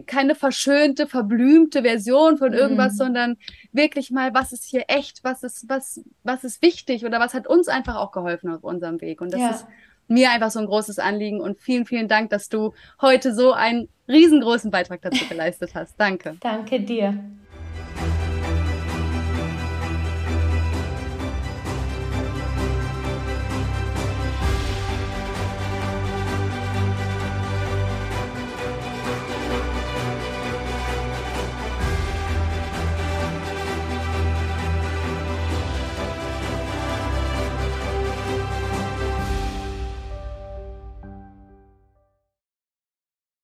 keine 0.06 0.36
verschönte, 0.36 1.08
verblümte 1.08 1.82
Version 1.82 2.38
von 2.38 2.54
irgendwas, 2.54 2.94
mhm. 2.94 2.98
sondern 2.98 3.38
wirklich 3.72 4.12
mal, 4.12 4.34
was 4.34 4.54
ist 4.54 4.66
hier 4.66 4.86
echt, 4.88 5.24
was 5.24 5.44
ist, 5.44 5.70
was, 5.70 6.02
was 6.24 6.44
ist 6.44 6.62
wichtig 6.62 7.06
oder 7.06 7.20
was 7.20 7.34
hat 7.34 7.48
uns 7.48 7.68
einfach 7.68 7.96
auch 7.96 8.12
geholfen 8.12 8.52
auf 8.52 8.64
unserem 8.64 9.02
Weg. 9.02 9.22
Und 9.22 9.34
das 9.34 9.42
ja. 9.42 9.50
ist 9.52 9.66
mir 10.08 10.32
einfach 10.32 10.52
so 10.52 10.60
ein 10.60 10.66
großes 10.66 11.00
Anliegen. 11.00 11.42
Und 11.42 11.60
vielen, 11.60 11.86
vielen 11.86 12.08
Dank, 12.08 12.30
dass 12.30 12.50
du 12.50 12.74
heute 13.02 13.34
so 13.34 13.54
einen 13.54 13.90
riesengroßen 14.08 14.72
Beitrag 14.72 15.02
dazu 15.02 15.26
geleistet 15.28 15.76
hast. 15.76 15.96
Danke. 16.00 16.38
Danke 16.40 16.80
dir. 16.80 17.20